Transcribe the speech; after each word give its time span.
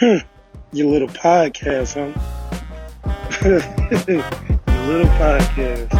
Your 0.72 0.90
little 0.90 1.08
podcast, 1.08 1.94
huh? 1.94 2.08
Your 3.44 3.58
little 4.86 5.10
podcast. 5.18 5.92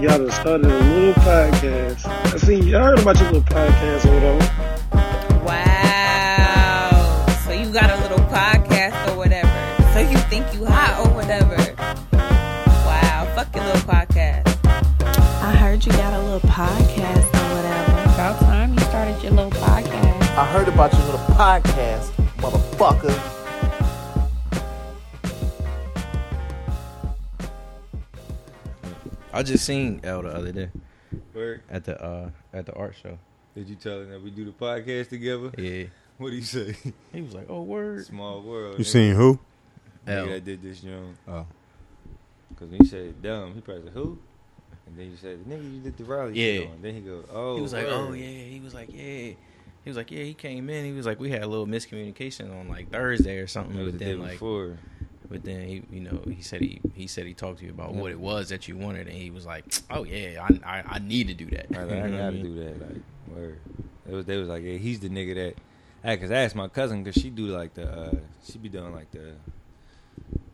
Y'all 0.00 0.18
done 0.18 0.30
started 0.30 0.66
a 0.66 0.78
little 0.78 1.14
podcast. 1.24 2.06
I 2.06 2.36
see, 2.36 2.72
I 2.74 2.80
heard 2.80 3.00
about 3.00 3.18
your 3.18 3.32
little 3.32 3.42
podcast 3.42 4.06
or 4.06 4.14
whatever. 4.14 5.44
Wow. 5.44 7.26
So 7.44 7.52
you 7.52 7.72
got 7.72 7.90
a 7.90 8.00
little 8.02 8.24
podcast 8.28 9.10
or 9.10 9.16
whatever. 9.16 9.50
So 9.92 9.98
you 9.98 10.16
think 10.30 10.54
you 10.54 10.64
hot 10.66 11.04
or 11.04 11.12
whatever. 11.14 11.56
Wow. 12.12 13.32
Fuck 13.34 13.52
your 13.56 13.64
little 13.64 13.80
podcast. 13.80 14.46
I 15.42 15.56
heard 15.56 15.84
you 15.84 15.90
got 15.92 16.14
a 16.14 16.22
little 16.22 16.48
podcast 16.48 17.26
or 17.34 17.56
whatever. 17.56 18.14
About 18.14 18.38
time 18.40 18.74
you 18.74 18.80
started 18.80 19.20
your 19.24 19.32
little 19.32 19.50
podcast. 19.50 20.18
I 20.38 20.44
heard 20.44 20.68
about 20.68 20.92
your 20.92 21.02
little 21.06 21.26
podcast, 21.34 22.12
motherfucker. 22.38 23.14
I 29.32 29.42
just 29.42 29.64
seen 29.64 30.00
L 30.04 30.22
the 30.22 30.30
other 30.34 30.52
day 30.52 30.70
Word. 31.34 31.62
at 31.70 31.84
the 31.84 32.02
uh 32.02 32.30
at 32.52 32.66
the 32.66 32.72
art 32.74 32.94
show. 33.00 33.18
Did 33.54 33.68
you 33.68 33.76
tell 33.76 34.00
him 34.00 34.10
that 34.10 34.22
we 34.22 34.30
do 34.30 34.44
the 34.44 34.52
podcast 34.52 35.08
together? 35.10 35.50
Yeah, 35.58 35.84
What 36.16 36.30
do 36.30 36.36
you 36.36 36.42
say? 36.42 36.76
he 37.12 37.20
was 37.22 37.34
like, 37.34 37.46
"Oh, 37.48 37.62
word." 37.62 38.04
Small 38.06 38.40
world. 38.42 38.78
You 38.78 38.84
nigga. 38.84 38.88
seen 38.88 39.14
who? 39.14 39.38
Nigga 40.06 40.16
L. 40.18 40.26
that 40.28 40.44
did 40.44 40.62
this, 40.62 40.82
young. 40.82 41.16
Oh. 41.26 41.46
Because 42.50 42.68
when 42.70 42.80
you 42.80 42.86
said 42.88 43.20
dumb, 43.22 43.54
he 43.54 43.60
probably 43.60 43.84
said, 43.84 43.92
who? 43.92 44.18
And 44.86 44.98
then 44.98 45.10
you 45.10 45.16
said, 45.16 45.38
nigga, 45.44 45.74
you 45.74 45.80
did 45.80 45.96
the 45.98 46.04
rally. 46.04 46.32
Yeah. 46.34 46.64
show." 46.64 46.72
And 46.72 46.82
then 46.82 46.94
he 46.94 47.00
go, 47.00 47.24
oh. 47.32 47.56
He 47.56 47.62
was 47.62 47.72
like, 47.72 47.86
word. 47.86 47.92
"Oh 47.94 48.12
yeah." 48.12 48.26
He 48.26 48.60
was 48.60 48.74
like, 48.74 48.88
"Yeah." 48.92 49.32
He 49.88 49.90
was 49.90 49.96
like, 49.96 50.10
"Yeah." 50.10 50.22
He 50.22 50.34
came 50.34 50.68
in. 50.68 50.84
He 50.84 50.92
was 50.92 51.06
like, 51.06 51.18
"We 51.18 51.30
had 51.30 51.42
a 51.42 51.46
little 51.46 51.66
miscommunication 51.66 52.54
on 52.54 52.68
like 52.68 52.90
Thursday 52.90 53.38
or 53.38 53.46
something." 53.46 53.74
It 53.74 53.84
was 53.84 53.92
But 53.94 53.98
the 54.00 54.04
day 54.04 54.10
then 54.12 54.20
like, 54.20 54.32
before. 54.32 54.76
but 55.30 55.44
then 55.44 55.66
he, 55.66 55.82
you 55.90 56.00
know, 56.00 56.20
he 56.28 56.42
said 56.42 56.60
he 56.60 56.82
he 56.92 57.06
said 57.06 57.24
he 57.24 57.32
talked 57.32 57.60
to 57.60 57.64
you 57.64 57.70
about 57.70 57.94
what 57.94 58.10
it 58.10 58.20
was 58.20 58.50
that 58.50 58.68
you 58.68 58.76
wanted, 58.76 59.06
and 59.06 59.16
he 59.16 59.30
was 59.30 59.46
like, 59.46 59.64
"Oh 59.90 60.04
yeah, 60.04 60.46
I 60.46 60.80
I, 60.80 60.84
I 60.86 60.98
need 60.98 61.28
to 61.28 61.34
do 61.34 61.46
that." 61.46 61.68
I, 61.72 61.84
like, 61.84 61.90
I 61.90 61.94
You 61.94 62.02
know 62.02 62.10
what 62.10 62.18
gotta 62.18 62.42
do 62.42 62.54
that. 62.56 62.80
Like, 62.82 63.02
word. 63.34 63.58
It 64.10 64.12
was, 64.14 64.26
they 64.26 64.36
was 64.36 64.48
like, 64.48 64.62
yeah, 64.62 64.76
he's 64.76 65.00
the 65.00 65.08
nigga 65.08 65.34
that. 65.36 65.54
I, 66.04 66.16
Cause 66.18 66.30
I 66.30 66.36
asked 66.36 66.54
my 66.54 66.68
cousin, 66.68 67.02
cause 67.02 67.14
she 67.14 67.30
do 67.30 67.46
like 67.46 67.72
the, 67.72 67.90
uh, 67.90 68.16
she 68.44 68.58
be 68.58 68.68
doing 68.68 68.92
like 68.94 69.10
the, 69.10 69.32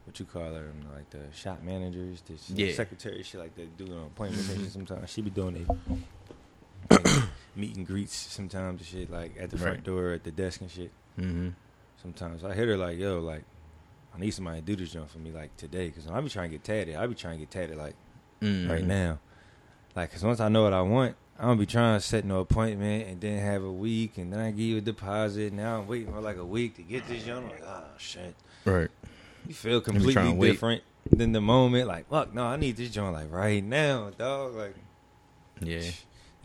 what 0.04 0.16
you 0.20 0.26
call 0.26 0.54
her, 0.54 0.72
like 0.94 1.10
the 1.10 1.18
shop 1.36 1.60
managers, 1.60 2.22
the 2.22 2.34
Yeah. 2.54 2.72
secretary, 2.72 3.20
shit 3.24 3.40
like 3.40 3.56
that, 3.56 3.76
doing 3.76 3.92
appointments 4.00 4.72
sometimes. 4.72 5.10
She 5.10 5.22
be 5.22 5.30
doing 5.30 5.66
it, 6.88 6.98
meet 7.56 7.76
and 7.76 7.86
greets 7.86 8.14
sometimes 8.14 8.80
and 8.80 8.86
shit, 8.86 9.10
like 9.10 9.34
at 9.38 9.50
the 9.50 9.58
front 9.58 9.76
Right. 9.78 9.84
door, 9.84 10.12
at 10.12 10.24
the 10.24 10.30
desk 10.30 10.60
and 10.60 10.70
shit. 10.70 10.90
Mm-hmm. 11.18 11.50
Sometimes 12.02 12.44
I 12.44 12.54
hit 12.54 12.68
her 12.68 12.76
like, 12.76 12.98
yo, 12.98 13.20
like, 13.20 13.44
I 14.14 14.20
need 14.20 14.30
somebody 14.32 14.60
to 14.60 14.66
do 14.66 14.76
this 14.76 14.92
joint 14.92 15.10
for 15.10 15.18
me, 15.18 15.30
like 15.32 15.56
today, 15.56 15.90
cause 15.90 16.06
I 16.10 16.20
be 16.20 16.28
trying 16.28 16.50
to 16.50 16.56
get 16.56 16.64
tatted. 16.64 16.96
I 16.96 17.06
be 17.06 17.14
trying 17.14 17.34
to 17.34 17.40
get 17.40 17.50
tatted 17.50 17.76
like 17.76 17.94
Mm-hmm. 18.42 18.70
right 18.70 18.84
now. 18.84 19.18
Like, 19.96 20.12
cause 20.12 20.22
once 20.22 20.40
I 20.40 20.48
know 20.48 20.64
what 20.64 20.72
I 20.74 20.82
want, 20.82 21.16
I 21.38 21.46
don't 21.46 21.58
be 21.58 21.66
trying 21.66 21.98
to 21.98 22.04
set 22.04 22.24
no 22.24 22.40
appointment 22.40 23.08
and 23.08 23.20
then 23.20 23.38
have 23.42 23.64
a 23.64 23.72
week 23.72 24.18
and 24.18 24.32
then 24.32 24.38
I 24.40 24.50
give 24.50 24.60
you 24.60 24.76
a 24.78 24.80
deposit. 24.80 25.52
Now 25.52 25.78
I'm 25.80 25.86
waiting 25.88 26.12
for 26.12 26.20
like 26.20 26.36
a 26.36 26.44
week 26.44 26.76
to 26.76 26.82
get 26.82 27.06
this 27.08 27.26
young. 27.26 27.44
I'm 27.44 27.50
like, 27.50 27.62
oh 27.64 27.84
shit. 27.98 28.34
Right. 28.64 28.88
You 29.48 29.54
feel 29.54 29.80
completely 29.80 30.14
to 30.14 30.32
wait. 30.32 30.50
different 30.52 30.82
than 31.10 31.32
the 31.32 31.40
moment. 31.40 31.88
Like, 31.88 32.08
fuck, 32.08 32.32
no, 32.34 32.44
I 32.44 32.56
need 32.56 32.76
this 32.76 32.90
joint 32.90 33.14
like 33.14 33.32
right 33.32 33.64
now, 33.64 34.10
dog. 34.16 34.54
Like, 34.54 34.74
Yeah. 35.60 35.80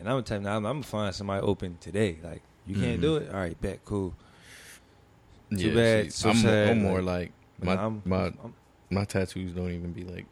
And 0.00 0.08
I'm 0.08 0.16
the 0.16 0.22
type 0.22 0.40
now. 0.42 0.56
I'm, 0.56 0.66
I'm 0.66 0.72
gonna 0.76 0.82
find 0.82 1.14
somebody 1.14 1.42
open 1.42 1.76
today. 1.80 2.18
Like, 2.24 2.42
you 2.66 2.74
can't 2.74 2.98
Mhm. 2.98 3.02
do 3.02 3.16
it. 3.18 3.28
All 3.32 3.38
right, 3.40 3.60
bet, 3.60 3.84
cool. 3.84 4.14
Too 5.50 5.68
yeah, 5.68 5.74
bad, 5.74 6.04
see, 6.06 6.10
so 6.10 6.30
I'm, 6.30 6.36
sad, 6.36 6.70
I'm 6.70 6.82
more 6.82 7.02
like- 7.02 7.32
like 7.60 7.76
my 7.76 7.84
I'm, 7.84 8.02
my 8.04 8.32
my 8.90 9.04
tattoos 9.04 9.52
don't 9.52 9.70
even 9.70 9.92
be 9.92 10.02
like 10.04 10.26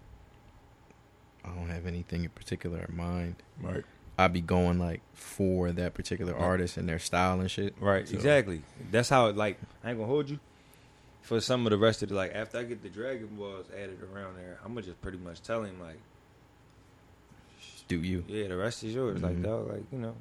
I 1.44 1.48
don't 1.55 1.69
have 1.70 1.86
anything 1.86 2.25
in 2.25 2.30
particular 2.30 2.84
in 2.88 2.97
mind. 2.97 3.37
right, 3.60 3.84
I'd 4.19 4.32
be 4.32 4.41
going 4.41 4.78
like 4.78 5.00
for 5.15 5.72
that 5.72 5.94
particular 5.94 6.37
artist 6.37 6.76
and 6.76 6.88
their 6.88 6.98
style 6.98 7.41
and 7.41 7.50
shit. 7.50 7.75
right, 7.81 8.06
So- 8.09 8.14
exactly. 8.14 8.62
That's 8.91 9.09
how. 9.09 9.26
it 9.26 9.37
Like, 9.37 9.59
I 9.84 9.91
ain't 9.91 9.98
gonna 9.98 10.09
hold 10.10 10.28
you. 10.31 10.38
For 11.22 11.41
some 11.41 11.66
of 11.66 11.70
the 11.70 11.78
rest 11.78 12.03
of 12.03 12.09
the 12.09 12.14
like, 12.14 12.32
after 12.34 12.59
I 12.59 12.62
get 12.62 12.82
the 12.82 12.88
Dragon 12.88 13.26
Balls 13.37 13.66
added 13.76 13.98
around 14.03 14.37
there, 14.37 14.59
I'm 14.64 14.72
gonna 14.72 14.82
just 14.87 15.00
pretty 15.03 15.19
much 15.19 15.43
tell 15.43 15.62
him 15.64 15.81
like, 15.81 15.98
Do 17.88 18.00
you? 18.00 18.25
yeah, 18.28 18.49
the 18.49 18.56
rest 18.56 18.84
is 18.84 18.94
yours. 18.94 19.21
Like, 19.22 19.37
Mhm. 19.37 19.43
dog, 19.44 19.69
like 19.69 19.84
you 19.93 19.99
know, 19.99 20.15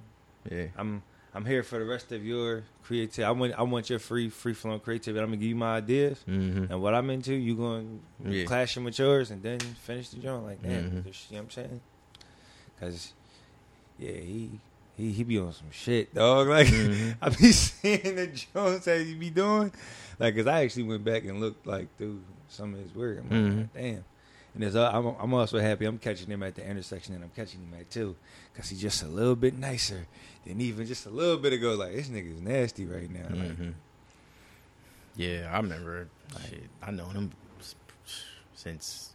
Yeah. 0.50 0.68
I'm 0.78 1.04
I'm 1.36 1.46
here 1.46 1.62
for 1.62 1.78
the 1.78 1.86
rest 1.86 2.12
of 2.14 2.26
your 2.26 2.64
creativity. 2.84 3.24
I 3.24 3.32
want 3.32 3.54
I 3.54 3.62
want 3.64 3.90
your 3.90 4.00
free 4.00 4.30
free 4.30 4.54
flowing 4.54 4.80
creativity. 4.80 5.20
I'm 5.22 5.28
gonna 5.28 5.38
give 5.38 5.50
you 5.50 5.56
my 5.56 5.76
ideas 5.78 6.24
Mm-hmm. 6.28 6.72
and 6.72 6.82
what 6.82 6.94
I'm 6.96 7.10
into. 7.10 7.34
You 7.36 7.56
going 7.56 8.00
to 8.24 8.32
Yeah. 8.32 8.46
clashing 8.46 8.84
with 8.86 8.98
yours 8.98 9.30
and 9.32 9.44
then 9.44 9.60
finish 9.60 10.10
the 10.10 10.18
joint 10.18 10.46
like 10.46 10.62
that. 10.64 10.70
Mhm. 10.70 10.84
You 10.86 10.88
know 10.88 11.04
what 11.32 11.40
I'm 11.44 11.50
saying? 11.52 11.82
Cause 12.80 13.14
yeah, 14.00 14.12
he 14.14 14.60
he 14.96 15.12
he 15.12 15.24
be 15.24 15.38
on 15.38 15.52
some 15.54 15.70
shit, 15.72 16.14
dog. 16.16 16.48
Like 16.58 16.68
Mhm. 16.68 17.18
I 17.22 17.30
be 17.30 17.52
seeing 17.52 18.16
the 18.16 18.28
Jones 18.28 18.86
that 18.86 19.06
he 19.06 19.14
be 19.14 19.30
doing. 19.30 19.72
Like, 20.20 20.36
cause 20.36 20.48
I 20.48 20.64
actually 20.64 20.84
went 20.84 21.04
back 21.04 21.26
and 21.26 21.40
looked 21.40 21.68
like 21.68 21.88
through 21.98 22.22
some 22.50 22.74
of 22.74 22.80
his 22.80 22.96
work. 22.96 23.20
I'm 23.20 23.30
like, 23.30 23.54
Mhm. 23.54 23.70
Damn. 23.76 24.06
And 24.58 24.64
there's, 24.64 24.76
uh, 24.76 24.90
I'm, 24.92 25.06
I'm 25.20 25.34
also 25.36 25.60
happy 25.60 25.86
I'm 25.86 26.00
catching 26.00 26.26
him 26.32 26.42
at 26.42 26.56
the 26.56 26.68
intersection 26.68 27.14
and 27.14 27.24
I'm 27.24 27.30
catching 27.36 27.60
him 27.60 27.72
at 27.80 27.92
two 27.92 28.16
cause 28.56 28.70
he's 28.70 28.82
just 28.82 29.04
a 29.04 29.08
little 29.08 29.36
bit 29.36 29.56
nicer 29.56 30.08
than 30.48 30.60
even 30.60 30.88
just 30.88 31.06
a 31.06 31.12
little 31.12 31.38
bit 31.38 31.54
ago. 31.54 31.76
Like 31.76 31.94
this 31.94 32.08
nigga's 32.08 32.42
nasty 32.42 32.88
right 32.88 33.08
now. 33.08 33.28
Like, 33.30 33.56
hmm 33.56 33.70
Yeah, 35.16 35.52
I 35.54 35.58
remember. 35.58 36.08
Shit, 36.50 36.64
I 36.82 36.90
know 36.90 37.06
him 37.06 37.32
since 38.56 39.12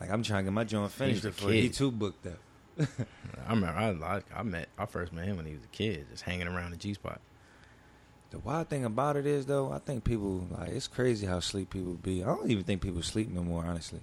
like 0.00 0.10
I'm 0.10 0.22
trying 0.22 0.44
to 0.44 0.50
get 0.50 0.54
my 0.54 0.64
joint 0.64 0.90
finished 0.90 1.22
before 1.22 1.50
he 1.50 1.64
kid. 1.64 1.74
too 1.74 1.90
booked 1.90 2.26
up. 2.26 2.38
I 3.46 3.50
remember. 3.50 3.78
I, 3.78 4.16
I 4.16 4.22
I 4.40 4.42
met. 4.42 4.70
I 4.78 4.86
first 4.86 5.12
met 5.12 5.26
him 5.26 5.36
when 5.36 5.44
he 5.44 5.52
was 5.52 5.64
a 5.64 5.68
kid, 5.68 6.06
just 6.10 6.22
hanging 6.22 6.48
around 6.48 6.70
the 6.70 6.78
G 6.78 6.94
spot. 6.94 7.20
The 8.30 8.38
wild 8.38 8.68
thing 8.70 8.86
about 8.86 9.16
it 9.16 9.26
is 9.26 9.44
though, 9.44 9.70
I 9.70 9.78
think 9.80 10.02
people 10.04 10.46
like 10.50 10.70
it's 10.70 10.88
crazy 10.88 11.26
how 11.26 11.40
sleep 11.40 11.68
people 11.68 11.92
be. 11.94 12.22
I 12.22 12.26
don't 12.28 12.50
even 12.50 12.64
think 12.64 12.80
people 12.80 13.02
sleep 13.02 13.28
no 13.30 13.42
more, 13.42 13.64
honestly. 13.66 14.00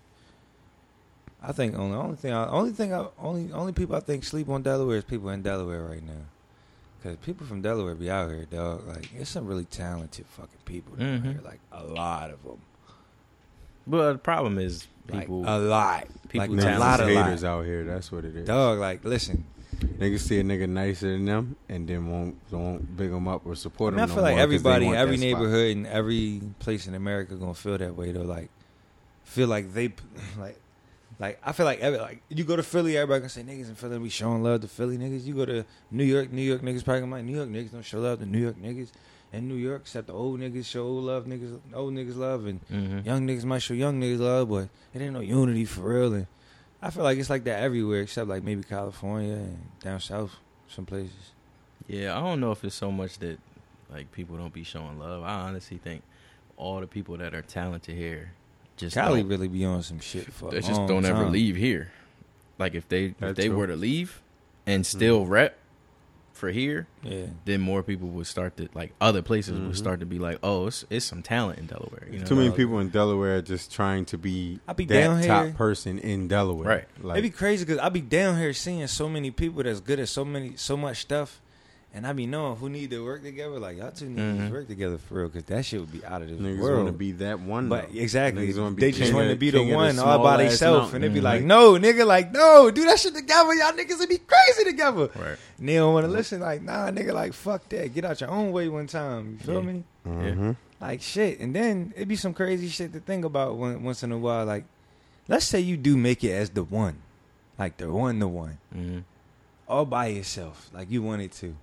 I 1.46 1.52
think 1.52 1.76
only 1.78 1.98
only 1.98 2.16
thing 2.16 2.32
I, 2.34 2.48
only 2.48 2.72
thing 2.72 2.94
I 2.94 3.06
only 3.20 3.52
only 3.52 3.74
people 3.74 3.96
I 3.96 4.00
think 4.00 4.24
sleep 4.24 4.48
on 4.50 4.64
Delaware 4.64 4.98
is 4.98 5.04
people 5.04 5.30
in 5.30 5.42
Delaware 5.42 5.84
right 5.84 6.04
now. 6.04 6.22
Cause 7.04 7.18
people 7.18 7.46
from 7.46 7.62
Delaware 7.62 7.96
be 7.96 8.10
out 8.10 8.30
here, 8.30 8.46
dog. 8.46 8.88
Like 8.88 9.10
it's 9.14 9.30
some 9.30 9.46
really 9.46 9.66
talented 9.66 10.26
fucking 10.26 10.60
people 10.64 10.96
down 10.96 11.20
Mhm. 11.20 11.24
here, 11.34 11.42
like 11.44 11.60
a 11.74 11.84
lot 11.84 12.32
of 12.32 12.42
them, 12.44 12.60
But 13.86 14.14
the 14.14 14.20
problem 14.20 14.58
is 14.58 14.88
people. 15.08 15.42
like 15.42 15.50
a 15.50 15.58
lot, 15.60 16.08
people 16.30 16.56
like 16.56 16.66
a 16.66 16.80
lot 16.80 17.02
of 17.02 17.08
haters 17.10 17.44
lot. 17.44 17.50
out 17.60 17.66
here. 17.66 17.84
That's 17.84 18.10
what 18.10 18.24
it 18.24 18.36
is. 18.38 18.48
Dog, 18.48 18.80
like 18.80 19.04
listen, 19.04 19.44
Niggas 20.00 20.20
see 20.22 20.40
a 20.40 20.44
nigga 20.44 20.70
nicer 20.70 21.12
than 21.12 21.26
them 21.26 21.58
and 21.68 21.86
then 21.90 22.10
won't 22.10 22.38
won't 22.52 22.96
big 22.96 23.12
them 23.12 23.28
up 23.28 23.46
or 23.46 23.52
I, 23.52 23.56
support 23.56 23.94
mean, 23.94 24.00
I 24.02 24.06
them. 24.06 24.16
feel 24.16 24.18
no 24.18 24.22
like 24.24 24.32
more 24.32 24.38
'cause 24.38 24.44
everybody, 24.44 24.86
want 24.86 24.98
every 24.98 25.18
that 25.18 25.22
spot. 25.22 25.40
neighborhood 25.42 25.76
and 25.78 25.88
every 25.88 26.42
place 26.60 26.88
in 26.88 26.96
America 26.96 27.36
gonna 27.36 27.54
feel 27.54 27.78
that 27.78 27.98
way 27.98 28.14
though. 28.14 28.22
Like, 28.22 28.50
feel 29.26 29.50
like 29.50 29.74
they, 29.74 29.88
like, 30.40 30.58
like 31.24 31.40
I 31.44 31.52
feel 31.54 31.66
like 31.66 31.80
every 31.80 32.00
like 32.00 32.22
you 32.30 32.44
go 32.44 32.56
to 32.56 32.64
Philly, 32.64 32.98
everybody 32.98 33.22
gonna 33.22 33.30
say 33.30 33.44
niggas 33.44 33.70
in 33.70 33.76
Philly 33.76 33.98
be 34.00 34.10
showing 34.10 34.44
love 34.44 34.62
to 34.62 34.68
Philly 34.68 34.98
niggas. 34.98 35.24
You 35.26 35.34
go 35.36 35.46
to 35.46 35.66
New 35.92 36.04
York, 36.04 36.32
New 36.32 36.42
York 36.42 36.62
niggas 36.62 36.84
probably 36.84 37.02
gonna 37.02 37.12
be 37.12 37.18
like 37.22 37.26
New 37.26 37.36
York 37.38 37.50
niggas 37.50 37.72
don't 37.72 37.86
show 37.86 38.00
love 38.00 38.20
to 38.20 38.26
New 38.26 38.40
York 38.40 38.58
niggas. 38.58 38.90
In 39.32 39.48
New 39.48 39.56
York, 39.56 39.82
except 39.82 40.08
the 40.08 40.14
old 40.14 40.40
niggas 40.40 40.66
show 40.66 40.84
old 40.84 41.06
love 41.06 41.26
niggas, 41.26 41.60
old 41.74 41.94
niggas 41.94 42.16
love, 42.16 42.46
and 42.46 42.60
Mhm. 42.68 43.04
young 43.04 43.26
niggas 43.28 43.46
might 43.46 43.64
show 43.64 43.74
young 43.74 44.00
niggas 44.00 44.20
love, 44.20 44.50
but 44.50 44.70
it 44.94 45.02
ain't 45.02 45.14
no 45.14 45.22
unity 45.22 45.66
for 45.66 45.82
real. 45.82 46.14
And 46.14 46.28
I 46.84 46.92
feel 46.92 47.04
like 47.04 47.18
it's 47.18 47.32
like 47.32 47.44
that 47.46 47.64
everywhere, 47.64 48.02
except 48.02 48.28
like 48.30 48.44
maybe 48.44 48.62
California 48.62 49.34
and 49.34 49.58
down 49.82 50.00
south, 50.02 50.36
some 50.68 50.86
places. 50.86 51.32
Yeah, 51.88 52.16
I 52.16 52.20
don't 52.22 52.40
know 52.42 52.52
if 52.52 52.64
it's 52.64 52.76
so 52.76 52.92
much 52.92 53.18
that 53.20 53.40
like 53.92 54.12
people 54.12 54.38
don't 54.38 54.54
be 54.54 54.64
showing 54.64 55.00
love. 55.00 55.24
I 55.24 55.34
honestly 55.48 55.78
think 55.78 56.04
all 56.56 56.80
the 56.80 56.88
people 56.88 57.18
that 57.18 57.34
are 57.34 57.42
talented 57.42 57.96
here 57.96 58.34
just 58.78 58.96
Cali 58.96 59.22
don't, 59.22 59.30
really 59.30 59.48
be 59.48 59.66
on 59.66 59.84
some 59.84 60.00
shit 60.00 60.32
for. 60.34 60.52
they 60.52 60.58
a 60.58 60.62
just 60.62 60.74
long 60.74 60.88
don't 60.88 61.06
ever 61.06 61.26
leave 61.26 61.56
here. 61.56 61.92
Like 62.60 62.76
if 62.76 62.88
they 62.88 63.16
if 63.22 63.36
they 63.36 63.48
true. 63.48 63.58
were 63.58 63.68
to 63.68 63.76
leave 63.76 64.22
and 64.66 64.86
still 64.86 65.26
rep 65.26 65.58
for 66.34 66.50
here, 66.50 66.88
Yeah. 67.04 67.28
then 67.46 67.62
more 67.62 67.84
people 67.84 68.08
would 68.10 68.26
start 68.28 68.58
to 68.58 68.68
like 68.74 68.94
other 69.00 69.22
places 69.22 69.60
would 69.60 69.72
Mhm. 69.72 69.76
start 69.78 70.00
to 70.00 70.06
be 70.06 70.18
like, 70.20 70.40
oh, 70.42 70.68
it's 70.68 70.84
it's 70.90 71.06
some 71.06 71.22
talent 71.22 71.60
in 71.60 71.68
Delaware. 71.68 72.08
You 72.12 72.20
know, 72.20 72.26
Too 72.26 72.36
many 72.36 72.48
dog. 72.50 72.58
people 72.58 72.80
in 72.80 72.90
Delaware 72.90 73.42
just 73.42 73.72
trying 73.72 74.06
to 74.06 74.18
be, 74.18 74.60
I 74.68 74.74
be 74.74 74.86
that 74.86 74.94
down 75.00 75.24
top 75.24 75.46
here. 75.46 75.54
person 75.54 76.00
in 76.00 76.28
Delaware. 76.28 76.68
Right. 76.68 76.86
Like, 77.02 77.20
It'd 77.20 77.32
be 77.32 77.36
crazy 77.38 77.66
because 77.66 77.80
I'd 77.80 77.94
be 77.94 78.02
down 78.02 78.38
here 78.40 78.52
seeing 78.54 78.86
so 78.88 79.08
many 79.08 79.30
people 79.32 79.62
that's 79.64 79.80
good 79.80 80.00
at 80.00 80.10
so 80.10 80.26
many 80.26 80.54
so 80.56 80.76
much 80.76 81.02
stuff, 81.02 81.40
And 81.96 82.08
I 82.08 82.14
be 82.14 82.26
knowing 82.26 82.56
who 82.58 82.70
need 82.70 82.90
to 82.90 83.06
work 83.06 83.22
together. 83.22 83.60
Like 83.60 83.78
y'all 83.78 83.92
two 83.92 84.10
need 84.10 84.18
Mhm. 84.18 84.48
to 84.48 84.52
work 84.54 84.68
together 84.68 84.98
for 84.98 85.20
real, 85.20 85.30
cause 85.30 85.44
that 85.44 85.64
shit 85.64 85.80
would 85.80 85.92
be 85.92 86.04
out 86.04 86.24
of 86.24 86.28
this 86.30 86.40
Niggas 86.40 86.58
world. 86.60 86.78
want 86.78 86.88
to 86.88 86.94
be 86.98 87.12
that 87.12 87.40
one. 87.40 87.70
But 87.70 87.94
though. 87.94 88.00
exactly, 88.00 88.48
be 88.48 88.52
they 88.78 88.92
just 88.92 89.14
want 89.14 89.30
to 89.30 89.36
be 89.36 89.52
the 89.52 89.62
one 89.62 89.96
the 89.98 90.04
all 90.04 90.18
by 90.18 90.24
small-ass 90.38 90.50
themselves, 90.60 90.94
and 90.96 91.04
they 91.04 91.08
be 91.10 91.22
mountain. 91.22 91.24
like. 91.24 91.44
"No, 91.44 91.74
nigga, 91.74 92.08
like 92.08 92.32
no, 92.32 92.72
do 92.72 92.84
that 92.86 93.00
shit 93.00 93.14
together. 93.14 93.54
Y'all 93.54 93.74
niggas 93.74 94.00
would 94.00 94.10
be 94.10 94.18
crazy 94.18 94.64
together." 94.72 95.10
Right. 95.16 95.38
And 95.60 95.70
they 95.70 95.76
don't 95.76 95.94
want 95.94 96.08
to 96.08 96.12
listen. 96.12 96.42
Like, 96.42 96.64
nah, 96.64 96.90
nigga, 96.90 97.14
like 97.14 97.34
fuck 97.34 97.70
that. 97.70 97.94
Get 97.94 98.06
out 98.06 98.20
your 98.22 98.32
own 98.32 98.52
way 98.52 98.70
one 98.70 98.88
time. 98.88 99.38
You 99.40 99.46
feel 99.46 99.64
Yeah. 99.64 99.72
me? 99.72 99.84
Mhm. 100.08 100.56
Like 100.82 101.02
shit, 101.04 101.40
and 101.42 101.56
then 101.56 101.94
it'd 101.96 102.08
be 102.08 102.16
some 102.16 102.34
crazy 102.34 102.70
shit 102.70 102.92
to 102.94 103.02
think 103.02 103.24
about 103.24 103.56
when, 103.56 103.84
once 103.84 104.02
in 104.02 104.12
a 104.12 104.18
while. 104.18 104.46
Like, 104.48 104.66
let's 105.28 105.46
say 105.46 105.60
you 105.60 105.78
do 105.78 105.96
make 105.96 106.24
it 106.24 106.32
as 106.32 106.50
the 106.50 106.64
one, 106.64 106.96
like 107.60 107.78
the 107.78 107.92
one, 107.94 108.18
the 108.18 108.28
one, 108.28 108.58
hmm 108.74 109.00
all 109.68 109.86
by 109.86 110.08
yourself, 110.08 110.70
like 110.74 110.90
you 110.92 111.02
wanted 111.04 111.32
to. 111.32 111.56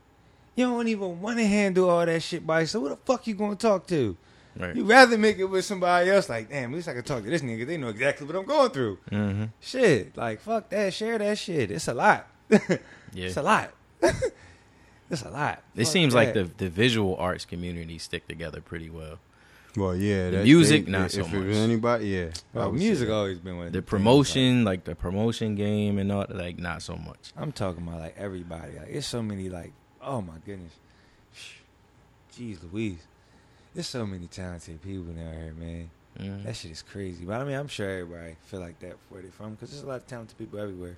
You 0.60 0.66
don't 0.66 0.88
even 0.88 1.20
want 1.22 1.38
to 1.38 1.46
handle 1.46 1.88
all 1.88 2.04
that 2.04 2.22
shit 2.22 2.46
by 2.46 2.60
yourself. 2.60 2.82
Who 2.84 2.88
the 2.90 2.96
fuck 2.96 3.26
you 3.26 3.34
gonna 3.34 3.56
talk 3.56 3.86
to? 3.86 4.16
Right. 4.58 4.76
You 4.76 4.84
rather 4.84 5.16
make 5.16 5.38
it 5.38 5.44
with 5.44 5.64
somebody 5.64 6.10
else. 6.10 6.28
Like, 6.28 6.50
damn, 6.50 6.70
at 6.70 6.76
least 6.76 6.88
I 6.88 6.92
can 6.92 7.02
talk 7.04 7.22
to 7.22 7.30
this 7.30 7.40
nigga. 7.40 7.66
They 7.66 7.76
know 7.78 7.88
exactly 7.88 8.26
what 8.26 8.36
I'm 8.36 8.44
going 8.44 8.70
through. 8.70 8.98
hmm 9.08 9.44
Shit, 9.60 10.16
like 10.16 10.40
fuck 10.40 10.68
that. 10.70 10.92
Share 10.92 11.16
that 11.18 11.38
shit. 11.38 11.70
It's 11.70 11.88
a 11.88 11.94
lot. 11.94 12.26
Yeah. 13.12 13.26
It's 13.26 13.36
a 13.36 13.42
lot. 13.42 13.70
it's 15.10 15.22
a 15.22 15.30
lot. 15.30 15.62
It 15.74 15.84
Fuck 15.84 15.92
seems 15.92 16.14
like 16.14 16.34
the 16.34 16.44
the 16.44 16.68
visual 16.68 17.16
arts 17.16 17.44
community 17.44 17.98
stick 17.98 18.28
together 18.28 18.60
pretty 18.60 18.90
well. 18.90 19.18
Well, 19.76 19.96
yeah. 19.96 20.30
The 20.30 20.36
that- 20.38 20.44
music, 20.44 20.84
they- 20.86 20.90
not 20.92 21.06
if 21.06 21.12
so 21.12 21.20
it 21.20 21.32
was 21.32 21.56
much. 21.56 21.56
anybody, 21.56 22.06
yeah. 22.08 22.28
Well, 22.52 22.70
would 22.70 22.80
say 22.80 22.86
music 22.86 23.08
always 23.10 23.38
been 23.38 23.56
one 23.56 23.72
The 23.72 23.82
promotion, 23.82 24.64
like 24.64 24.84
the 24.84 24.94
promotion 24.94 25.54
game 25.54 25.98
and 25.98 26.10
all, 26.12 26.26
like 26.28 26.58
not 26.58 26.82
so 26.82 26.96
much. 26.96 27.32
I'm 27.36 27.52
talking 27.52 27.86
about 27.86 28.00
like 28.00 28.14
everybody. 28.18 28.78
Like 28.78 28.88
it's 28.90 29.06
so 29.06 29.22
many. 29.22 29.48
Like 29.48 29.72
oh 30.02 30.20
my 30.20 30.34
goodness. 30.44 30.72
Jeez 32.36 32.58
Louise. 32.72 33.00
There's 33.74 33.86
so 33.86 34.06
many 34.06 34.26
talented 34.26 34.82
people 34.82 35.12
down 35.12 35.32
here, 35.32 35.54
man. 35.56 35.90
Mhm. 36.18 36.44
That 36.44 36.56
shit 36.56 36.72
is 36.72 36.82
crazy. 36.82 37.24
But 37.24 37.40
I 37.40 37.44
mean, 37.44 37.54
I'm 37.56 37.68
sure 37.68 37.88
everybody 37.88 38.36
feel 38.46 38.60
like 38.60 38.78
that 38.80 38.96
where 39.08 39.22
they're 39.22 39.30
from 39.30 39.52
because 39.54 39.70
there's 39.70 39.82
a 39.84 39.86
lot 39.86 39.96
of 39.96 40.06
talented 40.06 40.36
people 40.38 40.58
everywhere. 40.58 40.96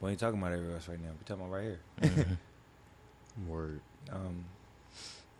But 0.00 0.06
we 0.06 0.10
ain't 0.12 0.20
talking 0.20 0.38
about 0.40 0.52
everywhere 0.52 0.76
else 0.76 0.88
right 0.88 1.00
now. 1.00 1.08
We're 1.10 1.26
talking 1.36 1.44
about 1.44 1.54
right 1.56 1.64
here. 1.64 2.36
Mhm. 3.40 3.48
Word. 3.48 3.80
Um, 4.10 4.44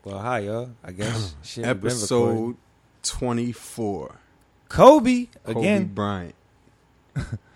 well, 0.05 0.19
hi 0.19 0.41
y'all. 0.41 0.71
I 0.83 0.93
guess 0.93 1.35
shit. 1.43 1.65
we've 1.67 1.81
been 1.81 1.93
recording. 2.01 2.39
Episode 2.39 2.57
twenty 3.03 3.53
four. 3.53 4.17
Kobe 4.69 5.27
Kobe 5.45 5.59
again. 5.61 5.87
Bryant. 5.95 6.35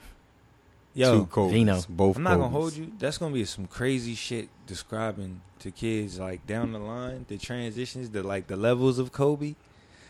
Yo, 0.99 1.19
Two 1.21 1.27
Kobe's. 1.27 1.53
Vino. 1.53 1.81
Both. 1.89 2.17
I'm 2.17 2.23
not 2.25 2.37
gonna 2.39 2.49
hold 2.49 2.75
you. 2.77 2.91
That's 2.99 3.19
gonna 3.19 3.33
be 3.35 3.45
some 3.45 3.67
crazy 3.67 4.15
shit 4.15 4.49
describing 4.67 5.41
to 5.61 5.71
kids 5.71 6.19
like 6.19 6.47
down 6.47 6.73
the 6.73 6.79
line 6.79 7.25
the 7.29 7.37
transitions, 7.39 8.11
the 8.11 8.23
like 8.23 8.47
the 8.49 8.57
levels 8.57 8.99
of 8.99 9.13
Kobe. 9.13 9.55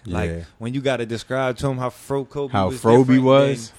Like 0.06 0.31
Yeah. 0.31 0.44
when 0.58 0.73
you 0.75 0.81
got 0.81 0.99
to 0.99 1.06
describe 1.06 1.56
to 1.58 1.67
them 1.67 1.79
how 1.79 1.90
Fro 1.90 2.25
Kobe 2.25 2.52
How 2.52 2.69
was 2.69 2.81
Froby 2.81 3.00
different 3.17 3.25
was? 3.25 3.73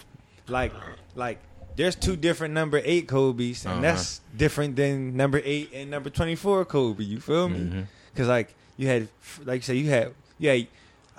than- 0.45 0.53
like 0.53 0.73
like 1.15 1.39
there's 1.75 1.95
two 1.95 2.15
different 2.15 2.53
number 2.53 2.81
eight 2.83 3.07
Kobe's, 3.07 3.63
and 3.65 3.73
Uh-huh. 3.73 3.81
that's 3.81 4.21
different 4.35 4.75
than 4.75 5.15
number 5.15 5.41
eight 5.45 5.71
and 5.73 5.89
number 5.89 6.09
twenty 6.09 6.35
four 6.35 6.63
Kobe. 6.65 7.03
You 7.03 7.19
feel 7.19 7.49
me? 7.49 7.85
Because 8.13 8.27
like 8.27 8.53
you 8.77 8.87
had, 8.87 9.07
like 9.45 9.57
you 9.61 9.63
said, 9.63 9.75
you 9.77 9.89
had, 9.89 10.13
you 10.37 10.49
had, 10.49 10.67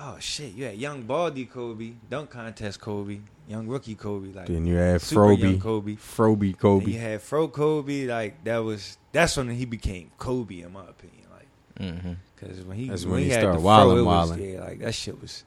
oh 0.00 0.17
shit, 0.19 0.55
you 0.55 0.64
had 0.64 0.76
young 0.76 1.02
Baldy 1.02 1.44
Kobe, 1.44 1.93
dunk 2.08 2.31
contest 2.31 2.81
Kobe, 2.81 3.19
young 3.49 3.67
rookie 3.69 3.94
Kobe, 3.94 4.32
like 4.32 4.47
Then 4.47 4.67
you 4.67 4.76
had 4.76 5.00
super 5.02 5.32
young 5.32 5.58
Froby. 5.58 5.61
Kobe. 5.61 5.97
Froby 5.97 6.47
And 6.49 6.58
Kobe. 6.58 6.91
you 6.93 6.99
had 6.99 7.20
Fro 7.23 7.49
Kobe, 7.49 8.06
like 8.06 8.43
that 8.44 8.58
was 8.58 8.97
that's 9.12 9.37
when 9.37 9.50
he 9.50 9.64
became 9.64 10.11
Kobe 10.19 10.61
in 10.62 10.73
my 10.73 10.85
opinion, 10.88 11.26
like 11.31 11.49
Mhm. 11.79 12.17
because 12.35 12.62
when 12.64 12.76
he 12.76 12.88
That's 12.88 13.05
when, 13.05 13.12
when 13.12 13.20
he, 13.20 13.26
he 13.26 13.32
had 13.32 13.41
started 13.43 13.61
the 13.61 13.64
wildin', 13.64 13.91
fro, 13.93 13.97
it 13.99 14.02
was, 14.05 14.31
wildin'. 14.32 14.52
yeah, 14.55 14.61
like 14.61 14.79
that 14.81 14.94
shit 14.94 15.20
was, 15.20 15.44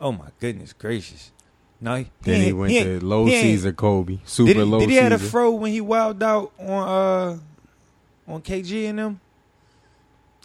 oh 0.00 0.12
my 0.12 0.28
goodness 0.40 0.72
gracious. 0.72 1.32
No, 1.80 1.96
he, 1.96 2.06
Then 2.22 2.40
he 2.40 2.46
ain't- 2.48 2.56
went 2.56 2.72
ain't- 2.72 3.00
to 3.00 3.06
low 3.06 3.26
he 3.26 3.34
ain't- 3.34 3.42
Caesar 3.42 3.72
Kobe. 3.72 4.18
Super 4.24 4.48
Did 4.48 4.56
he, 4.56 4.62
low 4.62 4.78
did 4.80 4.88
he 4.88 4.94
Caesar. 4.96 5.02
had 5.02 5.12
a 5.12 5.18
fro 5.18 5.50
when 5.52 5.72
he 5.72 5.80
wilded 5.82 6.22
out 6.22 6.52
on 6.58 6.68
uh 6.88 7.38
on 8.32 8.40
KG 8.42 8.86
and 8.88 8.98
them? 8.98 9.20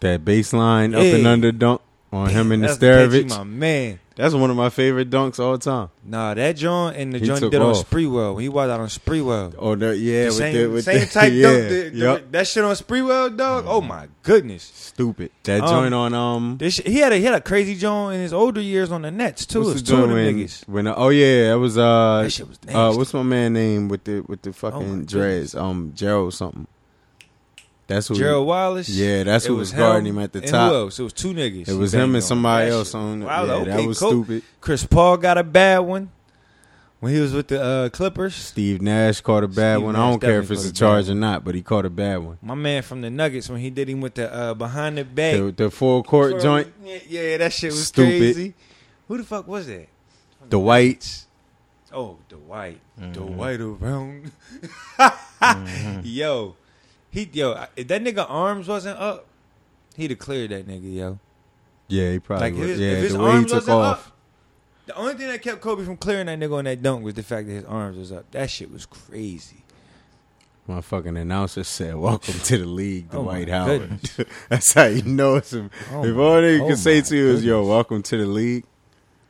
that 0.00 0.24
baseline 0.24 0.94
up 0.94 1.02
and 1.02 1.26
under 1.26 1.52
dunk 1.52 1.80
on 2.12 2.28
him 2.28 2.52
and 2.52 2.62
the 2.62 2.68
Starovich. 2.68 3.28
my 3.30 3.42
man. 3.44 3.98
That's 4.14 4.34
one 4.34 4.50
of 4.50 4.56
my 4.58 4.68
favorite 4.68 5.08
dunks 5.08 5.40
all 5.40 5.56
time. 5.56 5.88
Nah, 6.04 6.34
that 6.34 6.52
joint 6.56 6.98
and 6.98 7.14
the 7.14 7.18
He 7.18 7.24
joint 7.24 7.38
he 7.38 7.44
took 7.46 7.52
did 7.52 7.62
on 7.62 7.70
off. 7.70 7.88
Sprewell 7.88 8.38
he 8.42 8.48
was 8.50 8.68
out 8.68 8.78
on 8.78 8.88
Sprewell. 8.88 9.54
Oh, 9.58 9.74
the, 9.74 9.96
yeah, 9.96 10.24
the 10.24 10.26
with 10.26 10.34
same, 10.36 10.54
the, 10.54 10.66
with 10.68 10.84
same 10.84 11.00
the, 11.00 11.06
type 11.06 11.32
yeah, 11.34 11.42
dunk. 11.42 11.68
The, 11.68 11.90
the- 11.90 12.24
that 12.32 12.46
shit 12.46 12.62
on 12.62 12.74
Sprewell, 12.74 13.34
dog. 13.34 13.64
Oh 13.66 13.80
my 13.80 14.08
goodness. 14.22 14.64
Stupid. 14.74 15.30
That 15.44 15.62
Um, 15.62 15.68
joint 15.68 15.94
on 15.94 16.12
um. 16.12 16.56
This 16.58 16.76
he 16.76 16.98
had 16.98 17.12
a 17.12 17.16
he 17.16 17.24
had 17.24 17.34
a 17.34 17.40
crazy 17.40 17.74
joint 17.74 18.16
in 18.16 18.20
his 18.20 18.34
older 18.34 18.60
years 18.60 18.92
on 18.92 19.00
the 19.00 19.10
Nets 19.10 19.46
too. 19.46 19.62
It 19.62 19.64
what's 19.64 19.72
was 19.74 19.82
two 19.82 19.94
of 19.94 20.00
them 20.02 20.12
when, 20.12 20.36
niggas. 20.36 20.68
when 20.68 20.86
oh 20.88 21.08
yeah, 21.08 21.48
that 21.52 21.58
was 21.58 21.78
uh 21.78 22.20
That 22.24 22.30
shit 22.30 22.46
was 22.48 22.58
uh 22.68 22.92
what's 22.94 23.14
my 23.14 23.22
man 23.22 23.54
name 23.54 23.88
with 23.88 24.04
the 24.04 24.20
with 24.28 24.42
the 24.42 24.50
Oh, 24.50 24.52
fucking 24.52 25.06
dreads 25.06 25.54
um 25.54 25.92
Gerald 25.94 26.34
something. 26.34 26.66
That's 27.94 28.08
who. 28.08 28.14
Gerald 28.14 28.46
Wallace. 28.46 28.88
Yeah, 28.88 29.22
that's 29.24 29.44
who 29.46 29.56
was 29.56 29.72
guarding 29.72 30.06
him 30.06 30.18
at 30.18 30.32
the 30.32 30.40
and 30.40 30.48
top. 30.48 30.70
Who 30.70 30.76
else? 30.78 30.98
It 30.98 31.02
was 31.02 31.12
two 31.12 31.32
niggas. 31.34 31.68
It 31.68 31.74
was 31.74 31.92
him 31.94 32.14
and 32.14 32.24
somebody 32.24 32.70
else 32.70 32.94
on. 32.94 33.24
Wow, 33.24 33.44
yeah, 33.44 33.52
okay, 33.54 33.70
that 33.70 33.86
was 33.86 33.98
cool. 33.98 34.10
stupid. 34.24 34.42
Chris 34.60 34.84
Paul 34.86 35.16
got 35.16 35.38
a 35.38 35.44
bad 35.44 35.78
one 35.80 36.10
when 37.00 37.12
he 37.14 37.20
was 37.20 37.32
with 37.32 37.48
the 37.48 37.62
uh, 37.62 37.88
Clippers. 37.90 38.34
Steve 38.34 38.80
Nash 38.82 39.20
caught 39.20 39.44
a 39.44 39.48
bad 39.48 39.76
Steve 39.76 39.84
one. 39.84 39.92
Nash 39.94 40.00
I 40.02 40.10
don't 40.10 40.20
care 40.20 40.38
if 40.40 40.50
it's 40.50 40.62
a 40.62 40.64
caught 40.64 40.70
a 40.70 40.72
bad 40.72 40.76
charge 40.78 41.08
or 41.10 41.14
not, 41.14 41.44
but 41.44 41.54
he 41.54 41.62
caught 41.62 41.84
a 41.86 41.90
bad 41.90 42.16
one. 42.18 42.38
My 42.42 42.54
man 42.54 42.82
from 42.82 43.00
the 43.00 43.10
Nuggets 43.10 43.48
when 43.48 43.60
he 43.60 43.70
did 43.70 43.88
him 43.88 44.00
with 44.00 44.14
the 44.14 44.32
uh, 44.32 44.54
behind 44.54 44.98
the 44.98 45.04
back 45.04 45.36
The, 45.36 45.52
the 45.52 45.70
full 45.70 46.02
court 46.02 46.30
twirl- 46.32 46.42
joint, 46.42 46.72
Yeah, 46.84 46.98
yeah, 47.08 47.36
that 47.38 47.52
shit 47.52 47.72
was 47.72 47.86
Stupid. 47.88 48.18
crazy. 48.18 48.54
Who 49.08 49.18
the 49.18 49.24
fuck 49.24 49.46
was 49.48 49.66
that? 49.66 49.88
The 50.48 50.58
whites. 50.58 51.26
Oh, 51.94 52.16
the 52.30 52.38
white, 52.38 52.80
the 52.96 53.20
Mhm. 53.20 53.34
white 53.34 53.60
around. 53.60 54.32
Mhm. 55.42 56.00
Yo, 56.04 56.54
he 57.12 57.28
yo, 57.32 57.66
if 57.76 57.86
that 57.88 58.02
nigga 58.02 58.26
arms 58.28 58.66
wasn't 58.66 58.98
up, 58.98 59.26
he'd 59.96 60.10
have 60.10 60.18
cleared 60.18 60.50
that 60.50 60.66
nigga. 60.66 60.92
Yo, 60.94 61.18
Yeah, 61.88 62.10
he 62.12 62.18
probably 62.18 62.50
Like, 62.50 62.54
if 62.54 62.58
was. 62.60 62.68
his- 62.70 62.80
yeah, 62.80 62.86
if 62.88 63.02
his 63.02 63.12
the 63.12 63.18
way 63.22 63.32
he 63.38 63.42
took 63.44 63.52
wasn't 63.54 63.76
off. 63.76 64.06
up- 64.08 64.12
the 64.86 64.96
only 64.96 65.14
thing 65.14 65.28
that 65.28 65.40
kept 65.42 65.60
Kobe 65.60 65.84
from 65.84 65.96
clearing 65.96 66.26
that 66.26 66.40
nigga 66.40 66.56
on 66.58 66.64
that 66.64 66.82
dunk 66.82 67.04
was 67.04 67.14
the 67.14 67.22
fact 67.22 67.46
that 67.46 67.52
his 67.52 67.64
arms 67.66 67.96
was 67.96 68.10
up. 68.10 68.28
That 68.32 68.50
shit 68.50 68.72
was 68.72 68.84
crazy. 68.86 69.58
Motherfucking 70.68 71.18
announcer 71.20 71.64
said, 71.64 71.96
"Welcome 71.96 72.34
to 72.34 72.58
the 72.58 72.64
league, 72.66 73.10
the 73.10 73.18
Oh, 73.18 73.22
Dwight 73.24 73.48
Howard." 73.48 73.80
goodness. 73.90 74.20
That's 74.48 74.72
how 74.72 74.84
you 74.86 75.02
know 75.02 75.36
it's 75.36 75.52
him. 75.52 75.70
Oh 75.92 76.04
if 76.04 76.14
my- 76.16 76.22
all 76.22 76.40
they 76.40 76.60
oh 76.60 76.66
can 76.68 76.76
say 76.76 77.00
to 77.00 77.16
you 77.16 77.28
is, 77.30 77.44
"Yo, 77.44 77.66
welcome 77.66 78.02
to 78.02 78.16
the 78.16 78.26
league," 78.26 78.64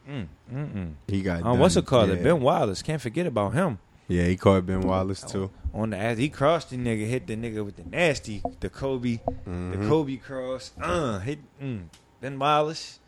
Mm, 0.09 0.27
mm, 0.53 0.73
mm. 0.75 0.93
he 1.09 1.23
got. 1.23 1.39
Um, 1.39 1.43
done. 1.45 1.59
what's 1.59 1.77
it 1.77 1.87
called? 1.87 2.11
Yeah. 2.11 2.17
It 2.17 2.25
Ben 2.25 2.41
Wallace. 2.41 2.83
Can't 2.83 3.01
forget 3.01 3.27
about 3.27 3.55
him. 3.55 3.79
Yeah, 4.09 4.25
he 4.27 4.37
caught 4.37 4.67
Ben 4.67 4.83
Wallace 4.83 5.23
too. 5.23 5.51
On 5.75 5.89
the 5.91 5.97
ass, 5.97 6.19
he 6.19 6.29
crossed 6.29 6.71
the 6.71 6.77
nigga, 6.77 7.07
hit 7.09 7.27
the 7.27 7.35
nigga 7.37 7.65
with 7.65 7.77
the 7.77 7.85
nasty, 7.89 8.43
the 8.61 8.69
Kobe, 8.69 9.21
the 9.45 9.51
Mhm. 9.51 9.89
Kobe 9.89 10.17
cross. 10.17 10.71
Uh, 10.81 11.19
hit 11.21 11.39
mm. 11.63 11.85
Ben 12.21 12.39
Wallace. 12.39 12.99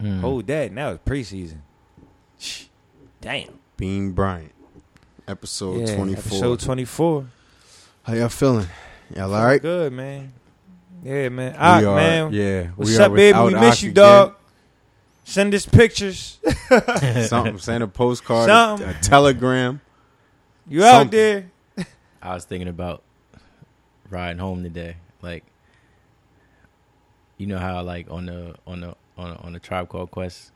Mhm. 0.00 0.20
Hold 0.20 0.46
that. 0.46 0.72
Now 0.72 0.90
it's 0.92 1.04
preseason. 1.04 1.58
Shh. 2.38 2.64
Damn. 3.20 3.58
Bean 3.76 4.12
Bryant, 4.12 4.52
episode 5.28 5.86
Yeah, 5.88 5.96
twenty 5.96 6.14
four. 6.14 6.22
Episode 6.38 6.60
twenty 6.60 6.84
four. 6.86 7.26
How 8.04 8.14
y'all 8.14 8.28
feeling? 8.30 8.66
Y'all 9.14 9.32
all 9.34 9.44
right? 9.44 9.60
Good 9.60 9.92
man. 9.92 10.32
Yeah, 11.04 11.28
man. 11.28 11.52
We 11.52 11.58
Ock, 11.58 11.84
are- 11.84 11.96
man. 11.96 12.32
Yeah. 12.32 12.66
What's 12.76 12.98
up, 12.98 13.14
baby? 13.14 13.38
We 13.38 13.54
miss 13.54 13.76
Ock 13.78 13.82
you, 13.82 13.90
again. 13.90 13.94
dog. 14.04 14.34
Send 15.24 15.54
us 15.54 15.66
pictures. 15.66 16.38
Something. 17.28 17.58
Send 17.58 17.84
a 17.84 17.86
postcard, 17.88 18.48
Something. 18.48 18.88
a 18.88 18.94
telegram. 19.02 19.80
You 20.68 20.84
out 20.84 21.10
there? 21.10 21.50
I 22.22 22.34
was 22.34 22.44
thinking 22.44 22.68
about 22.68 23.02
riding 24.10 24.38
home 24.38 24.62
today. 24.62 24.96
Like, 25.22 25.44
you 27.38 27.46
know 27.46 27.58
how 27.58 27.82
like 27.82 28.10
on 28.10 28.26
the 28.26 28.54
on 28.66 28.80
the 28.80 28.94
on 29.18 29.30
the, 29.30 29.36
on 29.40 29.52
the 29.52 29.58
Tribe 29.60 29.88
Called 29.88 30.10
Quest, 30.10 30.52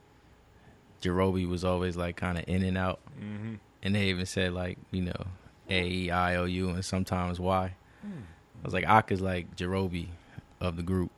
Jarobi 1.02 1.48
was 1.48 1.64
always 1.64 1.96
like 1.96 2.16
kind 2.16 2.38
of 2.38 2.44
in 2.48 2.62
and 2.62 2.78
out, 2.78 3.00
Mm-hmm. 3.20 3.54
and 3.82 3.94
they 3.94 4.04
even 4.06 4.26
said 4.26 4.52
like 4.52 4.78
you 4.90 5.02
know 5.02 5.26
A 5.68 5.86
E 5.86 6.10
I 6.10 6.36
O 6.36 6.44
U 6.44 6.70
and 6.70 6.84
sometimes 6.84 7.40
Y. 7.40 7.74
I 8.04 8.64
was 8.64 8.72
like, 8.72 8.84
Ak 8.86 9.12
is 9.12 9.20
like 9.20 9.54
Jarobi 9.56 10.08
of 10.60 10.76
the 10.76 10.82
group. 10.82 11.10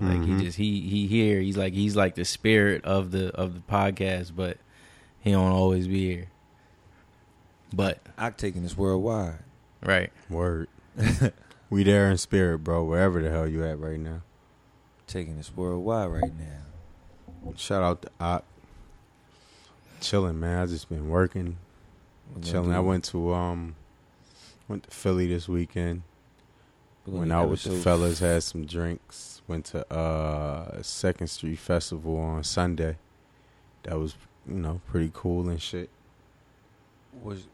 Like 0.00 0.18
Mhm. 0.18 0.38
he 0.38 0.44
just 0.44 0.58
he 0.58 0.80
he 0.82 1.06
here. 1.06 1.40
He's 1.40 1.56
like 1.56 1.72
he's 1.74 1.96
like 1.96 2.14
the 2.14 2.24
spirit 2.24 2.84
of 2.84 3.10
the 3.10 3.28
of 3.34 3.54
the 3.54 3.60
podcast, 3.60 4.32
but 4.34 4.58
he 5.20 5.30
don't 5.32 5.52
always 5.52 5.86
be 5.88 6.06
here. 6.14 6.26
But 7.72 7.98
Ock 8.18 8.36
taking 8.36 8.62
this 8.62 8.76
worldwide. 8.76 9.38
right, 9.84 10.12
Word. 10.28 10.68
we 11.70 11.84
there 11.84 12.10
in 12.10 12.18
spirit, 12.18 12.58
bro. 12.58 12.84
Wherever 12.84 13.22
the 13.22 13.30
hell 13.30 13.48
you 13.48 13.64
at 13.64 13.78
right 13.78 13.98
now. 13.98 14.22
Taking 15.06 15.36
this 15.36 15.54
worldwide 15.54 16.10
right 16.10 16.38
now. 16.38 17.52
Shout 17.56 17.82
out 17.82 18.02
to 18.02 18.10
Ock. 18.20 18.44
Chilling, 20.00 20.38
man. 20.38 20.62
I 20.62 20.66
just 20.66 20.88
been 20.88 21.08
working, 21.08 21.56
We're 22.34 22.42
chilling. 22.42 22.72
I 22.72 22.80
went 22.80 23.04
to 23.04 23.32
um, 23.32 23.76
went 24.68 24.84
to 24.84 24.90
Philly 24.90 25.26
this 25.28 25.48
weekend. 25.48 26.02
Went 27.06 27.32
out 27.32 27.48
with 27.48 27.64
the 27.64 27.72
fellas, 27.72 28.20
had 28.20 28.44
some 28.44 28.64
drinks. 28.64 29.42
Went 29.48 29.66
to 29.66 29.92
uh 29.92 30.82
Second 30.82 31.28
Street 31.28 31.58
Festival 31.58 32.16
on 32.16 32.44
Sunday. 32.44 32.96
That 33.84 33.98
was, 33.98 34.14
you 34.46 34.54
know, 34.54 34.80
pretty 34.86 35.10
cool 35.12 35.48
and 35.48 35.60
shit. 35.60 35.90
Was 37.22 37.46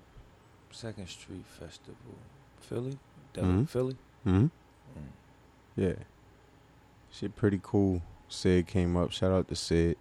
Second 0.78 1.08
Street 1.08 1.44
Festival 1.58 2.14
Philly? 2.60 2.98
Mhm. 3.34 3.60
was 3.62 3.70
Philly. 3.70 3.96
hmm 4.22 4.46
Mm. 4.46 4.50
Yeah. 5.74 5.92
Shit 7.10 7.34
pretty 7.34 7.58
cool. 7.60 8.00
Sid 8.28 8.68
came 8.68 8.96
up. 8.96 9.10
Shout 9.10 9.32
out 9.32 9.48
to 9.48 9.56
Sid. 9.56 9.96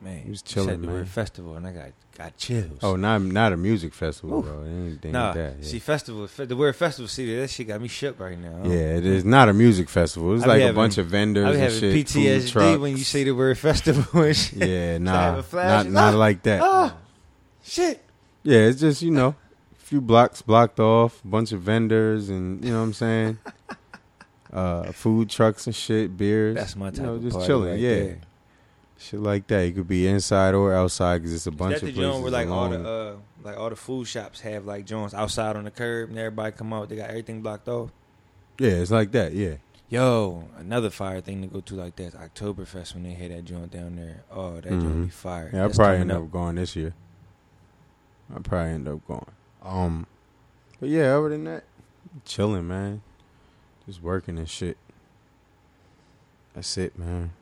Man, 0.00 0.22
He 0.22 0.30
was 0.30 0.40
chilling, 0.40 0.68
said 0.70 0.80
the 0.82 0.86
man. 0.86 0.96
word 0.96 1.08
festival, 1.08 1.54
and 1.56 1.66
I 1.66 1.72
got 1.72 1.90
got 2.16 2.36
chills. 2.38 2.78
Oh, 2.82 2.96
not 2.96 3.20
not 3.20 3.52
a 3.52 3.58
music 3.58 3.92
festival, 3.92 4.38
Oof. 4.38 4.46
bro. 4.46 4.62
Anything 4.62 5.12
nah. 5.12 5.26
like 5.26 5.34
that. 5.34 5.56
Yeah. 5.60 5.66
See, 5.68 5.78
festival. 5.80 6.26
The 6.26 6.56
word 6.56 6.74
festival. 6.74 7.06
See, 7.06 7.36
that 7.36 7.50
shit 7.50 7.68
got 7.68 7.82
me 7.82 7.88
shook 7.88 8.18
right 8.18 8.38
now. 8.38 8.62
yeah, 8.64 8.96
it 8.96 9.04
is 9.04 9.26
not 9.26 9.50
a 9.50 9.52
music 9.52 9.90
festival. 9.90 10.34
It's 10.34 10.46
like 10.46 10.60
a 10.60 10.62
having- 10.62 10.76
bunch 10.76 10.96
of 10.96 11.08
vendors 11.08 11.46
I 11.46 11.52
be 11.52 11.58
having 11.58 11.78
shit. 11.78 12.06
PTSD 12.06 12.80
when 12.80 12.96
you 12.96 13.04
say 13.04 13.24
the 13.24 13.32
word 13.32 13.58
festival 13.68 14.22
and 14.22 14.34
shit. 14.34 14.66
Yeah, 14.66 14.96
nah, 14.96 15.40
a 15.40 15.54
not 15.54 15.86
not 15.90 16.14
ah, 16.14 16.16
like 16.16 16.42
that. 16.44 16.62
ah, 16.62 16.96
shit. 17.62 18.02
Yeah, 18.42 18.58
it's 18.60 18.80
just 18.80 19.02
you 19.02 19.10
know, 19.10 19.34
a 19.72 19.76
few 19.76 20.00
blocks 20.00 20.42
blocked 20.42 20.80
off, 20.80 21.22
a 21.24 21.28
bunch 21.28 21.52
of 21.52 21.60
vendors, 21.62 22.28
and 22.30 22.64
you 22.64 22.70
know 22.72 22.78
what 22.78 22.84
I'm 22.84 22.92
saying. 22.94 23.38
uh, 24.52 24.92
food 24.92 25.28
trucks 25.30 25.66
and 25.66 25.74
shit, 25.76 26.16
beers. 26.16 26.56
That's 26.56 26.76
my 26.76 26.86
you 26.86 26.92
type 26.92 27.02
know, 27.06 27.14
of 27.14 27.22
just 27.22 27.46
chilling. 27.46 27.70
right 27.72 27.78
yeah, 27.80 27.94
there. 27.94 28.20
shit 28.98 29.20
like 29.20 29.46
that. 29.48 29.66
You 29.66 29.72
could 29.72 29.88
be 29.88 30.06
inside 30.06 30.54
or 30.54 30.74
outside 30.74 31.18
because 31.18 31.34
it's 31.34 31.46
a 31.46 31.50
bunch 31.50 31.74
Is 31.76 31.80
that 31.82 31.88
of 31.88 31.94
the 31.94 32.00
places. 32.00 32.12
joint 32.14 32.22
where 32.22 32.32
like 32.32 32.48
all 32.48 32.68
the 32.70 32.88
uh, 32.88 33.16
like 33.44 33.58
all 33.58 33.70
the 33.70 33.76
food 33.76 34.06
shops 34.06 34.40
have 34.40 34.64
like 34.66 34.86
joints 34.86 35.14
outside 35.14 35.56
on 35.56 35.64
the 35.64 35.70
curb 35.70 36.10
and 36.10 36.18
everybody 36.18 36.52
come 36.56 36.72
out, 36.72 36.88
they 36.88 36.96
got 36.96 37.10
everything 37.10 37.42
blocked 37.42 37.68
off. 37.68 37.90
yeah, 38.58 38.70
it's 38.70 38.90
like 38.90 39.12
that. 39.12 39.32
Yeah, 39.34 39.56
Yo, 39.90 40.44
another 40.56 40.88
fire 40.88 41.20
thing 41.20 41.42
to 41.42 41.48
go 41.48 41.60
to 41.60 41.74
like 41.74 41.96
that 41.96 42.04
is 42.04 42.14
Oktoberfest 42.14 42.94
when 42.94 43.02
they 43.02 43.12
had 43.12 43.32
that 43.32 43.44
joint 43.44 43.70
down 43.72 43.96
there. 43.96 44.22
Oh, 44.30 44.54
that 44.54 44.64
joint 44.70 44.82
Mhm. 44.84 45.04
be 45.04 45.10
fire. 45.10 45.50
yeah. 45.52 45.64
I 45.64 45.68
probably 45.68 45.96
end 45.98 46.12
up 46.12 46.30
going 46.30 46.54
this 46.56 46.74
year. 46.76 46.94
I 48.34 48.38
probably 48.40 48.72
end 48.72 48.88
up 48.88 49.06
going. 49.06 49.26
Um, 49.62 50.06
but 50.78 50.88
yeah, 50.88 51.16
other 51.16 51.30
than 51.30 51.44
that, 51.44 51.64
chilling, 52.24 52.68
man. 52.68 53.02
Just 53.86 54.02
working 54.02 54.38
and 54.38 54.48
shit. 54.48 54.76
That's 56.54 56.76
it, 56.78 56.98
man. 56.98 57.32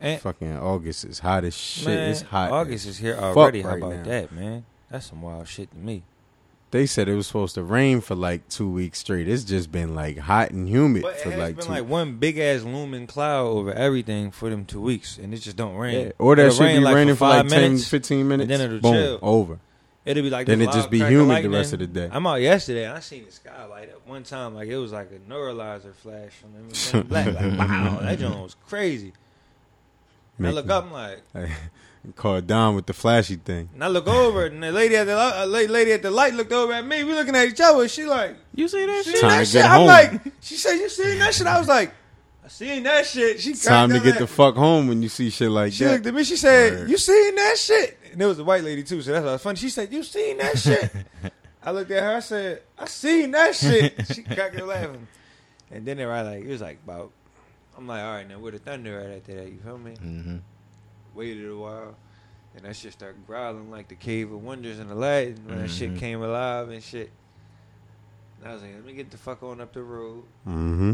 And 0.00 0.20
Fucking 0.20 0.56
August 0.56 1.04
is 1.04 1.20
hot 1.20 1.44
as 1.44 1.56
shit. 1.56 1.86
man, 1.86 2.10
it's 2.10 2.22
hot. 2.22 2.50
August 2.50 2.86
is 2.86 2.98
here 2.98 3.14
fuck 3.16 3.36
already. 3.36 3.62
How 3.62 3.76
about 3.76 3.94
now. 3.96 4.02
that, 4.04 4.32
man? 4.32 4.64
That's 4.90 5.06
some 5.06 5.22
wild 5.22 5.46
shit 5.48 5.70
to 5.70 5.76
me. 5.76 6.02
They 6.72 6.86
said 6.86 7.06
it 7.06 7.14
was 7.14 7.26
supposed 7.26 7.54
to 7.56 7.62
rain 7.62 8.00
for 8.00 8.14
like 8.14 8.48
two 8.48 8.68
weeks 8.70 8.98
straight. 8.98 9.28
It's 9.28 9.44
just 9.44 9.70
been 9.70 9.94
like 9.94 10.16
hot 10.18 10.50
and 10.52 10.66
humid 10.68 11.02
But 11.02 11.16
it 11.16 11.20
for 11.20 11.30
has 11.30 11.38
like 11.38 11.56
been 11.56 11.66
two. 11.66 11.70
like 11.72 11.86
one 11.86 12.16
big 12.16 12.38
ass 12.38 12.62
looming 12.62 13.06
cloud 13.06 13.46
over 13.46 13.72
everything 13.74 14.30
for 14.30 14.48
them 14.48 14.64
two 14.64 14.80
weeks, 14.80 15.18
and 15.18 15.34
it 15.34 15.38
just 15.38 15.56
don't 15.56 15.76
rain. 15.76 16.06
yeah. 16.06 16.12
Or 16.18 16.34
that 16.34 16.46
It'll 16.46 16.54
should 16.56 16.64
rain, 16.64 16.78
be 16.80 16.84
like, 16.84 16.94
raining 16.94 17.14
for 17.14 17.18
for 17.18 17.28
like 17.28 17.42
five 17.42 17.50
10, 17.50 17.60
minutes, 17.62 17.88
15 17.88 18.26
minutes. 18.28 18.48
then 18.48 18.60
it'll 18.62 18.80
Boom, 18.80 18.92
chill. 18.94 19.18
over. 19.20 19.58
It'll 20.04 20.22
be 20.22 20.30
like 20.30 20.46
Then 20.46 20.58
this 20.58 20.68
it 20.68 20.72
just 20.72 20.90
be 20.90 20.98
humid 20.98 21.44
the 21.44 21.50
rest 21.50 21.72
of 21.74 21.78
the 21.78 21.86
day. 21.86 22.08
I'm 22.10 22.26
out 22.26 22.40
yesterday. 22.40 22.88
I 22.88 22.98
seen 23.00 23.24
the 23.24 23.30
sky 23.32 23.64
light 23.66 23.88
up 23.92 24.06
one 24.06 24.24
time, 24.24 24.54
like 24.54 24.66
it 24.68 24.76
was 24.76 24.90
like 24.92 25.10
a 25.12 25.30
neuralizer 25.30 25.94
flash 25.94 26.32
from 26.32 26.52
them. 26.54 27.02
Black, 27.08 27.26
like 27.26 27.36
wow, 27.58 27.98
that 28.02 28.18
joint 28.18 28.38
was 28.40 28.56
crazy. 28.66 29.12
And 30.38 30.48
I 30.48 30.50
look 30.50 30.68
up, 30.70 30.84
I'm 30.86 30.92
like, 30.92 31.22
Call 32.16 32.40
Don 32.40 32.74
with 32.74 32.86
the 32.86 32.92
flashy 32.92 33.36
thing. 33.36 33.68
and 33.74 33.84
I 33.84 33.86
look 33.86 34.08
over, 34.08 34.46
and 34.46 34.60
the 34.60 34.72
lady 34.72 34.96
at 34.96 35.04
the 35.06 35.14
li- 35.14 35.32
a 35.36 35.46
la- 35.46 35.72
lady 35.72 35.92
at 35.92 36.02
the 36.02 36.10
light 36.10 36.34
looked 36.34 36.50
over 36.52 36.72
at 36.72 36.84
me. 36.84 37.04
We 37.04 37.12
looking 37.14 37.36
at 37.36 37.46
each 37.46 37.60
other. 37.60 37.86
She 37.86 38.04
like, 38.04 38.34
You 38.56 38.66
see 38.66 38.84
that 38.84 39.04
shit? 39.04 39.20
Time 39.20 39.30
that 39.30 39.38
to 39.38 39.44
shit? 39.44 39.62
get 39.62 39.70
I'm 39.70 39.78
home. 39.78 39.86
like, 39.86 40.20
she 40.40 40.56
said, 40.56 40.78
you 40.78 40.88
seen 40.88 41.20
that 41.20 41.32
shit? 41.32 41.46
I 41.46 41.60
was 41.60 41.68
like, 41.68 41.92
I 42.44 42.48
seen 42.48 42.82
that 42.82 43.06
shit. 43.06 43.40
She 43.40 43.54
Time 43.54 43.90
to 43.90 44.00
get 44.00 44.14
up 44.14 44.18
the 44.18 44.26
fuck 44.26 44.56
home 44.56 44.88
when 44.88 45.00
you 45.00 45.08
see 45.08 45.30
shit 45.30 45.48
like 45.48 45.72
She 45.72 45.84
that. 45.84 45.92
looked 45.92 46.06
at 46.06 46.14
me. 46.14 46.24
She 46.24 46.34
said, 46.36 46.72
Word. 46.72 46.90
"You 46.90 46.98
seen 46.98 47.36
that 47.36 47.56
shit?" 47.56 47.96
And 48.12 48.20
it 48.22 48.26
was 48.26 48.38
a 48.38 48.44
white 48.44 48.62
lady 48.62 48.82
too, 48.82 49.00
so 49.02 49.12
that's 49.12 49.24
why 49.24 49.34
it's 49.34 49.42
funny. 49.42 49.56
She 49.58 49.70
said, 49.70 49.92
"You 49.92 50.02
seen 50.02 50.38
that 50.38 50.58
shit?" 50.58 50.90
I 51.62 51.70
looked 51.70 51.90
at 51.90 52.02
her. 52.02 52.16
I 52.16 52.20
said, 52.20 52.62
"I 52.78 52.86
seen 52.86 53.30
that 53.32 53.54
shit." 53.54 54.06
She 54.12 54.22
cracked 54.22 54.56
up 54.60 54.66
laughing, 54.68 55.06
and 55.70 55.86
then 55.86 55.96
they 55.96 56.04
were 56.06 56.22
like, 56.22 56.44
"It 56.44 56.48
was 56.48 56.60
like 56.60 56.78
about." 56.84 57.10
I'm 57.76 57.86
like, 57.86 58.02
"All 58.02 58.12
right, 58.14 58.28
now 58.28 58.38
where 58.38 58.52
the 58.52 58.58
thunder 58.58 59.00
at 59.00 59.10
after 59.18 59.34
that?" 59.36 59.46
You 59.50 59.58
feel 59.64 59.78
me? 59.78 59.92
Mm-hmm. 59.92 60.36
Waited 61.14 61.48
a 61.50 61.56
while, 61.56 61.94
and 62.54 62.64
that 62.64 62.76
shit 62.76 62.92
started 62.92 63.26
growling 63.26 63.70
like 63.70 63.88
the 63.88 63.94
Cave 63.94 64.30
of 64.32 64.42
Wonders 64.42 64.78
in 64.78 64.90
Aladdin 64.90 65.40
when 65.46 65.58
that 65.62 65.70
shit 65.70 65.94
Mhm. 65.94 65.98
came 65.98 66.22
alive 66.22 66.68
and 66.68 66.82
shit. 66.82 67.10
And 68.40 68.50
I 68.50 68.54
was 68.54 68.62
like, 68.62 68.74
"Let 68.74 68.84
me 68.84 68.92
get 68.92 69.10
the 69.10 69.16
fuck 69.18 69.42
on 69.42 69.60
up 69.60 69.72
the 69.72 69.82
road." 69.82 70.24
Mm-hmm. 70.46 70.92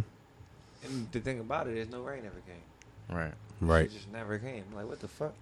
And 0.84 1.08
the 1.10 1.18
thing 1.20 1.40
about 1.40 1.66
it 1.66 1.76
is, 1.76 1.88
no 1.88 2.02
rain 2.02 2.22
ever 2.24 2.40
came. 2.46 3.16
Right, 3.16 3.32
Right. 3.60 3.86
It 3.86 3.92
just 3.92 4.12
never 4.12 4.38
came. 4.38 4.62
I'm 4.70 4.76
like, 4.76 4.86
what 4.88 5.00
the 5.00 5.08
fuck? 5.08 5.34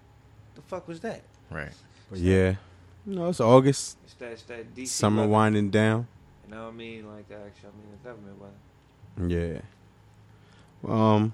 The 0.55 0.63
fuck 0.63 0.89
was 0.89 1.01
that? 1.01 1.21
Right. 1.51 1.71
But 2.11 2.19
yeah. 2.19 2.55
You 3.07 3.15
know, 3.17 3.29
it's 3.29 3.41
August. 3.41 3.99
It's 4.05 4.15
that, 4.15 4.33
it's 4.33 4.43
that 4.45 4.75
DC 4.75 4.89
Summer 4.89 5.23
weather. 5.23 5.33
winding 5.33 5.71
down. 5.71 6.09
You 6.49 6.55
know 6.55 6.65
what 6.65 6.71
I 6.75 6.77
mean? 6.77 7.07
Like 7.13 7.29
the 7.29 7.37
actual, 7.37 7.71
I 7.71 7.79
mean 7.79 7.99
the 8.03 8.09
government 8.09 8.41
weather. 8.41 9.35
Yeah. 9.35 9.61
Um, 10.87 11.33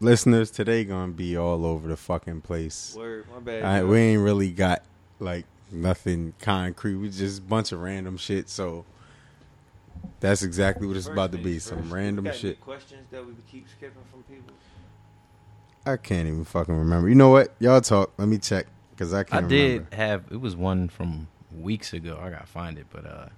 listeners, 0.00 0.50
today 0.50 0.84
gonna 0.84 1.12
be 1.12 1.36
all 1.36 1.64
over 1.66 1.88
the 1.88 1.96
fucking 1.96 2.42
place. 2.42 2.94
Word, 2.96 3.26
my 3.32 3.40
bad. 3.40 3.62
I, 3.62 3.84
we 3.84 3.98
ain't 3.98 4.22
really 4.22 4.50
got 4.50 4.82
like 5.18 5.44
nothing 5.70 6.34
concrete. 6.40 6.94
We 6.96 7.10
just 7.10 7.38
a 7.38 7.42
bunch 7.42 7.72
of 7.72 7.80
random 7.80 8.16
shit. 8.16 8.48
So 8.48 8.84
that's 10.20 10.42
exactly 10.42 10.86
what 10.86 10.96
it's 10.96 11.06
First 11.06 11.12
about 11.14 11.32
to 11.32 11.38
be. 11.38 11.54
first, 11.54 11.68
Some 11.68 11.90
we 11.90 11.96
random 11.96 12.24
got 12.26 12.34
shit. 12.34 12.58
good 12.60 12.64
Questions 12.64 13.06
that 13.10 13.26
we 13.26 13.32
keep 13.50 13.66
skipping 13.68 14.02
from 14.10 14.22
people. 14.22 14.54
I 15.84 15.96
can't 15.96 16.26
even 16.28 16.44
fucking 16.44 16.74
remember. 16.74 17.08
You 17.08 17.14
know 17.14 17.28
what? 17.30 17.54
Y'all 17.58 17.80
talk. 17.80 18.12
Let 18.18 18.28
me 18.28 18.38
check 18.38 18.66
because 18.96 19.12
I 19.12 19.20
I 19.20 19.24
can't 19.24 19.48
did 19.48 19.72
remember. 19.72 19.96
have 19.96 20.24
it 20.30 20.40
was 20.40 20.56
one 20.56 20.88
from 20.88 21.28
weeks 21.52 21.92
ago. 21.92 22.18
I 22.22 22.30
gotta 22.30 22.46
find 22.46 22.78
it, 22.78 22.86
but 22.90 23.06
uh, 23.06 23.28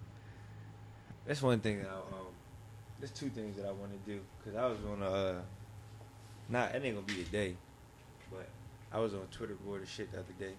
That's 1.26 1.42
one 1.42 1.60
thing. 1.60 1.78
That 1.80 1.88
I, 1.90 1.94
um, 1.96 2.26
there's 3.00 3.10
two 3.10 3.28
things 3.30 3.56
that 3.56 3.66
I 3.66 3.72
want 3.72 3.92
to 3.92 4.10
do 4.10 4.20
because 4.38 4.56
I 4.58 4.66
was 4.66 4.78
on 4.90 5.02
a, 5.02 5.10
uh, 5.10 5.34
not 6.48 6.74
it 6.74 6.84
ain't 6.84 6.94
gonna 6.94 7.06
be 7.06 7.22
a 7.22 7.24
day, 7.24 7.56
but 8.30 8.48
I 8.92 8.98
was 9.00 9.14
on 9.14 9.26
Twitter 9.30 9.54
board 9.54 9.82
of 9.82 9.88
shit 9.88 10.10
the 10.12 10.18
other 10.18 10.32
day, 10.38 10.54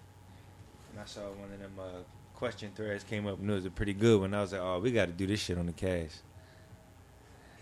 and 0.92 1.00
I 1.00 1.04
saw 1.04 1.20
one 1.22 1.52
of 1.52 1.58
them 1.58 1.72
uh, 1.78 2.02
question 2.34 2.70
threads 2.74 3.04
came 3.04 3.26
up 3.26 3.38
and 3.38 3.50
it 3.50 3.54
was 3.54 3.66
a 3.66 3.70
pretty 3.70 3.92
good 3.92 4.20
one. 4.20 4.32
I 4.34 4.40
was 4.40 4.52
like, 4.52 4.60
oh, 4.62 4.78
we 4.80 4.92
got 4.92 5.06
to 5.06 5.12
do 5.12 5.26
this 5.26 5.40
shit 5.40 5.58
on 5.58 5.66
the 5.66 5.72
cast. 5.72 6.22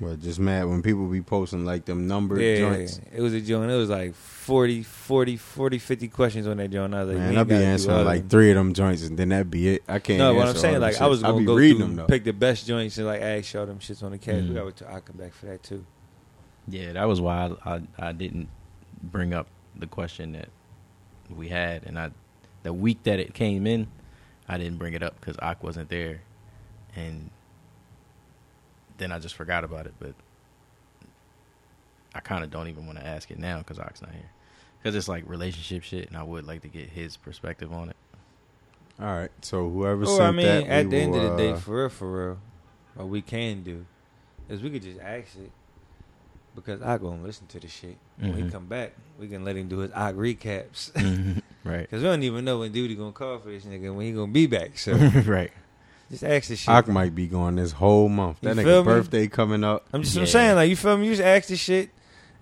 But 0.00 0.20
just 0.20 0.38
mad 0.38 0.64
when 0.68 0.80
people 0.80 1.06
be 1.06 1.22
posting 1.22 1.64
like 1.64 1.84
them 1.84 2.06
numbered 2.06 2.40
yeah, 2.40 2.58
joints. 2.58 3.00
it 3.12 3.20
was 3.20 3.34
a 3.34 3.40
joint. 3.40 3.68
It 3.70 3.76
was 3.76 3.90
like 3.90 4.14
40, 4.14 4.84
40, 4.84 5.36
40, 5.36 5.78
50 5.78 6.08
questions 6.08 6.46
on 6.46 6.58
that 6.58 6.70
joint. 6.70 6.94
I 6.94 7.02
was 7.02 7.08
like, 7.08 7.18
Man, 7.18 7.36
I 7.36 7.40
ain't 7.40 7.48
be 7.48 7.54
answering 7.56 8.04
like 8.04 8.20
them. 8.20 8.28
three 8.28 8.50
of 8.50 8.56
them 8.56 8.74
joints, 8.74 9.02
and 9.02 9.18
then 9.18 9.30
that 9.30 9.50
be 9.50 9.70
it. 9.70 9.82
I 9.88 9.98
can't. 9.98 10.20
No, 10.20 10.34
what 10.34 10.46
I'm 10.48 10.54
saying, 10.54 10.76
all 10.76 10.80
them 10.80 10.92
like 10.92 11.00
I 11.00 11.06
was. 11.08 11.24
I 11.24 11.28
gonna 11.28 11.40
be 11.40 11.44
go 11.46 11.56
reading 11.56 11.78
through, 11.78 11.86
them 11.86 11.96
though. 11.96 12.06
pick 12.06 12.22
the 12.22 12.32
best 12.32 12.64
joints 12.66 12.96
and 12.98 13.08
like 13.08 13.20
ask 13.20 13.52
y'all 13.52 13.66
them 13.66 13.80
shits 13.80 14.02
on 14.04 14.12
the 14.12 14.18
cast. 14.18 14.44
Mm. 14.44 14.48
We 14.50 14.54
got 14.54 14.76
to 14.76 14.88
I'll 14.88 15.00
come 15.00 15.16
back 15.16 15.32
for 15.34 15.46
that 15.46 15.64
too. 15.64 15.84
yeah, 16.68 16.92
that 16.92 17.04
was 17.08 17.20
why 17.20 17.50
I, 17.64 17.74
I 17.74 17.80
I 17.98 18.12
didn't 18.12 18.48
bring 19.02 19.34
up 19.34 19.48
the 19.76 19.88
question 19.88 20.32
that 20.32 20.48
we 21.28 21.48
had, 21.48 21.84
and 21.86 21.98
I 21.98 22.12
the 22.62 22.72
week 22.72 23.02
that 23.02 23.18
it 23.18 23.34
came 23.34 23.66
in, 23.66 23.88
I 24.46 24.58
didn't 24.58 24.78
bring 24.78 24.94
it 24.94 25.02
up 25.02 25.20
because 25.20 25.36
Ak 25.42 25.64
wasn't 25.64 25.88
there, 25.88 26.20
and 26.94 27.30
then 28.98 29.12
I 29.12 29.18
just 29.18 29.34
forgot 29.34 29.64
about 29.64 29.86
it. 29.86 29.94
But 29.98 30.14
I 32.14 32.20
kind 32.20 32.44
of 32.44 32.50
don't 32.50 32.68
even 32.68 32.86
want 32.86 32.98
to 32.98 33.06
ask 33.06 33.30
it 33.30 33.38
now 33.38 33.58
because 33.58 33.78
Ak's 33.78 34.02
not 34.02 34.12
here, 34.12 34.30
because 34.78 34.94
it's 34.94 35.08
like 35.08 35.24
relationship 35.28 35.82
shit, 35.82 36.08
and 36.08 36.16
I 36.16 36.22
would 36.22 36.46
like 36.46 36.62
to 36.62 36.68
get 36.68 36.88
his 36.88 37.16
perspective 37.16 37.72
on 37.72 37.90
it. 37.90 37.96
All 39.00 39.06
right, 39.06 39.30
so 39.42 39.68
whoever 39.70 40.02
Or 40.02 40.06
sent 40.06 40.20
I 40.20 40.30
mean, 40.32 40.46
that, 40.46 40.66
at 40.72 40.84
we 40.86 40.90
the 40.90 40.96
end 40.96 41.14
of 41.14 41.22
the 41.22 41.36
day, 41.36 41.52
uh, 41.52 41.56
for 41.56 41.76
real, 41.80 41.88
for 41.88 42.26
real, 42.26 42.38
what 42.94 43.08
we 43.08 43.22
can 43.22 43.62
do 43.62 43.86
is 44.48 44.60
we 44.62 44.70
could 44.70 44.82
just 44.82 44.98
ask 44.98 45.36
it 45.36 45.52
because 46.56 46.82
I 46.82 46.98
go 46.98 47.12
and 47.12 47.22
listen 47.22 47.46
to 47.48 47.60
the 47.60 47.68
shit. 47.68 47.96
When 48.16 48.34
he 48.34 48.42
Mhm. 48.42 48.50
come 48.50 48.66
back, 48.66 48.94
we 49.20 49.28
can 49.28 49.44
let 49.44 49.54
him 49.56 49.68
do 49.68 49.78
his 49.78 49.92
I 49.92 50.12
recaps 50.12 50.90
right, 51.62 51.82
because 51.82 52.02
we 52.02 52.08
don't 52.08 52.24
even 52.24 52.44
know 52.44 52.58
when 52.58 52.72
duty 52.72 52.96
gonna 52.96 53.12
call 53.12 53.38
for 53.38 53.50
this 53.50 53.64
nigga 53.64 53.94
when 53.94 54.06
he 54.06 54.12
gonna 54.12 54.32
be 54.32 54.48
back. 54.48 54.76
So 54.76 54.96
right. 55.26 55.52
Just 56.10 56.24
ask 56.24 56.48
the 56.48 56.56
shit. 56.56 56.68
Ak 56.68 56.88
might 56.88 57.14
be 57.14 57.26
going 57.26 57.56
this 57.56 57.72
whole 57.72 58.08
month. 58.08 58.38
You 58.42 58.54
That 58.54 58.62
feel 58.62 58.82
nigga 58.82 58.86
me? 58.86 58.92
birthday 58.92 59.26
coming 59.28 59.64
up. 59.64 59.86
I'm 59.92 60.02
just 60.02 60.16
I'm 60.16 60.26
saying 60.26 60.54
like 60.56 60.70
you 60.70 60.76
feel 60.76 60.96
me. 60.96 61.06
You 61.06 61.12
just 61.12 61.22
ask 61.26 61.48
the 61.48 61.56
shit, 61.56 61.90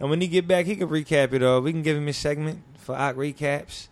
and 0.00 0.08
when 0.10 0.20
he 0.20 0.28
get 0.28 0.46
back, 0.46 0.66
he 0.66 0.76
can 0.76 0.88
recap 0.88 1.32
it 1.32 1.42
all. 1.42 1.60
We 1.60 1.72
can 1.72 1.82
give 1.82 1.96
him 1.96 2.08
a 2.08 2.12
segment 2.12 2.62
for 2.78 2.94
Ak 2.94 3.16
recaps. 3.16 3.88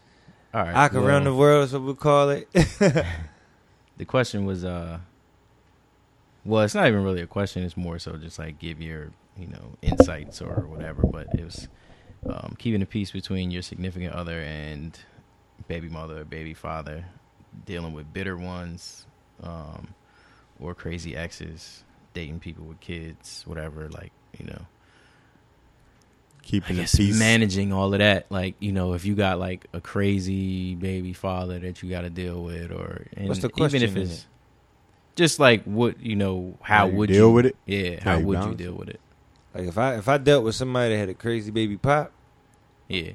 All 0.53 0.63
right, 0.63 0.75
Ak 0.75 0.95
around 0.95 1.25
the 1.25 1.35
world 1.35 1.65
is 1.65 1.73
what 1.73 1.83
we 1.83 1.95
call 1.95 2.31
it. 2.31 2.49
the 3.97 4.05
question 4.05 4.45
was 4.45 4.65
uh 4.65 4.99
well 6.45 6.63
it's 6.63 6.75
not 6.75 6.87
even 6.89 7.05
really 7.05 7.21
a 7.21 7.27
question 7.27 7.63
it's 7.63 7.77
more 7.77 7.99
so 7.99 8.17
just 8.17 8.39
like 8.41 8.59
give 8.59 8.81
your 8.81 9.11
you 9.39 9.47
know 9.47 9.77
insights 9.83 10.43
or 10.43 10.67
whatever 10.67 11.03
but 11.03 11.29
it 11.39 11.45
was 11.45 11.69
um, 12.29 12.55
keeping 12.59 12.81
the 12.81 12.87
peace 12.87 13.13
between 13.13 13.51
your 13.53 13.63
significant 13.63 14.13
other 14.13 14.41
and 14.41 14.99
baby 15.69 15.89
mother 15.89 16.21
or 16.23 16.25
baby 16.25 16.55
father 16.55 17.05
dealing 17.67 17.93
with 17.93 18.13
bitter 18.13 18.37
ones 18.37 19.07
um, 19.45 19.95
or 20.59 20.75
crazy 20.75 21.15
exes 21.17 21.85
dating 22.15 22.41
people 22.41 22.65
with 22.65 22.81
kids, 22.81 23.43
whatever. 23.47 23.89
Like 23.89 24.13
you 24.39 24.47
know, 24.47 24.63
I 24.63 26.43
Keeping 26.47 26.77
the 26.77 26.83
guess 26.83 26.95
peace. 26.97 27.19
managing 27.19 27.73
all 27.73 27.93
of 27.95 27.99
that. 28.01 28.27
Like 28.31 28.55
you 28.61 28.73
know, 28.73 28.93
if 28.95 29.05
you 29.05 29.15
got 29.15 29.39
like 29.39 29.67
a 29.73 29.81
crazy 29.81 30.75
baby 30.75 31.13
father 31.13 31.59
that 31.59 31.83
you 31.83 31.89
got 31.91 32.03
to 32.03 32.11
deal 32.11 32.43
with, 32.43 32.71
or 32.71 33.07
and 33.17 33.29
What's 33.29 33.41
the 33.41 33.49
question 33.49 33.83
Even 33.83 33.97
if 33.99 34.05
it's 34.05 34.19
it? 34.21 34.27
just 35.17 35.39
like 35.39 35.65
what 35.65 36.01
you 36.01 36.17
know, 36.17 36.59
how, 36.61 36.79
How 36.79 36.87
you 36.87 36.97
would 36.97 37.09
deal 37.09 37.29
you 37.29 37.33
with 37.33 37.47
it? 37.47 37.57
Yeah, 37.67 38.01
How 38.03 38.13
how 38.13 38.19
you 38.19 38.27
would 38.27 38.45
you 38.45 38.55
deal 38.55 38.75
with 38.75 38.89
it? 38.91 39.01
Like 39.55 39.69
if 39.69 39.79
I 39.79 39.97
if 39.97 40.09
I 40.09 40.19
dealt 40.19 40.45
with 40.45 40.55
somebody 40.55 40.91
that 40.95 40.99
had 40.99 41.09
a 41.09 41.15
crazy 41.15 41.51
baby 41.51 41.77
pop, 41.77 42.13
Yeah. 42.89 43.13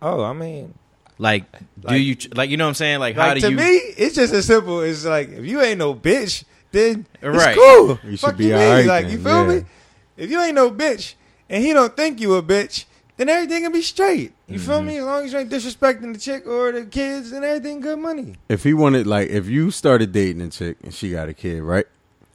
oh, 0.00 0.22
I 0.22 0.32
mean, 0.32 0.74
Like, 1.18 1.50
do 1.52 1.58
Like- 1.88 2.00
you 2.02 2.16
like 2.34 2.50
you 2.50 2.56
know 2.56 2.64
what 2.64 2.68
I'm 2.70 2.74
saying? 2.74 2.98
Like, 3.00 3.16
how 3.16 3.26
like 3.28 3.34
do 3.36 3.40
to 3.42 3.50
you? 3.50 3.56
me, 3.56 3.64
it's 3.96 4.14
just 4.16 4.32
as 4.34 4.46
simple 4.46 4.80
as 4.80 5.04
like 5.04 5.30
if 5.30 5.44
you 5.44 5.60
ain't 5.60 5.78
no 5.78 5.94
bitch, 5.94 6.44
then 6.72 7.06
Right. 7.22 7.56
it's 7.56 7.58
cool. 7.58 7.98
You 8.08 8.16
should 8.16 8.36
be 8.36 8.46
you 8.46 8.54
alright? 8.54 8.86
Like 8.86 9.04
then, 9.04 9.12
you 9.12 9.18
feel 9.22 9.46
yeah. 9.46 9.58
me? 9.60 9.64
If 10.16 10.30
you 10.30 10.40
ain't 10.40 10.54
no 10.54 10.70
bitch 10.70 11.14
and 11.48 11.62
he 11.62 11.72
don't 11.72 11.94
think 11.96 12.20
you 12.20 12.34
a 12.34 12.42
bitch, 12.42 12.84
then 13.18 13.28
everything 13.28 13.62
can 13.62 13.72
be 13.72 13.82
straight. 13.82 14.32
You 14.48 14.58
feel 14.58 14.80
Mhm. 14.80 14.86
me? 14.86 14.96
As 14.98 15.04
long 15.04 15.24
as 15.24 15.32
you 15.32 15.38
ain't 15.38 15.50
disrespecting 15.50 16.12
the 16.14 16.18
chick 16.18 16.46
or 16.46 16.72
the 16.72 16.84
kids, 16.86 17.30
then 17.30 17.44
everything 17.44 17.80
good 17.80 17.98
money. 17.98 18.34
if 18.48 18.64
he 18.64 18.74
wanted, 18.74 19.06
like, 19.06 19.28
if 19.30 19.46
you 19.48 19.70
started 19.70 20.12
dating 20.12 20.42
a 20.42 20.48
chick 20.48 20.76
and 20.82 20.92
she 20.92 21.10
got 21.10 21.28
a 21.28 21.34
kid, 21.34 21.62
right? 21.62 21.86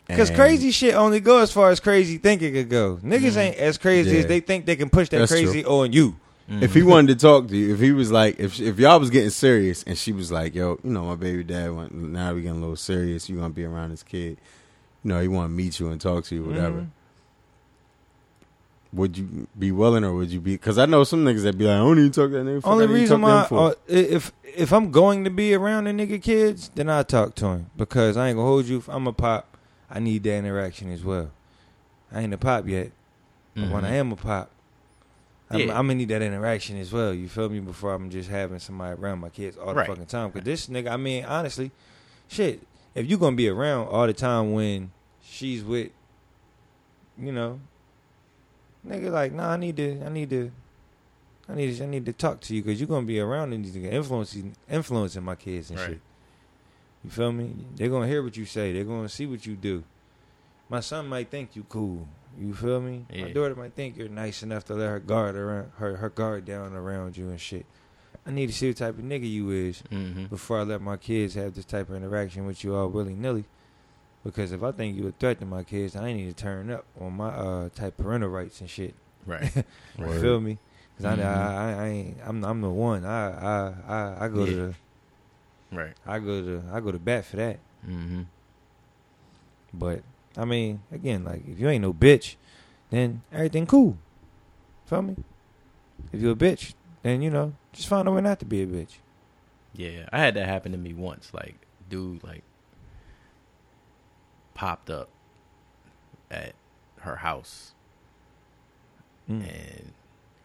Because 0.07 0.29
crazy 0.31 0.71
shit 0.71 0.93
only 0.95 1.19
go 1.19 1.39
as 1.39 1.51
far 1.51 1.69
as 1.69 1.79
crazy 1.81 2.17
thinking 2.17 2.53
could 2.53 2.69
go. 2.69 2.97
Niggas 3.03 3.33
Mhm. 3.33 3.37
ain't 3.37 3.55
as 3.57 3.77
crazy 3.77 4.11
Yeah. 4.11 4.19
as 4.19 4.25
they 4.27 4.39
think 4.39 4.65
they 4.65 4.77
can 4.77 4.89
push 4.89 5.09
that 5.09 5.17
That's 5.19 5.31
crazy 5.31 5.65
on 5.65 5.91
you. 5.91 6.15
Mhm. 6.49 6.63
If 6.63 6.73
he 6.73 6.81
wanted 6.81 7.19
to 7.19 7.25
talk 7.27 7.47
to 7.49 7.57
you, 7.57 7.73
if 7.73 7.79
he 7.81 7.91
was 7.91 8.09
like, 8.09 8.39
if 8.39 8.59
if 8.59 8.79
y'all 8.79 8.99
was 8.99 9.09
getting 9.09 9.29
serious, 9.31 9.83
and 9.83 9.97
she 9.97 10.13
was 10.13 10.31
like, 10.31 10.55
"Yo, 10.55 10.79
you 10.83 10.89
know, 10.91 11.03
my 11.03 11.15
baby 11.15 11.43
dad 11.43 11.73
went. 11.75 11.93
Now 11.93 12.33
we 12.33 12.41
getting 12.41 12.57
a 12.57 12.61
little 12.61 12.77
serious. 12.77 13.27
You 13.29 13.35
gonna 13.35 13.49
be 13.49 13.65
around 13.65 13.91
this 13.91 14.01
kid. 14.03 14.37
You 15.03 15.09
know, 15.09 15.21
he 15.21 15.27
want 15.27 15.49
to 15.49 15.53
meet 15.53 15.77
you 15.79 15.89
and 15.89 15.99
talk 15.99 16.23
to 16.25 16.35
you, 16.35 16.43
whatever." 16.45 16.81
Mhm. 16.81 16.87
Would 18.93 19.17
you 19.17 19.47
be 19.59 19.71
willing, 19.73 20.05
or 20.05 20.13
would 20.13 20.29
you 20.31 20.39
be? 20.39 20.53
Because 20.53 20.77
I 20.77 20.85
know 20.85 21.03
some 21.03 21.25
niggas 21.25 21.43
that 21.43 21.57
be 21.57 21.65
like, 21.65 21.75
"I 21.75 21.79
don't 21.79 21.99
even 21.99 22.11
talk 22.11 22.29
to 22.31 22.37
that 22.37 22.45
nigga." 22.45 22.61
Fuck 22.61 22.71
Only 22.71 22.87
reason 22.87 23.19
talk 23.21 23.27
to 23.27 23.33
him 23.33 23.39
why, 23.41 23.47
for?" 23.47 23.71
uh, 23.71 23.73
if 23.87 24.31
if 24.55 24.71
I'm 24.71 24.89
going 24.91 25.25
to 25.25 25.29
be 25.29 25.53
around 25.53 25.83
the 25.83 25.91
nigga 25.91 26.21
kids, 26.21 26.71
then 26.73 26.89
I 26.89 27.03
talk 27.03 27.35
to 27.35 27.45
him 27.47 27.65
because 27.75 28.15
I 28.15 28.29
ain't 28.29 28.37
gonna 28.37 28.47
hold 28.47 28.65
you. 28.65 28.77
If 28.77 28.87
I'm 28.87 29.05
a 29.05 29.11
pop, 29.13 29.57
I 29.91 29.99
need 29.99 30.23
that 30.23 30.37
interaction 30.37 30.89
as 30.93 31.03
well. 31.03 31.31
I 32.11 32.21
ain't 32.21 32.33
a 32.33 32.37
pop 32.37 32.65
yet, 32.69 32.91
but 33.55 33.69
when 33.69 33.83
Mhm. 33.83 33.87
I 33.87 33.95
am 33.95 34.11
a 34.13 34.15
pop, 34.15 34.49
Yeah. 35.51 35.77
I'm 35.77 35.87
gonna 35.87 35.95
need 35.95 36.09
that 36.09 36.21
interaction 36.21 36.77
as 36.77 36.91
well. 36.91 37.13
You 37.13 37.29
feel 37.29 37.49
me? 37.49 37.59
Before 37.59 37.93
I'm 37.93 38.09
just 38.09 38.29
having 38.29 38.59
somebody 38.59 38.99
around 39.01 39.19
my 39.19 39.29
kids 39.29 39.57
all 39.57 39.67
the 39.67 39.75
Right. 39.75 39.87
fucking 39.87 40.05
time. 40.07 40.31
Cause 40.31 40.43
this 40.43 40.67
nigga, 40.67 40.91
I 40.91 40.97
mean, 40.97 41.23
honestly, 41.25 41.71
shit. 42.27 42.61
If 42.95 43.09
you 43.09 43.17
gonna 43.17 43.35
be 43.35 43.47
around 43.47 43.87
all 43.87 44.07
the 44.07 44.13
time 44.13 44.51
when 44.53 44.91
she's 45.23 45.63
with, 45.63 45.91
you 47.17 47.31
know, 47.31 47.59
nigga, 48.85 49.11
like, 49.11 49.31
nah, 49.31 49.51
I 49.53 49.57
need 49.57 49.77
to, 49.77 50.01
I 50.05 50.09
need 50.09 50.29
to. 50.31 50.51
I 51.49 51.55
need, 51.55 51.77
to, 51.77 51.83
I 51.83 51.87
need 51.87 52.05
to 52.07 52.11
talk 52.11 52.41
to 52.41 52.53
you 52.55 52.61
because 52.61 52.77
you're 52.77 52.89
gonna 52.89 53.05
be 53.05 53.21
around 53.21 53.53
and 53.53 53.65
you're 53.65 53.89
influencing, 53.89 54.53
influencing 54.69 55.23
my 55.23 55.35
kids 55.35 55.69
and 55.69 55.79
Right. 55.79 55.89
shit. 55.91 56.01
You 57.05 57.09
feel 57.09 57.31
me? 57.31 57.53
They're 57.77 57.87
gonna 57.87 58.07
hear 58.07 58.21
what 58.21 58.35
you 58.35 58.43
say. 58.43 58.73
They're 58.73 58.83
gonna 58.83 59.07
see 59.07 59.25
what 59.25 59.45
you 59.45 59.55
do. 59.55 59.85
My 60.67 60.81
son 60.81 61.07
might 61.07 61.29
think 61.31 61.55
you 61.55 61.63
cool. 61.69 62.05
You 62.39 62.53
feel 62.53 62.79
me? 62.81 63.05
My 63.11 63.31
daughter 63.31 63.55
might 63.55 63.73
think 63.73 63.97
you're 63.97 64.09
nice 64.09 64.43
enough 64.43 64.65
to 64.65 64.75
let 64.75 64.87
her 64.89 64.99
guard 64.99 65.35
around 65.35 65.71
her, 65.77 65.95
her 65.97 66.09
guard 66.09 66.45
down 66.45 66.73
around 66.73 67.17
you 67.17 67.29
and 67.29 67.39
shit. 67.41 67.65
I 68.25 68.31
need 68.31 68.47
to 68.47 68.53
see 68.53 68.69
the 68.71 68.77
type 68.77 68.97
of 68.99 69.03
nigga 69.03 69.29
you 69.29 69.49
is 69.51 69.81
Mhm. 69.91 70.29
before 70.29 70.59
I 70.59 70.63
let 70.63 70.81
my 70.81 70.97
kids 70.97 71.33
have 71.35 71.55
this 71.55 71.65
type 71.65 71.89
of 71.89 71.95
interaction 71.95 72.45
with 72.45 72.63
you 72.63 72.75
all 72.75 72.89
willy 72.89 73.13
nilly. 73.15 73.45
Because 74.23 74.51
if 74.51 74.61
I 74.61 74.71
think 74.71 74.97
you 74.97 75.07
a 75.07 75.11
threat 75.13 75.39
to 75.39 75.45
my 75.45 75.63
kids, 75.63 75.95
I 75.95 76.11
need 76.13 76.27
to 76.27 76.33
turn 76.33 76.69
up 76.69 76.85
on 76.99 77.13
my 77.13 77.29
uh 77.29 77.69
type 77.69 77.97
parental 77.97 78.29
rights 78.29 78.59
and 78.61 78.69
shit. 78.69 78.93
Right. 79.25 79.51
You 79.97 80.19
feel 80.21 80.39
me? 80.41 80.57
Because 80.97 81.17
Mhm. 81.17 81.23
I, 81.23 81.55
I, 81.55 81.85
I 81.85 81.87
ain't 81.87 82.17
I'm 82.25 82.43
I'm 82.43 82.61
the 82.61 82.69
one. 82.69 83.05
I 83.05 83.29
I 83.31 83.73
I, 83.87 84.25
I 84.25 84.27
go 84.27 84.45
to 84.45 84.51
Yeah. 84.51 84.57
the, 85.71 85.75
Right. 85.75 85.93
I 86.05 86.19
go 86.19 86.41
to 86.41 86.63
I 86.71 86.79
go 86.81 86.91
to 86.91 86.99
bat 86.99 87.25
for 87.25 87.37
that. 87.37 87.59
Mm-hmm. 87.87 88.21
But 89.73 90.01
I 90.37 90.45
mean, 90.45 90.81
again, 90.91 91.23
like 91.23 91.43
if 91.47 91.59
you 91.59 91.67
ain't 91.67 91.81
no 91.81 91.93
bitch, 91.93 92.35
then 92.91 93.23
everything 93.33 93.65
cool. 93.65 93.97
Feel 94.85 95.01
me? 95.01 95.15
If 96.13 96.21
you 96.21 96.29
a 96.31 96.35
bitch, 96.35 96.73
then 97.03 97.21
you 97.21 97.29
know 97.29 97.53
just 97.73 97.87
find 97.87 98.07
a 98.07 98.11
way 98.11 98.21
not 98.21 98.39
to 98.39 98.45
be 98.45 98.61
a 98.61 98.67
bitch. 98.67 98.97
Yeah, 99.73 100.07
I 100.13 100.19
had 100.19 100.35
that 100.35 100.47
happen 100.47 100.71
to 100.71 100.77
me 100.77 100.93
once. 100.93 101.31
Like, 101.33 101.55
dude, 101.89 102.23
like, 102.23 102.43
popped 104.53 104.89
up 104.89 105.09
at 106.31 106.53
her 107.01 107.17
house, 107.17 107.73
Mm. 109.29 109.41
and 109.49 109.93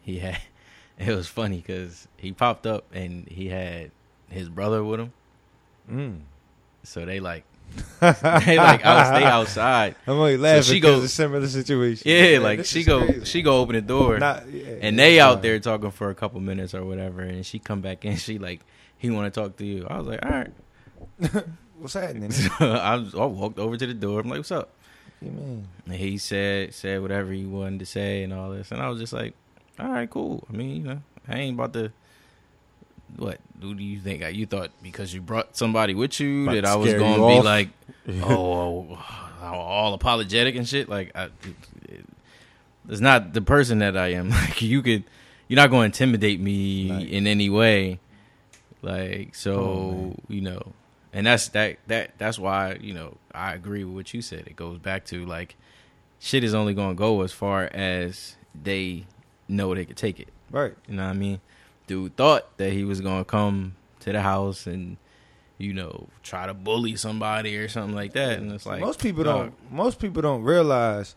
he 0.01 0.19
had. 0.19 0.39
It 0.99 1.07
was 1.15 1.27
funny 1.27 1.57
because 1.57 2.07
he 2.17 2.31
popped 2.33 2.67
up 2.67 2.85
and 2.93 3.27
he 3.27 3.47
had 3.47 3.89
his 4.29 4.47
brother 4.47 4.83
with 4.83 4.99
him. 4.99 5.13
Mm. 5.91 6.19
So 6.83 7.03
they 7.03 7.19
like, 7.19 7.45
they 7.99 8.57
like 8.57 8.85
out, 8.85 9.17
they 9.17 9.23
outside. 9.25 9.95
I'm 10.05 10.13
only 10.19 10.37
laughing 10.37 10.63
she 10.63 10.73
because 10.81 11.01
go- 11.01 11.07
similar 11.07 11.47
situation. 11.47 12.03
Yeah, 12.05 12.33
Man, 12.33 12.43
like 12.43 12.65
she 12.65 12.83
go, 12.83 13.05
crazy. 13.05 13.25
she 13.25 13.41
go 13.41 13.59
open 13.61 13.75
the 13.75 13.81
door. 13.81 14.19
Not- 14.19 14.49
yeah, 14.51 14.75
and 14.81 14.99
they 14.99 15.19
out 15.19 15.41
there 15.41 15.59
talking 15.59 15.91
for 15.91 16.09
a 16.09 16.15
couple 16.15 16.39
minutes 16.41 16.73
or 16.75 16.83
whatever, 16.85 17.21
and 17.21 17.45
she 17.45 17.59
come 17.59 17.81
back 17.81 18.05
in. 18.05 18.17
She 18.23 18.37
like, 18.39 18.61
he 18.97 19.09
want 19.09 19.33
to 19.33 19.41
talk 19.41 19.57
to 19.57 19.65
you. 19.65 19.87
I 19.89 19.97
was 19.97 20.07
like, 20.07 20.23
all 20.25 20.31
right. 20.31 20.51
What's 21.79 21.93
happening? 21.95 22.31
So 22.31 22.49
I, 22.59 22.95
was, 22.95 23.13
I 23.15 23.25
walked 23.25 23.59
over 23.59 23.75
to 23.75 23.85
the 23.87 23.93
door. 23.93 24.19
I'm 24.21 24.29
like, 24.29 24.39
"What's 24.39 24.51
up?" 24.51 24.69
You 25.21 25.31
mean? 25.31 25.67
And 25.85 25.95
he 25.95 26.17
said 26.17 26.73
said 26.73 27.01
whatever 27.01 27.31
he 27.33 27.45
wanted 27.45 27.79
to 27.79 27.85
say 27.85 28.23
and 28.23 28.31
all 28.33 28.51
this, 28.51 28.71
and 28.71 28.81
I 28.81 28.87
was 28.89 28.99
just 29.01 29.11
like, 29.11 29.33
"All 29.79 29.89
right, 29.89 30.09
cool." 30.09 30.45
I 30.49 30.53
mean, 30.55 30.75
you 30.77 30.83
know, 30.83 31.01
I 31.27 31.39
ain't 31.39 31.55
about 31.55 31.73
to. 31.73 31.91
What 33.17 33.39
who 33.61 33.73
do 33.75 33.83
you 33.83 33.99
think? 33.99 34.23
You 34.35 34.45
thought 34.45 34.71
because 34.81 35.13
you 35.13 35.21
brought 35.21 35.55
somebody 35.55 35.93
with 35.93 36.19
you 36.19 36.43
About 36.43 36.53
that 36.55 36.65
I 36.65 36.75
was 36.75 36.93
going 36.93 37.13
to 37.13 37.27
be 37.27 37.37
off? 37.39 37.45
like, 37.45 37.69
oh, 38.23 38.87
oh, 38.91 38.99
oh, 39.41 39.45
all 39.45 39.93
apologetic 39.93 40.55
and 40.55 40.67
shit? 40.67 40.89
Like, 40.89 41.11
I, 41.15 41.25
it, 41.25 41.31
it- 41.89 42.05
it's 42.89 42.99
not 42.99 43.31
the 43.33 43.41
person 43.41 43.79
that 43.79 43.95
I 43.95 44.07
am. 44.13 44.29
Like, 44.31 44.61
you 44.61 44.81
could, 44.81 45.05
you're 45.47 45.55
not 45.55 45.69
going 45.69 45.83
to 45.83 45.85
intimidate 46.05 46.39
me 46.41 46.91
Like- 46.91 47.07
in 47.07 47.27
any 47.27 47.49
way. 47.49 47.99
Like, 48.81 49.35
so 49.35 49.53
Oh, 49.55 50.15
you 50.27 50.41
know, 50.41 50.73
and 51.13 51.25
that's 51.25 51.47
that 51.49 51.77
that 51.87 52.11
that's 52.17 52.37
why 52.37 52.77
you 52.81 52.93
know 52.93 53.15
I 53.33 53.53
agree 53.53 53.83
with 53.85 53.95
what 53.95 54.13
you 54.13 54.21
said. 54.21 54.47
It 54.47 54.55
goes 54.57 54.79
back 54.79 55.05
to 55.05 55.25
like 55.25 55.55
shit 56.19 56.43
is 56.43 56.53
only 56.53 56.73
gonna 56.73 56.93
go 56.95 57.21
as 57.21 57.31
far 57.31 57.69
as 57.73 58.35
they 58.61 59.05
know 59.47 59.73
they 59.73 59.85
could 59.85 59.95
take 59.97 60.19
it. 60.19 60.27
Right. 60.51 60.73
You 60.87 60.95
know 60.95 61.03
what 61.05 61.11
I 61.11 61.13
mean? 61.13 61.39
Dude 61.93 62.15
thought 62.15 62.57
that 62.57 62.73
he 62.73 62.83
was 62.83 63.01
gonna 63.01 63.23
come 63.25 63.75
to 63.99 64.11
the 64.11 64.21
house 64.21 64.65
and 64.65 64.97
you 65.59 65.73
know 65.73 66.07
try 66.23 66.47
to 66.47 66.53
bully 66.55 66.95
somebody 66.95 67.55
or 67.57 67.67
something 67.67 67.95
like 67.95 68.13
that, 68.13 68.39
and 68.39 68.51
it's 68.51 68.65
like 68.65 68.81
most 68.81 68.99
people 68.99 69.23
dog, 69.23 69.51
don't. 69.51 69.71
Most 69.71 69.99
people 69.99 70.21
don't 70.23 70.41
realize 70.41 71.15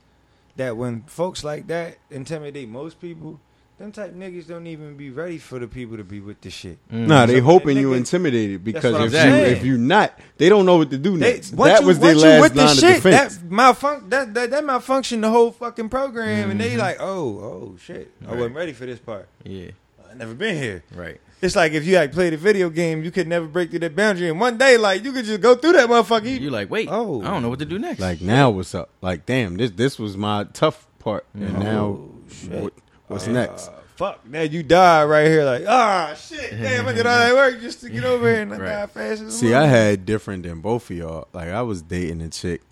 that 0.56 0.76
when 0.76 1.02
folks 1.04 1.42
like 1.44 1.66
that 1.68 1.96
intimidate 2.10 2.68
most 2.68 3.00
people, 3.00 3.40
them 3.78 3.90
type 3.92 4.14
niggas 4.14 4.46
don't 4.48 4.66
even 4.66 4.96
be 4.98 5.08
ready 5.10 5.38
for 5.38 5.58
the 5.58 5.66
people 5.66 5.96
to 5.96 6.04
be 6.04 6.20
with 6.20 6.40
the 6.42 6.50
shit. 6.50 6.78
mm, 6.90 7.06
Nah, 7.06 7.24
they 7.26 7.38
So, 7.40 7.44
hoping 7.44 7.76
nigga- 7.78 7.80
you 7.80 7.92
intimidated 7.94 8.62
because 8.64 8.92
if 8.94 8.96
I'm 8.96 9.04
you 9.04 9.10
saying. 9.10 9.56
if 9.56 9.64
you 9.64 9.76
not, 9.78 10.18
they 10.38 10.48
don't 10.50 10.64
know 10.66 10.76
what 10.78 10.90
to 10.90 10.98
do 10.98 11.16
They, 11.16 11.32
next. 11.34 11.52
once 11.54 11.72
that 11.72 11.80
you, 11.82 11.86
was 11.88 11.98
their 11.98 12.10
once 12.14 12.22
you 12.22 12.28
last 12.28 12.40
with 12.42 12.52
the 12.54 12.60
line 12.62 12.70
of 12.72 12.78
shit, 12.78 12.96
defense. 13.02 13.36
that 13.38 13.50
malfunction, 13.50 14.08
that, 14.10 14.34
that 14.34 14.50
that 14.50 14.64
malfunction 14.64 15.20
the 15.22 15.30
whole 15.30 15.50
fucking 15.52 15.88
program, 15.88 16.50
and 16.50 16.60
they 16.60 16.74
Mhm. 16.74 16.78
like, 16.78 16.96
oh, 17.00 17.38
oh 17.50 17.76
shit, 17.82 18.10
I 18.28 18.34
wasn't 18.34 18.54
ready 18.54 18.72
for 18.74 18.84
this 18.86 18.98
part. 18.98 19.28
yeah, 19.44 19.68
I 19.68 19.72
never 20.18 20.34
been 20.34 20.56
here. 20.56 20.82
right. 20.94 21.20
It's 21.42 21.54
like 21.54 21.72
if 21.72 21.84
you 21.84 21.96
like 21.96 22.12
played 22.12 22.32
a 22.32 22.38
video 22.38 22.70
game, 22.70 23.04
you 23.04 23.10
could 23.10 23.28
never 23.28 23.46
break 23.46 23.68
through 23.70 23.80
that 23.80 23.94
boundary, 23.94 24.30
and 24.30 24.40
one 24.40 24.56
day, 24.56 24.78
like 24.78 25.04
you 25.04 25.12
could 25.12 25.26
just 25.26 25.40
go 25.42 25.54
through 25.54 25.72
that 25.72 25.88
motherfucker. 25.88 26.24
You- 26.24 26.38
You're 26.38 26.50
like, 26.50 26.70
wait, 26.70 26.88
Oh. 26.90 27.20
I 27.20 27.26
don't 27.26 27.42
know 27.42 27.50
what 27.50 27.58
to 27.58 27.66
do 27.66 27.78
next. 27.78 28.00
like 28.00 28.20
now, 28.22 28.48
what's 28.50 28.74
up? 28.74 28.88
Like 29.02 29.26
damn, 29.26 29.56
this 29.58 29.70
this 29.70 29.98
was 29.98 30.16
my 30.16 30.44
tough 30.54 30.86
part, 30.98 31.26
and 31.34 31.56
Oh, 31.56 31.60
now 31.60 31.98
shit. 32.32 32.50
what, 32.62 32.72
what's 33.08 33.28
Uh, 33.28 33.32
next? 33.32 33.70
Fuck, 33.96 34.26
now 34.26 34.42
you 34.42 34.62
die 34.62 35.04
right 35.04 35.26
here. 35.26 35.44
Like, 35.44 35.64
ah, 35.68 36.14
shit, 36.18 36.50
damn, 36.50 36.86
I 36.86 36.92
did 36.92 37.06
all 37.06 37.18
that 37.18 37.34
work 37.34 37.60
just 37.60 37.80
to 37.80 37.90
get 37.90 38.04
over 38.04 38.30
here 38.30 38.42
and 38.42 38.52
I 38.52 38.56
Right. 38.58 38.68
die 38.68 38.86
fast 38.86 39.32
See, 39.32 39.54
I 39.54 39.66
had 39.66 40.04
different 40.06 40.42
than 40.42 40.60
both 40.60 40.90
of 40.90 40.96
y'all. 40.96 41.28
Like 41.34 41.48
I 41.48 41.62
was 41.62 41.82
dating 41.82 42.22
a 42.22 42.28
chick, 42.28 42.62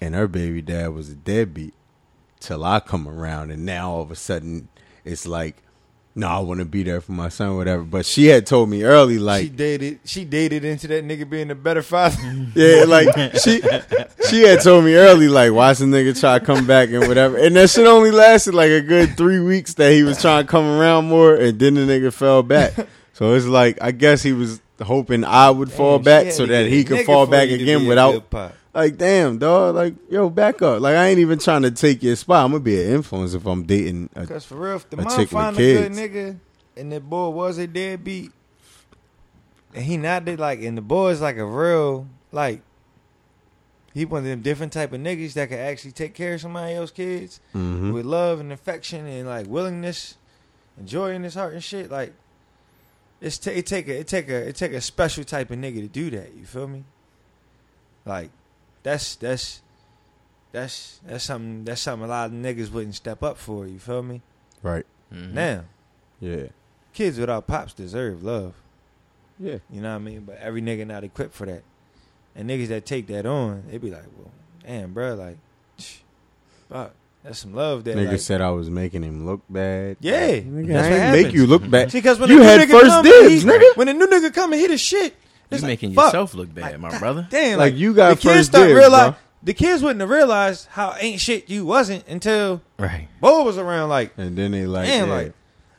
and 0.00 0.14
her 0.14 0.28
baby 0.28 0.62
dad 0.62 0.88
was 0.94 1.10
a 1.10 1.14
deadbeat. 1.14 1.74
Till 2.40 2.64
I 2.64 2.80
come 2.80 3.06
around, 3.08 3.50
and 3.52 3.64
now 3.66 3.90
all 3.90 4.02
of 4.02 4.10
a 4.10 4.16
sudden 4.16 4.68
it's 5.04 5.26
like, 5.26 5.56
no, 6.14 6.28
I 6.28 6.40
want 6.40 6.60
to 6.60 6.66
be 6.66 6.82
there 6.82 7.00
for 7.00 7.12
my 7.12 7.30
son, 7.30 7.50
or 7.50 7.56
whatever. 7.56 7.82
But 7.82 8.04
she 8.04 8.26
had 8.26 8.46
told 8.46 8.68
me 8.68 8.82
early, 8.82 9.18
like 9.18 9.44
she 9.44 9.48
dated, 9.48 10.00
she 10.04 10.24
dated 10.26 10.64
into 10.64 10.86
that 10.88 11.04
nigga 11.04 11.28
being 11.28 11.50
a 11.50 11.54
better 11.54 11.82
father. 11.82 12.16
yeah, 12.54 12.84
like 12.86 13.08
she 13.38 13.62
she 14.28 14.42
had 14.42 14.60
told 14.60 14.84
me 14.84 14.94
early, 14.94 15.28
like, 15.28 15.52
watch 15.52 15.78
the 15.78 15.86
nigga 15.86 16.18
try 16.18 16.38
to 16.38 16.44
come 16.44 16.66
back 16.66 16.90
and 16.90 17.08
whatever. 17.08 17.38
And 17.38 17.56
that 17.56 17.70
shit 17.70 17.86
only 17.86 18.10
lasted 18.10 18.54
like 18.54 18.70
a 18.70 18.82
good 18.82 19.16
three 19.16 19.40
weeks 19.40 19.74
that 19.74 19.92
he 19.92 20.02
was 20.02 20.20
trying 20.20 20.44
to 20.44 20.50
come 20.50 20.66
around 20.66 21.08
more, 21.08 21.34
and 21.34 21.58
then 21.58 21.74
the 21.74 21.80
nigga 21.80 22.12
fell 22.12 22.42
back. 22.42 22.74
So 23.14 23.32
it's 23.34 23.46
like 23.46 23.78
I 23.80 23.92
guess 23.92 24.22
he 24.22 24.32
was 24.34 24.60
hoping 24.82 25.24
I 25.24 25.50
would 25.50 25.72
fall 25.72 25.98
Damn, 25.98 26.24
she 26.24 26.24
back 26.26 26.32
so 26.34 26.44
that 26.46 26.66
he 26.66 26.84
could 26.84 27.06
fall 27.06 27.26
back 27.26 27.48
again 27.48 27.86
without. 27.86 28.30
Like, 28.74 28.96
damn, 28.96 29.38
dog. 29.38 29.74
Like, 29.74 29.94
yo, 30.10 30.30
back 30.30 30.62
up. 30.62 30.80
Like, 30.80 30.96
I 30.96 31.08
ain't 31.08 31.18
even 31.18 31.38
trying 31.38 31.62
to 31.62 31.70
take 31.70 32.02
your 32.02 32.16
spot. 32.16 32.44
I'm 32.44 32.52
gonna 32.52 32.64
be 32.64 32.82
an 32.82 32.90
influence 32.94 33.34
if 33.34 33.44
I'm 33.46 33.64
dating. 33.64 34.08
A, 34.16 34.26
Cause 34.26 34.44
for 34.46 34.54
real, 34.56 34.76
if 34.76 34.88
the 34.88 34.96
mom 34.96 35.26
find 35.26 35.56
a 35.56 35.58
good 35.58 35.92
nigga 35.92 36.38
and 36.76 36.90
that 36.92 37.02
boy 37.08 37.28
was 37.28 37.58
a 37.58 37.66
deadbeat, 37.66 38.30
and 39.74 39.84
he 39.84 39.96
not 39.98 40.24
did 40.24 40.38
like, 40.40 40.60
and 40.62 40.76
the 40.76 40.82
boy 40.82 41.10
is 41.10 41.20
like 41.20 41.36
a 41.36 41.44
real 41.44 42.06
like, 42.30 42.62
he 43.92 44.06
one 44.06 44.20
of 44.20 44.24
them 44.24 44.40
different 44.40 44.72
type 44.72 44.92
of 44.94 45.00
niggas 45.02 45.34
that 45.34 45.50
can 45.50 45.58
actually 45.58 45.92
take 45.92 46.14
care 46.14 46.32
of 46.34 46.40
somebody 46.40 46.72
else's 46.74 46.92
kids 46.94 47.40
Mhm. 47.54 47.92
with 47.92 48.06
love 48.06 48.40
and 48.40 48.50
affection 48.50 49.06
and 49.06 49.28
like 49.28 49.46
willingness, 49.46 50.16
and 50.78 50.88
joy 50.88 51.10
in 51.10 51.22
his 51.24 51.34
heart 51.34 51.52
and 51.52 51.62
shit. 51.62 51.90
Like, 51.90 52.14
it's 53.20 53.36
ta- 53.36 53.50
it 53.50 53.66
take 53.66 53.86
a 53.88 54.00
it 54.00 54.06
take 54.08 54.30
a 54.30 54.48
it 54.48 54.56
take 54.56 54.72
a 54.72 54.80
special 54.80 55.24
type 55.24 55.50
of 55.50 55.58
nigga 55.58 55.80
to 55.82 55.88
do 55.88 56.08
that. 56.12 56.34
You 56.34 56.46
feel 56.46 56.68
me? 56.68 56.84
Like, 58.06 58.30
that's 58.82 59.14
that's. 59.16 59.60
That's 60.52 61.00
that's 61.06 61.24
something 61.24 61.64
that's 61.64 61.80
something 61.80 62.04
a 62.04 62.10
lot 62.10 62.26
of 62.26 62.32
niggas 62.32 62.70
wouldn't 62.70 62.94
step 62.94 63.22
up 63.22 63.38
for. 63.38 63.66
You 63.66 63.78
feel 63.78 64.02
me? 64.02 64.20
Right. 64.62 64.84
Mhm. 65.10 65.32
Now, 65.32 65.64
Yeah. 66.20 66.48
kids 66.92 67.18
without 67.18 67.46
pops 67.46 67.72
deserve 67.72 68.22
love. 68.22 68.52
Yeah. 69.40 69.58
You 69.70 69.80
know 69.80 69.88
what 69.88 69.94
I 69.94 69.98
mean? 70.04 70.20
But 70.26 70.36
every 70.42 70.60
nigga 70.60 70.86
not 70.86 71.04
equipped 71.04 71.32
for 71.34 71.46
that. 71.46 71.62
And 72.36 72.50
niggas 72.50 72.68
that 72.68 72.84
take 72.84 73.06
that 73.06 73.24
on, 73.24 73.62
they 73.70 73.78
be 73.78 73.90
like, 73.90 74.04
well, 74.18 74.30
damn, 74.66 74.92
bro, 74.92 75.14
like, 75.14 75.38
fuck, 76.68 76.92
that's 77.24 77.38
some 77.38 77.54
love 77.54 77.84
there. 77.84 77.96
Nigga 77.96 78.10
Like, 78.12 78.20
said 78.20 78.40
I 78.42 78.50
was 78.50 78.68
making 78.68 79.02
him 79.04 79.24
look 79.26 79.40
bad. 79.48 79.96
Yeah, 80.00 80.38
Nigga, 80.40 80.66
that's 80.68 80.86
I 80.86 80.90
what 80.90 80.98
ain't 81.00 81.24
make 81.26 81.34
you 81.34 81.46
look 81.46 81.68
bad. 81.68 81.90
See, 81.90 81.98
because 81.98 82.18
when 82.18 82.28
You 82.28 82.36
a 82.36 82.40
new 82.40 82.44
had 82.44 82.60
nigga 82.68 82.72
first 82.72 82.86
come 82.88 83.04
dibs, 83.04 83.42
he- 83.42 83.48
nigga. 83.48 83.76
When 83.76 83.88
a 83.88 83.94
new 83.94 84.06
nigga 84.06 84.34
come 84.34 84.52
and 84.52 84.60
hit 84.60 84.70
his 84.70 84.80
shit, 84.82 85.14
You 85.52 85.54
it's 85.56 85.62
like, 85.62 85.68
making 85.68 85.94
fuck. 85.94 86.06
yourself 86.06 86.34
look 86.34 86.52
bad, 86.54 86.72
Like, 86.72 86.80
my 86.80 86.90
God 86.90 87.00
brother. 87.00 87.26
Damn, 87.30 87.58
Like, 87.58 87.74
you 87.74 87.94
got 87.94 88.10
the 88.10 88.16
kids 88.22 88.34
first 88.34 88.50
start 88.50 88.68
dibs, 88.68 88.78
realize 88.78 89.10
bro. 89.12 89.18
the 89.42 89.54
kids 89.54 89.82
wouldn't 89.82 90.00
have 90.00 90.10
realized 90.10 90.68
how 90.70 90.94
ain't 90.98 91.20
shit 91.20 91.48
you 91.48 91.64
wasn't 91.64 92.06
until 92.08 92.60
Right. 92.78 93.08
Bo 93.20 93.42
was 93.44 93.58
around. 93.58 93.88
Like, 93.90 94.12
And 94.16 94.36
then 94.36 94.50
they 94.52 94.66
like, 94.66 94.86
Damn, 94.86 95.08
yeah. 95.08 95.14
like 95.14 95.32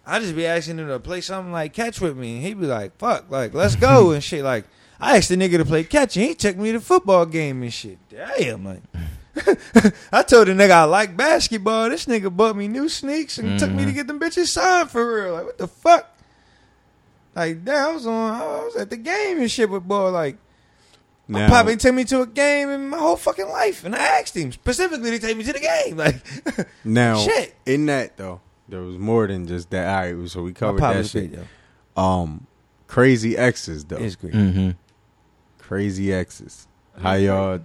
I 0.05 0.19
just 0.19 0.35
be 0.35 0.45
asking 0.45 0.79
him 0.79 0.87
to 0.89 0.99
play 0.99 1.21
something 1.21 1.51
like 1.53 1.71
catch 1.73 2.01
with 2.01 2.17
me, 2.17 2.35
and 2.35 2.43
he'd 2.45 2.59
be 2.59 2.65
like, 2.65 2.97
"Fuck, 2.97 3.31
like 3.31 3.53
let's 3.53 3.77
go 3.77 4.11
and 4.13 4.21
shit." 4.21 4.43
Like 4.43 4.65
I 4.99 5.15
asked 5.15 5.29
the 5.29 5.37
nigga 5.37 5.57
to 5.59 5.63
play 5.65 5.85
catch, 5.85 6.17
and 6.17 6.25
he 6.27 6.35
took 6.35 6.57
me 6.57 6.73
to 6.73 6.81
football 6.81 7.25
game 7.25 7.63
and 7.63 7.73
shit. 7.73 7.97
Damn, 8.09 8.65
like 8.65 8.81
I 10.11 10.23
told 10.23 10.47
the 10.47 10.51
nigga 10.51 10.71
I 10.71 10.83
like 10.83 11.15
basketball. 11.15 11.89
This 11.89 12.05
nigga 12.05 12.35
bought 12.35 12.55
me 12.57 12.67
new 12.67 12.89
sneaks 12.89 13.37
and 13.37 13.57
took 13.57 13.71
me 13.71 13.85
to 13.85 13.91
Mhm. 13.91 13.95
get 13.95 14.07
them 14.07 14.19
bitches 14.19 14.47
signed 14.47 14.89
for 14.91 15.23
real. 15.23 15.33
Like 15.35 15.45
what 15.45 15.57
the 15.57 15.67
fuck? 15.67 16.12
Like 17.35 17.65
damn, 17.65 17.89
I 17.89 17.93
was 17.93 18.05
on, 18.07 18.33
I 18.33 18.63
was 18.65 18.75
at 18.75 18.89
the 18.89 18.97
game 18.97 19.39
and 19.39 19.49
shit 19.49 19.69
with 19.69 19.83
boy. 19.83 20.09
Like 20.11 20.37
my 21.27 21.39
Now- 21.41 21.49
pop 21.49 21.67
ain't 21.67 21.81
take 21.81 21.93
me 21.93 22.03
to 22.05 22.21
a 22.21 22.27
game 22.27 22.69
in 22.69 22.89
my 22.89 22.97
whole 22.97 23.15
fucking 23.15 23.47
life, 23.49 23.83
and 23.85 23.95
I 23.95 24.19
asked 24.19 24.35
him 24.35 24.51
specifically 24.51 25.11
to 25.11 25.19
take 25.19 25.37
me 25.37 25.43
to 25.43 25.53
the 25.53 25.59
game. 25.59 25.97
Like 25.97 26.67
Now, 26.83 27.17
Shit. 27.19 27.55
in 27.65 27.85
that 27.87 28.17
though, 28.17 28.41
there 28.69 28.81
was 28.81 28.97
more 28.97 29.25
than 29.27 29.47
just 29.47 29.69
that. 29.71 29.87
All 29.87 30.13
right, 30.21 30.29
so 30.29 30.43
we 30.43 30.53
covered 30.53 30.81
that 30.81 31.07
shit. 31.07 31.33
great. 31.33 31.45
Um, 31.95 32.45
crazy 32.87 33.37
exes 33.37 33.85
though. 33.85 33.97
It's 33.97 34.15
great. 34.15 34.33
Mm-hmm. 34.33 34.71
crazy 35.59 36.13
exes. 36.13 36.67
How 37.01 37.13
y'all? 37.13 37.61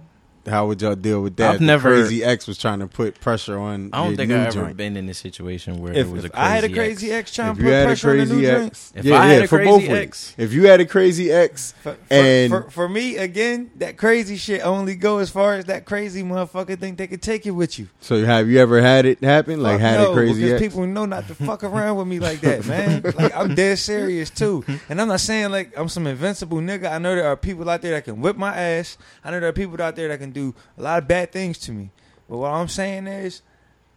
How 0.47 0.67
would 0.67 0.81
y'all 0.81 0.95
deal 0.95 1.21
with 1.21 1.35
that? 1.37 1.47
I've 1.49 1.53
if 1.55 1.59
the 1.59 1.65
never- 1.65 1.89
crazy 1.89 2.23
ex 2.23 2.47
was 2.47 2.57
trying 2.57 2.79
to 2.79 2.87
put 2.87 3.19
pressure 3.19 3.57
on. 3.57 3.89
I 3.93 3.97
don't 3.97 4.07
your 4.09 4.17
think 4.17 4.29
new 4.29 4.35
I 4.37 4.39
ever 4.45 4.51
joint. 4.51 4.77
been 4.77 4.97
in 4.97 5.07
a 5.09 5.13
situation 5.13 5.77
where 5.81 5.93
If, 5.93 6.07
it 6.07 6.09
was 6.11 6.23
if 6.25 6.31
a 6.31 6.33
crazy 6.33 6.45
I 6.45 6.49
had 6.55 6.63
a 6.63 6.69
crazy 6.73 7.11
ex. 7.11 7.19
ex 7.29 7.33
trying 7.35 7.55
to 7.55 7.61
put 7.61 7.71
had 7.71 7.83
a 7.83 7.85
pressure 7.87 8.09
on 8.11 8.17
the 8.17 8.25
new 8.25 8.31
crazy 8.41 8.51
joint, 8.51 8.91
If 8.95 9.05
yeah, 9.05 9.15
I 9.15 9.25
yeah, 9.27 9.33
had 9.33 9.41
a 9.43 9.47
for 9.47 9.57
crazy 9.57 9.69
both 9.71 9.83
of 9.83 9.89
you. 9.89 9.95
ex- 9.95 10.33
If 10.37 10.53
you 10.53 10.67
had 10.67 10.79
a 10.81 10.85
crazy 10.85 11.31
ex, 11.31 11.73
For, 11.83 11.93
for, 11.93 11.97
And- 12.09 12.51
for, 12.51 12.69
for 12.71 12.89
me, 12.89 13.17
again, 13.17 13.71
that 13.77 13.97
crazy 13.97 14.37
shit 14.37 14.65
only 14.65 14.95
go 14.95 15.17
as 15.19 15.29
far 15.29 15.53
as 15.55 15.65
that 15.65 15.85
crazy 15.85 16.23
motherfucker 16.23 16.79
think 16.79 16.97
they 16.97 17.07
could 17.07 17.21
take 17.21 17.45
it 17.45 17.51
with 17.51 17.77
you. 17.77 17.87
so 18.01 18.23
have 18.25 18.49
you 18.49 18.59
ever 18.59 18.81
had 18.81 19.05
it 19.05 19.23
happen? 19.23 19.61
Like 19.61 19.73
Fuck 19.73 19.81
had 19.81 19.99
no, 19.99 20.11
a 20.11 20.15
crazy 20.15 20.41
because 20.43 20.53
ex? 20.53 20.61
people 20.61 20.85
know 20.87 21.05
not 21.05 21.27
to 21.27 21.35
fuck 21.35 21.63
around 21.63 21.97
with 21.97 22.07
me 22.07 22.19
like 22.19 22.41
that, 22.41 22.65
man. 22.65 23.01
like 23.17 23.35
I'm 23.35 23.55
dead 23.55 23.77
serious 23.79 24.29
too, 24.29 24.63
and 24.89 24.99
I'm 25.01 25.07
not 25.07 25.19
saying 25.19 25.51
like 25.51 25.77
I'm 25.77 25.89
some 25.89 26.07
invincible 26.07 26.57
nigga. 26.59 26.91
I 26.91 26.97
know 26.97 27.13
there 27.15 27.27
are 27.27 27.35
people 27.37 27.69
out 27.69 27.81
there 27.81 27.91
that 27.91 28.05
can 28.05 28.21
whip 28.21 28.35
my 28.37 28.55
ass. 28.55 28.97
I 29.23 29.31
know 29.31 29.39
there 29.39 29.49
are 29.49 29.53
people 29.53 29.81
out 29.81 29.95
there 29.95 30.07
that 30.09 30.19
can 30.19 30.28
do 30.33 30.53
a 30.77 30.81
lot 30.81 31.01
of 31.01 31.07
bad 31.07 31.31
things 31.31 31.57
to 31.59 31.71
me. 31.71 31.89
But 32.29 32.37
what 32.37 32.51
I'm 32.51 32.67
saying 32.67 33.07
is, 33.07 33.41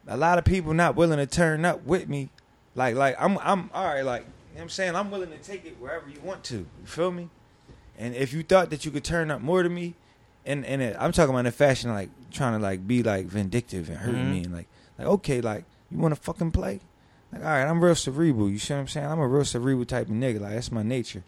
a 0.07 0.17
lot 0.17 0.39
of 0.39 0.45
people 0.45 0.75
not 0.75 0.97
willing 0.97 1.19
to 1.19 1.27
turn 1.27 1.65
up 1.65 1.85
with 1.85 2.09
me. 2.09 2.31
Like 2.75 2.95
like 2.97 3.17
I'm 3.19 3.39
I'm 3.39 3.71
all 3.75 3.85
right. 3.87 4.05
Like 4.05 4.23
you 4.23 4.27
know 4.27 4.33
what 4.55 4.63
I'm 4.63 4.69
saying 4.71 4.97
I'm 4.97 5.11
willing 5.11 5.31
to 5.31 5.39
take 5.39 5.65
it 5.65 5.77
wherever 5.81 6.09
you 6.09 6.21
want 6.25 6.43
to. 6.45 6.57
You 6.57 6.67
feel 6.87 7.11
me? 7.11 7.29
And 7.99 8.15
if 8.15 8.33
you 8.33 8.43
thought 8.43 8.71
that 8.71 8.85
you 8.85 8.91
could 8.91 9.05
turn 9.05 9.31
up 9.31 9.41
more 9.41 9.63
to 9.63 9.69
me, 9.69 9.95
and 10.47 10.65
and 10.65 10.81
it, 10.83 10.97
I'm 10.99 11.13
talking 11.13 11.31
about 11.31 11.41
in 11.41 11.47
a 11.47 11.53
fashion 11.53 11.91
like 11.93 12.09
trying 12.31 12.55
to 12.55 12.59
like 12.59 12.87
be 12.87 13.03
like 13.03 13.27
vindictive 13.27 13.89
and 13.91 13.99
hurt 13.99 14.15
Mhm. 14.17 14.31
me 14.31 14.39
and 14.45 14.53
like 14.55 14.67
like 14.99 15.07
okay 15.07 15.41
like 15.41 15.65
you 15.91 15.99
want 15.99 16.15
to 16.15 16.21
fucking 16.21 16.51
play? 16.53 16.81
Like 17.33 17.43
all 17.43 17.49
right, 17.51 17.65
I'm 17.67 17.83
real 17.85 17.95
cerebral. 17.95 18.49
You 18.51 18.59
see 18.59 18.73
what 18.75 18.81
I'm 18.81 18.89
saying? 18.89 19.07
I'm 19.07 19.19
a 19.21 19.29
real 19.29 19.45
cerebral 19.45 19.85
type 19.85 20.07
of 20.09 20.15
nigga. 20.15 20.41
Like 20.41 20.55
that's 20.55 20.73
my 20.73 20.83
nature. 20.83 21.23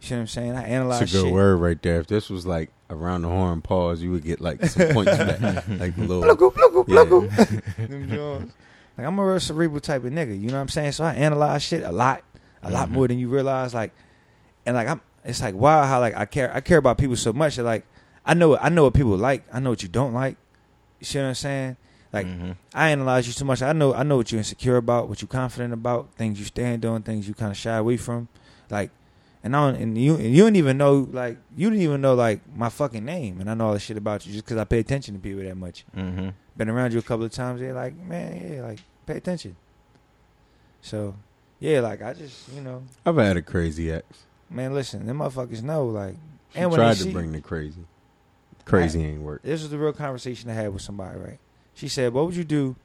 You 0.00 0.06
see 0.08 0.14
what 0.14 0.20
I'm 0.22 0.26
saying? 0.26 0.52
I 0.52 0.64
analyze 0.64 1.00
That's 1.00 1.12
a 1.12 1.16
good 1.18 1.24
shit. 1.24 1.32
word 1.34 1.56
right 1.56 1.80
there. 1.82 2.00
If 2.00 2.06
this 2.06 2.30
was 2.30 2.46
like 2.46 2.70
around 2.90 3.22
the 3.22 3.28
horn 3.28 3.60
pause, 3.60 4.02
you 4.02 4.10
would 4.12 4.24
get 4.24 4.40
like 4.40 4.64
some 4.64 4.88
points 4.92 5.16
back, 5.18 5.40
like 5.68 5.96
a 5.96 6.00
little. 6.00 6.22
Pluggo, 6.22 6.52
pluggo, 6.86 7.62
Yeah. 7.78 7.86
Them 7.86 8.08
joints. 8.10 8.54
Like 8.96 9.06
I'm 9.06 9.18
a 9.18 9.24
real 9.26 9.40
cerebral 9.40 9.80
type 9.80 10.04
of 10.04 10.12
nigga. 10.12 10.38
You 10.40 10.48
know 10.48 10.54
what 10.54 10.60
I'm 10.62 10.68
saying? 10.68 10.92
So 10.92 11.04
I 11.04 11.14
analyze 11.14 11.62
shit 11.62 11.82
a 11.84 11.92
lot, 11.92 12.22
a 12.62 12.70
lot 12.70 12.88
Mhm. 12.88 12.92
more 12.92 13.08
than 13.08 13.18
you 13.18 13.28
realize. 13.28 13.74
Like, 13.74 13.92
and 14.66 14.74
like 14.74 14.88
I'm, 14.88 15.00
it's 15.24 15.40
like 15.40 15.54
wow 15.54 15.84
how 15.84 16.00
like 16.00 16.16
I 16.16 16.24
care, 16.24 16.52
I 16.54 16.60
care 16.60 16.78
about 16.78 16.98
people 16.98 17.16
so 17.16 17.32
much 17.32 17.56
that 17.56 17.62
like 17.64 17.84
I 18.26 18.34
know, 18.34 18.56
I 18.58 18.68
know 18.70 18.84
what 18.84 18.94
people 18.94 19.16
like. 19.16 19.44
I 19.52 19.60
know 19.60 19.70
what 19.70 19.82
you 19.82 19.88
don't 19.88 20.12
like. 20.14 20.36
You 21.00 21.04
see 21.06 21.18
what 21.18 21.26
I'm 21.26 21.34
saying? 21.34 21.76
Like 22.12 22.26
Mhm. 22.26 22.56
I 22.74 22.88
analyze 22.90 23.26
you 23.28 23.34
too 23.34 23.44
much. 23.44 23.62
I 23.62 23.72
know, 23.72 23.94
I 23.94 24.02
know 24.02 24.16
what 24.16 24.32
you're 24.32 24.38
insecure 24.38 24.76
about, 24.78 25.08
what 25.08 25.20
you're 25.22 25.28
confident 25.28 25.72
about, 25.74 26.08
things 26.16 26.38
you 26.38 26.44
stand 26.46 26.84
on, 26.84 27.02
things 27.02 27.28
you 27.28 27.34
kind 27.34 27.50
of 27.52 27.56
shy 27.56 27.76
away 27.76 27.96
from. 27.98 28.28
Like, 28.70 28.90
and 29.44 29.54
I 29.56 29.70
don't, 29.70 29.80
and 29.80 29.96
you, 29.98 30.14
and 30.16 30.24
you 30.34 30.44
didn't 30.44 30.56
even 30.56 30.76
know, 30.78 31.08
like, 31.12 31.38
you 31.56 31.70
didn't 31.70 31.82
even 31.82 32.00
know 32.00 32.14
like 32.14 32.40
my 32.56 32.68
fucking 32.68 33.04
name, 33.04 33.40
and 33.40 33.48
I 33.50 33.54
know 33.54 33.66
all 33.68 33.72
this 33.74 33.82
shit 33.82 33.96
about 33.96 34.26
you 34.26 34.32
just 34.32 34.44
because 34.44 34.58
I 34.58 34.64
pay 34.64 34.78
attention 34.80 35.14
to 35.14 35.20
people 35.20 35.42
that 35.44 35.56
much 35.56 35.84
Mhm. 35.96 36.34
been 36.56 36.68
around 36.68 36.92
you 36.92 36.98
a 36.98 37.02
couple 37.02 37.24
of 37.26 37.32
times, 37.32 37.60
they're 37.60 37.72
like, 37.74 37.96
man, 37.96 38.52
yeah, 38.52 38.62
like 38.62 38.80
pay 39.06 39.16
attention. 39.16 39.56
So, 40.80 41.14
yeah, 41.60 41.80
like 41.80 42.02
I 42.02 42.14
just, 42.14 42.48
you 42.54 42.60
know, 42.60 42.82
I've 43.04 43.16
had 43.16 43.36
a 43.36 43.42
crazy 43.42 43.90
ex. 43.90 44.06
man, 44.50 44.74
listen, 44.74 45.06
them 45.06 45.18
motherfuckers 45.18 45.62
know, 45.62 45.86
like, 45.86 46.16
She 46.52 46.58
and 46.60 46.70
when 46.70 46.78
tried 46.78 46.94
they 46.94 46.98
to 46.98 47.02
see, 47.04 47.12
bring 47.12 47.32
the 47.32 47.40
crazy. 47.40 47.84
Crazy 48.64 49.02
ain't 49.04 49.22
work. 49.22 49.42
this 49.42 49.62
was 49.62 49.70
the 49.70 49.78
real 49.78 49.92
conversation 49.94 50.50
I 50.50 50.54
had 50.54 50.72
with 50.72 50.82
somebody, 50.82 51.18
right? 51.18 51.38
She 51.74 51.88
said, 51.88 52.12
"What 52.12 52.26
would 52.26 52.36
you 52.36 52.44
do?" 52.44 52.76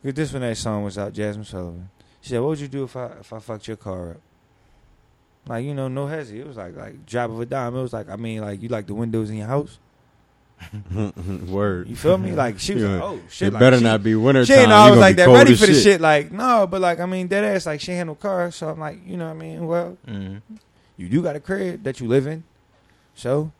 Because 0.00 0.14
this 0.14 0.32
when 0.32 0.42
that 0.42 0.56
song 0.56 0.84
was 0.84 0.96
out, 0.98 1.12
Jazmine 1.12 1.44
Sullivan. 1.46 1.90
She 2.20 2.28
said, 2.30 2.40
"What 2.40 2.50
would 2.50 2.60
you 2.60 2.68
do 2.68 2.84
if 2.84 2.96
I 2.96 3.06
if 3.20 3.32
I 3.32 3.38
fucked 3.40 3.66
your 3.66 3.76
car 3.76 4.10
up?" 4.12 4.20
Like 5.46 5.64
you 5.64 5.74
know, 5.74 5.88
no 5.88 6.06
hesitation. 6.06 6.42
It 6.42 6.48
was 6.48 6.56
like 6.56 6.76
like 6.76 7.04
drop 7.06 7.30
of 7.30 7.40
a 7.40 7.46
dime. 7.46 7.74
It 7.76 7.82
was 7.82 7.92
like 7.92 8.08
I 8.08 8.16
mean, 8.16 8.40
like 8.40 8.62
you 8.62 8.68
like 8.68 8.86
the 8.86 8.94
windows 8.94 9.28
in 9.30 9.36
your 9.36 9.46
house. 9.48 9.78
Word. 11.48 11.88
You 11.88 11.96
feel 11.96 12.16
me? 12.18 12.32
Like 12.32 12.58
she 12.60 12.74
was 12.74 12.82
Yeah. 12.84 12.90
like, 12.94 13.02
"Oh 13.02 13.20
shit!" 13.28 13.48
It 13.48 13.54
like, 13.54 13.60
better 13.60 13.78
she- 13.78 13.82
not 13.84 14.02
be 14.02 14.14
winter 14.14 14.44
She 14.46 14.52
time. 14.52 14.62
ain't 14.64 14.72
always 14.72 15.00
like 15.00 15.16
that 15.16 15.28
ready 15.28 15.56
for 15.56 15.66
the 15.66 15.74
shit. 15.74 16.00
Like 16.00 16.30
no, 16.30 16.66
but 16.66 16.80
like 16.80 17.00
I 17.00 17.06
mean, 17.06 17.26
dead 17.26 17.44
ass. 17.44 17.66
Like 17.66 17.80
she 17.80 17.92
had 17.92 18.06
no 18.06 18.14
car, 18.14 18.50
so 18.52 18.68
I'm 18.68 18.78
like, 18.78 19.00
you 19.06 19.16
know 19.16 19.26
what 19.26 19.36
I 19.36 19.38
mean? 19.38 19.66
Well, 19.66 19.98
Mhm. 20.08 20.40
you 20.96 21.08
do 21.08 21.22
got 21.22 21.34
a 21.36 21.40
crib 21.40 21.82
that 21.82 22.00
you 22.00 22.06
live 22.06 22.26
in, 22.28 22.44
so 23.14 23.50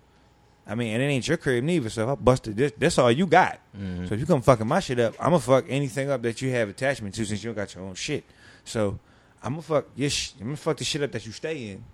I 0.66 0.76
mean, 0.76 0.94
and 0.94 1.02
it 1.02 1.06
ain't 1.06 1.26
your 1.26 1.36
crib 1.38 1.64
neither. 1.64 1.90
So 1.90 2.04
if 2.04 2.08
I 2.10 2.14
busted 2.14 2.56
this, 2.56 2.70
that's 2.78 2.96
all 2.98 3.10
you 3.10 3.26
got. 3.26 3.58
Mhm. 3.76 4.08
So 4.08 4.14
if 4.14 4.20
you 4.20 4.26
come 4.26 4.40
fucking 4.42 4.66
my 4.68 4.78
shit 4.78 5.00
up, 5.00 5.14
I'ma 5.18 5.38
fuck 5.38 5.64
anything 5.68 6.08
up 6.08 6.22
that 6.22 6.40
you 6.40 6.50
have 6.52 6.68
attachment 6.68 7.16
to 7.16 7.24
since 7.24 7.42
you 7.42 7.48
don't 7.48 7.56
got 7.56 7.74
your 7.74 7.82
own 7.84 7.94
shit. 7.94 8.22
So 8.64 9.00
I'ma 9.42 9.60
fuck 9.60 9.86
your 9.96 10.10
sh- 10.10 10.32
I'm 10.40 10.46
gonna 10.46 10.56
fuck 10.56 10.76
the 10.76 10.84
shit 10.84 11.02
up 11.02 11.12
that 11.12 11.26
you 11.26 11.32
stay 11.32 11.70
in, 11.70 11.84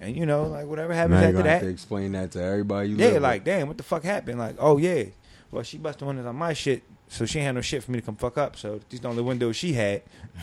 and 0.00 0.16
you 0.16 0.26
know, 0.26 0.44
like 0.44 0.66
whatever 0.66 0.92
happens 0.94 1.12
Now 1.20 1.26
after 1.26 1.32
gonna 1.38 1.50
have 1.50 1.60
that. 1.60 1.66
to 1.66 1.72
explain 1.72 2.12
that 2.12 2.30
to 2.32 2.42
everybody 2.42 2.90
you 2.90 2.96
Yeah, 2.96 3.04
live 3.06 3.14
with. 3.14 3.22
like 3.22 3.44
damn, 3.44 3.68
what 3.68 3.76
the 3.76 3.82
fuck 3.82 4.02
happened? 4.04 4.38
Like, 4.38 4.56
oh 4.58 4.76
yeah, 4.78 5.04
well 5.50 5.62
she 5.62 5.78
busted 5.78 6.06
windows 6.06 6.26
on 6.26 6.36
my 6.36 6.52
shit, 6.52 6.82
so 7.08 7.24
she 7.24 7.38
ain't 7.38 7.46
had 7.46 7.54
no 7.54 7.60
shit 7.62 7.82
for 7.82 7.92
me 7.92 8.00
to 8.00 8.04
come 8.06 8.16
fuck 8.16 8.36
up. 8.36 8.56
So 8.56 8.80
these 8.90 9.00
the 9.00 9.08
only 9.08 9.22
windows 9.22 9.56
she 9.56 9.72
had. 9.72 10.02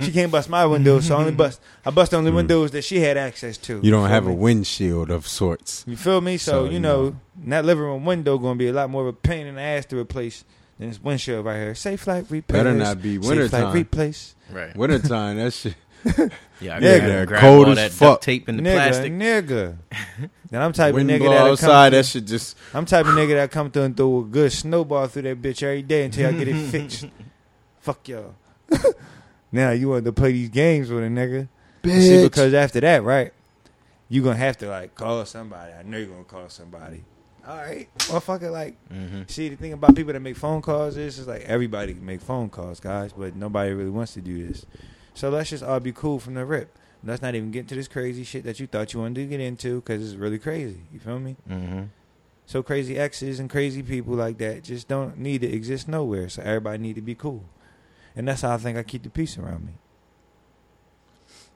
she 0.00 0.10
can't 0.12 0.32
bust 0.32 0.48
my 0.48 0.66
windows, 0.66 1.06
so 1.06 1.14
I 1.16 1.20
only 1.20 1.32
bust 1.32 1.60
I 1.84 1.90
bust 1.90 2.10
the 2.10 2.16
only 2.16 2.32
Mm. 2.32 2.36
windows 2.36 2.70
that 2.72 2.82
she 2.82 2.98
had 3.00 3.16
access 3.16 3.56
to. 3.58 3.80
you 3.82 3.90
don't 3.92 4.08
have 4.08 4.26
a 4.26 4.32
windshield 4.32 5.10
of 5.10 5.26
sorts. 5.28 5.84
You 5.86 5.96
feel 5.96 6.20
me? 6.20 6.38
So, 6.38 6.50
So, 6.52 6.64
you 6.64 6.72
you 6.72 6.80
know, 6.80 7.02
know. 7.10 7.16
that 7.46 7.64
living 7.64 7.84
room 7.84 8.04
window 8.04 8.36
gonna 8.38 8.56
be 8.58 8.66
a 8.68 8.72
lot 8.72 8.90
more 8.90 9.02
of 9.02 9.08
a 9.08 9.12
pain 9.12 9.46
in 9.46 9.54
the 9.54 9.60
ass 9.60 9.86
to 9.86 9.98
replace 9.98 10.44
than 10.78 10.88
this 10.88 11.02
windshield 11.02 11.44
right 11.44 11.56
here. 11.56 11.72
Safelite 11.72 12.30
replace. 12.30 12.56
Better 12.56 12.74
not 12.74 13.02
be 13.02 13.18
Safelite 13.18 13.74
replace. 13.74 14.34
Right. 14.50 14.76
Wintertime, 14.76 15.36
that 15.36 15.52
shit. 15.52 15.74
Yeah, 16.58 16.76
I 16.76 16.80
Nigga, 16.80 17.00
grab, 17.00 17.28
grab 17.28 17.40
cold 17.40 17.66
all 17.66 17.72
as 17.72 17.76
that 17.76 17.92
fuck. 17.92 18.08
duct 18.14 18.22
tape 18.24 18.48
and 18.48 18.58
the 18.58 18.62
nigga, 18.62 18.74
plastic. 18.74 19.12
nigga. 19.12 19.76
and 20.52 20.62
I'm 20.62 20.72
type 20.72 20.90
of 20.90 20.94
Wind 20.94 21.10
nigga 21.10 21.18
blow 21.18 21.30
that 21.30 21.50
outside, 21.50 21.90
that 21.90 22.06
shit 22.06 22.24
just. 22.24 22.56
I'm 22.72 22.86
type 22.86 23.04
of 23.04 23.12
nigga 23.12 23.34
that 23.34 23.50
come 23.50 23.70
through 23.70 23.82
and 23.82 23.96
throw 23.96 24.20
a 24.20 24.24
good 24.24 24.50
snowball 24.52 25.06
through 25.06 25.22
that 25.22 25.42
bitch 25.42 25.62
every 25.62 25.82
day 25.82 26.06
until 26.06 26.28
I 26.28 26.32
get 26.32 26.48
it 26.48 26.66
fixed. 26.70 27.06
Fuck 27.80 28.08
y'all. 28.08 28.34
now 29.52 29.70
you 29.72 29.90
want 29.90 30.06
to 30.06 30.12
play 30.12 30.32
these 30.32 30.48
games 30.48 30.88
with 30.90 31.04
a 31.04 31.08
nigga. 31.08 31.48
See, 31.84 32.22
because 32.22 32.54
after 32.54 32.80
that, 32.80 33.04
right, 33.04 33.32
you 34.08 34.22
gonna 34.22 34.36
have 34.36 34.56
to 34.58 34.68
like 34.68 34.94
call 34.94 35.26
somebody. 35.26 35.72
I 35.72 35.82
know 35.82 35.98
you're 35.98 36.06
gonna 36.06 36.24
call 36.24 36.48
somebody. 36.48 37.04
All 37.46 37.56
right, 37.56 37.88
motherfucker. 37.98 38.50
Like, 38.50 38.76
Mm-hmm. 38.92 39.22
see, 39.28 39.48
the 39.48 39.56
thing 39.56 39.72
about 39.72 39.94
people 39.94 40.12
that 40.12 40.20
make 40.20 40.36
phone 40.36 40.62
calls 40.62 40.96
is, 40.96 41.18
is 41.18 41.26
like 41.26 41.42
everybody 41.42 41.94
can 41.94 42.04
make 42.04 42.20
phone 42.20 42.48
calls, 42.50 42.80
guys, 42.80 43.12
but 43.12 43.36
nobody 43.36 43.72
really 43.72 43.90
wants 43.90 44.14
to 44.14 44.20
do 44.20 44.46
this. 44.48 44.66
So 45.14 45.30
let's 45.30 45.50
just 45.50 45.62
all 45.62 45.80
be 45.80 45.92
cool 45.92 46.18
from 46.18 46.34
the 46.34 46.44
rip. 46.44 46.76
Let's 47.04 47.22
not 47.22 47.34
even 47.34 47.50
get 47.52 47.60
into 47.60 47.74
this 47.76 47.88
crazy 47.88 48.24
shit 48.24 48.44
that 48.44 48.58
you 48.58 48.66
thought 48.66 48.92
you 48.92 49.00
wanted 49.00 49.14
to 49.22 49.26
get 49.26 49.40
into 49.40 49.76
because 49.76 50.02
it's 50.04 50.16
really 50.18 50.38
crazy. 50.38 50.80
You 50.92 50.98
feel 50.98 51.18
me? 51.20 51.36
Mm-hmm. 51.48 51.82
So 52.46 52.62
crazy 52.62 52.96
exes 52.98 53.38
and 53.40 53.48
crazy 53.50 53.82
people 53.82 54.14
like 54.14 54.38
that 54.38 54.64
just 54.64 54.88
don't 54.88 55.18
need 55.18 55.40
to 55.42 55.46
exist 55.48 55.88
nowhere. 55.88 56.28
So 56.28 56.42
everybody 56.42 56.78
need 56.78 56.94
to 56.94 57.00
be 57.02 57.14
cool, 57.14 57.44
and 58.14 58.26
that's 58.28 58.42
how 58.42 58.54
I 58.54 58.56
think 58.58 58.76
I 58.78 58.82
keep 58.82 59.02
the 59.02 59.10
peace 59.10 59.36
around 59.38 59.66
me. 59.66 59.72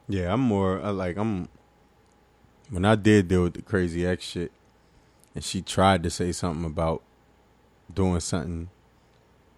Yeah, 0.09 0.33
I'm 0.33 0.41
more 0.41 0.79
like 0.93 1.17
I'm. 1.17 1.49
When 2.71 2.85
I 2.85 2.95
did 2.95 3.29
deal 3.29 3.43
with 3.45 3.55
the 3.55 3.63
crazy 3.63 4.07
ex 4.07 4.25
shit, 4.25 4.53
and 5.35 5.45
she 5.45 5.63
tried 5.63 6.03
to 6.03 6.11
say 6.11 6.33
something 6.33 6.65
about 6.65 7.03
doing 7.93 8.21
something 8.21 8.69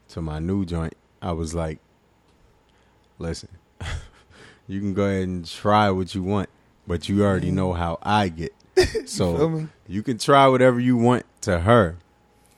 to 0.08 0.20
my 0.22 0.38
new 0.38 0.64
joint, 0.64 0.94
I 1.20 1.32
was 1.32 1.54
like, 1.54 1.78
"Listen, 3.18 3.48
you 4.68 4.80
can 4.80 4.94
go 4.94 5.04
ahead 5.04 5.28
and 5.28 5.46
try 5.46 5.90
what 5.90 6.14
you 6.14 6.22
want, 6.22 6.48
but 6.86 7.08
you 7.08 7.24
already 7.24 7.50
know 7.50 7.72
how 7.72 7.98
I 8.02 8.28
get. 8.28 8.54
So 9.06 9.48
me? 9.48 9.68
you 9.86 10.02
can 10.02 10.18
try 10.18 10.46
whatever 10.48 10.80
you 10.80 10.96
want 10.96 11.24
to 11.42 11.60
her. 11.60 11.96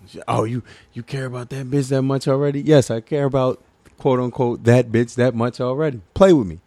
She- 0.06 0.20
Oh, 0.28 0.44
you 0.44 0.62
you 0.92 1.02
care 1.02 1.26
about 1.26 1.50
that 1.50 1.66
bitch 1.66 1.88
that 1.88 2.02
much 2.02 2.28
already? 2.28 2.60
Yes, 2.60 2.90
I 2.90 3.00
care 3.00 3.24
about 3.24 3.62
quote 3.98 4.20
unquote 4.20 4.64
that 4.64 4.90
bitch 4.92 5.14
that 5.16 5.34
much 5.34 5.60
already. 5.60 6.00
Play 6.14 6.32
with 6.32 6.46
me. 6.46 6.60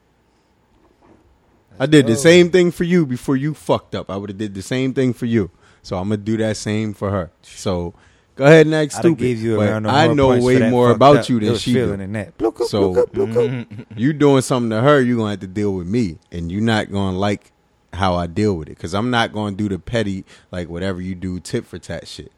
I 1.80 1.86
did 1.86 2.08
the 2.08 2.16
same 2.16 2.50
thing 2.50 2.72
for 2.72 2.84
you 2.84 3.06
before 3.06 3.36
you 3.36 3.54
fucked 3.54 3.94
up. 3.94 4.10
I 4.10 4.18
would 4.18 4.30
have 4.32 4.38
did 4.40 4.56
the 4.56 4.64
same 4.64 4.94
thing 4.96 5.14
for 5.14 5.28
you. 5.28 5.52
So 5.88 5.96
I'm 5.96 6.10
gonna 6.10 6.18
do 6.18 6.36
that 6.36 6.58
same 6.58 6.94
for 6.94 7.12
her. 7.12 7.32
So 7.44 7.94
go 8.36 8.44
ahead 8.44 8.66
and 8.66 8.76
act 8.76 8.94
I 8.96 9.00
stupid. 9.00 9.20
gave 9.20 9.42
you 9.42 9.56
a 9.56 9.58
but 9.60 9.70
round 9.70 9.88
of 9.88 9.94
I 9.94 10.08
know 10.08 10.38
way 10.38 10.70
more 10.70 10.92
about 10.92 11.16
up. 11.16 11.30
you 11.30 11.40
than 11.40 11.56
she 11.56 11.74
feeling 11.74 12.00
do. 12.00 12.04
in 12.04 12.12
that. 12.12 12.38
Blook 12.38 12.60
up, 12.60 12.68
So 12.68 12.92
blook 12.92 13.08
up, 13.08 13.14
blook. 13.14 13.30
Mm-hmm. 13.30 13.84
you 13.98 14.12
doing 14.12 14.42
something 14.42 14.70
to 14.72 14.82
her, 14.82 15.00
you're 15.00 15.16
gonna 15.16 15.30
have 15.30 15.40
to 15.40 15.48
deal 15.48 15.74
with 15.74 15.88
me, 15.88 16.18
and 16.30 16.52
you're 16.52 16.60
not 16.60 16.92
gonna 16.92 17.18
like 17.18 17.54
how 17.94 18.16
I 18.16 18.28
deal 18.28 18.56
with 18.56 18.68
it 18.68 18.72
because 18.72 18.94
I'm 18.94 19.10
not 19.12 19.32
gonna 19.32 19.56
do 19.56 19.70
the 19.70 19.80
petty 19.80 20.26
like 20.52 20.68
whatever 20.68 21.00
you 21.00 21.16
do 21.16 21.40
tit 21.40 21.66
for 21.66 21.80
tat 21.80 22.06
shit. 22.06 22.34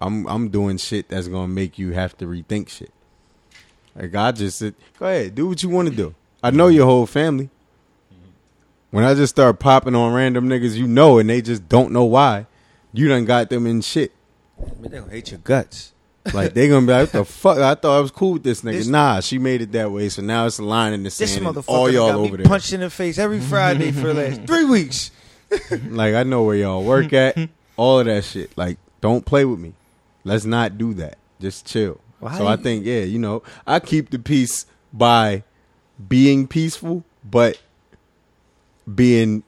I'm 0.00 0.26
I'm 0.26 0.48
doing 0.48 0.76
shit 0.76 1.08
that's 1.08 1.28
gonna 1.28 1.46
make 1.46 1.78
you 1.78 1.92
have 1.92 2.18
to 2.18 2.26
rethink 2.26 2.68
shit. 2.68 2.90
Like 3.94 4.12
I 4.16 4.32
just 4.32 4.58
said, 4.58 4.74
go 4.98 5.06
ahead, 5.06 5.36
do 5.36 5.46
what 5.46 5.62
you 5.62 5.68
want 5.68 5.88
to 5.88 5.94
do. 5.94 6.16
I 6.42 6.50
know 6.50 6.66
your 6.66 6.86
whole 6.86 7.06
family. 7.06 7.48
When 8.90 9.04
I 9.04 9.14
just 9.14 9.36
start 9.36 9.60
popping 9.60 9.94
on 9.94 10.12
random 10.12 10.48
niggas 10.48 10.74
you 10.74 10.88
know 10.88 11.18
and 11.18 11.30
they 11.30 11.40
just 11.40 11.68
don't 11.68 11.92
know 11.92 12.04
why, 12.04 12.46
you 12.98 13.08
done 13.08 13.24
got 13.24 13.48
them 13.48 13.66
in 13.66 13.80
shit. 13.80 14.12
They 14.80 14.88
gonna 14.88 15.10
hate 15.10 15.30
your 15.30 15.38
guts. 15.40 15.92
Like 16.34 16.52
they 16.52 16.68
gonna 16.68 16.84
be 16.86 16.92
like, 16.92 17.04
what 17.04 17.12
the 17.12 17.24
fuck? 17.24 17.58
I 17.58 17.74
thought 17.74 17.96
I 17.96 18.00
was 18.00 18.10
cool 18.10 18.34
with 18.34 18.42
this 18.42 18.62
nigga. 18.62 18.72
This- 18.72 18.86
nah, 18.88 19.20
she 19.20 19.38
made 19.38 19.62
it 19.62 19.72
that 19.72 19.90
way, 19.92 20.08
so 20.08 20.20
now 20.20 20.46
it's 20.46 20.58
a 20.58 20.64
line 20.64 20.92
in 20.92 21.02
the 21.04 21.06
This 21.10 21.32
sand. 21.32 21.46
and 21.46 21.56
motherfucker 21.56 21.68
all 21.68 21.88
y'all 21.90 22.08
got 22.12 22.20
me 22.20 22.26
over 22.26 22.36
there. 22.38 22.46
punched 22.46 22.72
in 22.72 22.80
the 22.80 22.90
face 22.90 23.18
every 23.18 23.40
Friday 23.40 23.92
for 23.92 24.12
the 24.12 24.14
last 24.14 24.42
three 24.46 24.64
weeks. 24.64 25.10
Like 25.88 26.14
I 26.14 26.24
know 26.24 26.42
where 26.42 26.56
y'all 26.56 26.84
work 26.84 27.12
at, 27.14 27.38
all 27.78 28.00
of 28.00 28.06
that 28.06 28.24
shit. 28.24 28.50
Like 28.58 28.76
don't 29.00 29.24
play 29.24 29.46
with 29.46 29.58
me. 29.58 29.72
Let's 30.24 30.44
not 30.44 30.76
do 30.76 30.92
that. 30.94 31.16
Just 31.40 31.64
chill. 31.66 32.00
Why 32.20 32.36
so 32.36 32.46
I 32.46 32.56
think 32.56 32.84
yeah, 32.84 33.00
you 33.00 33.18
know, 33.18 33.42
I 33.66 33.80
keep 33.80 34.10
the 34.10 34.18
peace 34.18 34.66
by 34.92 35.44
being 36.08 36.46
peaceful, 36.48 37.04
but 37.24 37.58
being 38.92 39.42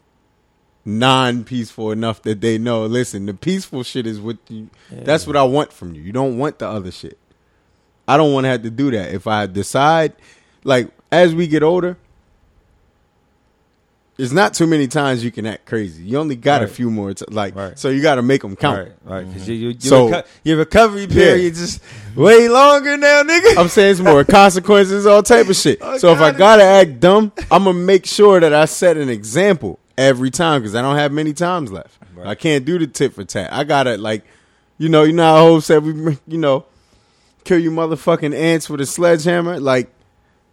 non-peaceful 0.84 1.92
enough 1.92 2.22
that 2.22 2.40
they 2.40 2.58
know. 2.58 2.86
Listen, 2.86 3.26
the 3.26 3.34
peaceful 3.34 3.82
shit 3.82 4.06
is 4.06 4.20
what 4.20 4.38
you. 4.48 4.68
That's 4.90 5.26
what 5.26 5.36
I 5.36 5.42
want 5.44 5.72
from 5.72 5.94
you. 5.94 6.02
You 6.02 6.12
don't 6.12 6.38
want 6.38 6.58
the 6.58 6.68
other 6.68 6.90
shit. 6.90 7.18
I 8.08 8.16
don't 8.16 8.32
want 8.32 8.44
to 8.44 8.48
have 8.48 8.62
to 8.62 8.70
do 8.70 8.90
that. 8.90 9.12
If 9.14 9.26
I 9.26 9.46
decide, 9.46 10.14
like 10.64 10.88
as 11.12 11.34
we 11.34 11.46
get 11.46 11.62
older, 11.62 11.96
there's 14.16 14.32
not 14.34 14.52
too 14.52 14.66
many 14.66 14.86
times 14.86 15.24
you 15.24 15.30
can 15.30 15.46
act 15.46 15.64
crazy. 15.64 16.02
You 16.02 16.18
only 16.18 16.36
got 16.36 16.62
a 16.62 16.68
few 16.68 16.90
more. 16.90 17.14
T- 17.14 17.24
like 17.30 17.54
Right. 17.56 17.78
so, 17.78 17.88
you 17.88 18.02
got 18.02 18.16
to 18.16 18.22
make 18.22 18.42
them 18.42 18.54
count. 18.54 18.90
Right, 19.06 19.24
right. 19.24 19.46
You, 19.48 19.54
you, 19.54 19.68
your, 19.68 19.80
So- 19.80 20.08
reco- 20.10 20.26
your 20.44 20.56
recovery 20.58 21.06
period 21.06 21.54
is 21.54 21.80
way 22.14 22.46
longer 22.48 22.98
now, 22.98 23.22
nigga. 23.22 23.56
I'm 23.56 23.68
saying 23.68 23.92
it's 23.92 24.00
more 24.00 24.22
consequences, 24.40 25.06
all 25.06 25.22
type 25.22 25.48
of 25.48 25.56
shit. 25.56 25.78
Oh, 25.80 25.96
so 25.96 26.12
if 26.12 26.20
I 26.20 26.32
gotta 26.32 26.64
act 26.64 27.00
dumb, 27.00 27.32
I'm 27.50 27.64
gonna 27.64 27.72
make 27.78 28.04
sure 28.04 28.38
that 28.40 28.52
I 28.52 28.66
set 28.66 28.98
an 28.98 29.08
example 29.08 29.78
every 30.00 30.30
time 30.30 30.60
because 30.62 30.74
I 30.74 30.82
don't 30.82 30.96
have 30.96 31.12
many 31.12 31.32
times 31.32 31.70
left. 31.70 31.96
Right. 32.14 32.26
I 32.26 32.34
can't 32.34 32.64
do 32.64 32.78
the 32.78 32.86
tit 32.86 33.12
for 33.12 33.24
tat. 33.24 33.52
I 33.52 33.64
gotta 33.64 33.96
like, 33.98 34.24
you 34.78 34.88
know, 34.88 35.02
you 35.04 35.12
know 35.12 35.22
how 35.22 35.36
Hov 35.46 35.64
said 35.64 35.84
we, 35.84 35.92
you 36.26 36.38
know, 36.38 36.64
kill 37.44 37.58
you 37.58 37.70
motherfucking 37.70 38.34
ants 38.34 38.68
with 38.70 38.80
a 38.80 38.86
sledgehammer. 38.86 39.60
Like, 39.60 39.90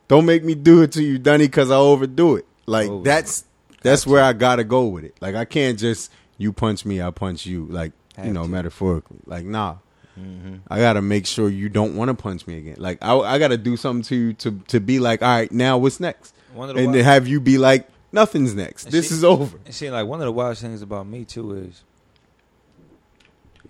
don't 0.07 0.25
make 0.25 0.43
me 0.43 0.53
do 0.55 0.81
it 0.83 0.91
to 0.93 1.03
you, 1.03 1.17
Dunny, 1.17 1.45
because 1.47 1.71
I 1.71 1.75
overdo 1.77 2.35
it. 2.35 2.45
Like 2.65 2.89
Oh. 2.89 3.01
that's 3.01 3.45
that's 3.81 4.05
where 4.05 4.23
I 4.23 4.33
gotta 4.33 4.63
go 4.63 4.85
with 4.87 5.03
it. 5.05 5.15
Like 5.21 5.35
I 5.35 5.45
can't 5.45 5.79
just 5.79 6.11
you 6.37 6.51
punch 6.53 6.85
me, 6.85 7.01
I 7.01 7.09
punch 7.11 7.45
you. 7.45 7.65
Like 7.67 7.93
you 8.17 8.23
Have 8.25 8.33
know, 8.33 8.43
to. 8.43 8.49
metaphorically. 8.49 9.19
Like 9.25 9.45
nah. 9.45 9.77
Mm-hmm. 10.19 10.55
I 10.67 10.79
gotta 10.79 11.01
make 11.01 11.27
sure 11.27 11.47
you 11.47 11.69
don't 11.69 11.95
want 11.95 12.09
to 12.09 12.15
punch 12.15 12.47
me 12.47 12.57
again. 12.57 12.75
Like 12.79 12.97
I, 13.03 13.15
I 13.17 13.37
gotta 13.39 13.57
do 13.57 13.77
something 13.77 14.03
to 14.05 14.15
you 14.15 14.33
to 14.33 14.51
to 14.69 14.79
be 14.79 14.99
like, 14.99 15.21
all 15.21 15.27
right, 15.29 15.51
now 15.51 15.77
what's 15.77 15.99
next? 15.99 16.33
One 16.53 16.69
of 16.69 16.75
the 16.75 16.79
And 16.81 16.87
wild- 16.87 16.95
then 16.97 17.03
have 17.05 17.27
you 17.27 17.39
be 17.39 17.57
like, 17.59 17.87
nothing's 18.11 18.53
next. 18.55 18.85
And 18.85 18.93
This 18.93 19.09
see- 19.09 19.15
is 19.15 19.23
over. 19.23 19.57
And 19.65 19.73
see, 19.73 19.89
like 19.89 20.07
one 20.07 20.19
of 20.21 20.25
the 20.25 20.31
wildest 20.31 20.61
things 20.61 20.81
about 20.81 21.07
me 21.07 21.25
too 21.25 21.53
is 21.55 21.83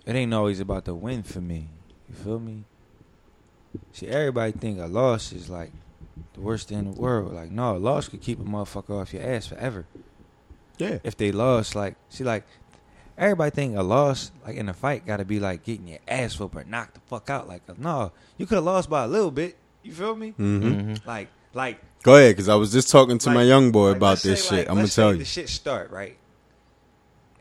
it 0.06 0.16
ain't 0.16 0.34
always 0.34 0.60
about 0.60 0.86
the 0.86 0.96
win 0.96 1.24
for 1.24 1.42
me. 1.42 1.68
You 2.10 2.16
feel 2.16 2.40
me? 2.40 2.64
See, 3.92 4.08
everybody 4.08 4.54
think 4.54 4.80
a 4.80 4.86
loss 4.86 5.32
is 5.34 5.50
like 5.50 5.72
the 6.34 6.42
worst 6.42 6.70
thing 6.70 6.80
in 6.80 6.92
the 6.94 7.00
world. 7.02 7.34
Like, 7.34 7.52
no, 7.52 7.76
a 7.76 7.78
loss 7.78 8.08
could 8.08 8.22
keep 8.22 8.40
a 8.40 8.44
motherfucker 8.44 9.02
off 9.02 9.14
your 9.14 9.24
ass 9.24 9.48
forever. 9.48 9.86
Yeah. 10.78 11.00
If 11.04 11.18
they 11.18 11.32
lost, 11.32 11.76
like, 11.76 11.96
see, 12.10 12.24
like 12.24 12.46
everybody 13.18 13.52
think 13.52 13.76
a 13.76 13.84
loss, 13.84 14.32
like 14.46 14.56
in 14.56 14.70
a 14.70 14.74
fight, 14.74 15.06
got 15.06 15.18
to 15.18 15.26
be 15.26 15.40
like 15.40 15.64
getting 15.64 15.88
your 15.88 16.00
ass 16.08 16.40
whooped 16.40 16.56
or 16.56 16.64
knocked 16.64 16.94
the 16.94 17.02
fuck 17.08 17.30
out. 17.30 17.48
Like, 17.48 17.78
no, 17.78 18.12
you 18.38 18.46
could 18.46 18.56
have 18.56 18.64
lost 18.64 18.90
by 18.90 19.04
a 19.04 19.08
little 19.08 19.32
bit. 19.32 19.58
You 19.84 19.92
feel 19.94 20.16
me? 20.16 20.30
hmm 20.32 20.60
Mm-hmm. 20.62 21.08
Like, 21.08 21.28
like 21.54 21.82
Go 22.08 22.16
ahead, 22.16 22.36
because 22.38 22.48
I 22.48 22.56
was 22.56 22.72
just 22.72 22.90
talking 22.90 23.18
to 23.18 23.30
my 23.32 23.44
young 23.44 23.70
boy 23.74 23.90
like, 23.90 23.98
about 23.98 24.20
this 24.20 24.42
say, 24.46 24.50
shit. 24.50 24.58
like, 24.60 24.70
I'm 24.70 24.76
gonna 24.78 24.88
tell 24.88 25.12
you. 25.12 25.20
The 25.20 25.26
shit 25.26 25.50
start 25.50 25.92
right, 25.92 26.16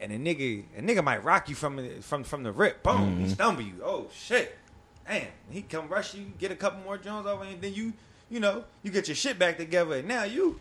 and 0.00 0.10
a 0.10 0.18
nigga, 0.18 0.64
a 0.76 0.82
nigga 0.82 1.04
might 1.04 1.22
rock 1.22 1.48
you 1.48 1.54
from 1.54 1.76
the- 1.76 2.02
from 2.02 2.24
from 2.24 2.42
the 2.42 2.50
rip. 2.50 2.82
Boom, 2.82 2.96
Mm-hmm. 2.96 3.20
he 3.26 3.28
stumble 3.30 3.62
you. 3.62 3.74
Oh 3.84 4.08
shit, 4.12 4.58
damn. 5.06 5.28
He 5.50 5.62
come 5.62 5.88
rush 5.88 6.14
you, 6.14 6.32
get 6.40 6.50
a 6.50 6.56
couple 6.56 6.80
more 6.82 6.98
Jones 6.98 7.28
over, 7.28 7.44
and 7.44 7.62
then 7.62 7.74
you, 7.74 7.92
you 8.28 8.40
know, 8.40 8.64
you 8.82 8.90
get 8.90 9.06
your 9.06 9.14
shit 9.14 9.38
back 9.38 9.56
together. 9.56 9.94
And 9.98 10.08
now 10.08 10.24
you 10.24 10.58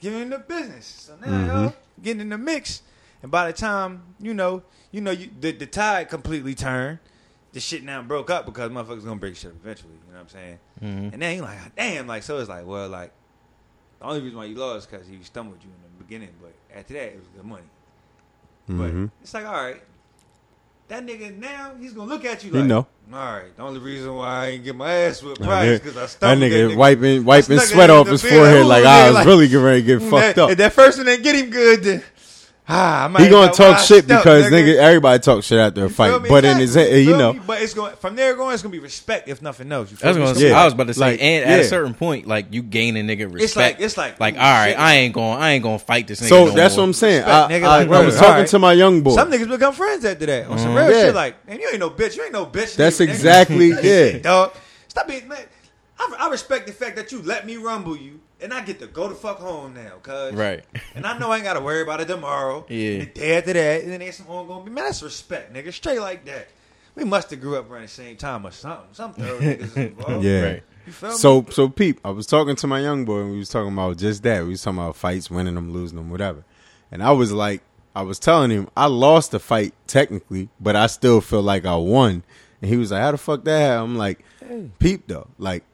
giving 0.00 0.30
the 0.30 0.38
business. 0.40 0.86
So 0.86 1.14
now 1.24 1.26
Mhm. 1.30 1.46
y'all 1.46 1.74
getting 2.02 2.22
in 2.22 2.30
the 2.30 2.38
mix, 2.38 2.82
and 3.22 3.30
by 3.30 3.46
the 3.46 3.52
time 3.52 4.02
you 4.18 4.34
know, 4.34 4.64
you 4.90 5.00
know, 5.00 5.12
you 5.12 5.30
the, 5.40 5.52
the 5.52 5.66
tide 5.66 6.08
completely 6.08 6.56
turned. 6.56 6.98
The 7.52 7.60
shit 7.60 7.84
now 7.84 8.02
broke 8.02 8.30
up 8.30 8.46
because 8.46 8.68
motherfuckers 8.72 9.04
gonna 9.04 9.14
break 9.20 9.36
shit 9.36 9.52
up 9.52 9.56
eventually. 9.62 9.92
You 10.08 10.12
know 10.12 10.18
what 10.18 10.22
I'm 10.22 10.28
saying? 10.28 10.58
Mm-hmm. 10.82 11.12
And 11.12 11.22
then 11.22 11.36
you 11.36 11.42
like, 11.42 11.76
damn, 11.76 12.08
like 12.08 12.24
so 12.24 12.38
it's 12.38 12.48
like, 12.48 12.66
well, 12.66 12.88
like 12.88 13.12
the 14.04 14.10
only 14.10 14.20
reason 14.22 14.38
why 14.38 14.44
you 14.44 14.54
lost 14.56 14.90
because 14.90 15.06
he 15.06 15.18
stumbled 15.22 15.56
you 15.62 15.68
in 15.70 15.98
the 15.98 16.04
beginning, 16.04 16.30
but 16.40 16.52
after 16.76 16.92
that 16.94 17.02
it 17.04 17.16
was 17.16 17.26
good 17.34 17.44
money. 17.44 17.62
Mhm. 18.70 18.78
But 19.06 19.10
it's 19.22 19.32
like, 19.34 19.46
all 19.46 19.52
right, 19.52 19.82
that 20.88 21.06
nigga 21.06 21.38
now 21.38 21.72
he's 21.80 21.92
gonna 21.94 22.08
look 22.10 22.24
at 22.24 22.44
you 22.44 22.52
He 22.52 22.58
like, 22.58 22.66
know. 22.66 22.86
all 23.12 23.18
right, 23.32 23.56
the 23.56 23.62
only 23.62 23.80
reason 23.80 24.14
why 24.14 24.26
I 24.28 24.46
ain't 24.48 24.64
get 24.64 24.76
my 24.76 24.92
ass 24.92 25.22
whipped 25.22 25.40
price 25.42 25.78
because 25.80 25.96
I 25.96 26.06
stumbled. 26.06 26.42
That 26.42 26.50
stumbled 26.50 26.72
nigga 26.72 26.76
wiping 26.76 27.24
wiping 27.24 27.58
sweat 27.60 27.88
off 27.90 28.06
his 28.08 28.20
forehead 28.22 28.62
Ooh, 28.62 28.66
like 28.66 28.84
I 28.84 29.06
was 29.06 29.14
like- 29.14 29.26
really 29.26 29.48
getting 29.48 29.64
ready 29.64 29.80
to 29.80 29.86
get 29.86 30.00
that, 30.00 30.10
fucked 30.10 30.38
up. 30.38 30.50
If 30.50 30.58
that 30.58 30.72
first 30.74 30.98
one 30.98 31.06
didn't 31.06 31.22
get 31.22 31.34
him 31.36 31.48
good, 31.50 31.82
then 31.82 32.02
ah, 32.68 33.04
I 33.04 33.08
might 33.08 33.22
He 33.22 33.28
gonna 33.28 33.52
talk 33.52 33.78
shit 33.78 34.10
up, 34.10 34.22
because 34.22 34.50
nigga, 34.50 34.76
everybody 34.76 35.18
talk 35.22 35.42
shit 35.44 35.58
after 35.58 35.84
a 35.84 35.90
fight. 35.90 36.22
me? 36.22 36.28
But 36.28 36.44
in 36.44 36.58
his 36.58 36.74
head, 36.74 36.96
you 36.98 37.08
feel 37.10 37.18
know, 37.18 37.32
me? 37.34 37.40
But 37.46 37.60
it's 37.62 37.74
going 37.74 37.94
from 37.96 38.16
there 38.16 38.34
going. 38.34 38.54
It's 38.54 38.62
gonna 38.62 38.72
be 38.72 38.78
respect 38.78 39.28
if 39.28 39.42
nothing 39.42 39.70
else. 39.70 39.90
You 39.90 39.96
feel 39.96 40.08
I 40.08 40.12
was 40.12 40.18
gonna 40.18 40.34
say, 40.38 40.48
Yeah. 40.50 40.60
I 40.60 40.64
was 40.64 40.74
about 40.74 40.86
to 40.88 40.94
say, 40.94 41.00
Like, 41.00 41.22
and 41.22 41.44
at 41.44 41.60
a 41.60 41.64
certain 41.64 41.94
point, 41.94 42.26
like 42.26 42.46
you 42.52 42.62
gain 42.62 42.96
a 42.96 43.00
nigga 43.00 43.32
respect. 43.32 43.42
It's 43.42 43.56
like 43.56 43.80
it's 43.80 43.96
like 43.96 44.20
like, 44.20 44.34
all 44.34 44.40
right, 44.40 44.70
shit. 44.70 44.78
I 44.80 44.94
ain't 44.94 45.14
going, 45.14 45.38
I 45.38 45.50
ain't 45.52 45.62
going 45.62 45.78
to 45.78 45.84
fight 45.84 46.06
this 46.08 46.20
nigga. 46.20 46.28
so 46.28 46.44
no 46.46 46.50
that's 46.52 46.76
more. 46.76 46.82
what 46.84 46.88
I'm 46.88 46.92
saying. 46.94 47.16
Respect, 47.24 47.34
I, 47.34 47.52
nigga, 47.52 47.64
I- 47.64 47.78
like, 47.84 47.88
I 47.90 48.04
was 48.06 48.14
talking 48.16 48.30
Alright. 48.32 48.48
to 48.48 48.58
my 48.58 48.72
young 48.72 49.00
boy. 49.02 49.14
Some 49.14 49.30
niggas 49.30 49.48
become 49.50 49.74
friends 49.74 50.04
after 50.04 50.26
that 50.26 50.46
on 50.46 50.58
some 50.58 50.70
Mhm. 50.70 50.76
real 50.88 50.90
Yeah. 50.98 51.04
shit. 51.06 51.14
Like, 51.14 51.46
man, 51.48 51.60
you 51.60 51.68
ain't 51.70 51.80
no 51.80 51.90
bitch. 51.90 52.16
You 52.16 52.22
ain't 52.24 52.32
no 52.32 52.46
bitch. 52.46 52.76
That's 52.76 52.98
nigga. 52.98 53.08
exactly 53.08 53.68
yeah. 53.82 54.18
dog. 54.18 54.52
Stop 54.88 55.08
being 55.08 55.28
man. 55.28 55.38
I, 55.98 56.12
I 56.18 56.28
respect 56.30 56.66
the 56.66 56.72
fact 56.72 56.96
that 56.96 57.12
you 57.12 57.22
let 57.22 57.46
me 57.46 57.56
rumble 57.56 57.96
you, 57.96 58.20
and 58.44 58.52
I 58.52 58.64
get 58.64 58.78
to 58.80 58.86
go 58.86 59.08
to 59.08 59.14
fuck 59.14 59.38
home 59.38 59.74
now, 59.74 59.94
cuz. 60.02 60.34
Right. 60.34 60.62
And 60.94 61.06
I 61.06 61.18
know 61.18 61.30
I 61.32 61.36
ain't 61.36 61.44
gotta 61.44 61.60
worry 61.60 61.82
about 61.82 62.00
it 62.00 62.08
tomorrow. 62.08 62.64
Yeah. 62.68 62.98
The 62.98 63.06
day 63.06 63.38
after 63.38 63.52
that, 63.54 63.82
and 63.82 63.90
then 63.90 64.00
there's 64.00 64.16
some 64.16 64.28
ongoing. 64.28 64.72
Man, 64.72 64.84
that's 64.84 65.02
respect, 65.02 65.52
nigga. 65.52 65.72
Straight 65.72 66.00
like 66.00 66.24
that. 66.26 66.48
We 66.94 67.04
must 67.04 67.30
have 67.30 67.40
grew 67.40 67.56
up 67.56 67.68
around 67.70 67.82
the 67.82 67.88
same 67.88 68.16
time 68.16 68.46
or 68.46 68.52
something. 68.52 68.88
Some 68.92 69.14
thorough 69.14 69.40
niggas 69.40 69.76
involved. 69.88 70.24
Yeah. 70.24 70.42
Right. 70.42 70.62
You 70.86 70.92
feel 70.92 71.10
me? 71.10 71.16
So 71.16 71.46
so 71.50 71.68
peep, 71.68 72.00
I 72.04 72.10
was 72.10 72.26
talking 72.26 72.54
to 72.56 72.66
my 72.66 72.80
young 72.80 73.04
boy 73.04 73.20
and 73.20 73.32
we 73.32 73.38
was 73.38 73.48
talking 73.48 73.72
about 73.72 73.96
just 73.96 74.22
that. 74.22 74.42
We 74.44 74.50
was 74.50 74.62
talking 74.62 74.78
about 74.78 74.96
fights, 74.96 75.30
winning 75.30 75.54
them, 75.54 75.72
losing 75.72 75.96
them, 75.96 76.10
whatever. 76.10 76.44
And 76.92 77.02
I 77.02 77.12
was 77.12 77.32
like, 77.32 77.62
I 77.96 78.02
was 78.02 78.18
telling 78.18 78.50
him 78.50 78.68
I 78.76 78.86
lost 78.86 79.30
the 79.30 79.40
fight 79.40 79.72
technically, 79.86 80.50
but 80.60 80.76
I 80.76 80.86
still 80.86 81.20
feel 81.20 81.42
like 81.42 81.64
I 81.64 81.76
won. 81.76 82.22
And 82.60 82.70
he 82.70 82.76
was 82.76 82.90
like, 82.92 83.00
"How 83.02 83.12
the 83.12 83.18
fuck 83.18 83.44
that?" 83.44 83.58
happen?" 83.58 83.84
I'm 83.90 83.96
like, 83.96 84.24
"Peep 84.78 85.06
though, 85.06 85.28
like 85.38 85.64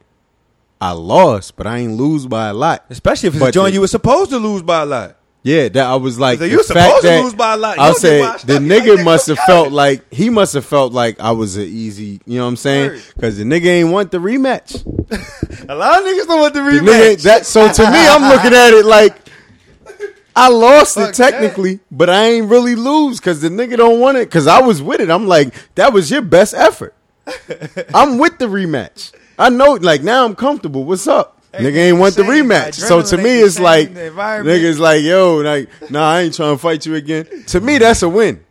I 0.80 0.92
lost, 0.92 1.56
but 1.56 1.66
I 1.66 1.78
ain't 1.78 1.94
lose 1.96 2.26
by 2.26 2.48
a 2.48 2.54
lot." 2.54 2.84
Especially 2.90 3.28
if 3.28 3.34
it's 3.34 3.40
But 3.40 3.48
a 3.50 3.52
joint 3.52 3.66
the- 3.70 3.74
you 3.74 3.80
were 3.82 3.86
supposed 3.88 4.30
to 4.30 4.38
lose 4.38 4.62
by 4.62 4.82
a 4.82 4.86
lot. 4.86 5.16
Yeah, 5.42 5.68
that 5.70 5.86
I 5.86 5.94
was 5.96 6.18
like, 6.18 6.38
So 6.38 6.44
the 6.44 6.50
you 6.50 6.56
fact 6.62 6.66
supposed 6.68 7.00
to 7.00 7.06
that- 7.08 7.24
lose 7.24 7.32
by 7.34 7.54
a 7.54 7.56
lot. 7.56 7.76
You 7.78 7.82
I 7.82 7.86
don't 7.86 7.94
get 7.94 8.00
said 8.02 8.20
washed 8.20 8.46
the 8.46 8.56
up. 8.56 8.62
You 8.62 8.68
like, 8.68 8.82
nigga 8.82 8.96
nigga, 8.96 9.04
must 9.04 9.26
have 9.28 9.38
felt 9.38 9.72
like 9.72 10.12
he 10.12 10.28
must 10.28 10.52
have 10.52 10.66
felt 10.66 10.92
like 10.92 11.18
I 11.18 11.30
was 11.30 11.56
an 11.56 11.62
easy. 11.64 12.20
You 12.26 12.38
know 12.38 12.44
what 12.44 12.48
I'm 12.50 12.56
saying? 12.56 12.90
Word. 12.90 13.02
Because 13.14 13.38
the 13.38 13.44
nigga 13.44 13.64
ain't 13.66 13.88
want 13.90 14.10
the 14.10 14.18
rematch. 14.18 14.84
A 15.68 15.74
lot 15.74 15.98
of 15.98 16.04
niggas 16.04 16.26
don't 16.26 16.40
want 16.40 16.52
the 16.54 16.62
The 16.62 16.70
nigga 16.70 17.14
rematch. 17.14 17.22
that 17.22 17.46
so 17.46 17.72
to 17.72 17.82
me, 17.90 18.06
I'm 18.06 18.30
looking 18.30 18.52
at 18.52 18.74
it 18.74 18.84
like 18.84 19.16
I 20.36 20.48
lost 20.50 20.94
Fuck 20.96 21.08
it 21.10 21.14
technically, 21.14 21.80
but 21.90 22.08
I 22.10 22.26
ain't 22.26 22.48
really 22.50 22.74
lose 22.74 23.18
because 23.18 23.40
the 23.40 23.48
nigga 23.48 23.76
don't 23.78 23.98
want 23.98 24.18
it. 24.18 24.28
Because 24.28 24.46
I 24.46 24.60
was 24.60 24.82
with 24.82 25.00
it. 25.00 25.10
I'm 25.10 25.26
like, 25.26 25.54
that 25.74 25.92
was 25.94 26.10
your 26.10 26.22
best 26.22 26.52
effort. 26.54 26.94
I'm 27.94 28.18
with 28.18 28.38
the 28.38 28.46
rematch. 28.46 29.12
I 29.40 29.48
know, 29.48 29.72
like 29.72 30.02
now 30.02 30.24
I'm 30.26 30.34
comfortable. 30.36 30.84
What's 30.84 31.06
up? 31.06 31.38
Hey, 31.52 31.64
nigga 31.64 31.76
ain't 31.76 31.98
want 31.98 32.14
the 32.14 32.22
rematch. 32.22 32.74
So 32.74 33.02
to 33.02 33.16
me, 33.16 33.40
it's 33.40 33.58
like 33.58 33.88
in 33.88 33.94
the 33.94 34.06
environment. 34.06 34.62
niggas 34.62 34.78
like, 34.78 35.02
yo, 35.02 35.38
like, 35.38 35.68
nah, 35.90 36.08
I 36.12 36.20
ain't 36.20 36.34
trying 36.34 36.54
to 36.54 36.58
fight 36.58 36.86
you 36.86 36.94
again. 36.94 37.26
To 37.46 37.60
me, 37.60 37.78
that's 37.78 38.02
a 38.02 38.08
win. 38.08 38.44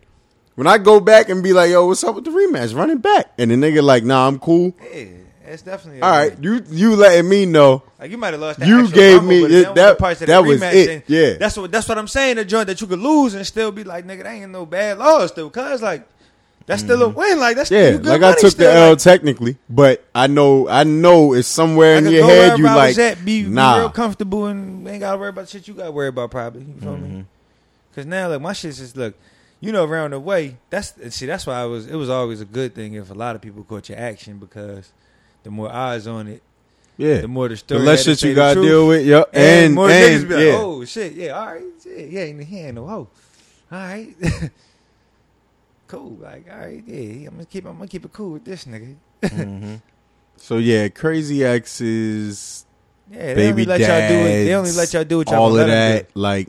When 0.56 0.66
I 0.66 0.76
go 0.76 1.00
back 1.00 1.28
and 1.30 1.42
be 1.42 1.52
like, 1.54 1.70
yo, 1.70 1.86
what's 1.86 2.04
up 2.04 2.16
with 2.16 2.24
the 2.24 2.30
rematch? 2.30 2.74
Running 2.76 2.98
back. 2.98 3.32
And 3.38 3.50
the 3.50 3.54
nigga 3.54 3.82
like, 3.82 4.04
nah, 4.04 4.26
I'm 4.26 4.38
cool. 4.38 4.74
Yeah, 4.92 5.04
it's 5.46 5.62
definitely 5.62 6.02
All 6.02 6.10
right, 6.10 6.34
win. 6.34 6.42
you 6.42 6.64
you 6.70 6.96
letting 6.96 7.30
me 7.30 7.46
know. 7.46 7.82
Like 7.98 8.10
you 8.10 8.18
might 8.18 8.32
have 8.34 8.40
lost. 8.40 8.58
That 8.58 8.68
You 8.68 8.90
gave 8.90 9.22
me- 9.24 9.44
it- 9.44 9.74
that- 9.76 9.98
parts 9.98 10.20
of 10.20 10.26
that 10.26 10.44
was 10.44 10.60
rematch, 10.60 10.74
it, 10.74 10.86
then 10.86 11.02
yeah. 11.06 11.38
That's 11.38 11.56
what 11.56 11.70
that's 11.72 11.88
what 11.88 11.96
I'm 11.98 12.08
saying. 12.08 12.36
The 12.36 12.44
joint 12.44 12.66
that 12.66 12.80
you 12.80 12.86
could 12.86 12.98
lose 12.98 13.32
and 13.34 13.46
still 13.46 13.70
be 13.72 13.84
like, 13.84 14.06
nigga, 14.06 14.24
that 14.24 14.32
ain't 14.32 14.50
no 14.50 14.66
bad 14.66 14.98
loss 14.98 15.30
though. 15.32 15.48
Cause 15.48 15.80
like 15.80 16.06
that's 16.70 16.82
still 16.82 17.02
a 17.02 17.08
win. 17.08 17.40
Like 17.40 17.56
that's. 17.56 17.70
Yeah, 17.70 17.98
like 18.00 18.22
I 18.22 18.34
took 18.36 18.54
the 18.54 18.72
L 18.72 18.94
technically, 18.94 19.56
but 19.68 20.04
I 20.14 20.28
know 20.28 20.68
I 20.68 20.84
know 20.84 21.32
it's 21.32 21.48
somewhere 21.48 21.96
in 21.96 22.06
your 22.06 22.24
head 22.24 22.58
you 22.58 22.64
like 22.64 22.96
at, 22.96 23.24
be, 23.24 23.42
be 23.42 23.48
nah. 23.50 23.78
real 23.78 23.90
comfortable 23.90 24.46
and 24.46 24.86
ain't 24.86 25.00
gotta 25.00 25.18
worry 25.18 25.30
about 25.30 25.48
shit 25.48 25.66
you 25.66 25.74
gotta 25.74 25.90
worry 25.90 26.06
about 26.08 26.30
probably. 26.30 26.62
You 26.62 26.74
feel 26.80 26.92
Mm-hmm. 26.94 27.16
me? 27.18 27.24
Cause 27.96 28.06
now 28.06 28.28
like 28.28 28.40
my 28.40 28.52
shit's 28.52 28.78
just 28.78 28.96
look, 28.96 29.16
you 29.60 29.72
know, 29.72 29.84
around 29.84 30.12
the 30.12 30.20
way. 30.20 30.58
That's 30.70 30.94
see 31.12 31.26
that's 31.26 31.44
why 31.44 31.54
I 31.60 31.64
was. 31.64 31.88
It 31.88 31.96
was 31.96 32.08
always 32.08 32.40
a 32.40 32.44
good 32.44 32.72
thing 32.76 32.94
if 32.94 33.10
a 33.10 33.14
lot 33.14 33.34
of 33.34 33.42
people 33.42 33.64
caught 33.64 33.88
your 33.88 33.98
action 33.98 34.38
because 34.38 34.92
the 35.42 35.50
more 35.50 35.72
eyes 35.72 36.06
on 36.06 36.28
it, 36.28 36.40
yeah, 36.96 37.22
the 37.22 37.26
more 37.28 37.48
the 37.48 37.60
the 37.66 37.80
less 37.80 38.04
shit 38.04 38.22
you 38.22 38.32
gotta 38.32 38.54
truth. 38.54 38.66
deal 38.66 38.86
with. 38.86 39.04
Yep, 39.04 39.30
And, 39.32 39.64
and 39.66 39.74
more 39.74 39.90
and, 39.90 40.24
niggas 40.24 40.28
be 40.28 40.34
like, 40.36 40.44
yeah. 40.44 40.52
oh 40.56 40.84
shit, 40.84 41.12
yeah, 41.14 41.30
all 41.30 41.46
right, 41.46 41.64
shit, 41.82 42.10
yeah, 42.10 42.26
he 42.26 42.58
ain't 42.60 42.76
no 42.76 42.86
hoe. 42.86 43.08
All 43.72 43.78
right. 43.78 44.14
cool. 45.90 46.16
Like, 46.20 46.46
all 46.50 46.58
right, 46.58 46.82
yeah, 46.86 47.26
I'm 47.28 47.34
gonna 47.34 47.44
keep 47.44 47.66
I'm 47.66 47.74
gonna 47.76 47.88
keep 47.88 48.04
it 48.04 48.12
cool 48.12 48.30
with 48.32 48.44
this 48.44 48.64
nigga. 48.64 48.96
Mm-hmm. 49.22 49.74
So 50.36 50.58
yeah, 50.58 50.88
crazy 50.88 51.44
exes, 51.44 52.64
Yeah, 53.10 53.34
they 53.34 53.34
baby 53.34 53.50
only 53.50 53.64
let 53.66 53.78
dads, 53.78 54.12
y'all 54.12 54.22
do 54.22 54.26
it. 54.28 54.44
They 54.44 54.54
only 54.54 54.72
let 54.72 54.92
y'all 54.94 55.04
do 55.04 55.18
what 55.18 55.28
y'all 55.28 55.40
all 55.42 55.58
of 55.58 55.66
that. 55.66 56.06
Like, 56.14 56.48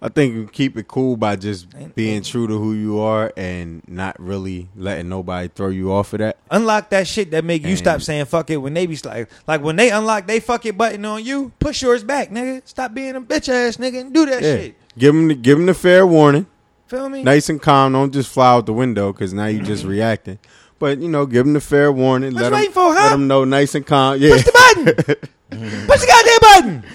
I 0.00 0.08
think 0.08 0.34
you 0.34 0.46
keep 0.50 0.76
it 0.78 0.88
cool 0.88 1.16
by 1.16 1.36
just 1.36 1.66
being 1.94 2.22
true 2.22 2.46
to 2.46 2.58
who 2.58 2.72
you 2.72 2.98
are 3.00 3.32
and 3.36 3.82
not 3.86 4.18
really 4.18 4.68
letting 4.74 5.08
nobody 5.08 5.48
throw 5.54 5.68
you 5.68 5.92
off 5.92 6.12
of 6.12 6.18
that. 6.20 6.38
Unlock 6.50 6.90
that 6.90 7.06
shit 7.06 7.30
that 7.32 7.44
make 7.44 7.62
you 7.62 7.70
And- 7.70 7.78
stop 7.78 8.00
saying 8.00 8.24
fuck 8.24 8.48
it 8.50 8.56
when 8.56 8.74
they 8.74 8.86
be 8.86 8.96
like 9.04 9.28
like 9.46 9.62
when 9.62 9.76
they 9.76 9.90
unlock 9.90 10.26
they 10.26 10.40
fuck 10.40 10.64
it 10.66 10.78
button 10.78 11.04
on 11.04 11.24
you, 11.24 11.52
push 11.58 11.82
yours 11.82 12.02
back, 12.02 12.30
nigga. 12.30 12.62
Stop 12.66 12.94
being 12.94 13.14
a 13.16 13.20
bitch 13.20 13.48
ass 13.48 13.76
nigga 13.76 14.00
and 14.00 14.12
do 14.14 14.24
that 14.26 14.42
Yeah, 14.42 14.56
shit. 14.56 14.76
give 14.96 15.14
them 15.14 15.28
the, 15.28 15.34
give 15.34 15.58
them 15.58 15.66
the 15.66 15.74
fair 15.74 16.06
warning. 16.06 16.46
Feel 16.92 17.08
me? 17.08 17.22
nice 17.22 17.48
and 17.48 17.60
calm. 17.60 17.94
Don't 17.94 18.12
just 18.12 18.30
fly 18.30 18.52
out 18.52 18.66
the 18.66 18.74
window 18.74 19.14
because 19.14 19.32
now 19.32 19.46
you 19.46 19.62
just 19.62 19.80
mm-hmm. 19.80 19.92
reacting. 19.92 20.38
But 20.78 20.98
you 20.98 21.08
know, 21.08 21.24
give 21.24 21.46
them 21.46 21.54
the 21.54 21.60
fair 21.62 21.90
warning. 21.90 22.34
What 22.34 22.52
let 22.52 22.58
you 22.58 22.64
them 22.64 22.72
for, 22.74 22.92
huh? 22.92 23.04
let 23.04 23.10
them 23.12 23.26
know 23.26 23.44
nice 23.44 23.74
and 23.74 23.86
calm. 23.86 24.20
Yeah, 24.20 24.34
Push 24.34 24.44
the 24.44 24.52
button. 24.52 24.84
Push 25.86 26.00
the 26.00 26.06
goddamn 26.06 26.82
button. 26.82 26.90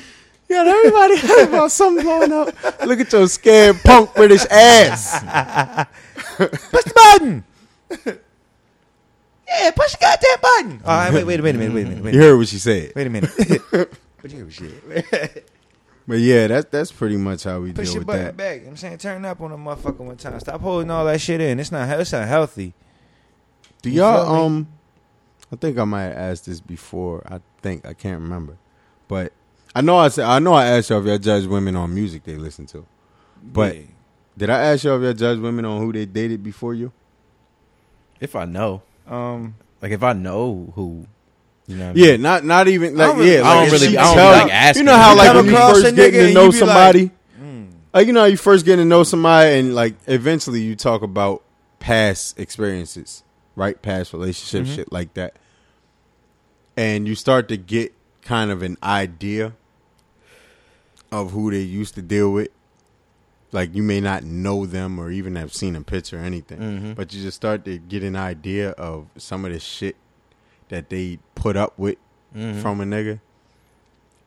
yeah. 0.50 0.66
Everybody 0.68 1.18
has 1.18 1.48
about 1.48 1.72
something 1.72 2.06
blowing 2.06 2.32
up. 2.32 2.86
Look 2.86 3.00
at 3.00 3.12
your 3.12 3.28
scared 3.28 3.78
punk 3.84 4.14
British 4.14 4.46
ass. 4.52 5.88
Push 6.38 6.84
the 6.84 6.94
button. 6.94 7.44
yeah, 9.50 9.72
push 9.72 9.94
the 9.94 9.98
goddamn 10.00 10.42
button. 10.42 10.82
All 10.86 10.96
right, 10.96 11.12
wait, 11.12 11.24
wait 11.24 11.40
a 11.40 11.44
minute, 11.44 11.60
wait 11.60 11.66
a 11.66 11.74
minute, 11.74 11.74
wait 11.74 11.82
a 11.82 11.86
minute. 11.88 11.98
You 11.98 12.04
minute. 12.04 12.24
heard 12.24 12.38
what 12.38 12.48
she 12.50 12.60
said. 12.60 12.92
Wait 12.96 13.08
a 13.08 13.10
minute. 13.10 13.32
But 14.22 14.32
you 14.32 14.46
hear 14.46 14.52
shit. 14.52 15.50
But 16.08 16.20
yeah, 16.20 16.48
that's 16.48 16.70
that's 16.70 16.92
pretty 16.92 17.18
much 17.18 17.44
how 17.44 17.60
we 17.60 17.70
do. 17.70 17.74
Push 17.74 17.86
deal 17.88 17.94
your 17.96 18.00
with 18.02 18.08
button 18.08 18.26
that. 18.26 18.38
back. 18.38 18.62
I'm 18.66 18.78
saying 18.78 18.98
turn 19.00 19.26
up 19.26 19.42
on 19.42 19.52
a 19.52 19.58
motherfucker 19.58 19.98
one 20.00 20.16
time. 20.18 20.40
Stop 20.40 20.62
holding 20.62 20.90
all 20.90 21.04
that 21.06 21.20
shit 21.20 21.42
in. 21.42 21.60
It's 21.60 21.72
not. 21.72 22.00
It's 22.00 22.12
not 22.14 22.28
healthy. 22.28 22.74
Do 23.82 23.90
You 23.90 23.98
y'all 24.02 24.46
um? 24.46 24.68
I 25.52 25.56
think 25.58 25.78
I 25.78 25.84
might 25.86 26.04
have 26.04 26.18
asked 26.18 26.46
this 26.46 26.60
before. 26.62 27.24
I 27.30 27.40
think 27.62 27.86
I 27.86 27.94
can't 27.94 28.22
remember, 28.22 28.58
but 29.08 29.34
I 29.76 29.82
know 29.82 29.98
I 29.98 30.08
said 30.08 30.26
I 30.26 30.40
know 30.40 30.54
I 30.54 30.66
asked 30.68 30.90
y'all 30.90 31.00
if 31.02 31.06
y'all 31.06 31.18
judge 31.18 31.46
women 31.46 31.76
on 31.76 31.94
music 31.94 32.24
they 32.24 32.36
listen 32.36 32.66
to. 32.68 32.86
But 33.44 33.76
Yeah. 33.76 33.82
did 34.38 34.50
I 34.50 34.60
ask 34.72 34.84
y'all 34.86 34.96
if 34.98 35.04
y'all 35.04 35.14
judge 35.14 35.40
women 35.40 35.66
on 35.66 35.82
who 35.82 35.92
they 35.94 36.06
dated 36.06 36.42
before 36.42 36.74
you? 36.74 36.92
If 38.20 38.36
I 38.36 38.46
know, 38.46 38.82
um, 39.08 39.56
like 39.82 39.92
if 39.92 40.02
I 40.04 40.14
know 40.14 40.72
who, 40.76 41.06
you 41.68 41.76
know, 41.76 41.88
what 41.90 41.98
I 41.98 42.00
Yeah, 42.00 42.12
mean? 42.14 42.22
not 42.22 42.46
not 42.46 42.68
even 42.68 42.96
like 42.96 43.08
don't 43.10 43.20
really- 43.20 43.34
yeah. 43.36 43.44
I 43.44 43.54
don't 43.56 43.66
if 43.68 43.72
really- 43.74 43.88
she 43.88 43.98
I 43.98 44.04
don't 44.04 44.16
tell- 44.16 44.30
really 44.32 44.44
like 44.44 44.54
asking. 44.54 44.80
You 44.82 44.86
know 44.86 44.98
how 44.98 45.12
You 45.12 45.18
like 45.18 45.36
when 45.36 45.46
you 45.46 45.52
across 45.52 45.72
first 45.74 45.86
a 45.86 45.92
getting 45.92 46.28
to 46.28 46.34
know 46.34 46.44
you 46.46 46.52
be 46.52 46.58
somebody, 46.58 47.12
mm, 47.42 47.68
like 47.94 48.08
you 48.08 48.14
know 48.14 48.20
how 48.22 48.26
you 48.26 48.38
first 48.38 48.66
getting 48.66 48.86
to 48.86 48.90
know 48.90 49.04
somebody 49.04 49.60
and 49.60 49.76
like 49.76 49.96
eventually 50.08 50.62
you 50.62 50.76
talk 50.76 51.02
about 51.02 51.44
past 51.80 52.40
experiences, 52.40 53.24
right? 53.56 53.82
Past 53.82 54.14
relationships, 54.14 54.70
Mhm. 54.70 54.76
shit 54.76 54.92
like 54.92 55.14
that, 55.16 55.36
and 56.76 57.08
you 57.08 57.16
start 57.16 57.48
to 57.50 57.58
get 57.58 57.94
kind 58.22 58.52
of 58.52 58.62
an 58.64 58.78
idea 58.84 59.54
of 61.12 61.32
who 61.32 61.52
they 61.52 61.62
used 61.62 61.96
to 61.96 62.02
deal 62.02 62.32
with. 62.32 62.50
Like 63.54 63.74
you 63.74 63.82
may 63.84 64.02
not 64.02 64.24
know 64.24 64.66
them 64.66 65.00
or 65.00 65.10
even 65.10 65.36
have 65.38 65.54
seen 65.54 65.76
a 65.76 65.82
picture 65.82 66.18
or 66.18 66.24
anything, 66.24 66.60
Mhm. 66.60 66.96
but 66.96 67.14
you 67.14 67.22
just 67.24 67.38
start 67.38 67.64
to 67.66 67.78
get 67.78 68.04
an 68.04 68.16
idea 68.16 68.72
of 68.72 69.06
some 69.18 69.46
of 69.46 69.54
the 69.54 69.60
shit 69.60 69.96
that 70.70 70.90
they 70.90 71.20
put 71.36 71.56
up 71.58 71.78
with 71.78 71.98
Mhm. 72.36 72.62
from 72.62 72.82
a 72.82 72.84
nigga. 72.84 73.20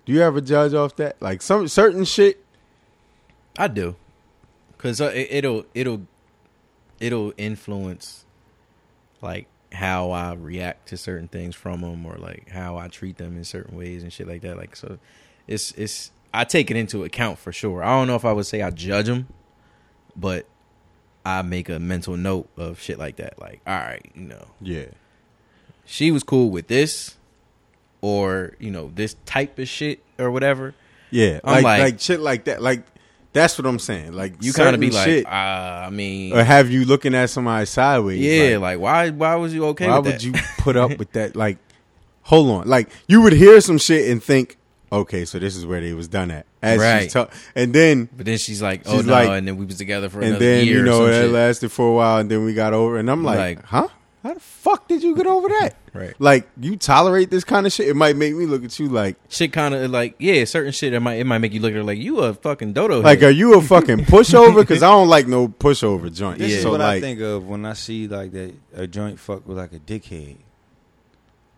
Do 0.07 0.13
you 0.13 0.23
ever 0.23 0.41
judge 0.41 0.75
off 0.75 0.97
that? 0.97 1.21
Like 1.21 1.43
some 1.43 1.69
certain 1.69 2.05
shit. 2.05 2.43
I 3.59 3.69
do, 3.69 3.97
cause 4.79 5.01
uh, 5.01 5.13
it, 5.15 5.29
it'll 5.31 5.65
it'll 5.75 6.03
it'll 6.99 7.33
influence 7.37 8.25
like 9.21 9.47
how 9.73 10.11
I 10.11 10.35
react 10.35 10.89
to 10.89 10.97
certain 10.97 11.29
things 11.29 11.55
from 11.55 11.83
them, 11.83 12.05
or 12.07 12.17
like 12.17 12.49
how 12.49 12.77
I 12.79 12.89
treat 12.89 13.19
them 13.19 13.37
in 13.37 13.45
certain 13.45 13.77
ways 13.77 14.03
and 14.03 14.13
shit 14.13 14.27
like 14.27 14.41
that. 14.43 14.57
Like 14.57 14.77
so, 14.77 14.99
it's 15.47 15.73
it's 15.73 16.11
I 16.33 16.45
take 16.45 16.71
it 16.71 16.77
into 16.77 17.05
account 17.05 17.39
for 17.39 17.53
sure. 17.53 17.83
I 17.83 17.89
don't 17.91 18.07
know 18.07 18.17
if 18.17 18.25
I 18.25 18.33
would 18.33 18.47
say 18.47 18.63
I 18.63 18.71
judge 18.71 19.07
them, 19.07 19.29
but 20.17 20.47
I 21.25 21.43
make 21.43 21.69
a 21.69 21.79
mental 21.79 22.17
note 22.17 22.49
of 22.57 22.81
shit 22.81 22.99
like 22.99 23.17
that. 23.17 23.39
Like, 23.39 23.61
all 23.67 23.77
right, 23.77 24.11
you 24.15 24.23
know, 24.23 24.47
Yeah. 24.61 24.87
She 25.91 26.11
was 26.13 26.23
cool 26.23 26.51
with 26.51 26.69
this, 26.69 27.17
or 28.01 28.55
you 28.59 28.71
know, 28.71 28.91
this 28.95 29.17
type 29.27 29.59
of 29.59 29.69
shit 29.69 30.03
or 30.19 30.31
whatever. 30.31 30.75
Yeah. 31.11 31.41
I'm 31.45 31.55
Like, 31.55 31.65
like 31.65 31.81
like- 31.83 32.01
shit 32.01 32.21
like 32.21 32.45
that. 32.45 32.63
Like 32.63 32.85
that's 33.33 33.59
what 33.59 33.67
I'm 33.67 33.79
saying. 33.79 34.13
Like 34.13 34.35
You 34.41 34.53
kind 34.53 34.75
of 34.75 34.81
be 34.81 34.91
like, 34.91 35.05
shit, 35.05 35.27
uh, 35.27 35.29
I 35.31 35.91
mean, 35.91 36.33
or 36.37 36.43
have 36.43 36.71
you 36.71 36.85
looking 36.85 37.15
at 37.15 37.31
somebody 37.31 37.67
sideways? 37.67 38.21
yeah, 38.21 38.57
Like, 38.59 38.79
like, 38.79 38.81
why 38.81 39.11
why 39.11 39.35
was 39.37 39.53
you 39.55 39.67
okay 39.67 39.89
why 39.89 39.99
would 39.99 40.15
that? 40.15 40.25
you 40.25 40.33
put 40.59 40.77
up 40.77 40.97
with 40.99 41.13
that? 41.13 41.35
Like, 41.41 41.59
hold 42.23 42.51
on. 42.51 42.69
Like 42.69 42.89
you 43.09 43.23
would 43.23 43.33
hear 43.33 43.61
some 43.61 43.79
shit 43.79 44.11
and 44.11 44.23
think, 44.23 44.57
okay, 44.93 45.25
so 45.25 45.39
this 45.39 45.57
is 45.57 45.67
where 45.67 45.81
they 45.81 45.93
was 45.93 46.09
done 46.09 46.31
at. 46.31 46.47
As 46.63 46.79
Right. 46.79 47.03
she's 47.05 47.13
tell- 47.13 47.31
and 47.55 47.73
then 47.73 48.09
But 48.17 48.27
then 48.27 48.37
she's 48.39 48.61
like, 48.61 48.83
"Oh 48.87 48.97
She's 48.99 49.07
no!" 49.07 49.13
like- 49.15 49.29
and 49.31 49.49
then 49.49 49.57
we 49.57 49.65
was 49.65 49.77
together 49.79 50.09
for 50.11 50.19
and 50.21 50.29
another 50.31 50.45
then 50.45 50.67
year. 50.67 50.79
you 50.79 50.83
know 50.85 51.07
that 51.07 51.23
shit. 51.23 51.31
lasted 51.31 51.73
for 51.73 51.89
a 51.89 51.93
while, 51.93 52.19
and 52.19 52.31
then 52.31 52.45
we 52.45 52.53
got 52.55 52.75
over, 52.75 52.99
and 52.99 53.11
I'm 53.11 53.25
like, 53.25 53.39
Like- 53.39 53.65
huh? 53.65 53.89
How 54.23 54.35
the 54.35 54.41
fuck 54.41 54.87
did 54.87 55.03
you 55.03 55.17
get 55.17 55.27
over 55.27 55.49
that? 55.49 55.77
Right. 55.93 56.15
Like 56.21 56.49
you 56.61 56.77
tolerate 56.77 57.31
this 57.31 57.43
kind 57.43 57.67
of 57.67 57.73
shit? 57.73 57.89
It 57.89 57.97
might 57.97 58.15
make 58.15 58.37
me 58.37 58.47
look 58.47 58.63
at 58.65 58.79
you 58.79 58.89
like, 58.89 59.17
shit 59.29 59.53
kind 59.53 59.75
of 59.75 59.91
like 59.91 60.15
yeah, 60.21 60.45
certain 60.45 60.71
shit. 60.71 60.93
It 60.93 61.01
might 61.01 61.15
it 61.15 61.25
might 61.25 61.39
make 61.39 61.53
you 61.53 61.59
look 61.59 61.73
at 61.73 61.77
her 61.79 61.83
like 61.83 61.99
you 61.99 62.21
a 62.21 62.33
fucking 62.33 62.75
dodo. 62.75 63.01
like, 63.01 63.25
are 63.25 63.31
you 63.31 63.55
a 63.59 63.61
fucking 63.75 64.05
pushover? 64.05 64.61
Because 64.61 64.85
I 64.85 64.89
don't 64.91 65.09
like 65.09 65.27
no 65.27 65.49
pushover 65.49 66.15
joint. 66.15 66.39
This 66.39 66.53
is 66.53 66.63
so 66.63 66.71
what 66.71 66.79
like, 66.81 66.99
I 66.99 67.01
think 67.01 67.21
of 67.21 67.45
when 67.49 67.67
I 67.67 67.73
see 67.73 68.07
like 68.07 68.31
that 68.31 68.55
a 68.73 68.87
joint 68.87 69.19
fuck 69.19 69.49
with 69.49 69.59
like 69.59 69.73
a 69.73 69.81
dickhead. 69.81 70.37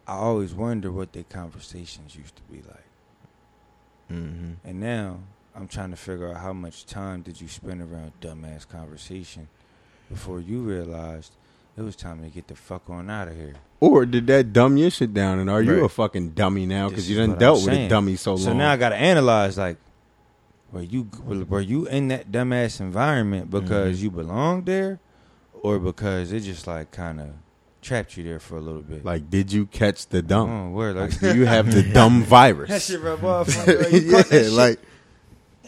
I 0.09 0.15
always 0.15 0.55
wonder 0.55 0.91
what 0.91 1.13
their 1.13 1.25
conversations 1.25 2.17
used 2.17 2.37
to 2.37 2.43
be 2.51 2.63
like, 2.67 2.87
Mhm. 4.11 4.57
and 4.65 4.81
now 4.81 5.19
I'm 5.55 5.69
trying 5.69 5.91
to 5.91 5.97
figure 5.97 6.29
out 6.31 6.39
how 6.39 6.55
much 6.55 6.87
time 6.87 7.21
did 7.21 7.39
you 7.39 7.49
spend 7.49 7.83
around 7.83 8.13
dumbass 8.23 8.67
conversation 8.67 9.49
before 10.11 10.41
you 10.41 10.61
realized 10.63 11.33
it 11.77 11.83
was 11.83 11.97
time 11.97 12.23
to 12.23 12.29
get 12.29 12.49
the 12.49 12.55
fuck 12.55 12.89
on 12.91 13.09
out 13.11 13.29
of 13.29 13.35
here. 13.37 13.55
Or 13.81 14.05
did 14.07 14.27
that 14.29 14.53
dumb 14.53 14.77
your 14.77 14.91
shit 14.91 15.13
down? 15.15 15.39
And 15.39 15.49
are 15.51 15.63
you 15.63 15.85
a 15.85 15.89
fucking 15.89 16.31
dummy 16.31 16.67
now? 16.67 16.89
Because 16.89 17.09
you 17.11 17.17
done 17.17 17.33
I'm 17.33 17.39
dealt 17.39 17.65
with 17.65 17.75
a 17.75 17.89
dummy 17.89 18.17
so 18.17 18.33
long. 18.35 18.43
So 18.45 18.53
now 18.53 18.71
I 18.71 18.77
got 18.77 18.91
to 18.91 18.97
analyze 18.97 19.59
like, 19.59 19.77
were 20.71 20.83
you 20.83 21.09
were 21.49 21.61
you 21.61 21.87
in 21.87 22.09
that 22.09 22.31
dumbass 22.33 22.81
environment 22.81 23.51
because 23.51 23.97
Mm-hmm. 23.97 24.05
you 24.05 24.11
belonged 24.11 24.67
there, 24.67 25.01
or 25.53 25.79
because 25.79 26.33
it 26.33 26.41
just 26.41 26.67
like 26.67 26.91
kind 26.93 27.21
of 27.21 27.31
trapped 27.83 28.17
you 28.17 28.23
there 28.25 28.39
for 28.39 28.57
a 28.57 28.61
little 28.61 28.81
bit? 28.83 29.05
Like, 29.05 29.29
did 29.29 29.53
you 29.53 29.67
catch 29.67 30.07
the 30.07 30.23
dumb? 30.23 30.51
oh, 30.51 30.71
word, 30.71 30.97
like 30.97 31.19
do 31.19 31.35
you 31.37 31.45
have 31.47 31.73
the 31.75 31.83
dumb 31.93 32.23
virus? 32.23 32.71
that 32.71 32.83
shit 32.83 33.01
rub 33.01 33.25
off. 33.25 33.49
on 33.59 33.65
bro. 33.67 33.75
You 33.89 34.11
caught 34.13 34.27
that 34.29 34.37
yeah, 34.37 34.43
shit. 34.45 34.53
like, 34.53 34.79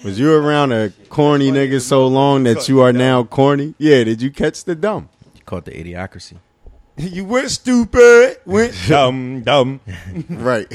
was 0.05 0.19
you 0.19 0.33
around 0.33 0.73
a 0.73 0.91
corny 1.09 1.51
nigga 1.51 1.81
so 1.81 2.07
long 2.07 2.45
that 2.45 2.69
you 2.69 2.81
are 2.81 2.93
now 2.93 3.25
corny? 3.25 3.75
Yeah, 3.79 4.05
did 4.05 4.23
you 4.23 4.31
catch 4.31 4.65
the 4.65 4.75
dumb? 4.75 5.09
Caught 5.47 5.67
the 5.67 5.73
idiocracy. 5.73 6.37
you 6.97 7.25
went 7.25 7.51
stupid, 7.51 8.39
went 8.47 8.75
dumb, 8.89 9.43
dumb. 9.43 9.81
Right. 10.31 10.67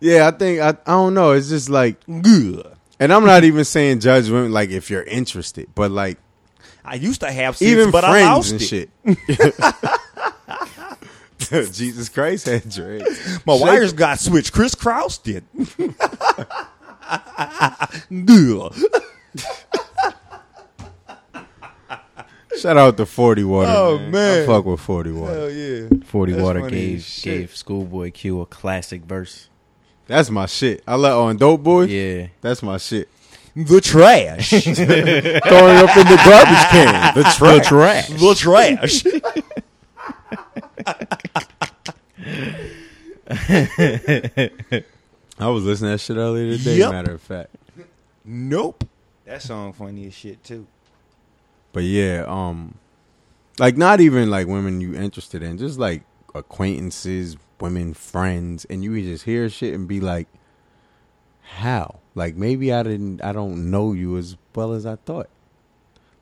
yeah, 0.00 0.28
I 0.28 0.30
think 0.32 0.60
I 0.60 0.68
I 0.70 0.72
don't 0.86 1.14
know. 1.14 1.32
It's 1.32 1.48
just 1.48 1.68
like 1.70 1.96
and 2.06 3.12
I'm 3.12 3.24
not 3.24 3.44
even 3.44 3.64
saying 3.64 4.00
judge 4.00 4.28
women 4.28 4.52
like 4.52 4.70
if 4.70 4.90
you're 4.90 5.02
interested, 5.04 5.68
but 5.74 5.90
like 5.90 6.18
I 6.84 6.96
used 6.96 7.20
to 7.20 7.30
have 7.30 7.56
sex, 7.56 7.70
even 7.70 7.90
but 7.92 8.04
I 8.04 8.10
friends 8.10 8.28
lost 8.28 8.52
and 8.52 8.62
it. 8.62 8.66
shit. 8.66 8.90
Jesus 11.72 12.08
Christ 12.08 12.46
had 12.46 12.68
dreads. 12.68 13.40
My 13.46 13.54
Shake- 13.56 13.62
wires 13.62 13.92
got 13.92 14.18
switched. 14.18 14.52
Chris 14.52 14.74
Kraus 14.74 15.18
did. 15.18 15.44
Good. 22.52 22.60
Shout 22.60 22.76
out 22.76 22.96
to 22.98 23.06
Forty 23.06 23.44
Water. 23.44 23.72
Oh, 23.74 23.98
man. 23.98 24.10
man. 24.10 24.42
I 24.42 24.46
fuck 24.46 24.64
with 24.64 24.80
Forty 24.80 25.10
Water. 25.10 25.34
Hell 25.34 25.50
yeah. 25.50 25.88
Forty 26.04 26.32
That's 26.32 26.42
Water 26.42 26.68
gave 26.68 27.02
shit. 27.02 27.24
gave 27.24 27.56
Schoolboy 27.56 28.10
Q 28.12 28.40
a 28.40 28.46
classic 28.46 29.02
verse. 29.02 29.48
That's 30.06 30.30
my 30.30 30.46
shit. 30.46 30.82
I 30.86 30.96
let 30.96 31.12
on 31.12 31.36
Dope 31.36 31.62
Boy. 31.62 31.84
Yeah, 31.84 32.26
That's 32.40 32.62
my 32.62 32.78
shit. 32.78 33.08
The 33.54 33.80
trash. 33.80 34.48
Throwing 34.50 35.76
up 35.76 35.96
in 35.96 36.06
the 36.06 36.16
garbage 36.24 36.64
can. 36.70 37.14
The 37.14 37.22
trash. 37.36 38.08
the 38.08 38.34
trash. 38.34 39.04
I 45.38 45.48
was 45.48 45.64
listening 45.64 45.88
to 45.88 45.92
that 45.92 46.00
shit 46.00 46.16
earlier 46.16 46.56
today. 46.56 46.78
Yep. 46.78 46.90
Matter 46.92 47.12
of 47.12 47.20
fact. 47.20 47.54
nope. 48.24 48.84
That 49.26 49.42
song 49.42 49.72
funny 49.72 50.06
as 50.06 50.14
shit 50.14 50.42
too. 50.42 50.66
But 51.72 51.84
yeah, 51.84 52.24
um, 52.26 52.78
like 53.58 53.76
not 53.76 54.00
even 54.00 54.30
like 54.30 54.46
women 54.46 54.80
you 54.80 54.94
interested 54.94 55.42
in, 55.42 55.58
just 55.58 55.78
like 55.78 56.02
acquaintances, 56.34 57.36
women 57.60 57.94
friends, 57.94 58.64
and 58.66 58.84
you 58.84 59.00
just 59.02 59.24
hear 59.24 59.48
shit 59.48 59.74
and 59.74 59.88
be 59.88 60.00
like, 60.00 60.28
"How? 61.42 62.00
Like 62.14 62.36
maybe 62.36 62.72
I 62.72 62.82
didn't, 62.82 63.22
I 63.22 63.32
don't 63.32 63.70
know 63.70 63.92
you 63.92 64.16
as 64.18 64.36
well 64.54 64.72
as 64.72 64.84
I 64.84 64.96
thought. 64.96 65.30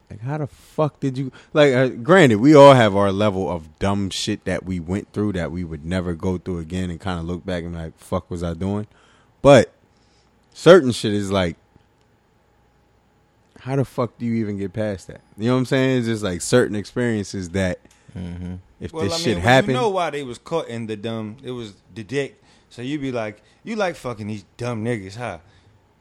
Like 0.08 0.20
how 0.20 0.38
the 0.38 0.46
fuck 0.46 0.98
did 0.98 1.16
you? 1.18 1.30
Like, 1.52 1.72
uh, 1.72 1.88
granted, 1.88 2.36
we 2.36 2.54
all 2.54 2.74
have 2.74 2.96
our 2.96 3.12
level 3.12 3.48
of 3.48 3.78
dumb 3.78 4.10
shit 4.10 4.44
that 4.44 4.64
we 4.64 4.80
went 4.80 5.12
through 5.12 5.32
that 5.34 5.52
we 5.52 5.62
would 5.62 5.84
never 5.84 6.14
go 6.14 6.38
through 6.38 6.58
again, 6.58 6.90
and 6.90 7.00
kind 7.00 7.18
of 7.18 7.26
look 7.26 7.44
back 7.44 7.64
and 7.64 7.74
like, 7.74 7.98
"Fuck, 7.98 8.30
was 8.30 8.42
I 8.42 8.54
doing?" 8.54 8.86
But 9.42 9.72
certain 10.52 10.92
shit 10.92 11.12
is 11.12 11.30
like 11.30 11.56
how 13.60 13.76
the 13.76 13.84
fuck 13.84 14.16
do 14.18 14.24
you 14.26 14.34
even 14.34 14.56
get 14.56 14.72
past 14.72 15.06
that? 15.08 15.20
You 15.36 15.46
know 15.46 15.52
what 15.54 15.58
I'm 15.60 15.64
saying? 15.66 15.98
It's 15.98 16.06
just 16.06 16.22
like 16.22 16.40
certain 16.40 16.74
experiences 16.76 17.50
that 17.50 17.78
mm-hmm. 18.16 18.54
if 18.80 18.92
Well, 18.92 19.04
this 19.04 19.12
I 19.12 19.16
mean, 19.16 19.24
shit 19.24 19.36
well, 19.36 19.42
happened, 19.42 19.72
you 19.72 19.80
know 19.80 19.90
why 19.90 20.10
they 20.10 20.22
was 20.22 20.38
caught 20.38 20.68
in 20.68 20.86
the 20.86 20.96
dumb? 20.96 21.36
It 21.42 21.50
was 21.50 21.74
the 21.94 22.02
dick. 22.02 22.42
So 22.70 22.82
you'd 22.82 23.00
be 23.00 23.12
like, 23.12 23.42
you 23.64 23.76
like 23.76 23.96
fucking 23.96 24.26
these 24.26 24.44
dumb 24.56 24.84
niggas, 24.84 25.16
huh? 25.16 25.38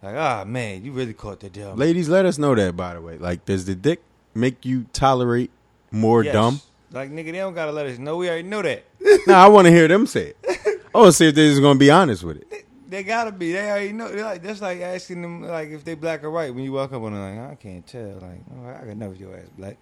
Like, 0.01 0.15
ah 0.15 0.43
man, 0.47 0.83
you 0.85 0.91
really 0.93 1.13
caught 1.13 1.41
the 1.41 1.49
dumb. 1.49 1.77
ladies, 1.77 2.07
let 2.07 2.25
us 2.25 2.37
know 2.37 2.55
that. 2.55 2.77
By 2.77 2.93
the 2.93 3.01
way, 3.01 3.17
like, 3.17 3.45
does 3.45 3.65
the 3.65 3.75
dick 3.75 4.01
make 4.33 4.65
you 4.65 4.85
tolerate 4.93 5.51
more 5.91 6.23
Yes. 6.23 6.33
dumb? 6.33 6.61
Like 6.91 7.11
nigga, 7.11 7.25
they 7.25 7.39
don't 7.39 7.53
gotta 7.53 7.71
let 7.71 7.85
us 7.85 7.97
know. 7.99 8.17
We 8.17 8.29
already 8.29 8.47
know 8.47 8.61
that. 8.61 8.85
now 9.27 9.45
I 9.45 9.49
want 9.49 9.65
to 9.67 9.71
hear 9.71 9.87
them 9.87 10.07
say 10.07 10.33
it. 10.33 10.37
I 10.95 10.97
want 10.97 11.07
to 11.09 11.13
see 11.13 11.27
if 11.27 11.35
they're 11.35 11.49
just 11.49 11.61
gonna 11.61 11.77
be 11.77 11.91
honest 11.91 12.23
with 12.23 12.37
it. 12.37 12.65
They 12.89 13.03
gotta 13.03 13.31
be. 13.31 13.51
They 13.53 13.69
already 13.69 13.93
know. 13.93 14.07
They're 14.09 14.25
like 14.25 14.41
that's 14.41 14.61
like 14.61 14.81
asking 14.81 15.21
them 15.21 15.43
like 15.43 15.69
if 15.69 15.83
they 15.85 15.93
black 15.93 16.23
or 16.23 16.31
white 16.31 16.53
when 16.55 16.63
you 16.63 16.71
walk 16.71 16.91
up 16.91 17.01
on 17.03 17.13
them. 17.13 17.37
Like 17.37 17.51
I 17.51 17.55
can't 17.55 17.85
tell. 17.85 18.13
Like 18.19 18.41
oh, 18.51 18.67
I 18.67 18.85
can 18.85 18.97
know 18.97 19.11
if 19.11 19.19
your 19.19 19.35
ass 19.37 19.47
black. 19.57 19.77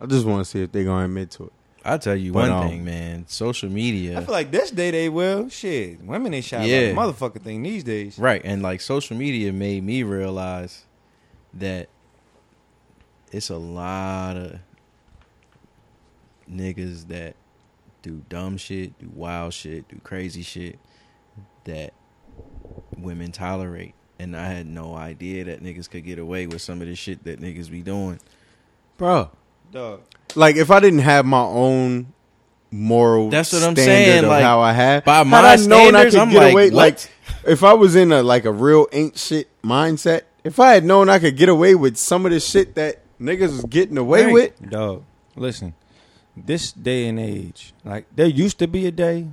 I 0.00 0.06
just 0.06 0.26
want 0.26 0.44
to 0.44 0.50
see 0.50 0.62
if 0.62 0.72
they're 0.72 0.84
gonna 0.84 1.04
admit 1.04 1.30
to 1.32 1.44
it. 1.44 1.52
I'll 1.84 1.98
tell 1.98 2.16
you 2.16 2.32
But, 2.32 2.50
one 2.50 2.64
um, 2.64 2.68
thing, 2.68 2.84
man. 2.84 3.24
Social 3.28 3.70
media. 3.70 4.18
I 4.18 4.24
feel 4.24 4.32
like 4.32 4.50
this 4.50 4.70
day 4.70 4.90
they 4.90 5.08
will. 5.08 5.48
Shit, 5.48 6.02
women 6.02 6.34
ain't 6.34 6.44
shy 6.44 6.64
Yeah. 6.64 6.78
about 6.88 7.16
the 7.16 7.26
motherfucking 7.30 7.42
thing 7.42 7.62
these 7.62 7.84
days. 7.84 8.18
right? 8.18 8.42
And 8.44 8.62
like 8.62 8.80
social 8.80 9.16
media 9.16 9.52
made 9.52 9.82
me 9.84 10.02
realize 10.02 10.84
that 11.54 11.88
it's 13.32 13.48
a 13.48 13.56
lot 13.56 14.36
of 14.36 14.58
niggas 16.50 17.08
that 17.08 17.36
do 18.02 18.22
dumb 18.28 18.56
shit, 18.56 18.98
do 18.98 19.10
wild 19.14 19.54
shit, 19.54 19.88
do 19.88 19.98
crazy 20.02 20.42
shit 20.42 20.78
that 21.64 21.92
women 23.02 23.32
tolerate. 23.32 23.94
And 24.18 24.36
I 24.36 24.48
had 24.48 24.66
no 24.66 24.94
idea 24.94 25.44
that 25.44 25.62
niggas 25.62 25.88
could 25.88 26.04
get 26.04 26.18
away 26.18 26.46
with 26.46 26.60
some 26.60 26.82
of 26.82 26.88
the 26.88 26.94
shit 26.94 27.24
that 27.24 27.40
niggas 27.40 27.70
be 27.70 27.80
doing. 27.82 28.20
Bro, 28.98 29.30
Dog. 29.72 30.02
like 30.34 30.56
if 30.56 30.70
I 30.70 30.78
didn't 30.80 30.98
have 31.00 31.24
my 31.24 31.40
own 31.40 32.12
moral 32.70 33.30
That's 33.30 33.52
what 33.52 33.62
I'm 33.62 33.74
standard 33.74 33.84
saying, 33.84 34.24
of 34.24 34.30
like, 34.30 34.42
how 34.44 34.60
I 34.60 34.72
have 34.72 35.04
by 35.04 35.18
had 35.18 35.26
my 35.26 35.38
I 35.38 35.56
known 35.56 35.94
I 35.96 36.08
standards, 36.08 36.14
could 36.14 36.20
I'm 36.20 36.30
get 36.30 36.38
like, 36.38 36.52
away 36.52 36.64
what? 36.70 36.74
like 36.74 37.10
if 37.46 37.64
I 37.64 37.72
was 37.72 37.96
in 37.96 38.12
a 38.12 38.22
like 38.22 38.44
a 38.44 38.52
real 38.52 38.86
ain't 38.92 39.18
shit 39.18 39.48
mindset 39.62 40.22
if 40.44 40.60
I 40.60 40.74
had 40.74 40.84
known 40.84 41.08
I 41.08 41.18
could 41.18 41.36
get 41.36 41.48
away 41.48 41.74
with 41.74 41.96
some 41.96 42.26
of 42.26 42.32
the 42.32 42.38
shit 42.40 42.74
that 42.76 43.02
niggas 43.18 43.40
was 43.52 43.64
getting 43.64 43.98
away 43.98 44.26
Right. 44.26 44.34
with 44.34 44.70
Dog, 44.70 45.04
listen. 45.34 45.74
This 46.36 46.70
day 46.72 47.08
and 47.08 47.18
age, 47.18 47.72
like 47.84 48.06
there 48.14 48.26
used 48.26 48.58
to 48.60 48.68
be 48.68 48.86
a 48.86 48.92
day 48.92 49.28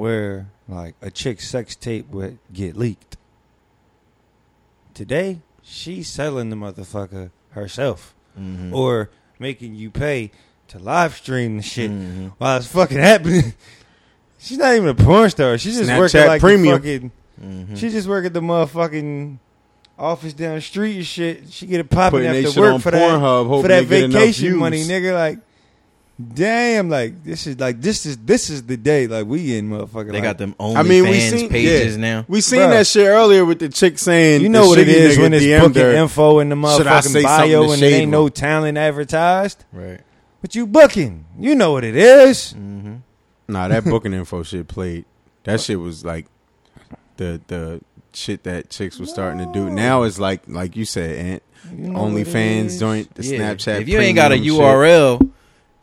where 0.00 0.48
like 0.66 0.94
a 1.02 1.10
chick's 1.10 1.46
sex 1.48 1.76
tape 1.76 2.08
would 2.10 2.38
get 2.52 2.76
leaked. 2.76 3.16
Today, 4.94 5.40
she's 5.62 6.08
selling 6.08 6.50
the 6.50 6.56
motherfucker 6.56 7.30
herself, 7.50 8.14
Mhm. 8.38 8.72
or 8.72 9.10
making 9.38 9.74
you 9.74 9.90
pay 9.90 10.30
to 10.68 10.78
live 10.78 11.14
stream 11.16 11.56
the 11.58 11.62
shit 11.62 11.90
Mhm. 11.90 12.32
while 12.38 12.56
it's 12.58 12.66
fucking 12.66 12.98
happening. 12.98 13.52
She's 14.42 14.56
not 14.56 14.74
even 14.74 14.88
a 14.88 14.94
porn 14.94 15.28
star. 15.28 15.58
She's 15.58 15.76
just 15.76 15.90
Snapchat 15.90 15.98
working 15.98 16.26
like 16.26 16.40
Premium. 16.40 16.80
the 16.80 16.88
fucking. 16.94 17.12
Mhm. 17.42 17.76
She 17.76 17.90
just 17.90 18.08
working 18.08 18.32
the 18.32 18.40
motherfucking 18.40 19.36
office 19.98 20.32
down 20.32 20.54
the 20.54 20.60
street 20.62 20.96
and 20.96 21.06
shit. 21.06 21.42
She 21.52 21.66
get 21.66 21.80
it 21.80 21.90
popping 21.90 22.20
Putting 22.20 22.46
after 22.46 22.58
work 22.60 22.80
for 22.80 22.90
that 22.90 23.02
Pornhub, 23.02 23.62
for 23.62 23.68
that 23.68 23.86
they 23.88 24.00
get 24.00 24.04
enough 24.04 24.20
vacation 24.22 24.56
money, 24.56 24.82
nigga. 24.84 25.12
Like, 25.12 25.38
damn, 26.28 26.88
like 26.90 27.24
this 27.24 27.46
is 27.46 27.58
like 27.58 27.80
this 27.80 28.06
is 28.06 28.16
this 28.18 28.50
is 28.50 28.64
the 28.64 28.76
day 28.76 29.06
like 29.06 29.26
we 29.26 29.56
in 29.56 29.68
motherfucker. 29.70 30.06
They 30.06 30.14
like, 30.14 30.22
got 30.22 30.38
them 30.38 30.54
I 30.60 30.82
mean 30.82 31.04
we 31.04 31.20
seen 31.20 31.48
pages 31.48 31.96
yeah. 31.96 32.00
now. 32.00 32.24
we 32.28 32.40
seen 32.40 32.60
Bruh. 32.60 32.70
that 32.70 32.86
shit 32.86 33.06
earlier 33.06 33.44
with 33.44 33.58
the 33.58 33.68
chick 33.68 33.98
saying 33.98 34.42
You 34.42 34.48
know 34.48 34.68
what 34.68 34.78
it 34.78 34.88
shitty 34.88 34.92
is 34.92 35.18
nigga 35.18 35.22
when 35.22 35.32
it's 35.34 35.44
DM'd 35.44 35.62
booking 35.74 35.82
her. 35.82 35.92
info 35.92 36.38
in 36.38 36.48
the 36.48 36.56
Should 36.76 36.86
I 36.86 37.00
motherfucking 37.00 37.22
bio 37.22 37.46
to 37.46 37.62
and 37.62 37.72
it 37.72 37.78
shade 37.78 37.94
ain't 38.02 38.10
no 38.10 38.28
talent 38.28 38.78
advertised. 38.78 39.64
Right. 39.72 40.00
But 40.40 40.54
you 40.54 40.66
booking, 40.66 41.26
you 41.38 41.54
know 41.54 41.72
what 41.72 41.84
it 41.84 41.96
is. 41.96 42.54
Mm-hmm. 42.54 42.96
Nah, 43.48 43.68
that 43.68 43.84
booking 43.84 44.14
info 44.14 44.42
shit 44.42 44.68
played. 44.68 45.04
That 45.44 45.60
shit 45.60 45.78
was 45.80 46.04
like 46.04 46.26
the 47.16 47.40
the 47.48 47.80
shit 48.12 48.44
that 48.44 48.70
chicks 48.70 48.98
were 48.98 49.06
starting 49.06 49.46
to 49.46 49.52
do. 49.52 49.70
Now 49.70 50.02
it's 50.04 50.18
like 50.18 50.42
like 50.46 50.76
you 50.76 50.84
said, 50.84 51.16
Ant, 51.16 51.42
You 51.70 51.88
know 51.88 52.02
what 52.04 52.12
it 52.12 52.26
OnlyFans 52.26 52.78
joint, 52.78 53.14
the 53.14 53.24
Yeah. 53.24 53.38
Snapchat. 53.38 53.82
If 53.82 53.88
you 53.88 53.98
ain't 53.98 54.16
got 54.16 54.32
a 54.32 54.36
URL. 54.36 55.20
shit. 55.20 55.30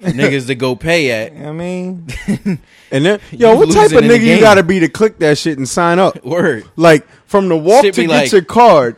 URL 0.02 0.12
for 0.12 0.18
niggas 0.18 0.48
to 0.48 0.56
go 0.56 0.76
pay 0.76 1.12
at, 1.12 1.34
I 1.48 1.52
mean, 1.52 2.08
and 2.92 3.06
then 3.06 3.20
yo, 3.32 3.54
You 3.54 3.58
what 3.58 3.66
type 3.74 3.84
losing 3.92 3.98
of 4.00 4.04
in 4.04 4.10
the 4.10 4.14
nigga 4.16 4.20
you 4.22 4.26
game. 4.36 4.40
got 4.42 4.56
to 4.56 4.64
be 4.64 4.80
to 4.82 4.90
click 4.90 5.20
that 5.20 5.38
shit 5.38 5.58
and 5.58 5.68
sign 5.68 6.00
up? 6.00 6.24
word. 6.26 6.66
Like 6.76 7.08
from 7.26 7.48
the 7.50 7.58
walk 7.58 7.84
Shit 7.84 7.94
to 7.96 8.02
be 8.02 8.08
get 8.08 8.14
like- 8.14 8.32
your 8.32 8.44
card 8.44 8.98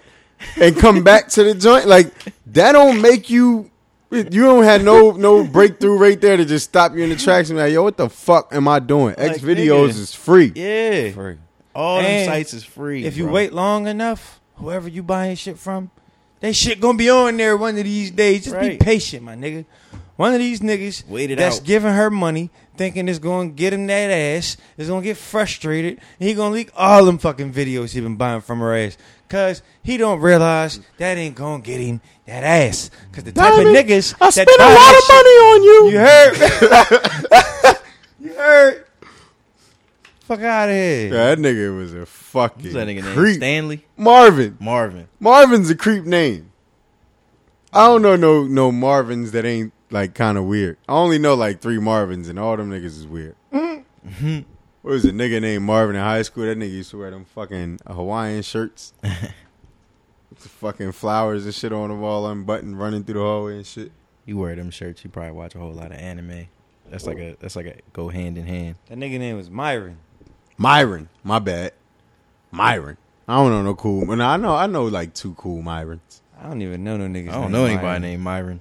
and 0.60 0.76
come 0.78 1.04
back 1.04 1.28
to 1.30 1.44
the 1.44 1.54
joint, 1.54 1.86
like 1.88 2.12
that 2.48 2.72
don't 2.74 3.02
make 3.02 3.30
you. 3.30 3.70
You 4.12 4.24
don't 4.24 4.64
have 4.64 4.84
no 4.84 5.12
no 5.12 5.44
breakthrough 5.46 5.96
right 5.98 6.20
there 6.20 6.36
to 6.36 6.44
just 6.44 6.66
stop 6.68 6.96
you 6.96 7.04
in 7.04 7.12
the 7.12 7.16
tracks 7.16 7.50
and 7.52 7.58
be 7.58 7.62
like, 7.62 7.74
yo, 7.74 7.84
what 7.84 7.96
the 7.96 8.10
fuck 8.10 8.52
am 8.52 8.68
I 8.68 8.80
doing? 8.80 9.14
X 9.18 9.44
Like, 9.44 9.58
videos 9.58 9.90
nigga. 9.90 10.00
is 10.00 10.14
free. 10.16 10.52
Yeah. 10.56 11.12
free. 11.12 11.38
All 11.76 11.98
them 11.98 12.06
And 12.06 12.26
sites 12.26 12.56
is 12.56 12.64
free. 12.64 13.06
If 13.06 13.18
you 13.18 13.26
bro. 13.26 13.34
wait 13.34 13.54
long 13.54 13.86
enough, 13.86 14.40
whoever 14.56 14.90
you 14.90 15.04
buying 15.04 15.36
shit 15.36 15.60
from, 15.60 15.92
they 16.40 16.54
shit 16.54 16.82
gonna 16.82 16.98
be 16.98 17.08
on 17.12 17.38
there 17.38 17.56
one 17.56 17.78
of 17.78 17.84
these 17.84 18.10
days. 18.10 18.46
Just 18.46 18.60
be 18.60 18.78
patient, 18.78 19.22
my 19.24 19.36
nigga. 19.36 19.66
One 20.20 20.34
of 20.34 20.40
these 20.40 20.60
niggas 20.60 21.08
Wait 21.08 21.32
it 21.32 21.38
that's 21.38 21.60
out. 21.60 21.64
giving 21.66 21.94
her 21.94 22.10
money, 22.10 22.50
thinking 22.76 23.08
it's 23.08 23.20
gonna 23.20 23.48
get 23.48 23.72
him 23.72 23.88
that 23.88 24.12
ass, 24.12 24.58
is 24.78 24.90
gonna 24.90 25.02
get 25.02 25.16
frustrated, 25.16 25.98
and 26.20 26.28
he 26.28 26.36
gonna 26.36 26.54
leak 26.54 26.72
all 26.76 27.06
them 27.06 27.18
fucking 27.20 27.54
videos 27.54 27.94
he 27.94 28.02
been 28.02 28.18
buying 28.18 28.42
from 28.42 28.60
her 28.60 28.76
ass. 28.76 28.98
Cause 29.30 29.62
he 29.82 29.96
don't 29.96 30.20
realize 30.20 30.82
that 30.98 31.18
ain't 31.18 31.36
gonna 31.36 31.64
get 31.64 31.80
him 31.80 32.02
that 32.26 32.44
ass. 32.44 32.92
Cause 33.14 33.24
the 33.24 33.32
type 33.32 33.54
Diamond, 33.54 33.70
of 33.70 33.86
niggas 33.86 34.14
I 34.20 34.26
that 34.26 34.34
spent 34.34 34.50
a 34.50 34.62
lot 34.62 34.76
that 34.76 35.00
of 35.00 35.10
money 35.16 35.36
on 35.48 35.64
you. 35.64 35.80
shit- 35.86 35.94
You 35.94 36.00
heard? 37.70 37.78
you 38.20 38.34
heard? 38.34 38.86
Fuck 40.22 40.42
out 40.42 40.68
of 40.70 40.76
here. 40.76 41.10
that 41.12 41.38
nigga 41.40 41.78
was 41.78 41.94
a 41.94 42.06
fucking 42.06 42.64
What's 42.64 42.74
that 42.76 42.88
nigga 42.90 43.04
name? 43.06 43.14
creep. 43.16 43.38
Stanley 43.38 43.86
Marvin. 43.96 44.58
Marvin. 44.60 45.08
Marvin's 45.20 45.70
a 45.70 45.76
creep 45.76 46.04
name. 46.04 46.52
I 47.72 47.88
don't 47.88 48.02
know 48.02 48.18
no 48.18 48.44
no 48.44 48.70
Marvins 48.72 49.32
that 49.32 49.46
ain't 49.46 49.72
like 49.92 50.14
kind 50.14 50.38
of 50.38 50.46
weird. 50.46 50.78
I 50.88 50.94
only 50.94 51.20
know 51.20 51.34
like 51.36 51.62
three 51.62 51.78
Marvins, 51.78 52.30
and 52.30 52.40
all 52.40 52.56
them 52.58 52.70
niggas 52.72 52.86
is 52.86 53.08
weird. 53.08 53.36
Mm-hmm. 53.54 54.40
what 54.82 54.92
was 54.92 55.06
a 55.06 55.12
nigga 55.12 55.42
named 55.42 55.64
Marvin 55.66 55.96
in 55.96 56.02
high 56.02 56.22
school? 56.22 56.46
That 56.46 56.58
nigga 56.58 56.72
used 56.72 56.92
to 56.92 56.98
wear 57.00 57.12
them 57.12 57.26
fucking 57.26 57.80
Hawaiian 57.86 58.42
shirts, 58.42 58.94
with 59.02 60.40
the 60.40 60.50
fucking 60.50 60.94
flowers 60.94 61.46
and 61.46 61.54
shit 61.54 61.74
on 61.74 61.90
the 61.90 61.96
wall, 61.96 62.28
unbuttoned, 62.28 62.80
running 62.80 63.04
through 63.04 63.16
the 63.16 63.20
hallway 63.22 63.58
and 63.58 63.66
shit. 63.68 63.92
You 64.26 64.38
wear 64.38 64.56
them 64.56 64.70
shirts, 64.70 65.04
you 65.04 65.10
probably 65.10 65.32
watch 65.32 65.56
a 65.56 65.60
whole 65.60 65.74
lot 65.74 65.92
of 65.92 65.98
anime. 65.98 66.48
That's 66.90 67.06
like 67.06 67.20
a 67.20 67.36
that's 67.40 67.56
like 67.56 67.68
a 67.68 67.76
go 67.94 68.10
hand 68.10 68.38
in 68.38 68.46
hand. 68.46 68.76
That 68.88 68.98
nigga 68.98 69.20
name 69.20 69.38
was 69.38 69.50
Myron. 69.50 69.98
Myron, 70.58 71.10
my 71.24 71.40
bad. 71.40 71.74
Myron. 72.52 72.98
I 73.28 73.36
don't 73.36 73.52
know 73.52 73.62
no 73.62 73.76
cool. 73.76 74.06
But 74.08 74.20
I 74.22 74.38
know 74.38 74.56
I 74.56 74.66
know 74.66 74.86
like 74.86 75.14
two 75.14 75.36
cool 75.36 75.62
Myrons. 75.62 76.22
I 76.40 76.48
don't 76.48 76.62
even 76.62 76.84
know 76.84 76.98
no 76.98 77.06
niggas. 77.06 77.30
I 77.30 77.34
don't 77.34 77.52
know 77.52 77.66
anybody 77.66 77.86
Myron. 77.86 78.02
named 78.02 78.24
Myron. 78.24 78.60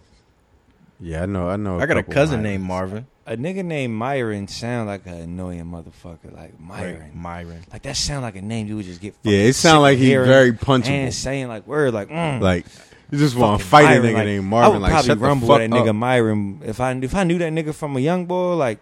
Yeah, 1.00 1.22
I 1.22 1.26
know. 1.26 1.48
I 1.48 1.56
know. 1.56 1.78
I 1.78 1.86
got 1.86 1.96
a 1.96 2.02
cousin 2.02 2.42
Myrons. 2.42 2.42
named 2.42 2.64
Marvin. 2.64 3.06
A 3.26 3.36
nigga 3.36 3.64
named 3.64 3.94
Myron 3.94 4.48
sound 4.48 4.88
like 4.88 5.06
an 5.06 5.14
annoying 5.14 5.64
motherfucker. 5.66 6.32
Like 6.34 6.54
Right, 6.58 6.60
Myron. 6.60 7.10
Myron. 7.14 7.64
Like 7.70 7.82
that 7.82 7.96
sound 7.96 8.22
like 8.22 8.36
a 8.36 8.42
name 8.42 8.66
you 8.66 8.76
would 8.76 8.86
just 8.86 9.00
get. 9.00 9.14
Yeah, 9.22 9.38
it 9.40 9.52
sound 9.54 9.82
like 9.82 9.98
he's 9.98 10.04
he 10.06 10.10
hearing 10.12 10.26
very 10.28 10.48
And 10.48 10.58
punchable. 10.60 11.12
saying 11.12 11.48
like 11.48 11.66
word 11.66 11.92
like 11.94 12.08
mm, 12.08 12.40
Like 12.40 12.64
you 13.10 13.18
just 13.18 13.36
want 13.36 13.60
to 13.60 13.66
fucking 13.66 13.86
fight 13.86 13.96
a 13.98 14.00
nigga 14.00 14.14
like, 14.14 14.24
named 14.26 14.44
I 14.46 14.48
Marvin. 14.48 14.72
would 14.72 14.82
Like 14.82 14.90
probably 14.92 15.06
shut 15.08 15.18
the 15.18 15.24
rumble 15.24 15.48
fuck 15.48 15.58
with 15.60 15.70
that 15.70 15.76
nigga 15.76 15.88
up. 15.90 15.94
Myron 15.96 16.60
if 16.64 16.80
I 16.80 16.92
if 16.92 17.14
I 17.14 17.24
knew 17.24 17.38
that 17.38 17.52
nigga 17.52 17.74
from 17.74 17.96
a 17.96 18.00
young 18.00 18.24
boy. 18.26 18.54
Like 18.56 18.78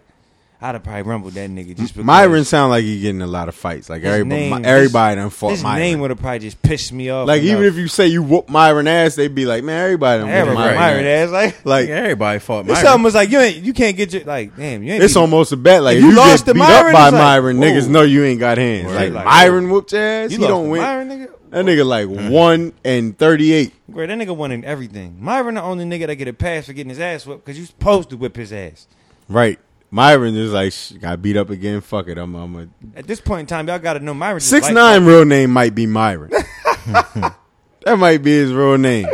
I'd 0.59 0.73
have 0.73 0.83
probably 0.83 1.03
rumbled 1.03 1.33
that 1.33 1.51
nigga 1.51 1.77
just 1.77 1.93
because 1.93 2.03
Myron 2.05 2.43
sound 2.43 2.71
like 2.71 2.83
he 2.83 2.99
getting 2.99 3.21
a 3.21 3.27
lot 3.27 3.47
of 3.47 3.53
fights. 3.53 3.91
Like 3.91 4.03
everybody, 4.03 4.49
name- 4.49 4.65
everybody 4.65 5.15
done 5.17 5.29
fought 5.29 5.51
His 5.51 5.61
Myron. 5.61 5.79
name 5.79 5.99
would 5.99 6.09
have 6.09 6.19
probably 6.19 6.39
just 6.39 6.59
pissed 6.63 6.91
me 6.91 7.09
off. 7.11 7.27
like 7.27 7.43
even 7.43 7.63
if 7.63 7.75
you 7.75 7.87
say 7.87 8.07
you 8.07 8.23
whoop 8.23 8.49
Myron 8.49 8.87
ass, 8.87 9.13
they'd 9.13 9.35
be 9.35 9.45
like, 9.45 9.63
man, 9.63 9.83
everybody 9.83 10.21
done 10.21 10.29
Everybody 10.31 10.75
Myron, 10.75 10.75
Myron 10.79 11.05
ass. 11.05 11.27
ass 11.27 11.31
like. 11.31 11.65
Like 11.65 11.89
everybody 11.89 12.39
fought 12.39 12.65
Myron. 12.65 12.69
It's 12.71 12.83
Myron. 12.83 12.91
almost 12.91 13.15
like 13.15 13.29
you 13.29 13.39
ain't 13.39 13.57
you 13.57 13.73
can't 13.73 13.95
get 13.95 14.11
your 14.13 14.23
like 14.23 14.55
damn 14.57 14.81
you 14.81 14.93
ain't 14.93 15.03
it's 15.03 15.13
beat- 15.13 15.19
almost 15.19 15.51
a 15.51 15.57
bet. 15.57 15.83
Like 15.83 15.97
If 15.97 15.99
if 15.99 16.03
you 16.05 16.09
you, 16.11 16.17
lost 16.17 16.45
get 16.45 16.51
to 16.51 16.53
beat 16.55 16.59
Myron, 16.61 16.87
up 16.87 16.93
by 16.93 17.07
it's 17.09 17.13
like, 17.13 17.21
Myron, 17.21 17.57
niggas 17.57 17.85
whoa. 17.85 17.91
know 17.91 18.01
you 18.01 18.23
ain't 18.23 18.39
got 18.39 18.57
hands. 18.57 18.91
Like, 18.93 19.13
like, 19.13 19.25
Myron 19.25 19.69
whooped 19.69 19.91
your 19.91 20.01
ass, 20.01 20.31
you 20.31 20.37
he 20.37 20.43
lost 20.43 20.49
don't 20.49 20.63
to 20.65 20.69
win. 20.71 20.81
Myron 20.81 21.09
nigga. 21.09 21.31
That 21.51 21.65
nigga 21.65 21.85
like 21.85 22.29
one 22.31 22.73
and 22.83 23.15
thirty 23.15 23.53
eight. 23.53 23.73
Great, 23.91 24.07
that 24.07 24.17
nigga 24.17 24.35
won 24.35 24.51
in 24.51 24.65
everything. 24.65 25.17
Myron 25.21 25.53
the 25.53 25.61
only 25.61 25.85
nigga 25.85 26.07
that 26.07 26.15
get 26.15 26.27
a 26.27 26.33
pass 26.33 26.65
for 26.65 26.73
getting 26.73 26.89
his 26.89 26.99
ass 26.99 27.27
whipped 27.27 27.45
because 27.45 27.59
you 27.59 27.65
supposed 27.65 28.09
to 28.09 28.17
whip 28.17 28.35
his 28.35 28.51
ass. 28.51 28.87
Right. 29.29 29.59
Myron 29.89 30.35
is 30.35 30.51
like 30.51 30.73
sh- 30.73 30.91
got 30.93 31.21
beat 31.21 31.37
up 31.37 31.49
again. 31.49 31.81
Fuck 31.81 32.07
it. 32.09 32.17
I'm 32.17 32.35
I'm 32.35 32.55
a 32.55 32.67
At 32.97 33.07
this 33.07 33.21
point 33.21 33.41
in 33.41 33.45
time, 33.47 33.67
y'all 33.67 33.79
got 33.79 33.93
to 33.93 33.99
know 33.99 34.13
Myron. 34.13 34.39
six 34.41 34.65
like 34.65 34.73
nine. 34.75 35.05
Real 35.05 35.23
name 35.25 35.51
might 35.51 35.73
be 35.75 35.85
Myron. 35.85 36.29
that 36.91 37.97
might 37.97 38.21
be 38.21 38.31
his 38.31 38.51
real 38.53 38.77
name. 38.77 39.07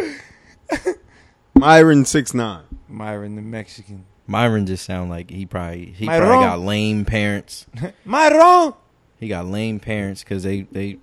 Myron 1.56 2.06
six 2.06 2.34
nine. 2.34 2.64
Myron 2.88 3.36
the 3.36 3.42
Mexican. 3.42 4.06
Myron 4.26 4.66
just 4.66 4.86
sound 4.86 5.10
like 5.10 5.30
he 5.30 5.46
probably 5.46 5.86
he 5.96 6.06
Myron. 6.06 6.28
probably 6.28 6.46
got 6.46 6.60
lame 6.60 7.06
parents. 7.06 7.68
Myron. 8.06 8.74
He 9.20 9.28
got 9.28 9.46
lame 9.46 9.80
parents 9.80 10.24
because 10.24 10.44
they 10.44 10.62
they 10.72 10.98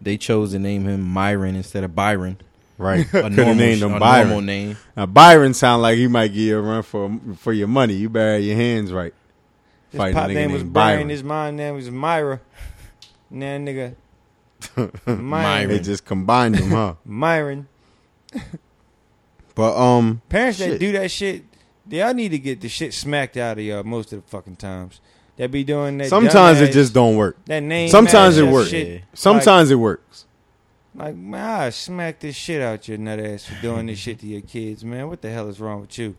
they 0.00 0.16
chose 0.16 0.52
to 0.52 0.58
name 0.58 0.84
him 0.86 1.00
Myron 1.02 1.56
instead 1.56 1.82
of 1.84 1.94
Byron. 1.94 2.38
Right. 2.78 3.00
A 3.06 3.10
Could 3.10 3.24
have 3.24 3.36
normal, 3.36 3.54
named 3.56 3.82
a 3.82 3.86
him 3.86 3.98
normal 3.98 4.40
name. 4.40 4.76
Now 4.96 5.06
Byron 5.06 5.52
sound 5.52 5.82
like 5.82 5.98
he 5.98 6.06
might 6.06 6.28
give 6.28 6.36
you 6.36 6.58
a 6.58 6.62
run 6.62 6.82
for 6.84 7.20
for 7.36 7.52
your 7.52 7.66
money. 7.66 7.94
You 7.94 8.08
better 8.08 8.34
have 8.34 8.42
your 8.42 8.56
hands 8.56 8.92
right. 8.92 9.12
His 9.90 9.98
Fighting 9.98 10.14
pop 10.14 10.30
nigga 10.30 10.34
name 10.34 10.52
was 10.52 10.62
named 10.62 10.72
Byron. 10.72 11.08
His 11.08 11.24
mom 11.24 11.56
name 11.56 11.74
was 11.74 11.90
Myra. 11.90 12.40
Nah, 13.30 13.46
nigga. 13.46 13.94
Myron. 14.76 14.92
Myron. 15.24 15.68
They 15.68 15.80
just 15.80 16.04
combined 16.04 16.54
them, 16.54 16.70
huh? 16.70 16.94
Myron. 17.04 17.66
But 19.54 19.76
um, 19.76 20.22
Parents 20.28 20.58
that 20.58 20.78
do 20.78 20.92
that 20.92 21.10
shit, 21.10 21.42
y'all 21.88 22.14
need 22.14 22.28
to 22.28 22.38
get 22.38 22.60
the 22.60 22.68
shit 22.68 22.94
smacked 22.94 23.36
out 23.36 23.58
of 23.58 23.64
y'all 23.64 23.82
most 23.82 24.12
of 24.12 24.22
the 24.22 24.30
fucking 24.30 24.56
times. 24.56 25.00
That 25.36 25.50
be 25.50 25.64
doing 25.64 25.98
that. 25.98 26.08
sometimes 26.08 26.60
it 26.60 26.70
dumbass- 26.70 26.72
just 26.72 26.94
don't 26.94 27.16
work. 27.16 27.36
that 27.46 27.62
name. 27.62 27.88
Sometimes 27.88 28.38
it 28.38 28.48
works. 28.48 28.70
Shit. 28.70 29.02
Sometimes 29.14 29.70
it 29.70 29.76
works. 29.76 30.26
Like, 30.98 31.14
man, 31.14 31.60
I 31.60 31.70
smack 31.70 32.18
this 32.18 32.34
shit 32.34 32.60
out 32.60 32.88
your 32.88 32.98
nut 32.98 33.20
ass 33.20 33.44
for 33.44 33.54
doing 33.62 33.86
this 33.86 34.00
shit 34.00 34.18
to 34.18 34.26
your 34.26 34.40
kids, 34.40 34.84
man. 34.84 35.08
What 35.08 35.22
the 35.22 35.30
hell 35.30 35.48
is 35.48 35.60
wrong 35.60 35.82
with 35.82 35.96
you? 35.96 36.16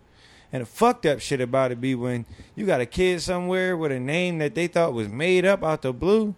And 0.53 0.61
the 0.61 0.65
fucked 0.65 1.05
up 1.05 1.19
shit 1.19 1.41
about 1.41 1.73
it 1.73 1.82
be 1.82 1.95
when 1.95 2.25
you 2.55 2.65
got 2.65 2.80
a 2.80 2.86
kid 2.86 3.21
somewhere 3.21 3.75
with 3.75 3.91
a 3.91 3.99
name 3.99 4.38
that 4.38 4.55
they 4.55 4.67
thought 4.67 4.93
was 4.93 5.09
made 5.09 5.45
up 5.45 5.65
out 5.65 5.82
the 5.82 5.91
blue, 5.91 6.34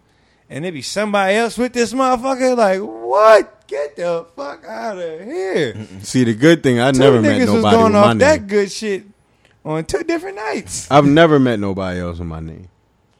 and 0.50 0.64
there 0.64 0.72
be 0.72 0.82
somebody 0.82 1.36
else 1.36 1.56
with 1.56 1.72
this 1.72 1.92
motherfucker. 1.92 2.56
Like, 2.56 2.80
what? 2.80 3.68
Get 3.68 3.94
the 3.94 4.26
fuck 4.34 4.64
out 4.64 4.98
of 4.98 5.20
here! 5.20 5.86
See, 6.00 6.24
the 6.24 6.34
good 6.34 6.64
thing 6.64 6.80
I 6.80 6.90
Two 6.90 6.98
never 6.98 7.22
met 7.22 7.38
was 7.38 7.46
nobody 7.46 7.76
going 7.76 7.84
with 7.84 7.92
my 7.92 8.10
off 8.10 8.18
that 8.18 8.48
good 8.48 8.72
shit 8.72 9.04
on 9.64 9.84
two 9.84 10.02
different 10.02 10.36
nights. 10.36 10.90
I've 10.90 11.06
never 11.06 11.38
met 11.38 11.60
nobody 11.60 12.00
else 12.00 12.18
with 12.18 12.26
my 12.26 12.40
name. 12.40 12.68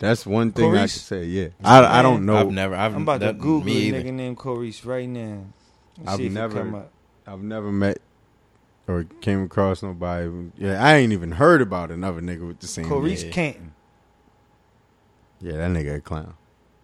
That's 0.02 0.26
one 0.26 0.50
thing 0.50 0.74
I 0.74 0.80
can 0.80 0.88
say. 0.88 1.24
Yeah, 1.26 1.48
I, 1.62 2.00
I 2.00 2.02
don't 2.02 2.26
know. 2.26 2.34
I've 2.36 2.50
never. 2.50 2.74
I've 2.74 2.92
I'm 2.96 3.02
about 3.02 3.20
to 3.20 3.26
that- 3.26 3.38
Google 3.38 3.66
me 3.66 3.72
a 3.72 3.94
either. 3.94 4.02
nigga 4.02 4.12
named 4.12 4.36
Corice 4.36 4.84
right 4.84 5.08
now. 5.08 5.44
I've 6.04 6.16
see 6.16 6.26
if 6.26 6.32
it 6.32 6.34
never- 6.34 6.86
I've 7.24 7.42
never 7.42 7.70
met 7.70 7.98
or 8.88 9.04
came 9.20 9.44
across 9.44 9.80
nobody. 9.80 10.28
Yeah, 10.58 10.84
I 10.84 10.96
ain't 10.96 11.12
even 11.12 11.30
heard 11.30 11.62
about 11.62 11.92
another 11.92 12.20
nigga 12.20 12.44
with 12.48 12.58
the 12.58 12.66
same. 12.66 12.88
name. 12.88 12.92
Corice 13.00 13.24
Yeah. 13.26 13.30
Canton. 13.30 13.74
Yeah, 15.40 15.52
that 15.58 15.70
nigga 15.70 15.96
a 15.98 16.00
clown. 16.00 16.34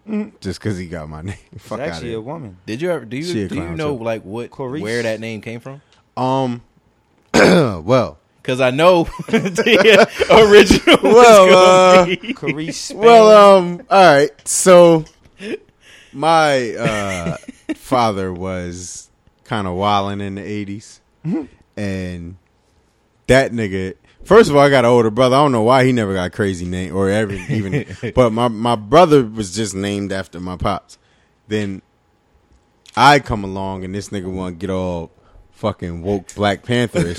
Mm. 0.07 0.39
Just 0.39 0.61
because 0.61 0.77
he 0.77 0.87
got 0.87 1.09
my 1.09 1.21
name. 1.23 1.35
It's 1.51 1.65
Fuck 1.67 1.81
out 1.81 1.87
of 1.87 1.93
actually 1.95 2.07
a 2.09 2.11
here. 2.11 2.21
woman. 2.21 2.57
Did 2.65 2.81
you 2.81 2.89
ever? 2.89 3.03
Do 3.03 3.17
you 3.17 3.47
do 3.49 3.55
you 3.55 3.69
know 3.75 3.97
too. 3.97 4.03
like 4.03 4.23
what 4.23 4.49
Clarice. 4.49 4.81
where 4.81 5.03
that 5.03 5.19
name 5.19 5.41
came 5.41 5.59
from? 5.59 5.81
Um. 6.15 6.61
well. 7.33 8.17
Because 8.49 8.61
I 8.61 8.71
know 8.71 9.03
the 9.27 10.09
original. 10.31 10.97
Well, 11.03 12.01
uh, 12.01 12.05
Corice. 12.33 12.95
Well, 12.95 13.57
um, 13.59 13.85
all 13.91 14.15
right. 14.15 14.31
So 14.47 15.05
my 16.11 16.71
uh, 16.73 17.37
father 17.75 18.33
was 18.33 19.11
kind 19.43 19.67
of 19.67 19.75
wilding 19.75 20.19
in 20.21 20.33
the 20.33 20.65
80s 20.65 20.99
and 21.77 22.37
that 23.27 23.51
nigga. 23.51 23.93
First 24.23 24.49
of 24.49 24.55
all, 24.55 24.63
I 24.63 24.71
got 24.71 24.83
an 24.83 24.89
older 24.89 25.11
brother. 25.11 25.35
I 25.35 25.43
don't 25.43 25.51
know 25.51 25.61
why 25.61 25.85
he 25.85 25.91
never 25.91 26.15
got 26.15 26.25
a 26.25 26.29
crazy 26.31 26.65
name 26.65 26.95
or 26.95 27.07
ever 27.07 27.33
even. 27.33 27.85
but 28.15 28.31
my 28.33 28.47
my 28.47 28.75
brother 28.75 29.23
was 29.23 29.53
just 29.55 29.75
named 29.75 30.11
after 30.11 30.39
my 30.39 30.57
pops. 30.57 30.97
Then 31.47 31.83
I 32.95 33.19
come 33.19 33.43
along 33.43 33.83
and 33.83 33.93
this 33.93 34.09
nigga 34.09 34.25
want 34.25 34.59
to 34.59 34.67
get 34.67 34.73
all 34.73 35.11
fucking 35.59 36.01
woke 36.01 36.33
Black 36.35 36.63
Pantherish. 36.65 37.17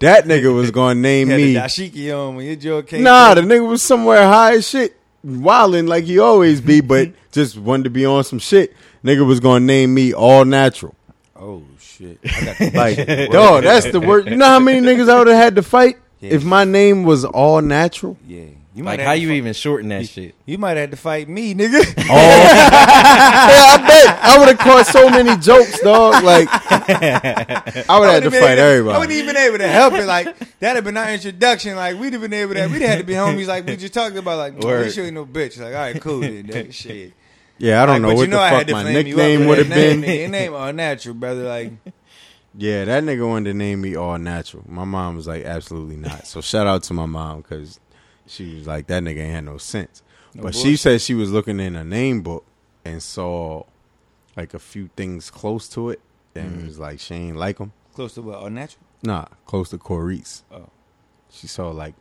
that 0.00 0.24
nigga 0.26 0.54
was 0.54 0.70
to 0.70 0.94
name 0.94 1.28
me. 1.28 1.54
dashiki 1.54 2.16
on 2.16 2.36
when 2.36 2.46
your 2.46 2.56
jaw 2.56 2.82
came. 2.82 3.02
Nah, 3.02 3.34
through. 3.34 3.46
the 3.46 3.54
nigga 3.54 3.66
was 3.68 3.82
somewhere 3.82 4.22
high 4.26 4.54
as 4.56 4.68
shit, 4.68 4.94
wilding 5.24 5.86
like 5.86 6.04
he 6.04 6.18
always 6.18 6.60
be, 6.60 6.80
but 6.80 7.08
just 7.32 7.56
wanted 7.56 7.84
to 7.84 7.90
be 7.90 8.04
on 8.06 8.24
some 8.24 8.38
shit. 8.38 8.74
Nigga 9.04 9.26
was 9.26 9.40
gonna 9.40 9.64
name 9.64 9.94
me 9.94 10.12
all 10.12 10.44
natural. 10.44 10.94
Oh 11.34 11.62
shit! 11.80 12.18
I 12.24 12.44
got 12.44 12.58
the 12.58 12.70
Like, 12.74 13.30
dog, 13.30 13.62
that's 13.64 13.90
the 13.90 14.00
word. 14.00 14.28
You 14.28 14.36
know 14.36 14.46
how 14.46 14.58
many 14.60 14.80
niggas 14.86 15.08
I 15.08 15.18
would 15.18 15.28
have 15.28 15.36
had 15.36 15.56
to 15.56 15.62
fight 15.62 15.96
Yeah. 16.20 16.34
if 16.34 16.44
my 16.44 16.64
name 16.64 17.04
was 17.04 17.24
all 17.24 17.60
natural? 17.62 18.16
yeah. 18.26 18.44
You 18.78 18.84
Like 18.84 19.00
might 19.00 19.04
how 19.06 19.10
you 19.12 19.26
fight- 19.28 19.34
even 19.38 19.52
shorten 19.54 19.88
that 19.88 20.06
shit? 20.08 20.36
You 20.46 20.56
might 20.56 20.76
have 20.76 20.90
to 20.92 20.96
fight 20.96 21.28
me, 21.28 21.52
nigga. 21.52 21.80
Oh. 21.98 22.04
yeah, 22.06 23.74
I 23.74 23.84
bet 23.88 24.18
I 24.24 24.38
would 24.38 24.46
have 24.48 24.58
caught 24.58 24.86
so 24.86 25.10
many 25.10 25.36
jokes, 25.40 25.80
dog. 25.80 26.22
Like, 26.22 26.46
I 26.48 27.98
would 27.98 28.08
have 28.08 28.22
to 28.22 28.28
would've 28.28 28.32
been 28.32 28.40
fight 28.40 28.58
able- 28.58 28.92
I 28.92 28.98
wouldn't 28.98 29.12
even 29.18 29.34
been 29.34 29.36
able 29.42 29.58
to 29.58 29.66
help 29.68 29.94
it. 29.94 30.06
Like 30.06 30.26
that'd 30.60 30.76
have 30.76 30.84
been 30.84 30.96
our 30.96 31.10
introduction. 31.12 31.74
Like 31.74 31.98
we'd 31.98 32.12
have 32.12 32.22
been 32.22 32.32
able 32.32 32.54
to. 32.54 32.68
We'd 32.68 32.80
have 32.82 32.90
had 32.90 32.98
to 32.98 33.04
be 33.04 33.12
homies. 33.14 33.48
Like 33.48 33.66
we 33.66 33.76
just 33.76 33.94
talked 33.94 34.14
about. 34.16 34.38
Like 34.38 34.58
Word. 34.60 34.86
this 34.86 34.94
shit 34.94 35.06
ain't 35.06 35.14
no 35.14 35.26
bitch. 35.26 35.58
Like 35.58 35.74
all 35.74 35.80
right, 35.80 36.00
cool. 36.00 36.20
Then 36.20 36.44
nigga. 36.46 36.72
shit. 36.72 37.14
Yeah, 37.58 37.82
I 37.82 37.86
don't 37.86 37.94
Like, 37.96 38.02
know 38.02 38.14
what 38.14 38.22
you 38.22 38.28
know 38.28 38.36
the 38.36 38.42
I 38.42 38.48
had 38.50 38.58
fuck 38.58 38.66
to 38.68 38.72
my 38.74 38.82
you 38.82 38.86
up 39.00 39.04
nickname 39.06 39.38
with 39.40 39.48
would 39.48 39.58
have 39.58 39.68
that 39.70 39.74
been. 39.74 40.00
name. 40.02 40.20
Your 40.20 40.28
name 40.28 40.54
unnatural, 40.54 41.16
brother. 41.16 41.42
Like 41.42 41.72
Yeah, 42.56 42.84
that 42.84 43.02
nigga 43.02 43.26
wanted 43.28 43.50
to 43.50 43.56
name 43.58 43.80
me 43.80 43.96
all 43.96 44.16
natural. 44.18 44.62
My 44.68 44.84
mom 44.84 45.16
was 45.16 45.26
like, 45.26 45.44
absolutely 45.44 45.96
not. 45.96 46.28
So 46.28 46.40
shout 46.40 46.68
out 46.68 46.84
to 46.84 46.94
my 46.94 47.06
mom 47.06 47.40
because 47.40 47.80
she 48.28 48.54
was 48.56 48.66
like, 48.66 48.86
that 48.88 49.02
nigga 49.02 49.18
ain't 49.18 49.34
had 49.34 49.44
no 49.44 49.58
sense. 49.58 50.02
No 50.34 50.44
but 50.44 50.54
she 50.54 50.76
said 50.76 51.00
she 51.00 51.14
was 51.14 51.32
looking 51.32 51.58
in 51.60 51.74
a 51.76 51.84
name 51.84 52.22
book 52.22 52.44
and 52.84 53.02
saw 53.02 53.64
like 54.36 54.54
a 54.54 54.58
few 54.58 54.90
things 54.96 55.30
close 55.30 55.68
to 55.70 55.90
it 55.90 56.00
and 56.34 56.66
was 56.66 56.78
like, 56.78 57.00
she 57.00 57.14
ain't 57.14 57.36
like 57.36 57.58
them. 57.58 57.72
close 57.94 58.14
to 58.14 58.22
what? 58.22 58.42
Unnatural. 58.44 58.84
Nah, 59.02 59.26
close 59.46 59.70
to 59.70 59.78
Corice. 59.78 60.42
Oh. 60.52 60.68
She 61.30 61.46
saw 61.46 61.70
like 61.70 61.94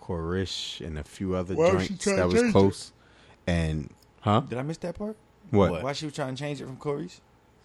Corish 0.00 0.84
and 0.84 0.98
a 0.98 1.04
few 1.04 1.34
other 1.34 1.54
Why 1.54 1.72
was 1.72 1.88
joints 1.88 2.04
trying 2.04 2.16
that 2.16 2.26
was 2.26 2.34
change 2.34 2.48
it? 2.48 2.52
close. 2.52 2.92
And, 3.46 3.92
huh? 4.20 4.40
Did 4.40 4.58
I 4.58 4.62
miss 4.62 4.78
that 4.78 4.96
part? 4.96 5.16
What? 5.50 5.70
What? 5.70 5.82
Why 5.82 5.92
she 5.92 6.06
was 6.06 6.14
trying 6.14 6.34
to 6.34 6.40
change 6.40 6.60
it 6.60 6.66
from 6.66 6.76
Corey's? 6.76 7.20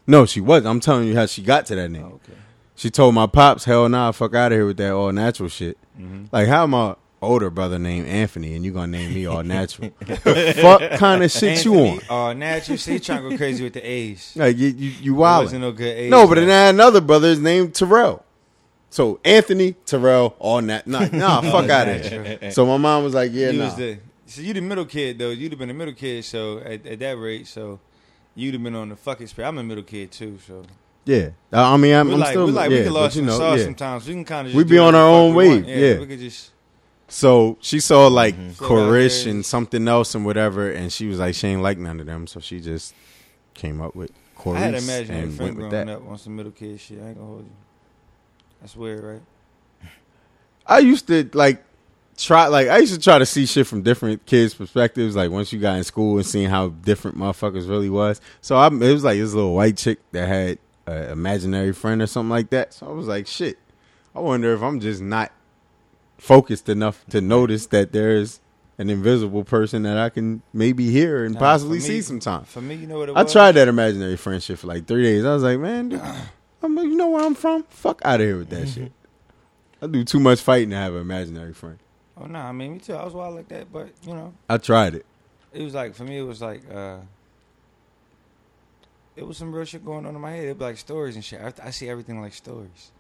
No, 0.07 0.25
she 0.25 0.41
was. 0.41 0.65
I'm 0.65 0.79
telling 0.79 1.07
you 1.07 1.15
how 1.15 1.25
she 1.25 1.41
got 1.41 1.65
to 1.67 1.75
that 1.75 1.89
name. 1.89 2.03
Oh, 2.03 2.15
okay. 2.15 2.37
She 2.75 2.89
told 2.89 3.13
my 3.13 3.27
pops, 3.27 3.65
"Hell 3.65 3.87
nah, 3.89 4.11
fuck 4.11 4.33
out 4.33 4.51
of 4.51 4.57
here 4.57 4.65
with 4.65 4.77
that 4.77 4.91
all 4.91 5.11
natural 5.11 5.49
shit." 5.49 5.77
Mm-hmm. 5.99 6.25
Like, 6.31 6.47
how 6.47 6.63
am 6.63 6.73
I? 6.73 6.95
Older 7.21 7.49
brother 7.49 7.79
named 7.79 8.07
Anthony, 8.07 8.55
and 8.55 8.63
you're 8.63 8.73
gonna 8.73 8.87
name 8.87 9.13
me 9.13 9.25
all 9.25 9.43
natural. 9.43 9.91
Fuck 10.05 10.91
kind 10.97 11.23
of 11.23 11.31
shit 11.31 11.63
you 11.65 11.75
on? 11.75 11.99
Oh, 12.09 12.33
natural. 12.33 12.77
See, 12.77 12.93
you 12.93 12.99
trying 12.99 13.23
to 13.23 13.29
go 13.29 13.37
crazy 13.37 13.63
with 13.63 13.73
the 13.73 13.81
A's. 13.81 14.33
Like 14.35 14.57
you, 14.57 14.69
you, 14.69 14.89
you 15.01 15.15
wild. 15.15 15.45
wasn't 15.45 15.61
no 15.61 15.71
good 15.71 15.97
A's. 15.97 16.11
No, 16.11 16.27
but 16.27 16.35
then. 16.35 16.49
I 16.49 16.65
had 16.65 16.75
another 16.75 17.01
brother 17.01 17.27
is 17.27 17.39
named 17.39 17.75
Terrell. 17.75 18.25
So 18.89 19.19
Anthony, 19.23 19.73
Terrell, 19.85 20.35
all 20.39 20.61
nat. 20.61 20.87
Nah, 20.87 21.07
nah 21.11 21.41
fuck 21.51 21.69
out 21.69 21.87
of 21.87 22.05
here. 22.05 22.51
So 22.51 22.65
my 22.65 22.77
mom 22.77 23.03
was 23.03 23.13
like, 23.13 23.31
yeah, 23.33 23.51
you 23.51 23.59
nah. 23.59 23.75
the 23.75 23.99
so 24.25 24.41
you 24.41 24.53
the 24.53 24.61
middle 24.61 24.85
kid 24.85 25.17
though. 25.17 25.31
You'd 25.31 25.51
have 25.51 25.59
been 25.59 25.69
a 25.69 25.73
middle 25.73 25.93
kid. 25.93 26.23
So 26.25 26.59
at, 26.59 26.85
at 26.85 26.99
that 26.99 27.17
rate, 27.17 27.47
so 27.47 27.79
you'd 28.35 28.53
have 28.53 28.63
been 28.63 28.75
on 28.75 28.89
the 28.89 28.95
fucking. 28.95 29.27
I'm 29.39 29.57
a 29.57 29.63
middle 29.63 29.83
kid 29.83 30.11
too. 30.11 30.39
So 30.45 30.63
yeah. 31.05 31.29
I 31.51 31.77
mean, 31.77 31.95
I'm, 31.95 32.07
we're 32.07 32.13
I'm 32.13 32.19
like 32.19 32.29
still 32.29 32.45
we 32.45 32.51
like 32.51 32.71
yeah, 32.71 32.77
we 32.77 32.83
but 32.85 32.93
lost 32.93 33.15
you 33.15 33.23
know, 33.23 33.37
sauce 33.37 33.59
yeah. 33.59 33.65
sometimes. 33.65 34.07
We 34.07 34.13
can 34.13 34.25
kind 34.25 34.47
of 34.47 34.53
We 34.53 34.63
be 34.63 34.77
on 34.77 34.95
our 34.95 35.07
own 35.07 35.33
wave, 35.33 35.67
yeah. 35.67 35.99
we 35.99 36.05
could 36.05 36.19
just 36.19 36.51
So 37.09 37.57
she 37.61 37.79
saw 37.79 38.07
like 38.07 38.35
So 38.55 38.65
Korish 38.65 39.19
out 39.19 39.23
there- 39.25 39.33
and 39.33 39.45
something 39.45 39.87
else 39.87 40.15
and 40.15 40.25
whatever, 40.25 40.71
and 40.71 40.91
she 40.91 41.07
was 41.07 41.19
like, 41.19 41.35
she 41.35 41.47
ain't 41.47 41.61
like 41.61 41.77
none 41.77 41.99
of 41.99 42.05
them, 42.05 42.27
so 42.27 42.39
she 42.39 42.59
just 42.61 42.93
came 43.53 43.81
up 43.81 43.95
with 43.95 44.11
Korish 44.37 44.55
I 44.55 44.59
had 44.59 44.75
an 44.75 44.83
imaginary 44.83 45.23
and 45.23 45.35
friend 45.35 45.39
went 45.39 45.57
with 45.57 45.69
growing 45.71 45.87
that. 45.87 45.95
up 45.97 46.07
on 46.07 46.17
some 46.17 46.35
middle 46.35 46.51
kid 46.51 46.79
shit. 46.79 46.99
I 47.01 47.07
ain't 47.09 47.17
gonna 47.17 47.27
hold 47.27 47.43
you. 47.43 47.51
That's 48.61 48.75
weird, 48.75 49.03
right? 49.03 49.21
I 50.65 50.79
used 50.79 51.07
to 51.07 51.29
like 51.33 51.63
try 52.17 52.47
like 52.47 52.67
I 52.67 52.77
used 52.77 52.93
to 52.93 52.99
try 52.99 53.17
to 53.17 53.25
see 53.25 53.45
shit 53.45 53.65
from 53.65 53.81
different 53.81 54.25
kids' 54.25 54.53
perspectives. 54.53 55.15
Like 55.15 55.31
once 55.31 55.51
you 55.51 55.59
got 55.59 55.77
in 55.77 55.83
school 55.83 56.17
and 56.17 56.25
seeing 56.25 56.49
how 56.49 56.69
different 56.69 57.17
motherfuckers 57.17 57.67
really 57.67 57.89
was. 57.89 58.21
So 58.41 58.55
I, 58.55 58.67
it 58.67 58.71
was 58.93 59.03
like 59.03 59.17
this 59.17 59.33
little 59.33 59.55
white 59.55 59.77
chick 59.77 59.99
that 60.11 60.27
had 60.27 60.59
an 60.85 61.09
imaginary 61.11 61.73
friend 61.73 62.01
or 62.01 62.07
something 62.07 62.29
like 62.29 62.49
that. 62.51 62.73
So 62.73 62.87
I 62.87 62.91
was 62.91 63.07
like, 63.07 63.25
shit. 63.27 63.57
I 64.15 64.19
wonder 64.19 64.53
if 64.53 64.61
I'm 64.61 64.79
just 64.79 65.01
not 65.01 65.31
focused 66.19 66.69
enough 66.69 67.03
to 67.09 67.21
notice 67.21 67.65
that 67.67 67.91
there's 67.91 68.39
an 68.77 68.89
invisible 68.89 69.43
person 69.43 69.83
that 69.83 69.97
I 69.97 70.09
can 70.09 70.41
maybe 70.53 70.89
hear 70.91 71.25
and 71.25 71.33
Nah, 71.33 71.39
possibly 71.39 71.79
for 71.79 71.85
see 71.85 71.93
me- 71.95 72.01
sometime. 72.01 72.43
For 72.45 72.61
me, 72.61 72.75
you 72.75 72.87
know 72.87 72.99
what 72.99 73.09
it 73.09 73.15
I 73.17 73.23
was? 73.23 73.31
tried 73.33 73.53
that 73.53 73.67
imaginary 73.67 74.15
friendship 74.17 74.59
for 74.59 74.67
like 74.67 74.85
three 74.87 75.03
days. 75.03 75.25
I 75.25 75.33
was 75.33 75.43
like, 75.43 75.59
man, 75.59 75.89
dude, 75.89 76.01
I'm 76.61 76.75
like, 76.75 76.85
you 76.85 76.95
know 76.95 77.09
where 77.09 77.25
I'm 77.25 77.35
from? 77.35 77.63
Fuck 77.63 78.01
out 78.05 78.21
of 78.21 78.25
here 78.27 78.37
with 78.37 78.49
that 78.49 78.67
shit. 78.69 78.91
I 79.81 79.87
do 79.87 80.03
too 80.03 80.19
much 80.19 80.41
fighting 80.41 80.69
to 80.71 80.75
have 80.75 80.93
an 80.93 81.01
imaginary 81.01 81.53
friend. 81.53 81.77
Oh 82.17 82.25
no, 82.25 82.39
I 82.39 82.51
mean 82.51 82.73
me 82.73 82.79
too. 82.79 82.93
I 82.93 83.03
was 83.05 83.13
wild 83.13 83.35
like 83.35 83.47
that, 83.49 83.71
but 83.71 83.89
you 84.05 84.13
know, 84.13 84.33
I 84.49 84.57
tried 84.57 84.95
it. 84.95 85.05
it 85.53 85.63
was 85.63 85.73
like 85.73 85.95
for 85.95 86.03
me, 86.03 86.17
it 86.17 86.23
was 86.23 86.41
like 86.41 86.61
uh 86.73 86.97
it 89.15 89.25
was 89.27 89.37
some 89.37 89.53
real 89.53 89.65
shit 89.65 89.83
going 89.85 90.05
on 90.05 90.15
in 90.15 90.21
my 90.21 90.31
head. 90.31 90.45
It 90.45 90.53
was 90.57 90.61
like 90.61 90.77
stories 90.77 91.15
and 91.15 91.23
shit. 91.23 91.41
I, 91.41 91.67
I 91.67 91.69
see 91.71 91.89
everything 91.89 92.21
like 92.21 92.33
stories. 92.33 92.91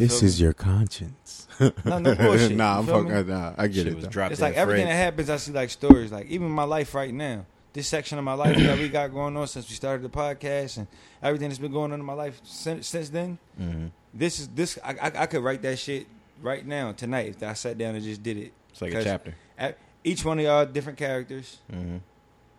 You 0.00 0.06
This 0.06 0.22
is 0.22 0.38
me? 0.38 0.44
your 0.44 0.52
conscience. 0.52 1.46
No, 1.84 1.98
no 1.98 2.14
bullshit. 2.14 2.52
nah, 2.56 2.74
You 2.74 2.78
I'm 2.80 2.86
feel 2.86 3.02
me? 3.02 3.10
fucking. 3.10 3.28
Nah, 3.28 3.52
I 3.58 3.66
get 3.66 3.74
Shit 3.78 3.86
it. 3.88 3.94
was 3.96 4.04
though. 4.04 4.10
dropped 4.10 4.32
It's 4.32 4.40
in 4.40 4.46
like 4.46 4.54
everything 4.56 4.86
Fred. 4.86 4.94
that 4.96 5.02
happens, 5.04 5.30
I 5.30 5.36
see 5.38 5.52
like 5.52 5.70
stories. 5.70 6.12
Like 6.12 6.26
even 6.26 6.48
my 6.50 6.62
life 6.64 6.94
right 6.94 7.12
now, 7.12 7.46
this 7.72 7.88
section 7.88 8.16
of 8.18 8.24
my 8.24 8.34
life 8.34 8.56
that 8.56 8.78
we 8.78 8.88
got 8.88 9.12
going 9.12 9.36
on 9.36 9.46
since 9.48 9.68
we 9.68 9.74
started 9.74 10.02
the 10.04 10.08
podcast 10.08 10.76
and 10.78 10.86
everything 11.22 11.48
that's 11.48 11.58
been 11.58 11.72
going 11.72 11.92
on 11.92 11.98
in 11.98 12.06
my 12.06 12.12
life 12.12 12.40
since, 12.44 12.86
since 12.86 13.08
then. 13.08 13.38
Mhm. 13.60 13.90
This 14.14 14.38
is 14.38 14.48
this. 14.48 14.78
I, 14.84 14.90
I 14.92 15.22
I 15.22 15.26
could 15.26 15.42
write 15.42 15.62
that 15.62 15.78
shit 15.78 16.06
right 16.40 16.64
now 16.64 16.92
tonight 16.92 17.28
if 17.30 17.42
I 17.42 17.52
sat 17.54 17.76
down 17.76 17.94
and 17.96 18.04
just 18.04 18.22
did 18.22 18.36
it. 18.36 18.52
It's 18.70 18.80
like 18.80 18.92
a 18.92 18.94
'Cause 18.96 19.04
chapter. 19.04 19.34
e- 19.60 19.72
Each 20.04 20.24
one 20.24 20.38
of 20.38 20.44
y'all 20.44 20.64
different 20.64 20.98
characters. 20.98 21.58
hmm 21.70 21.96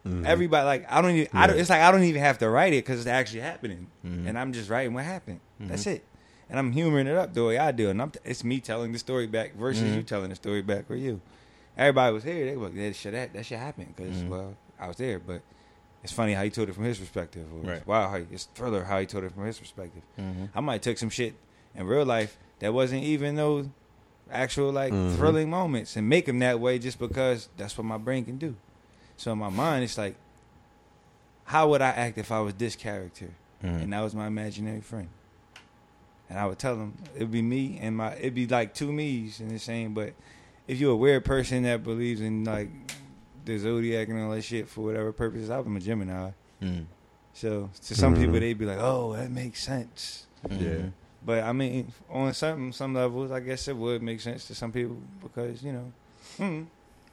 Mhm. 0.05 0.25
Everybody 0.25 0.65
like 0.65 0.91
I 0.91 1.01
don't 1.01 1.11
even. 1.11 1.27
I 1.37 1.47
don't, 1.47 1.57
it's 1.59 1.69
like 1.69 1.81
I 1.81 1.91
don't 1.91 2.03
even 2.03 2.21
have 2.21 2.37
to 2.39 2.49
write 2.49 2.71
it 2.73 2.85
because 2.85 2.99
it's 2.99 3.07
actually 3.07 3.41
happening, 3.41 3.87
and 4.03 4.37
I'm 4.39 4.53
just 4.53 4.69
writing 4.69 4.93
what 4.93 5.03
happened. 5.05 5.39
That's 5.59 5.85
it. 5.87 6.03
And 6.49 6.57
I'm 6.57 6.71
humoring 6.71 7.05
it 7.07 7.15
up 7.15 7.33
the 7.33 7.45
way 7.45 7.57
I 7.59 7.71
do, 7.71 7.89
and 7.89 8.01
I'm. 8.01 8.11
It's 8.25 8.43
me 8.43 8.59
telling 8.59 8.91
the 8.91 8.97
story 8.99 9.27
back 9.27 9.53
versus 9.55 9.83
Mhm. 9.83 9.95
you 9.97 10.03
telling 10.03 10.29
the 10.29 10.35
story 10.35 10.61
back 10.63 10.87
for 10.87 10.95
you. 10.95 11.21
Everybody 11.77 12.13
was 12.13 12.23
here. 12.23 12.45
They 12.45 12.57
were 12.57 12.65
like, 12.65 12.75
that 12.75 12.95
shit. 12.95 13.11
That, 13.13 13.33
that 13.33 13.45
shit 13.45 13.59
happened 13.59 13.93
because 13.95 14.17
Mhm. 14.17 14.29
well, 14.29 14.55
I 14.79 14.87
was 14.87 14.97
there. 14.97 15.19
But 15.19 15.41
it's 16.03 16.11
funny 16.11 16.33
how 16.33 16.43
he 16.43 16.49
told 16.49 16.67
it 16.69 16.73
from 16.73 16.85
his 16.85 16.97
perspective. 16.97 17.45
Or 17.53 17.69
Right. 17.69 17.85
Wow, 17.87 18.15
it's 18.31 18.45
thriller 18.55 18.83
how 18.85 18.99
he 18.99 19.05
told 19.05 19.23
it 19.25 19.31
from 19.33 19.45
his 19.45 19.59
perspective. 19.59 20.01
hmm 20.15 20.45
I 20.55 20.59
might 20.61 20.81
took 20.81 20.97
some 20.97 21.09
shit 21.09 21.35
in 21.75 21.85
real 21.85 22.05
life 22.05 22.37
that 22.59 22.73
wasn't 22.73 23.03
even 23.03 23.35
no 23.35 23.69
actual 24.31 24.71
like 24.71 24.91
Mhm. 24.93 25.15
thrilling 25.15 25.49
moments 25.51 25.95
and 25.95 26.09
make 26.09 26.25
them 26.25 26.39
that 26.39 26.59
way 26.59 26.79
just 26.79 26.97
because 26.99 27.49
that's 27.57 27.77
what 27.77 27.85
my 27.85 27.97
brain 27.97 28.25
can 28.25 28.37
do. 28.37 28.55
So 29.17 29.31
in 29.33 29.37
my 29.37 29.49
mind, 29.49 29.83
it's 29.83 29.97
like, 29.99 30.15
how 31.45 31.69
would 31.69 31.81
I 31.81 31.89
act 31.89 32.17
if 32.17 32.31
I 32.31 32.39
was 32.39 32.55
this 32.55 32.75
character 32.75 33.29
Mm-hmm. 33.63 33.83
and 33.83 33.93
that 33.93 34.01
was 34.01 34.15
my 34.15 34.27
imaginary 34.27 34.81
friend? 34.81 35.09
And 36.29 36.37
I 36.37 36.45
would 36.45 36.59
tell 36.59 36.75
them 36.75 36.93
it'd 37.15 37.31
be 37.31 37.41
me 37.41 37.79
and 37.81 37.97
my 37.97 38.15
it'd 38.15 38.35
be 38.35 38.45
like 38.47 38.73
two 38.73 38.91
me's 38.91 39.39
in 39.39 39.49
the 39.49 39.57
same. 39.59 39.93
But 39.93 40.13
if 40.67 40.79
you're 40.79 40.93
a 40.93 40.95
weird 40.97 41.25
person 41.25 41.63
that 41.63 41.83
believes 41.83 42.21
in 42.21 42.43
like 42.43 42.69
the 43.45 43.57
zodiac 43.57 44.07
and 44.09 44.21
all 44.21 44.31
that 44.31 44.43
shit 44.43 44.67
for 44.67 44.81
whatever 44.81 45.11
purposes, 45.11 45.49
I'm 45.49 45.75
a 45.75 45.79
Gemini. 45.79 46.31
mm 46.61 46.85
So 47.33 47.69
to 47.87 47.95
some 47.95 48.13
Mhm. 48.15 48.19
people, 48.19 48.39
they'd 48.39 48.57
be 48.57 48.65
like, 48.65 48.77
"Oh, 48.79 49.13
that 49.13 49.31
makes 49.31 49.63
sense." 49.63 50.27
Yeah. 50.49 50.89
But 51.25 51.43
I 51.43 51.51
mean, 51.51 51.91
on 52.09 52.33
some 52.33 52.71
some 52.73 52.93
levels, 52.93 53.31
I 53.31 53.39
guess 53.39 53.67
it 53.67 53.75
would 53.75 54.01
make 54.03 54.21
sense 54.21 54.45
to 54.47 54.55
some 54.55 54.71
people 54.71 54.97
because 55.23 55.63
you 55.63 55.73
know, 55.73 55.91
mm, 56.37 56.65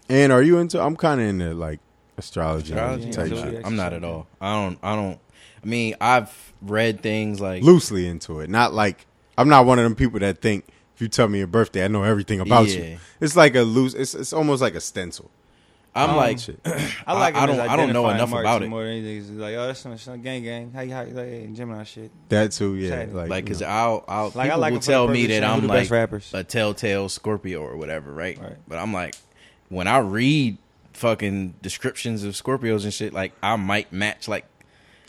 And 0.09 0.33
are 0.33 0.43
you 0.43 0.59
into? 0.59 0.81
I'm 0.81 0.95
kind 0.97 1.21
of 1.21 1.27
into 1.27 1.55
like 1.55 1.81
astrology, 2.19 2.73
Astrology? 2.73 3.11
type 3.11 3.29
shit. 3.29 3.65
I'm 3.67 3.77
not 3.77 3.93
at 3.93 4.05
all. 4.05 4.27
I 4.41 4.53
don't. 4.63 4.79
I 4.83 4.95
don't. 4.95 5.19
I 5.67 5.69
mean, 5.69 5.95
I've 6.01 6.53
read 6.63 7.01
things 7.03 7.41
like 7.41 7.63
Loosely 7.65 8.07
into 8.07 8.39
it, 8.41 8.49
not 8.49 8.73
like 8.73 9.05
I'm 9.37 9.49
not 9.49 9.67
one 9.67 9.79
of 9.81 9.83
them 9.85 9.97
people 9.97 10.21
that 10.21 10.41
think 10.41 10.65
if 10.95 11.03
you 11.03 11.09
tell 11.09 11.29
me 11.29 11.39
your 11.39 11.47
birthday, 11.49 11.85
I 11.85 11.89
know 11.89 12.05
everything 12.05 12.39
about 12.41 12.69
you. 12.69 12.99
It's 13.21 13.35
like 13.37 13.55
a 13.57 13.63
loose. 13.63 13.95
It's 13.95 14.15
it's 14.15 14.33
almost 14.33 14.63
like 14.63 14.75
a 14.77 14.81
stencil. 14.81 15.31
I'm 15.95 16.11
Um, 16.11 16.17
like, 16.17 16.39
I 17.07 17.13
like. 17.15 17.35
I- 17.35 17.43
I 17.43 17.47
don't- 17.47 17.59
I 17.61 17.75
don't 17.77 17.93
know 17.93 18.09
enough 18.11 18.29
marks 18.31 18.43
about 18.45 18.63
it. 18.63 18.69
more 18.69 18.85
than 18.85 18.93
anything. 18.93 19.17
It's 19.19 19.31
like, 19.31 19.55
oh, 19.57 19.67
that's 19.67 19.81
some, 19.81 19.97
some 19.99 20.21
gang 20.23 20.43
gang. 20.45 20.71
How 20.73 20.83
you 20.83 20.93
how 20.93 21.01
you 21.03 21.15
like 21.15 21.27
hey, 21.27 21.49
Gemini 21.53 21.85
shit? 21.85 22.11
That 22.29 22.53
too, 22.53 22.77
yeah. 22.77 22.89
Excited. 22.95 23.15
Like, 23.15 23.31
like, 23.31 23.45
you 23.49 23.55
cause 23.55 23.61
know. 23.63 23.67
I'll, 23.69 24.05
I'll 24.07 24.25
Like 24.25 24.51
people 24.51 24.51
I 24.53 24.55
like 24.57 24.73
will 24.73 24.81
them 24.81 24.81
for 24.83 24.87
the 24.87 24.93
tell 24.93 25.09
me 25.09 25.27
that 25.27 25.43
I'm 25.45 25.61
the 25.63 25.67
like 25.69 25.81
best 25.81 25.91
rappers. 25.91 26.31
a 26.35 26.45
telltale 26.45 27.09
Scorpio 27.09 27.61
or 27.63 27.77
whatever, 27.77 28.13
right? 28.13 28.39
Right. 28.39 28.57
But 28.69 28.79
I'm 28.79 28.93
like, 28.93 29.17
when 29.71 29.89
I 29.89 29.99
read 29.99 30.59
fucking 30.93 31.55
descriptions 31.63 32.25
of 32.25 32.35
Scorpios 32.35 32.85
and 32.85 32.93
shit, 32.95 33.13
like 33.13 33.33
I 33.43 33.57
might 33.57 33.91
match 33.93 34.29
like 34.29 34.45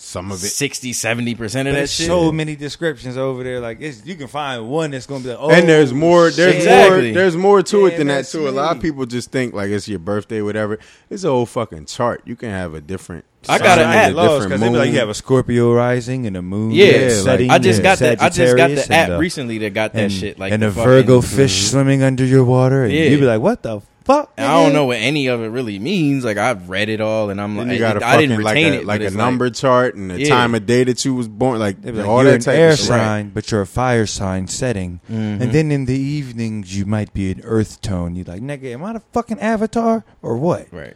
some 0.02 0.32
of 0.32 0.44
it. 0.44 0.48
60, 0.48 0.94
70 0.94 1.36
percent 1.36 1.68
of 1.68 1.74
But 1.76 1.82
that 1.82 1.90
shit. 1.90 2.08
so 2.08 2.32
many 2.32 2.56
descriptions 2.56 3.18
over 3.18 3.44
there. 3.44 3.60
Like 3.60 3.82
it's, 3.82 4.06
you 4.06 4.16
can 4.16 4.28
find 4.28 4.68
one 4.70 4.92
that's 4.92 5.06
gonna 5.06 5.24
be 5.24 5.30
like, 5.30 5.38
oh, 5.40 5.50
and 5.50 5.68
there's 5.68 5.94
more. 5.94 6.30
There's 6.30 6.56
Exactly. 6.56 7.02
more. 7.08 7.14
There's 7.14 7.36
more 7.36 7.64
to 7.64 7.80
Yeah, 7.82 7.88
it 7.88 7.98
than 7.98 8.08
that 8.08 8.16
that's 8.16 8.32
too. 8.32 8.48
A 8.48 8.52
lot 8.52 8.76
of 8.76 8.82
people 8.82 9.06
just 9.06 9.32
think 9.32 9.54
like 9.54 9.70
it's 9.70 9.88
your 9.88 10.00
birthday, 10.00 10.42
whatever. 10.42 10.80
It's 11.10 11.24
a 11.24 11.30
whole 11.30 11.46
fucking 11.46 11.86
chart. 11.86 12.22
You 12.26 12.36
can 12.36 12.50
have 12.50 12.74
a 12.74 12.82
different. 12.82 13.26
I 13.50 13.60
got 13.60 13.78
sign, 13.78 13.80
an 13.80 13.86
app. 13.86 14.10
because 14.10 14.42
different 14.42 14.62
they 14.74 14.78
like 14.78 14.92
you 14.92 15.00
have 15.00 15.10
a 15.10 15.14
Scorpio 15.14 15.74
rising 15.74 16.26
and 16.28 16.36
a 16.36 16.42
moon 16.42 16.72
Yeah, 16.72 16.86
like, 16.86 17.12
setting. 17.12 17.50
I 17.50 17.60
just 17.60 17.78
and 17.78 17.84
got 17.84 18.00
that. 18.00 18.22
I 18.22 18.30
just 18.30 18.58
got 18.58 18.70
Sagittarius 18.72 18.88
the 18.88 18.94
app 18.94 19.06
and, 19.06 19.14
uh, 19.14 19.20
recently 19.20 19.58
that 19.60 19.74
got 19.74 19.94
that 19.94 20.04
and, 20.04 20.12
shit. 20.12 20.38
Like 20.38 20.52
and 20.52 20.64
a 20.64 20.70
Virgo 20.70 21.22
fish 21.22 21.68
swimming 21.70 22.04
under 22.04 22.26
your 22.26 22.44
water, 22.44 22.84
and 22.84 22.92
Yeah. 22.94 23.04
you'd 23.06 23.20
be 23.22 23.26
like, 23.26 23.40
what 23.40 23.64
the 23.64 23.82
fuck? 24.08 24.32
And 24.38 24.46
I 24.48 24.64
don't 24.64 24.74
know 24.74 24.86
what 24.86 24.98
any 24.98 25.28
of 25.28 25.42
it 25.42 25.48
really 25.50 25.78
means. 25.78 26.24
Like 26.26 26.38
I've 26.38 26.70
read 26.70 26.90
it 26.90 27.02
all, 27.02 27.30
and 27.30 27.40
I'm 27.40 27.56
Then 27.56 27.68
like, 27.68 27.74
you 27.76 27.80
got 27.80 28.02
a 28.02 28.06
I 28.08 28.18
didn't 28.18 28.32
fucking 28.38 28.44
like 28.46 28.56
retain 28.56 28.74
a, 28.74 28.78
it, 28.78 28.86
like 28.86 29.02
a 29.02 29.06
it's 29.08 29.16
number 29.16 29.50
chart 29.52 29.94
and 29.96 30.10
the 30.10 30.20
Yeah. 30.22 30.30
time 30.30 30.56
of 30.56 30.66
day 30.66 30.84
that 30.86 31.04
you 31.06 31.14
was 31.14 31.28
born, 31.28 31.60
like, 31.60 31.82
They 31.82 31.92
be 31.92 31.98
like, 32.00 32.08
all 32.08 32.24
you're 32.24 32.32
that 32.32 32.36
an 32.38 32.42
type 32.42 32.58
air 32.58 32.70
of 32.72 32.78
shit. 32.78 32.88
sign, 32.88 33.30
but 33.30 33.52
you're 33.52 33.62
a 33.62 33.68
fire 33.68 34.06
sign 34.08 34.48
setting. 34.48 35.00
Mhm. 35.12 35.42
And 35.42 35.52
then 35.52 35.72
in 35.72 35.86
the 35.86 35.98
evenings, 36.00 36.76
you 36.78 36.86
might 36.86 37.14
be 37.14 37.30
an 37.32 37.42
earth 37.44 37.82
tone. 37.82 38.16
You're 38.16 38.26
like, 38.26 38.42
nigga, 38.42 38.74
am 38.74 38.84
I 38.84 38.94
the 38.94 39.02
fucking 39.14 39.40
avatar 39.40 40.04
or 40.22 40.38
what? 40.38 40.68
right. 40.72 40.96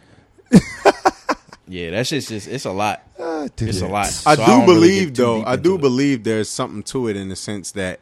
yeah, 1.68 1.92
that 1.92 2.08
shit's 2.08 2.28
just 2.28 2.48
it's 2.48 2.66
a 2.66 2.72
lot. 2.72 3.04
Dude. 3.56 3.70
It's 3.70 3.82
a 3.82 3.88
lot. 3.88 4.08
I 4.26 4.36
So 4.36 4.36
do 4.36 4.46
don't 4.46 4.62
really 4.62 4.74
believe 4.74 5.08
get 5.10 5.16
too 5.16 5.22
though. 5.24 5.44
I 5.46 5.56
do 5.56 5.76
it. 5.76 5.82
believe 5.82 6.24
there's 6.24 6.50
something 6.50 6.84
to 6.84 7.08
it 7.08 7.16
in 7.16 7.30
the 7.30 7.36
sense 7.36 7.72
that, 7.72 8.00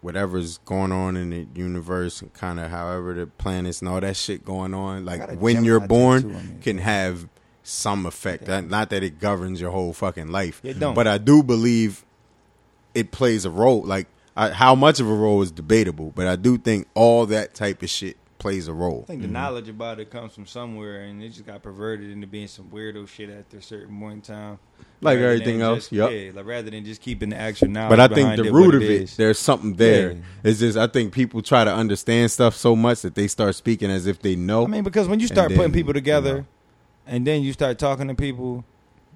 whatever's 0.00 0.58
going 0.58 0.92
on 0.92 1.16
in 1.16 1.30
the 1.30 1.46
universe 1.54 2.22
and 2.22 2.32
kind 2.32 2.58
of 2.58 2.70
however 2.70 3.14
the 3.14 3.26
planets 3.26 3.80
and 3.80 3.88
all 3.88 4.00
that 4.00 4.16
shit 4.16 4.44
going 4.44 4.72
on, 4.74 5.04
like 5.04 5.38
when 5.40 5.64
you're 5.64 5.80
born, 5.80 6.34
on 6.34 6.48
me. 6.48 6.54
can 6.62 6.78
have 6.78 7.28
some 7.62 8.06
effect. 8.06 8.46
That- 8.46 8.68
Not 8.68 8.90
that 8.90 9.02
it 9.02 9.18
governs 9.18 9.60
your 9.60 9.70
whole 9.70 9.92
fucking 9.92 10.28
life, 10.28 10.60
It 10.64 10.78
don't. 10.78 10.94
but 10.94 11.06
I 11.06 11.18
do 11.18 11.42
believe 11.42 12.04
it 12.94 13.10
plays 13.10 13.44
a 13.44 13.50
role. 13.50 13.82
Like 13.82 14.06
I, 14.36 14.50
how 14.50 14.74
much 14.74 15.00
of 15.00 15.08
a 15.08 15.12
role 15.14 15.42
is 15.42 15.50
debatable, 15.50 16.12
but 16.14 16.26
I 16.26 16.36
do 16.36 16.56
think 16.56 16.86
all 16.94 17.26
that 17.26 17.54
type 17.54 17.82
of 17.82 17.90
shit 17.90 18.16
plays 18.40 18.66
a 18.66 18.72
role. 18.72 19.02
I 19.04 19.06
think 19.06 19.22
the 19.22 19.28
knowledge 19.28 19.68
about 19.68 20.00
it 20.00 20.10
comes 20.10 20.32
from 20.34 20.46
somewhere, 20.46 21.02
and 21.02 21.22
it 21.22 21.28
just 21.28 21.46
got 21.46 21.62
perverted 21.62 22.10
into 22.10 22.26
being 22.26 22.48
some 22.48 22.64
weirdo 22.70 23.06
shit 23.06 23.30
at 23.30 23.44
a 23.56 23.62
certain 23.62 23.96
point 24.00 24.14
in 24.28 24.34
time. 24.34 24.58
Like 25.00 25.18
everything 25.20 25.60
else, 25.62 25.84
just- 25.84 25.92
yup. 25.92 26.10
Yeah, 26.10 26.30
like 26.34 26.44
rather 26.46 26.70
than 26.70 26.84
just 26.84 27.00
keeping 27.00 27.30
the 27.30 27.36
actual 27.36 27.68
knowledge. 27.68 27.90
But 27.90 28.00
I 28.00 28.08
think 28.12 28.36
the 28.36 28.48
it, 28.48 28.52
root 28.52 28.66
what 28.66 28.74
of 28.76 28.82
it, 28.82 28.90
is. 29.02 29.16
there's 29.16 29.38
something 29.38 29.74
there. 29.76 30.12
Yeah. 30.12 30.18
It's 30.42 30.58
just 30.58 30.76
I 30.76 30.88
think 30.88 31.12
people 31.12 31.40
try 31.42 31.62
to 31.64 31.72
understand 31.72 32.30
stuff 32.32 32.56
so 32.56 32.74
much 32.74 33.02
that 33.02 33.14
they 33.14 33.28
start 33.28 33.54
speaking 33.54 33.90
as 33.90 34.06
if 34.06 34.20
they 34.20 34.34
know. 34.34 34.64
I 34.64 34.66
mean, 34.66 34.82
because 34.82 35.06
when 35.06 35.20
you 35.20 35.26
start 35.28 35.50
And 35.52 35.56
putting 35.56 35.72
then, 35.72 35.78
people 35.80 35.92
together, 35.94 36.30
you 36.30 36.36
know. 36.38 36.46
and 37.06 37.26
then 37.26 37.42
you 37.42 37.52
start 37.52 37.78
talking 37.78 38.08
to 38.08 38.14
people, 38.14 38.64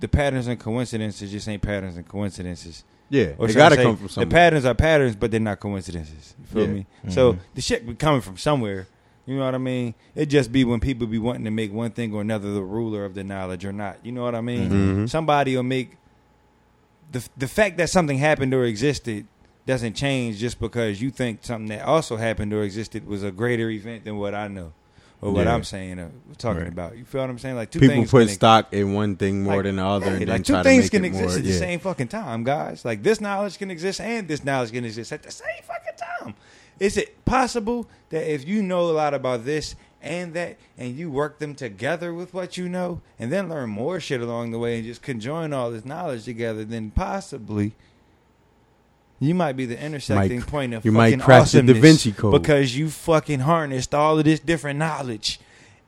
the 0.00 0.08
patterns 0.08 0.46
and 0.46 0.58
coincidences 0.60 1.30
just 1.32 1.48
ain't 1.48 1.62
patterns 1.62 1.96
and 1.96 2.06
coincidences. 2.08 2.84
yeah, 3.10 3.32
Or 3.38 3.46
they 3.46 3.54
got 3.54 3.68
to 3.70 3.76
say, 3.76 3.82
come 3.82 3.96
from 3.96 4.08
somewhere. 4.08 4.26
The 4.26 4.30
patterns 4.34 4.64
are 4.64 4.74
patterns, 4.74 5.16
but 5.16 5.30
they're 5.30 5.38
not 5.40 5.60
coincidences. 5.60 6.34
You 6.40 6.46
feel 6.46 6.66
Yeah. 6.66 6.72
me? 6.74 6.86
So 7.10 7.34
Mhm. 7.34 7.38
the 7.54 7.60
shit 7.60 7.86
be 7.86 7.94
coming 7.94 8.20
from 8.22 8.36
somewhere. 8.38 8.86
You 9.26 9.36
know 9.38 9.44
what 9.46 9.54
I 9.54 9.58
mean? 9.58 9.94
It 10.14 10.26
just 10.26 10.52
be 10.52 10.64
when 10.64 10.80
people 10.80 11.06
be 11.06 11.18
wanting 11.18 11.44
to 11.44 11.50
make 11.50 11.72
one 11.72 11.90
thing 11.92 12.12
or 12.14 12.20
another 12.20 12.52
the 12.52 12.62
ruler 12.62 13.04
of 13.06 13.14
the 13.14 13.24
knowledge 13.24 13.64
or 13.64 13.72
not. 13.72 13.96
You 14.02 14.12
know 14.12 14.22
what 14.22 14.34
I 14.34 14.40
mean? 14.42 14.70
Mhm. 14.70 15.08
Somebody 15.10 15.56
will 15.56 15.62
make 15.62 15.96
the 17.12 17.26
the 17.36 17.48
fact 17.48 17.76
that 17.78 17.90
something 17.90 18.18
happened 18.18 18.52
or 18.54 18.64
existed 18.64 19.26
doesn't 19.66 19.94
change 19.94 20.38
just 20.38 20.60
because 20.60 21.00
you 21.00 21.10
think 21.10 21.38
something 21.42 21.68
that 21.68 21.82
also 21.86 22.16
happened 22.16 22.52
or 22.52 22.62
existed 22.62 23.06
was 23.06 23.22
a 23.22 23.30
greater 23.30 23.70
event 23.70 24.04
than 24.04 24.18
what 24.18 24.34
I 24.34 24.46
know 24.48 24.72
or 25.22 25.32
what 25.32 25.46
Yeah. 25.46 25.54
I'm 25.54 25.64
saying 25.64 25.98
or 25.98 26.10
talking 26.36 26.64
Right. 26.64 26.68
about. 26.68 26.98
You 26.98 27.04
feel 27.06 27.22
what 27.22 27.30
I'm 27.30 27.38
saying? 27.38 27.56
Like 27.56 27.70
two 27.70 27.80
People 27.80 28.04
put 28.04 28.28
stock 28.28 28.74
in 28.74 28.92
one 28.92 29.16
thing 29.16 29.42
more 29.42 29.56
like, 29.56 29.64
than 29.64 29.76
the 29.76 29.86
other, 29.86 30.06
yeah, 30.06 30.12
and 30.12 30.20
then 30.22 30.28
like 30.28 30.44
two 30.44 30.62
things 30.62 30.90
can 30.90 31.04
exist 31.06 31.28
more. 31.28 31.38
at 31.38 31.44
the 31.44 31.52
same 31.52 31.80
fucking 31.80 32.08
time, 32.08 32.44
guys. 32.44 32.84
Like 32.84 33.02
this 33.02 33.22
knowledge 33.22 33.56
can 33.56 33.70
exist 33.70 34.02
and 34.02 34.28
this 34.28 34.44
knowledge 34.44 34.72
can 34.72 34.84
exist 34.84 35.12
at 35.12 35.22
the 35.22 35.30
same 35.30 35.46
fucking 35.62 35.96
time. 36.20 36.34
Is 36.80 36.96
it 36.96 37.24
possible 37.24 37.88
that 38.10 38.30
if 38.32 38.46
you 38.46 38.62
know 38.62 38.82
a 38.82 38.92
lot 38.92 39.14
about 39.14 39.44
this 39.44 39.74
and 40.02 40.34
that, 40.34 40.58
and 40.76 40.96
you 40.96 41.10
work 41.10 41.38
them 41.38 41.54
together 41.54 42.12
with 42.12 42.34
what 42.34 42.56
you 42.56 42.68
know, 42.68 43.00
and 43.18 43.32
then 43.32 43.48
learn 43.48 43.70
more 43.70 44.00
shit 44.00 44.20
along 44.20 44.50
the 44.50 44.58
way, 44.58 44.76
and 44.76 44.84
just 44.84 45.02
conjoin 45.02 45.52
all 45.54 45.70
this 45.70 45.84
knowledge 45.84 46.24
together, 46.24 46.64
then 46.64 46.90
possibly 46.90 47.72
you 49.20 49.34
might 49.34 49.54
be 49.56 49.64
the 49.66 49.80
intersecting 49.82 50.40
Might- 50.40 50.46
point 50.48 50.74
of 50.74 50.84
you 50.84 50.92
fucking 50.92 51.18
might 51.18 51.24
crack 51.24 51.48
the 51.48 51.62
Da 51.62 51.72
Vinci 51.72 52.12
Code. 52.12 52.32
because 52.42 52.76
you 52.76 52.90
fucking 52.90 53.40
harnessed 53.40 53.94
all 53.94 54.18
of 54.18 54.24
this 54.24 54.40
different 54.40 54.78
knowledge. 54.78 55.40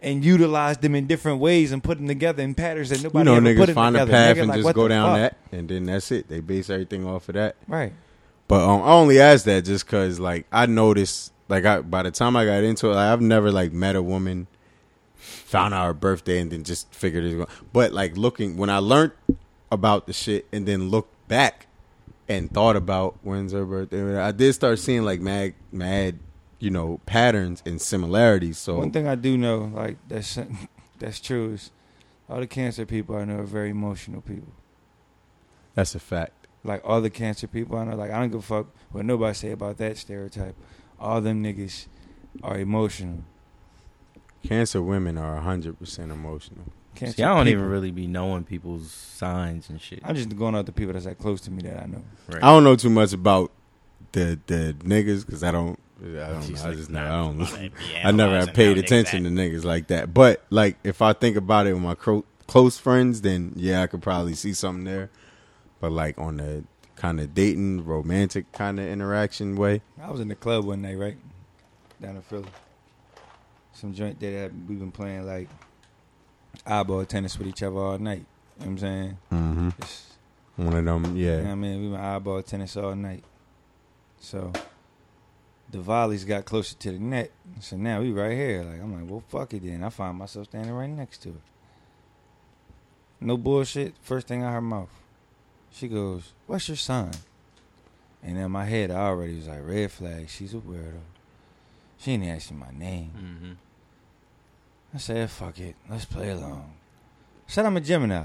And 0.03 0.23
utilized 0.25 0.83
them 0.83 0.95
in 0.95 1.07
different 1.07 1.41
ways 1.41 1.73
and 1.73 1.83
put 1.83 1.97
them 1.97 2.07
together 2.07 2.43
in 2.43 2.55
patterns 2.55 2.91
that 2.91 3.03
nobody 3.03 3.31
You 3.31 3.41
know, 3.41 3.51
ever 3.51 3.59
put 3.61 3.67
them 3.67 3.75
find 3.75 3.97
a 3.97 4.01
together. 4.01 4.13
path 4.13 4.37
Nigga, 4.37 4.41
and 4.41 4.49
like, 4.51 4.63
just 4.63 4.75
go 4.75 4.89
down 4.89 5.09
fuck? 5.09 5.17
that, 5.51 5.57
and 5.59 5.69
then 5.69 5.85
that's 5.87 6.13
it. 6.13 6.29
They 6.29 6.41
base 6.41 6.69
everything 6.71 7.07
off 7.07 7.29
of 7.31 7.35
that. 7.35 7.57
Right. 7.67 7.93
But 8.49 8.63
um, 8.69 8.83
I 8.83 8.93
only 8.93 9.19
asked 9.21 9.45
that 9.47 9.65
just 9.65 9.87
because, 9.87 10.21
like, 10.21 10.47
I 10.53 10.67
noticed, 10.67 11.33
like, 11.49 11.65
I 11.65 11.81
by 11.81 12.03
the 12.05 12.11
time 12.11 12.37
I 12.37 12.45
got 12.45 12.63
into 12.63 12.87
it, 12.91 12.95
like, 12.95 13.13
I've 13.13 13.21
never 13.21 13.51
like 13.51 13.73
met 13.73 13.97
a 13.97 14.03
woman, 14.03 14.47
found 15.17 15.75
out 15.75 15.87
her 15.87 15.95
birthday, 15.95 16.39
and 16.41 16.51
then 16.51 16.63
just 16.65 16.93
figured 16.95 17.25
it. 17.25 17.37
was 17.37 17.49
But 17.73 17.93
like 17.93 18.17
looking 18.17 18.57
when 18.57 18.71
I 18.71 18.79
learned 18.79 19.13
about 19.73 20.07
the 20.07 20.13
shit, 20.13 20.47
and 20.53 20.67
then 20.67 20.91
looked 20.91 21.13
back 21.29 21.67
and 22.29 22.51
thought 22.51 22.77
about 22.77 23.17
when's 23.23 23.53
her 23.53 23.65
birthday, 23.65 24.17
I 24.17 24.31
did 24.33 24.53
start 24.53 24.79
seeing 24.79 25.05
like 25.05 25.21
mad, 25.21 25.55
mad, 25.73 26.19
you 26.61 26.71
know, 26.71 27.01
patterns 27.07 27.63
and 27.67 27.81
similarities. 27.81 28.59
So 28.59 28.79
One 28.79 28.93
thing 28.93 29.09
I 29.09 29.17
do 29.17 29.37
know, 29.37 29.73
like 29.75 29.97
that's 30.09 30.39
that's 31.01 31.19
true, 31.21 31.55
is 31.55 31.73
all 32.29 32.39
the 32.39 32.47
cancer 32.47 32.87
people 32.87 33.17
I 33.17 33.25
know 33.25 33.39
are 33.41 33.43
very 33.43 33.71
emotional 33.71 34.21
people. 34.21 34.53
that's 35.75 35.95
a 35.97 35.99
fact. 36.01 36.33
Like 36.67 36.83
all 36.85 37.01
the 37.01 37.11
cancer 37.11 37.47
people 37.47 37.79
I 37.79 37.85
know, 37.85 37.97
like 37.97 38.11
I 38.11 38.19
don't 38.21 38.31
give 38.31 38.41
a 38.41 38.43
fuck 38.43 38.67
what 38.91 39.05
nobody 39.05 39.35
say 39.35 39.51
about 39.53 39.79
that 39.79 39.97
stereotype. 39.97 40.55
All 41.01 41.21
them 41.21 41.43
niggas 41.43 41.87
are 42.43 42.59
emotional. 42.59 43.25
Cancer 44.43 44.81
women 44.83 45.19
are 45.19 45.37
hundred 45.41 45.79
percent 45.79 46.13
emotional. 46.13 46.65
Cancer 46.95 47.17
See, 47.17 47.23
I 47.23 47.29
don't 47.35 47.47
people- 47.47 47.61
even 47.61 47.71
really 47.71 47.91
be 47.91 48.07
knowing 48.07 48.45
people's 48.45 48.91
signs 48.91 49.69
and 49.69 49.81
shit. 49.81 50.01
I'm 50.05 50.15
just 50.15 50.35
going 50.37 50.55
out 50.55 50.67
the 50.67 50.73
people 50.73 50.93
that's 50.95 51.07
like 51.07 51.19
close 51.19 51.41
to 51.43 51.51
me 51.51 51.63
that 51.63 51.83
I 51.83 51.87
know. 51.87 52.03
Right. 52.29 52.43
I 52.43 52.47
don't 52.49 52.65
know 52.65 52.77
too 52.77 52.91
much 52.91 53.13
about 53.13 53.51
the 54.13 54.39
the 54.47 54.75
niggas 54.81 55.27
because 55.27 55.43
I 55.43 55.51
don't. 55.51 55.79
I 56.03 56.05
don't 56.29 56.43
She's 56.43 56.63
know. 56.63 56.71
I 56.71 56.75
just 56.75 56.91
nah, 56.91 57.05
I 57.05 57.25
don't. 57.25 57.39
like, 57.39 57.73
yeah, 57.93 58.09
I 58.09 58.11
never 58.13 58.39
have 58.39 58.53
paid 58.55 58.77
attention 58.79 59.25
niggas 59.25 59.37
to 59.37 59.59
niggas 59.61 59.65
like 59.65 59.87
that. 59.89 60.13
But 60.15 60.45
like, 60.51 60.77
if 60.85 61.01
I 61.03 61.13
think 61.15 61.37
about 61.37 61.67
it 61.67 61.73
with 61.73 61.83
my 61.83 61.95
cro- 61.95 62.25
close 62.47 62.79
friends, 62.79 63.23
then 63.23 63.53
yeah, 63.57 63.83
I 63.83 63.87
could 63.87 64.03
probably 64.03 64.35
see 64.35 64.53
something 64.53 64.85
there. 64.85 65.11
But 65.81 65.93
like 65.93 66.19
on 66.19 66.39
the 66.39 66.65
kind 66.97 67.21
of 67.21 67.35
dating, 67.35 67.85
romantic 67.85 68.51
kind 68.53 68.81
of 68.81 68.87
interaction 68.87 69.57
way, 69.57 69.83
I 70.03 70.11
was 70.11 70.21
in 70.21 70.29
the 70.29 70.35
club 70.35 70.65
one 70.65 70.83
night, 70.83 70.97
right 70.97 71.17
down 72.01 72.17
in 72.17 72.23
Philly. 72.23 72.49
Some 73.73 73.93
joint 73.93 74.19
that 74.21 74.53
we've 74.67 74.79
been 74.79 74.91
playing 74.93 75.27
like 75.27 75.49
eyeball 76.67 77.05
tennis 77.05 77.39
with 77.39 77.47
each 77.49 77.63
other 77.63 77.77
all 77.77 77.99
night. 77.99 78.25
You 78.59 78.67
know 78.67 78.67
what 78.67 78.67
I'm 78.67 78.79
saying? 78.79 79.19
mm-hmm. 79.33 79.69
Just 79.81 80.03
one 80.57 80.75
of 80.75 80.85
them, 80.87 81.17
You 81.17 81.27
know 81.27 81.37
what 81.37 81.45
yeah. 81.45 81.53
I 81.53 81.55
mean? 81.55 81.83
We 81.83 81.89
been 81.89 82.01
eyeball 82.01 82.43
tennis 82.43 82.77
all 82.79 82.95
night. 82.95 83.23
So 84.19 84.51
the 85.71 85.79
volleys 85.81 86.25
got 86.25 86.47
closer 86.47 86.75
to 86.77 86.93
the 86.93 86.99
net. 86.99 87.31
So 87.61 87.77
now 87.77 88.01
we 88.01 88.13
right 88.13 88.33
here. 88.33 88.63
Like 88.63 88.81
I'm 88.81 88.99
like, 88.99 89.11
well 89.11 89.23
fuck 89.29 89.53
it 89.53 89.63
then. 89.63 89.85
I 89.85 89.91
find 89.91 90.17
myself 90.17 90.47
standing 90.47 90.73
right 90.73 90.89
next 90.89 91.19
to 91.25 91.29
it. 91.31 91.43
No 93.21 93.37
bullshit. 93.37 93.95
First 94.01 94.29
thing 94.29 94.43
out 94.43 94.53
her 94.53 94.61
mouth. 94.63 94.89
She 95.77 95.89
goes, 95.89 96.33
What's 96.47 96.69
your 96.69 96.77
sign? 96.77 97.11
And 98.23 98.39
in 98.39 98.51
my 98.51 98.65
head 98.65 98.91
I 98.91 98.97
already 99.09 99.37
was 99.37 99.47
like, 99.47 99.61
red 99.63 99.93
flag, 99.93 100.29
she's 100.29 100.55
a 100.55 100.57
weirdo. 100.57 101.01
She 101.99 102.13
ain't 102.13 102.25
asking 102.25 102.59
my 102.59 102.71
name. 102.73 103.11
hmm 103.11 103.53
I 104.95 104.99
said, 104.99 105.31
fuck 105.31 105.59
it. 105.59 105.77
Let's 105.91 106.07
play 106.07 106.31
along. 106.31 106.73
I 107.47 107.51
said 107.53 107.67
I'm 107.67 107.77
a 107.77 107.81
Gemini. 107.81 108.25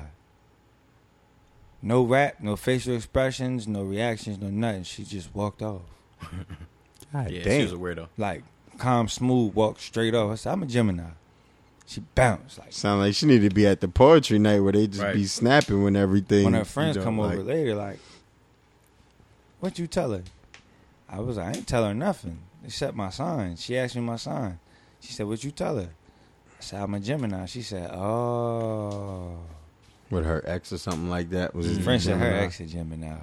No 1.81 2.03
rap, 2.03 2.35
no 2.39 2.55
facial 2.55 2.95
expressions, 2.95 3.67
no 3.67 3.83
reactions, 3.83 4.39
no 4.39 4.49
nothing. 4.49 4.83
She 4.83 5.03
just 5.03 5.33
walked 5.35 5.61
off. 5.61 5.81
God 7.11 7.29
Yeah, 7.31 7.43
damn. 7.43 7.57
she 7.57 7.63
was 7.63 7.73
a 7.73 7.75
weirdo. 7.75 8.07
Like, 8.17 8.43
calm, 8.77 9.07
smooth, 9.09 9.53
walked 9.53 9.81
straight 9.81 10.13
off. 10.15 10.31
I 10.31 10.35
said, 10.35 10.53
I'm 10.53 10.63
a 10.63 10.67
Gemini. 10.67 11.09
She 11.91 11.99
bounced. 12.15 12.57
Like, 12.57 12.71
Sound 12.71 13.01
like 13.01 13.13
she 13.13 13.25
need 13.25 13.41
to 13.41 13.49
be 13.49 13.67
at 13.67 13.81
the 13.81 13.89
poetry 13.89 14.39
night 14.39 14.61
where 14.61 14.71
they 14.71 14.87
just 14.87 15.03
Right. 15.03 15.13
be 15.13 15.25
snapping 15.25 15.83
when 15.83 15.97
everything. 15.97 16.45
when 16.45 16.53
her 16.53 16.63
friends 16.63 16.95
come 16.95 17.17
like, 17.17 17.33
over 17.33 17.43
later, 17.43 17.75
like, 17.75 17.99
what 19.59 19.77
you 19.77 19.87
tell 19.87 20.11
her? 20.11 20.23
I 21.09 21.19
was 21.19 21.35
like, 21.35 21.47
I 21.47 21.57
ain't 21.57 21.67
tell 21.67 21.83
her 21.83 21.93
nothing 21.93 22.39
except 22.63 22.95
my 22.95 23.09
sign. 23.09 23.57
She 23.57 23.77
asked 23.77 23.97
me 23.97 24.01
my 24.03 24.15
sign. 24.15 24.57
She 25.01 25.11
said, 25.11 25.27
what 25.27 25.43
you 25.43 25.51
tell 25.51 25.75
her? 25.75 25.89
I 26.57 26.61
said, 26.63 26.81
I'm 26.81 26.93
a 26.93 26.99
Gemini. 27.01 27.45
She 27.45 27.61
said, 27.61 27.91
oh. 27.91 29.39
with 30.09 30.23
her 30.23 30.41
ex 30.47 30.71
or 30.71 30.77
something 30.77 31.09
like 31.09 31.31
that. 31.31 31.53
Was 31.53 31.65
his 31.65 31.75
mm-hmm. 31.75 31.83
Friend 31.83 32.01
said 32.01 32.17
her 32.19 32.35
ex 32.35 32.61
a 32.61 32.67
Gemini. 32.67 33.17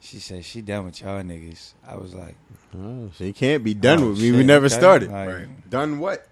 She 0.00 0.20
said 0.20 0.42
she 0.42 0.62
done 0.62 0.86
with 0.86 1.02
y'all 1.02 1.22
niggas. 1.22 1.74
I 1.86 1.96
was 1.96 2.14
like, 2.14 2.36
Oh, 2.74 3.10
she 3.14 3.34
can't 3.34 3.62
be 3.62 3.74
done 3.74 4.02
oh, 4.02 4.08
with 4.08 4.22
me. 4.22 4.32
We 4.32 4.42
never 4.42 4.66
okay. 4.66 4.74
started. 4.74 5.10
Like, 5.10 5.28
Right. 5.28 5.68
Done 5.68 5.98
what? 5.98 6.26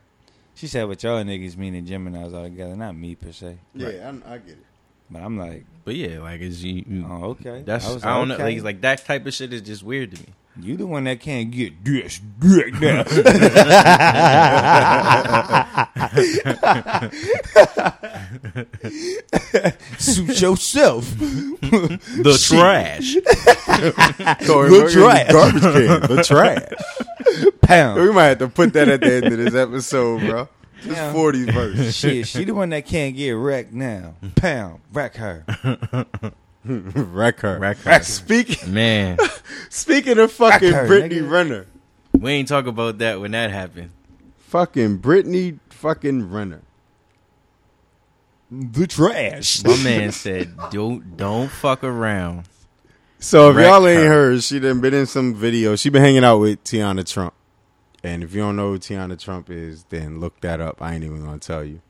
She 0.55 0.67
said 0.69 0.85
with 0.85 1.03
y'all 1.03 1.23
niggas 1.25 1.57
meaning 1.57 1.85
Geminis 1.85 2.33
all 2.35 2.45
together, 2.45 2.77
not 2.77 2.97
me 2.97 3.15
per 3.15 3.33
se. 3.33 3.59
Yeah, 3.75 3.89
I, 4.27 4.35
I 4.35 4.39
get 4.39 4.51
it. 4.51 4.59
But 5.11 5.23
I'm 5.23 5.37
like, 5.37 5.65
But 5.85 5.97
yeah, 5.97 6.21
like 6.21 6.41
is 6.41 6.63
you. 6.65 6.85
you 6.87 7.07
oh 7.09 7.25
okay. 7.31 7.63
That's 7.65 7.87
I, 7.87 7.93
was 7.95 8.03
don't 8.03 8.29
like, 8.29 8.39
know. 8.39 8.45
okay. 8.45 8.55
Like, 8.57 8.65
like 8.65 8.81
that 8.83 9.05
type 9.05 9.27
of 9.27 9.35
shit 9.35 9.53
is 9.53 9.63
just 9.63 9.83
weird 9.83 10.13
to 10.15 10.23
me. 10.23 10.29
You 10.61 10.77
the 10.77 10.87
one 10.87 11.05
that 11.05 11.21
can't 11.21 11.51
get 11.51 11.85
this 11.85 12.21
dick 12.39 12.75
now. 12.81 13.05
Suit 19.99 20.41
yourself. 20.41 21.05
The 21.19 22.41
trash. 22.49 23.15
Throw 24.45 24.69
The 24.69 24.87
it 24.87 24.93
trash. 24.93 25.33
Garbage 25.33 25.63
can. 25.63 26.17
The 26.17 26.23
trash. 26.25 26.73
Pound. 27.63 28.01
We 28.01 28.13
might 28.13 28.25
have 28.27 28.39
to 28.39 28.49
put 28.49 28.73
that 28.75 28.89
at 28.89 29.01
the 29.01 29.13
end 29.15 29.27
of 29.27 29.39
this 29.39 29.55
episode, 29.55 30.21
bro. 30.21 30.49
This 30.83 30.97
Yeah. 30.97 31.13
40s 31.13 31.53
verse. 31.53 31.95
Shit, 31.95 32.27
she 32.29 32.45
the 32.45 32.55
one 32.55 32.71
that 32.71 32.87
can't 32.87 33.17
get 33.17 33.33
wrecked 33.33 33.73
now. 33.73 34.15
Pound. 34.37 34.81
Wreck 34.93 35.17
her. 35.17 35.45
Wreck 36.65 37.41
her. 37.41 37.59
Wreck 37.59 37.77
her. 37.79 38.03
Speaking, 38.03 38.73
Man, 38.73 39.19
speaking 39.69 40.19
of 40.19 40.33
fucking 40.33 40.73
her, 40.73 40.87
Brittany 40.87 41.17
nigga. 41.21 41.31
Renner. 41.31 41.67
we 42.13 42.31
ain't 42.33 42.49
talk 42.49 42.67
about 42.67 42.99
that 42.99 43.21
when 43.21 43.33
that 43.33 43.51
happened. 43.51 43.91
Fucking 44.49 44.99
Brittany 44.99 45.59
fucking 45.71 46.31
Renner. 46.31 46.63
The 48.51 48.87
trash. 48.87 49.65
My 49.65 49.77
man 49.83 50.13
said, 50.13 50.55
"Don't 50.71 51.17
don't 51.17 51.51
fuck 51.51 51.83
around." 51.83 52.45
So 53.19 53.51
if 53.51 53.57
Wreck 53.57 53.67
y'all 53.67 53.87
ain't 53.87 54.03
her. 54.03 54.09
heard, 54.09 54.43
she 54.43 54.61
done 54.61 54.81
been 54.81 54.95
in 54.95 55.07
some 55.07 55.35
videos. 55.35 55.81
She 55.81 55.89
been 55.89 56.03
hanging 56.03 56.25
out 56.25 56.39
with 56.39 56.63
Teanna 56.63 57.11
Trump. 57.11 57.33
And 58.03 58.23
if 58.23 58.35
you 58.35 58.43
don't 58.43 58.55
know 58.57 58.73
who 58.73 58.79
Teanna 58.79 59.19
Trump 59.19 59.49
is, 59.51 59.85
then 59.85 60.21
look 60.21 60.41
that 60.43 60.61
up. 60.61 60.81
I 60.83 60.95
ain't 60.95 61.05
even 61.05 61.25
gonna 61.25 61.39
tell 61.39 61.65
you. 61.65 61.81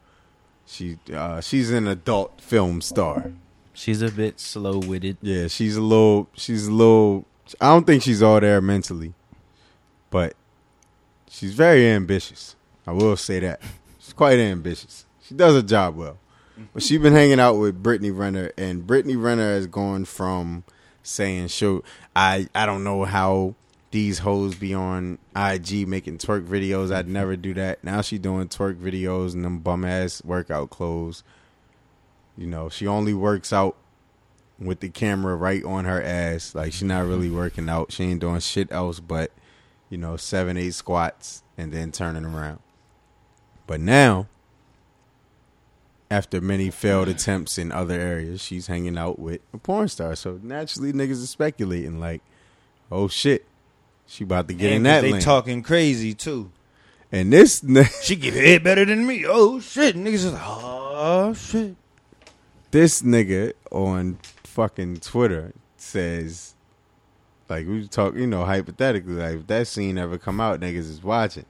She 0.65 0.97
uh, 1.13 1.41
she's 1.41 1.71
an 1.71 1.87
adult 1.89 2.41
film 2.41 2.81
star. 2.81 3.33
She's 3.75 4.01
a 4.03 4.11
bit 4.11 4.41
slow 4.41 4.79
witted. 4.79 5.19
Yeah, 5.21 5.49
she's 5.49 5.77
a 5.77 5.83
little 5.83 6.29
she's 6.35 6.69
a 6.69 6.73
little 6.73 7.27
I 7.61 7.69
don't 7.69 7.87
think 7.87 8.03
she's 8.03 8.23
all 8.23 8.41
there 8.41 8.61
mentally. 8.61 9.15
But 10.11 10.35
she's 11.29 11.55
very 11.55 11.89
ambitious. 11.89 12.57
I 12.87 12.93
will 12.93 13.17
say 13.17 13.41
that. 13.41 13.61
She's 13.99 14.13
quite 14.13 14.39
ambitious. 14.39 15.07
She 15.23 15.35
does 15.35 15.55
her 15.55 15.63
job 15.63 15.97
well. 15.97 16.19
But 16.73 16.83
she's 16.83 17.01
been 17.01 17.13
hanging 17.13 17.41
out 17.41 17.55
with 17.55 17.83
Brittany 17.83 18.13
Renner 18.13 18.53
and 18.57 18.87
Brittany 18.87 19.17
Renner 19.17 19.55
has 19.55 19.67
gone 19.67 20.05
from 20.05 20.63
saying 21.03 21.49
show 21.49 21.83
I 22.15 22.49
I 22.55 22.67
don't 22.67 22.85
know 22.85 23.05
how 23.05 23.57
these 23.91 24.21
hoes 24.21 24.55
be 24.55 24.75
on 24.75 25.19
IG 25.37 25.87
making 25.89 26.19
twerk 26.19 26.47
videos. 26.47 26.93
I'd 26.93 27.09
never 27.09 27.37
do 27.37 27.55
that. 27.55 27.83
Now 27.83 28.03
she 28.03 28.19
doing 28.19 28.49
twerk 28.49 28.77
videos 28.77 29.35
and 29.35 29.45
them 29.45 29.59
bum 29.59 29.85
ass 29.85 30.23
workout 30.25 30.71
clothes. 30.71 31.25
You 32.37 32.47
know, 32.47 32.69
she 32.69 32.87
only 32.87 33.15
works 33.15 33.53
out 33.53 33.77
with 34.59 34.81
the 34.81 34.89
camera 34.89 35.37
right 35.37 35.65
on 35.65 35.85
her 35.85 36.03
ass. 36.03 36.55
Like 36.55 36.73
she's 36.73 36.83
not 36.83 37.07
really 37.07 37.29
mm-hmm. 37.29 37.37
working 37.37 37.69
out. 37.69 37.93
She 37.93 38.05
ain't 38.05 38.21
doing 38.21 38.41
shit 38.41 38.71
else 38.71 39.01
but 39.01 39.31
you 39.91 39.99
know, 39.99 40.17
seven, 40.17 40.57
eight 40.57 40.75
squats, 40.75 41.43
and 41.57 41.73
then 41.73 41.93
turning 41.93 42.25
around. 42.25 42.59
But 43.67 43.81
now, 43.81 44.27
after 46.11 46.41
many 46.41 46.71
failed 46.71 47.09
attempts 47.09 47.59
in 47.59 47.71
other 47.71 47.95
areas, 47.95 48.43
she's 48.43 48.67
hanging 48.67 48.99
out 48.99 49.19
with 49.19 49.41
a 49.53 49.59
porn 49.59 49.89
star. 49.89 50.17
So 50.17 50.41
naturally, 50.43 50.93
niggas 50.93 51.23
are 51.23 51.27
speculating 51.27 52.01
like, 52.01 52.23
"Oh 52.91 53.09
shit, 53.09 53.47
she 54.07 54.25
about 54.25 54.49
to 54.49 54.55
get 54.55 54.71
in 54.71 54.79
And 54.79 54.87
that 54.87 55.03
they 55.03 55.13
lane." 55.13 55.23
talking 55.23 55.63
crazy 55.63 56.15
too. 56.15 56.51
and 57.13 57.33
this, 57.33 57.63
n- 57.63 57.85
She 58.03 58.17
give 58.17 58.35
head 58.35 58.65
better 58.65 58.85
than 58.85 59.07
me. 59.07 59.25
Oh 59.27 59.61
shit, 59.61 59.95
niggas 59.97 60.15
is 60.15 60.33
like, 60.33 60.43
oh 60.45 61.35
shit. 61.35 61.77
This 62.75 63.03
nigga 63.03 63.53
on 63.71 64.19
fucking 64.43 64.97
Twitter 64.97 65.53
says, 65.77 66.57
like 67.49 67.69
we 67.69 67.87
talk, 67.87 68.17
you 68.17 68.27
know, 68.27 68.45
hypothetically, 68.45 69.13
like 69.15 69.37
if 69.37 69.47
that 69.47 69.69
scene 69.69 69.97
ever 69.97 70.19
come 70.19 70.41
out, 70.41 70.59
niggas 70.59 70.79
is 70.91 71.01
watching. 71.01 71.45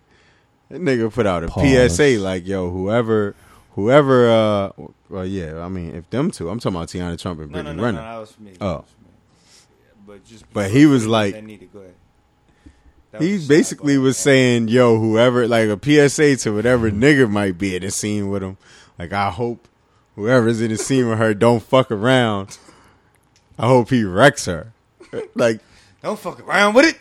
That 0.69 0.83
nigga 0.83 1.11
put 1.11 1.25
out 1.25 1.43
a 1.43 1.49
Pause. 1.49 1.97
PSA 1.97 2.19
like, 2.21 2.47
yo, 2.47 2.71
whoever, 2.71 3.35
whoever, 3.71 4.29
uh, 4.29 4.71
well, 5.09 5.25
yeah, 5.25 5.61
I 5.65 5.69
mean, 5.71 5.95
if 5.95 6.11
them 6.11 6.31
two, 6.31 6.51
I'm 6.51 6.59
talking 6.59 6.77
about 6.77 6.89
Teanna 6.89 7.19
Trump 7.19 7.41
and 7.41 7.51
No, 7.51 7.63
Brittany 7.63 7.77
no, 7.77 7.83
no, 7.83 7.91
no, 7.93 7.99
Renner. 7.99 8.13
that 8.13 8.21
was 8.21 8.39
me. 8.39 8.53
Oh. 8.61 8.67
That 8.67 8.77
was 8.77 8.91
me. 9.01 10.03
But 10.07 10.25
just 10.27 10.53
But 10.53 10.71
he 10.73 10.85
was 10.85 11.07
like- 11.07 11.33
that 11.33 11.45
needed, 11.45 11.73
go 11.73 11.79
ahead. 11.79 11.95
He 13.19 13.33
was 13.33 13.49
basically 13.49 13.97
was 13.97 14.19
saying, 14.19 14.69
yo, 14.69 14.99
whoever, 15.01 15.49
like 15.49 15.71
a 15.71 15.79
PSA 15.83 16.37
to 16.43 16.51
whatever 16.55 16.91
nigga 16.91 17.31
might 17.31 17.57
be 17.57 17.77
in 17.77 17.81
the 17.81 17.91
scene 17.91 18.29
with 18.29 18.43
him. 18.43 18.59
Like, 18.99 19.15
I 19.15 19.31
hope 19.31 19.69
whoever's 20.17 20.61
in 20.61 20.71
the 20.71 20.77
scene 20.77 21.09
with 21.09 21.19
her 21.19 21.35
don't 21.35 21.63
fuck 21.63 21.91
around. 21.91 22.59
I 23.59 23.67
hope 23.67 23.91
he 23.91 24.05
wrecks 24.05 24.47
her. 24.47 24.73
Like, 25.35 25.61
don't 26.03 26.19
fuck 26.19 26.41
around 26.47 26.75
with 26.75 26.87
it. 26.87 26.99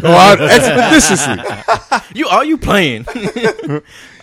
go 0.00 0.08
out 0.10 0.40
expeditiously. 0.40 2.08
You 2.14 2.28
are 2.28 2.44
you 2.44 2.56
playing? 2.58 3.02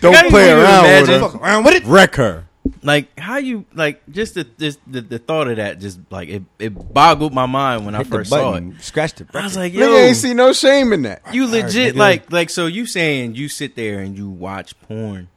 Don't 0.02 0.14
Gotta 0.14 0.30
play 0.30 0.50
around 0.52 0.84
with 0.84 1.10
her. 1.10 1.20
Fuck 1.20 1.36
around 1.42 1.64
with 1.64 1.74
it. 1.76 1.84
Wreck 1.86 2.16
her. 2.16 2.46
like 2.84 3.18
how 3.20 3.38
you 3.38 3.66
like 3.74 4.02
just 4.12 4.34
the 4.36 4.44
just 4.60 4.80
the, 4.88 5.02
the 5.02 5.20
thought 5.20 5.48
of 5.48 5.58
that 5.58 5.80
just 5.80 6.00
like 6.12 6.30
it, 6.30 6.44
it 6.60 6.70
boggled 6.94 7.34
my 7.34 7.46
mind 7.46 7.86
when 7.86 7.94
I 7.96 8.00
Hit 8.00 8.10
the 8.10 8.16
first 8.18 8.30
saw 8.32 8.50
it. 8.50 8.52
button. 8.54 8.80
Scratch 8.80 9.14
the. 9.14 9.28
I 9.34 9.44
was 9.44 9.56
like, 9.56 9.74
yo, 9.74 9.88
Nigga 9.88 10.08
ain't 10.08 10.18
see 10.18 10.34
no 10.34 10.54
shame 10.54 10.92
in 10.94 11.04
that. 11.04 11.22
you 11.34 11.46
legit 11.48 11.94
nigga. 11.96 12.00
like 12.00 12.32
like 12.32 12.50
so 12.50 12.66
you 12.68 12.86
saying 12.88 13.36
you 13.36 13.48
sit 13.50 13.76
there 13.76 14.00
and 14.00 14.18
you 14.18 14.30
watch 14.30 14.80
porn 14.82 15.28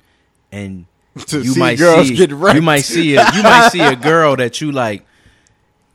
and 0.53 0.85
To 0.85 0.87
you 1.31 1.55
might 1.57 1.79
see 1.79 2.15
you 2.15 2.63
might 2.63 2.81
see 2.81 3.17
a, 3.17 3.25
you 3.35 3.43
might 3.43 3.69
see 3.71 3.81
a 3.81 3.97
girl 3.97 4.37
that 4.37 4.61
you 4.61 4.73
like. 4.73 5.07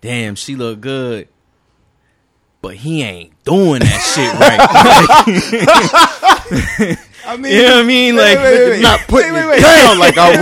Damn, 0.01 0.35
she 0.35 0.55
look 0.55 0.81
good, 0.81 1.27
but 2.61 2.75
he 2.75 3.01
ain't 3.01 3.43
doing 3.43 3.79
that 3.79 4.01
shit 4.13 4.31
right. 4.39 4.59
I 7.27 7.37
mean, 7.37 7.53
you 7.53 7.63
know 7.63 7.75
what 7.75 7.83
I 7.83 7.87
mean? 7.87 8.15
Like, 8.15 8.37
wait, 8.37 8.59
wait, 8.59 8.69
wait, 8.69 8.81
not 8.83 8.99
putting 9.07 9.33
wait, 9.33 9.47
wait, 9.47 9.57
it 9.57 9.61
down 9.61 9.97
like 9.97 10.15
I 10.17 10.41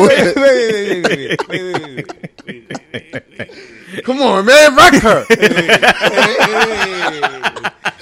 would. 3.95 4.03
Come 4.03 4.21
on, 4.21 4.45
man, 4.45 4.75
rock 4.75 4.93
her. 4.95 5.25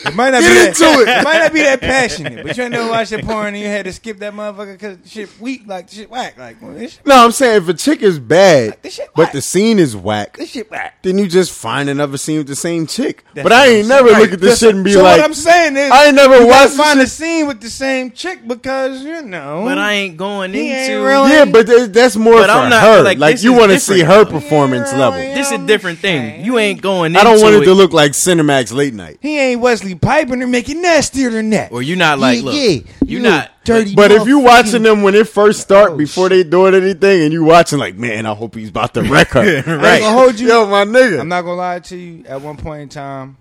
It 0.06 0.16
might 0.16 0.32
not 0.32 0.42
Get 0.42 0.50
be 0.54 0.68
into 0.70 0.80
that, 0.80 1.00
it. 1.02 1.08
It 1.20 1.24
might 1.24 1.40
not 1.40 1.54
be 1.54 1.62
that 1.62 1.80
passionate, 1.82 2.46
but 2.46 2.58
you 2.58 2.64
ain't 2.64 2.72
never 2.74 2.90
watched 2.90 3.12
that 3.12 3.24
porn 3.24 3.48
and 3.54 3.58
you 3.60 3.68
had 3.68 3.86
to 3.86 3.94
skip 3.94 4.18
that 4.20 4.34
motherfucker 4.34 4.74
because 4.74 4.98
shit 5.10 5.30
weak, 5.40 5.64
like 5.68 5.90
shit 5.90 6.10
whack, 6.10 6.38
like 6.38 6.62
well, 6.62 6.74
this, 6.74 7.00
No, 7.06 7.24
I'm 7.24 7.32
saying 7.32 7.62
if 7.64 7.70
a 7.70 7.74
chick 7.74 8.02
is 8.02 8.18
bad, 8.20 8.78
This 8.82 8.96
shit 8.96 9.10
but 9.16 9.24
whack. 9.26 9.32
the 9.34 9.42
scene 9.42 9.78
is 9.80 9.96
whack, 9.96 10.38
this 10.38 10.50
shit 10.52 10.72
whack. 10.72 10.96
then 11.04 11.18
you 11.18 11.28
just 11.28 11.52
find 11.52 11.90
another 11.90 12.18
scene 12.18 12.38
with 12.40 12.48
the 12.48 12.56
same 12.56 12.88
chick. 12.88 13.24
That's 13.36 13.44
but 13.44 13.54
I 13.54 13.68
ain't 13.68 13.88
never 13.88 14.10
Right. 14.10 14.22
look 14.22 14.34
at 14.34 14.40
this 14.42 14.60
So- 14.60 14.68
shit 14.68 14.76
and 14.76 14.84
be 14.84 14.94
so 14.94 15.04
like, 15.04 15.18
what 15.18 15.26
I'm 15.26 15.34
saying 15.34 15.78
is, 15.78 15.92
I 15.92 16.06
ain't 16.08 16.16
never 16.16 16.46
watched 16.46 16.74
find 16.74 17.00
this 17.00 17.14
a 17.14 17.16
scene 17.16 17.48
with 17.48 17.62
the 17.62 17.70
same 17.70 18.12
chick 18.12 18.48
because 18.48 19.04
you 19.04 19.22
know. 19.22 19.64
but 19.66 19.78
I 19.78 19.94
ain't 19.94 20.18
going 20.18 20.54
He 20.54 20.72
ain't 20.72 20.92
into 20.94 21.04
really- 21.06 21.30
yeah, 21.32 21.46
but 21.46 21.68
that- 21.68 21.94
that's 21.94 22.16
more 22.16 22.34
But 22.36 22.48
for 22.50 22.52
I'm 22.58 22.70
not- 22.70 22.82
her. 22.84 23.02
like, 23.04 23.18
Like, 23.20 23.44
you 23.44 23.54
want 23.54 23.72
to 23.72 23.80
see 23.80 24.00
her 24.02 24.24
though. 24.24 24.32
performance 24.32 24.90
Yeah, 24.92 24.98
level. 25.00 25.20
this 25.20 25.48
is 25.48 25.52
a 25.52 25.56
I'm 25.56 25.66
different 25.68 26.00
thing 26.00 26.44
you 26.44 26.58
ain't 26.58 26.82
going 26.82 27.12
into 27.16 27.20
I 27.20 27.24
don't 27.24 27.42
want 27.42 27.56
it 27.56 27.62
it 27.62 27.66
to 27.66 27.74
look 27.74 27.94
like 27.94 28.14
Cinemax 28.14 28.74
late 28.74 28.94
night. 28.94 29.18
he 29.22 29.38
ain't 29.40 29.62
Wesley 29.62 29.91
Piping 29.96 30.42
and 30.42 30.52
making 30.52 30.82
nastier 30.82 31.30
than 31.30 31.50
that. 31.52 31.72
or 31.72 31.82
you're 31.82 31.98
not 31.98 32.20
like 32.20 32.38
Yeah, 32.40 32.44
look 32.44 32.54
yeah. 32.56 32.62
you 32.62 32.84
You 33.06 33.20
not 33.20 33.52
dirty 33.64 33.94
But 33.96 34.12
if 34.12 34.28
you 34.28 34.40
motherfucking- 34.40 34.44
watching 34.44 34.84
them 34.84 35.02
when 35.04 35.16
it 35.16 35.28
first 35.28 35.60
oh, 35.60 35.64
start, 35.64 35.92
Oh, 35.92 35.98
before 35.98 36.30
shit. 36.30 36.46
they 36.46 36.50
doing 36.50 36.74
anything, 36.76 37.22
and 37.24 37.34
you 37.34 37.44
watching 37.44 37.80
like, 37.80 37.96
man, 37.96 38.26
I 38.26 38.34
hope 38.34 38.56
he's 38.56 38.70
about 38.70 38.94
to 38.96 39.02
wreck 39.04 39.30
her. 39.30 39.40
I 39.42 39.44
ain't 39.46 39.68
right 39.68 40.00
gonna 40.02 40.18
hold 40.18 40.40
you. 40.40 40.48
Yo, 40.50 40.66
my 40.68 40.86
nigga. 40.86 41.20
I'm 41.20 41.28
not 41.30 41.42
gonna 41.42 41.56
lie 41.56 41.80
to 41.80 41.98
you. 41.98 42.24
At 42.28 42.42
one 42.42 42.58
point 42.58 42.82
in 42.84 42.90
time, 42.90 43.38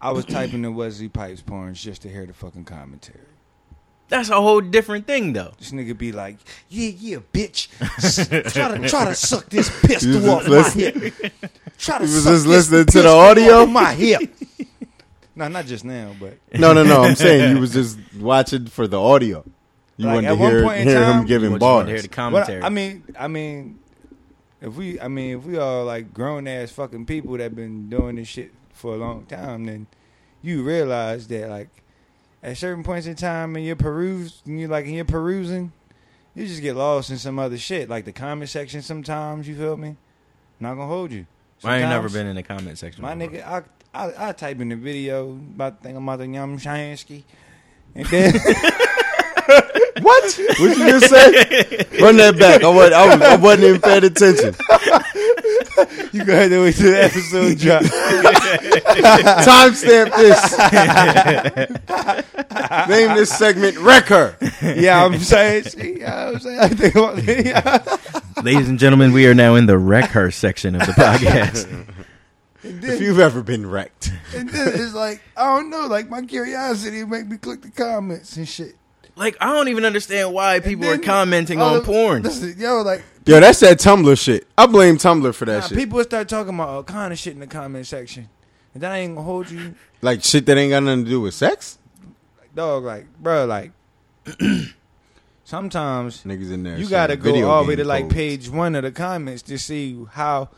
I 0.00 0.12
was 0.12 0.24
typing 0.24 0.64
in 0.64 0.74
Wesley 0.74 1.08
Pipes 1.08 1.40
porn 1.40 1.74
just 1.74 2.02
to 2.02 2.08
hear 2.08 2.24
the 2.24 2.32
fucking 2.32 2.64
commentary. 2.64 3.18
that's 4.08 4.28
a 4.30 4.40
whole 4.40 4.60
different 4.62 5.06
thing 5.06 5.32
though 5.34 5.52
This 5.58 5.70
nigga 5.72 5.96
be 5.98 6.12
like, 6.12 6.36
"Yeah, 6.70 6.90
yeah, 6.98 7.16
bitch, 7.32 7.66
S- 7.98 8.26
try 8.54 8.76
to 8.78 8.88
try 8.88 9.04
to 9.06 9.14
suck 9.14 9.48
this 9.50 9.68
You 9.82 9.88
pistol 9.88 10.30
off 10.30 10.46
my 10.48 10.62
hip. 10.70 10.94
Try 11.78 11.98
to 11.98 12.06
You 12.06 12.14
was 12.14 12.22
suck 12.24 12.32
just 12.32 12.44
this 12.44 12.46
listening 12.46 12.86
to 12.86 13.02
the 13.02 13.08
audio? 13.08 13.62
off 13.64 13.68
my 13.68 13.92
hip." 13.92 14.20
No, 15.38 15.48
not 15.48 15.64
just 15.66 15.84
now, 15.84 16.14
but 16.20 16.38
no, 16.58 16.72
no, 16.72 16.82
no. 16.84 17.02
I'm 17.02 17.14
saying 17.14 17.54
you 17.56 17.60
was 17.66 17.72
just 17.72 17.98
watching 18.18 18.66
for 18.66 18.86
the 18.86 19.00
audio. 19.00 19.44
You 19.96 20.06
Like, 20.06 20.14
wanted 20.16 20.26
to 20.28 20.32
at 20.34 20.38
one 20.38 20.50
hear, 20.52 20.62
point 20.62 20.80
in 20.80 20.88
hear 20.88 21.00
time, 21.00 21.20
him 21.20 21.26
giving 21.26 21.52
You 21.52 21.58
want 21.58 21.86
to 21.88 21.92
hear 21.92 21.96
bars. 21.96 22.02
the 22.02 22.08
What- 22.08 22.14
commentary 22.14 22.62
I 22.62 22.68
mean, 22.68 23.02
I 23.18 23.28
mean, 23.28 23.78
if 24.60 24.74
we, 24.76 25.00
I 25.00 25.08
mean, 25.08 25.38
if 25.38 25.44
we 25.44 25.56
are 25.56 25.82
like 25.84 26.12
grown 26.12 26.46
ass 26.46 26.70
fucking 26.72 27.06
people 27.06 27.36
that 27.38 27.54
been 27.56 27.88
doing 27.88 28.16
this 28.16 28.28
shit 28.28 28.52
for 28.72 28.94
a 28.94 28.96
long 28.96 29.24
time, 29.26 29.64
then 29.66 29.86
you 30.42 30.62
realize 30.62 31.26
that 31.28 31.48
like 31.48 31.68
at 32.42 32.56
certain 32.56 32.84
points 32.84 33.06
in 33.08 33.16
time 33.16 33.56
in 33.56 33.64
your 33.64 33.74
peruse, 33.76 34.42
and 34.46 34.60
you 34.60 34.68
like 34.68 34.86
in 34.86 34.94
your 34.94 35.04
perusing, 35.04 35.72
you 36.34 36.46
just 36.46 36.62
get 36.62 36.76
lost 36.76 37.10
in 37.10 37.18
some 37.18 37.38
other 37.40 37.58
shit, 37.58 37.88
like 37.88 38.04
the 38.04 38.12
comment 38.12 38.48
section. 38.50 38.82
Sometimes 38.82 39.48
you 39.48 39.56
feel 39.56 39.76
me? 39.76 39.96
Not 40.60 40.74
gonna 40.74 40.86
hold 40.86 41.10
you. 41.10 41.26
I 41.64 41.78
ain't 41.78 41.88
never 41.88 42.08
Sometimes- 42.08 42.12
been 42.14 42.26
in 42.28 42.36
the 42.36 42.42
comment 42.44 42.78
section 42.78 43.02
My 43.02 43.16
before. 43.16 43.32
nigga, 43.38 43.44
I, 43.44 43.62
I 43.94 44.28
I 44.28 44.32
type 44.32 44.60
in 44.60 44.68
the 44.68 44.76
video 44.76 45.30
about 45.30 45.82
think 45.82 45.96
I'm 45.96 46.06
about 46.08 46.18
the 46.18 46.26
Yum 46.26 46.58
Shansky, 46.58 47.22
and 47.94 48.06
then. 48.06 48.34
What? 50.02 50.38
What 50.58 50.76
you 50.78 51.00
just 51.00 51.08
say? 51.08 51.86
Run 52.00 52.16
that 52.18 52.38
back. 52.38 52.62
I 52.62 52.68
wasn't, 52.68 52.94
I, 52.94 53.16
was, 53.16 53.22
I 53.22 53.36
wasn't 53.36 53.64
even 53.64 53.80
paying 53.80 54.04
attention. 54.04 54.54
You 56.12 56.24
go 56.24 56.32
ahead 56.32 56.50
and 56.50 56.62
wait 56.62 56.74
till 56.74 56.90
the 56.90 57.04
episode 57.04 57.56
drop. 57.58 57.82
Timestamp 59.44 60.10
this. 60.16 60.58
Name 62.88 63.14
this 63.16 63.30
segment 63.30 63.78
Wreck 63.78 64.06
Her. 64.06 64.36
yeah, 64.62 65.04
I'm 65.04 65.18
saying. 65.18 65.64
See, 65.64 66.00
yeah, 66.00 66.30
I'm 66.30 66.38
saying. 66.40 66.58
I 66.58 66.68
think 66.68 66.94
about 66.96 67.22
yeah. 67.22 67.84
Ladies 68.42 68.68
and 68.68 68.78
gentlemen, 68.78 69.12
we 69.12 69.26
are 69.28 69.34
now 69.34 69.54
in 69.54 69.66
the 69.66 69.78
wreck 69.78 70.10
her 70.10 70.30
section 70.32 70.74
of 70.74 70.80
the 70.80 70.92
podcast. 70.92 71.86
If 72.68 73.00
you've 73.00 73.18
ever 73.18 73.42
been 73.42 73.68
wrecked. 73.68 74.12
And 74.34 74.48
then 74.50 74.68
it's 74.74 74.94
like 74.94 75.22
I 75.36 75.56
don't 75.56 75.70
know, 75.70 75.86
like 75.86 76.08
my 76.08 76.22
curiosity 76.22 77.04
make 77.04 77.26
me 77.26 77.36
click 77.38 77.62
the 77.62 77.70
comments 77.70 78.36
and 78.36 78.46
shit. 78.48 78.76
like, 79.16 79.36
I 79.40 79.46
don't 79.52 79.68
even 79.68 79.84
understand 79.84 80.32
why 80.32 80.60
people 80.60 80.86
And 80.88 81.00
are 81.02 81.04
commenting 81.04 81.60
all 81.60 81.70
on 81.70 81.76
of- 81.78 81.84
porn. 81.84 82.22
Listen, 82.22 82.54
yo, 82.58 82.82
like 82.82 83.02
Yo, 83.26 83.40
that's 83.40 83.60
that 83.60 83.78
Tumblr 83.78 84.18
shit. 84.18 84.46
I 84.56 84.66
blame 84.66 84.96
Tumblr 84.96 85.34
for 85.34 85.44
that 85.44 85.60
nah, 85.60 85.66
shit. 85.66 85.76
people 85.78 86.02
start 86.04 86.28
talking 86.28 86.54
about 86.54 86.68
all 86.68 86.82
kind 86.84 87.12
of 87.12 87.18
shit 87.18 87.34
in 87.34 87.40
the 87.40 87.46
comment 87.46 87.86
section, 87.86 88.28
and 88.74 88.82
then 88.82 88.90
I 88.90 88.98
ain't 88.98 89.14
gonna 89.16 89.24
hold 89.26 89.50
you, 89.50 89.74
like 90.00 90.22
shit 90.24 90.46
that 90.46 90.56
ain't 90.56 90.70
got 90.70 90.82
nothing 90.82 91.04
to 91.04 91.10
do 91.10 91.20
with 91.20 91.34
sex. 91.34 91.78
Like, 92.40 92.54
dog. 92.54 92.84
Like, 92.84 93.06
bro, 93.20 93.44
like 93.44 93.72
sometimes 95.44 96.22
Niggas 96.24 96.52
in 96.52 96.62
there. 96.62 96.78
you 96.78 96.88
gotta 96.88 97.16
go 97.16 97.48
all 97.50 97.62
the 97.64 97.68
way 97.68 97.76
to 97.76 97.84
like 97.84 98.08
page 98.08 98.48
one 98.48 98.74
of 98.74 98.82
the 98.82 98.92
comments 98.92 99.42
to 99.42 99.58
see 99.58 99.98
how 100.12 100.48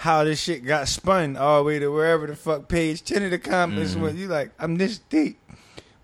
how 0.00 0.24
this 0.24 0.40
shit 0.40 0.64
got 0.64 0.88
spun 0.88 1.36
all 1.36 1.58
the 1.58 1.64
way 1.64 1.78
to 1.78 1.88
wherever 1.88 2.26
the 2.26 2.34
fuck 2.34 2.68
page 2.68 3.02
ten 3.04 3.22
of 3.22 3.30
the 3.30 3.38
comments 3.38 3.92
Mm-hmm. 3.92 4.02
went. 4.02 4.16
You 4.16 4.28
like, 4.28 4.50
I'm 4.58 4.76
this 4.76 4.98
deep, 4.98 5.38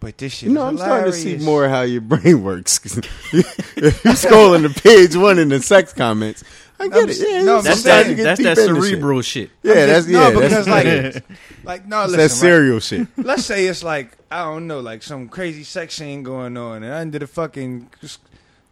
but 0.01 0.19
this 0.19 0.35
shit. 0.35 0.49
You 0.51 0.55
know, 0.55 0.65
is 0.67 0.73
I'm 0.73 0.79
starting 0.79 1.13
to 1.13 1.19
see 1.19 1.37
more 1.39 1.69
how 1.69 1.81
your 1.83 2.03
brain 2.03 2.43
works. 2.45 2.79
if 2.97 2.97
you 3.35 3.43
scrolling 4.13 4.71
to 4.73 4.81
page 4.83 5.17
one 5.17 5.39
in 5.39 5.49
the 5.49 5.63
sex 5.63 5.93
comments, 5.95 6.45
I 6.79 6.89
get 6.89 6.97
I'm 7.05 7.09
it. 7.09 7.11
s- 7.13 7.25
Yeah, 7.27 7.43
no, 7.43 7.63
that's 7.63 7.81
sometimes 7.81 8.05
that, 8.05 8.11
you 8.11 8.17
get 8.17 8.25
that's 8.25 8.39
deep 8.39 8.45
that 8.55 8.59
into 8.59 8.75
shit. 8.83 8.91
cerebral 8.91 9.23
shit. 9.23 9.51
Yeah, 9.63 9.73
I'm 9.73 9.87
that's 9.89 10.07
yeah. 10.09 10.29
no, 10.29 10.41
because 10.41 10.69
like, 10.69 11.25
like 11.65 11.87
no, 11.87 12.01
that's 12.01 12.13
listen, 12.13 12.17
that 12.19 12.23
right? 12.23 12.31
serial 12.31 12.81
shit. 12.81 13.09
let's 13.17 13.45
say 13.47 13.67
it's 13.67 13.83
like 13.83 14.17
I 14.31 14.43
don't 14.45 14.67
know, 14.67 14.81
like 14.81 15.03
some 15.03 15.29
crazy 15.31 15.65
sex 15.65 15.95
scene 15.95 16.23
going 16.23 16.59
on, 16.59 16.83
and 16.83 16.93
under 16.93 17.19
the 17.19 17.27
fucking 17.27 17.89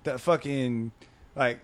that 0.02 0.20
fucking 0.20 0.92
like 1.34 1.60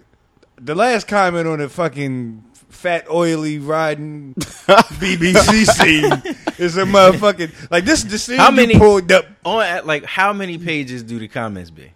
the 0.59 0.75
last 0.75 1.07
comment 1.09 1.47
on 1.47 1.59
the 1.59 1.69
fucking 1.69 2.45
fat 2.81 3.11
oily 3.11 3.59
riding 3.59 4.35
BBC 4.39 5.67
scene 5.67 6.35
is 6.59 6.77
a 6.77 6.83
motherfucking 6.85 7.71
like 7.71 7.85
this 7.85 8.05
is 8.05 8.11
the 8.11 8.19
scene 8.19 8.39
How 8.39 8.51
you 8.51 8.57
many- 8.57 8.79
pulled 8.79 9.11
up. 9.13 9.27
On 9.45 9.63
at 9.63 9.87
like 9.87 10.05
how 10.05 10.33
many 10.33 10.59
pages 10.59 11.03
do 11.03 11.19
the 11.19 11.29
comments 11.29 11.71
be? 11.71 11.93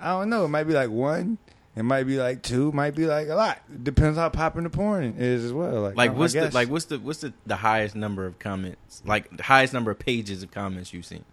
I 0.00 0.10
don't 0.12 0.28
know. 0.30 0.44
It 0.44 0.48
might 0.48 0.64
be 0.64 0.74
like 0.74 0.90
one. 0.90 1.38
It 1.74 1.82
might 1.82 2.04
be 2.04 2.16
like 2.18 2.42
two. 2.42 2.72
Might 2.72 2.94
be 2.94 3.06
like 3.06 3.28
a 3.28 3.34
lot. 3.34 3.60
Depends 3.84 4.16
how 4.18 4.28
popping 4.30 4.62
the 4.64 4.70
porn 4.70 5.14
is 5.18 5.44
as 5.44 5.52
well. 5.52 5.82
Like, 5.82 5.96
Like 5.96 6.16
what's 6.16 6.32
the 6.32 6.50
like 6.50 6.68
what's 6.68 6.86
the 6.86 6.98
what's 6.98 7.20
the, 7.20 7.32
the 7.46 7.56
highest 7.56 7.94
number 7.94 8.24
of 8.26 8.38
comments? 8.38 9.02
Like 9.04 9.34
the 9.36 9.42
highest 9.42 9.72
number 9.74 9.90
of 9.90 9.98
pages 9.98 10.42
of 10.42 10.50
comments 10.50 10.92
you've 10.94 11.04
seen? 11.06 11.24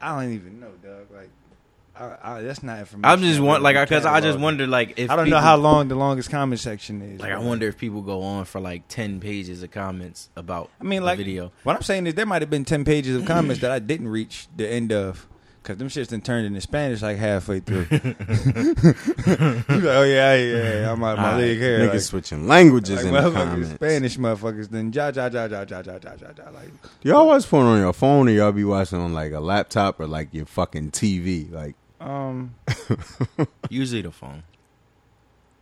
I 0.00 0.22
don't 0.22 0.32
even 0.32 0.60
know, 0.60 0.70
Doug. 0.82 1.10
Like, 1.14 1.28
I, 2.00 2.16
I, 2.22 2.40
that's 2.42 2.62
not 2.62 2.78
information. 2.78 3.04
I'm 3.04 3.20
just 3.20 3.40
want 3.40 3.62
like 3.62 3.76
because 3.76 4.06
I 4.06 4.20
just 4.20 4.24
catalog. 4.24 4.42
wonder 4.42 4.66
like 4.66 4.94
if 4.98 5.10
I 5.10 5.16
don't 5.16 5.28
know 5.28 5.38
how 5.38 5.56
long 5.56 5.88
the 5.88 5.94
longest 5.94 6.30
comment 6.30 6.58
section 6.58 7.02
is. 7.02 7.20
Like 7.20 7.32
I 7.32 7.38
wonder 7.38 7.68
if 7.68 7.76
people 7.76 8.00
go 8.00 8.22
on 8.22 8.46
for 8.46 8.58
like 8.60 8.88
ten 8.88 9.20
pages 9.20 9.62
of 9.62 9.70
comments 9.70 10.30
about. 10.34 10.70
I 10.80 10.84
mean, 10.84 11.04
like 11.04 11.18
video. 11.18 11.52
What 11.62 11.76
I'm 11.76 11.82
saying 11.82 12.06
is 12.06 12.14
there 12.14 12.24
might 12.24 12.40
have 12.40 12.48
been 12.50 12.64
ten 12.64 12.84
pages 12.84 13.16
of 13.16 13.26
comments 13.26 13.60
that 13.60 13.70
I 13.70 13.80
didn't 13.80 14.08
reach 14.08 14.48
the 14.56 14.66
end 14.66 14.92
of. 14.92 15.26
Cause 15.62 15.76
them 15.76 15.88
shits 15.88 16.08
done 16.08 16.22
turned 16.22 16.46
into 16.46 16.58
Spanish 16.62 17.02
like 17.02 17.18
halfway 17.18 17.60
through. 17.60 17.86
Like, 17.90 18.08
oh 19.68 20.02
yeah, 20.04 20.34
yeah, 20.34 20.80
yeah, 20.80 20.92
I'm 20.92 21.04
out 21.04 21.12
of 21.12 21.18
my 21.18 21.32
Alright, 21.32 21.36
league 21.44 21.58
here. 21.58 21.80
Niggas 21.80 21.92
Like, 21.92 22.00
switching 22.00 22.46
languages 22.48 23.04
like 23.04 23.06
in 23.06 23.12
the 23.12 23.30
comments. 23.30 23.70
Spanish 23.74 24.16
motherfuckers. 24.16 24.70
Then 24.70 24.90
ja 24.90 25.12
ja 25.14 25.26
ja 25.26 25.44
ja 25.44 25.66
ja 25.68 25.82
ja 25.84 25.98
ja 26.02 26.14
ja 26.18 26.28
ja. 26.38 26.50
Like 26.50 26.70
Do 27.02 27.08
y'all 27.10 27.26
watch 27.26 27.46
porn 27.46 27.66
on 27.66 27.78
your 27.78 27.92
phone 27.92 28.28
or 28.28 28.32
y'all 28.32 28.52
be 28.52 28.64
watching 28.64 28.98
on 29.00 29.12
like 29.12 29.32
a 29.32 29.40
laptop 29.40 30.00
or 30.00 30.06
like 30.06 30.32
your 30.32 30.46
fucking 30.46 30.92
TV? 30.92 31.52
Like, 31.52 31.76
um 32.00 32.54
Usually 33.68 34.02
the 34.02 34.10
phone. 34.10 34.42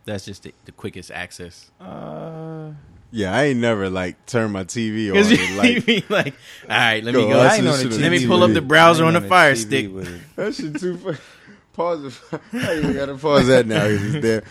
That's 0.05 0.25
just 0.25 0.43
the, 0.43 0.53
the 0.65 0.71
quickest 0.71 1.11
access. 1.11 1.69
uh. 1.79 2.71
yeah, 3.11 3.35
I 3.35 3.43
ain't 3.45 3.59
never 3.59 3.89
like 3.89 4.25
turned 4.25 4.53
my 4.53 4.63
TV 4.63 5.07
on. 5.09 5.13
Because 5.13 5.31
and, 5.31 5.39
you 5.39 5.55
like, 5.55 5.85
be 5.85 6.03
like, 6.09 6.33
all 6.69 6.77
right, 6.77 7.03
let 7.03 7.13
me 7.13 7.21
Go, 7.21 7.29
go. 7.29 7.39
I 7.39 7.47
I 7.47 7.55
ain't 7.57 7.67
on 7.67 7.77
the 7.77 7.83
TV 7.85 8.01
Let 8.01 8.11
me 8.11 8.25
pull 8.27 8.43
up 8.43 8.51
the 8.53 8.61
browser 8.61 9.05
on 9.05 9.13
the 9.13 9.21
Fire 9.21 9.53
TV 9.53 9.57
Stick. 9.57 9.93
with 9.93 10.07
it. 10.07 10.21
that 10.35 10.55
shit 10.55 10.79
too 10.79 10.97
funny. 10.97 11.17
Pause 11.73 12.05
it. 12.33 12.41
I 12.53 12.77
even 12.77 12.93
gotta 12.93 13.15
pause 13.15 13.47
that 13.47 13.67
now. 13.67 13.83
it's 13.85 14.21
there. 14.21 14.43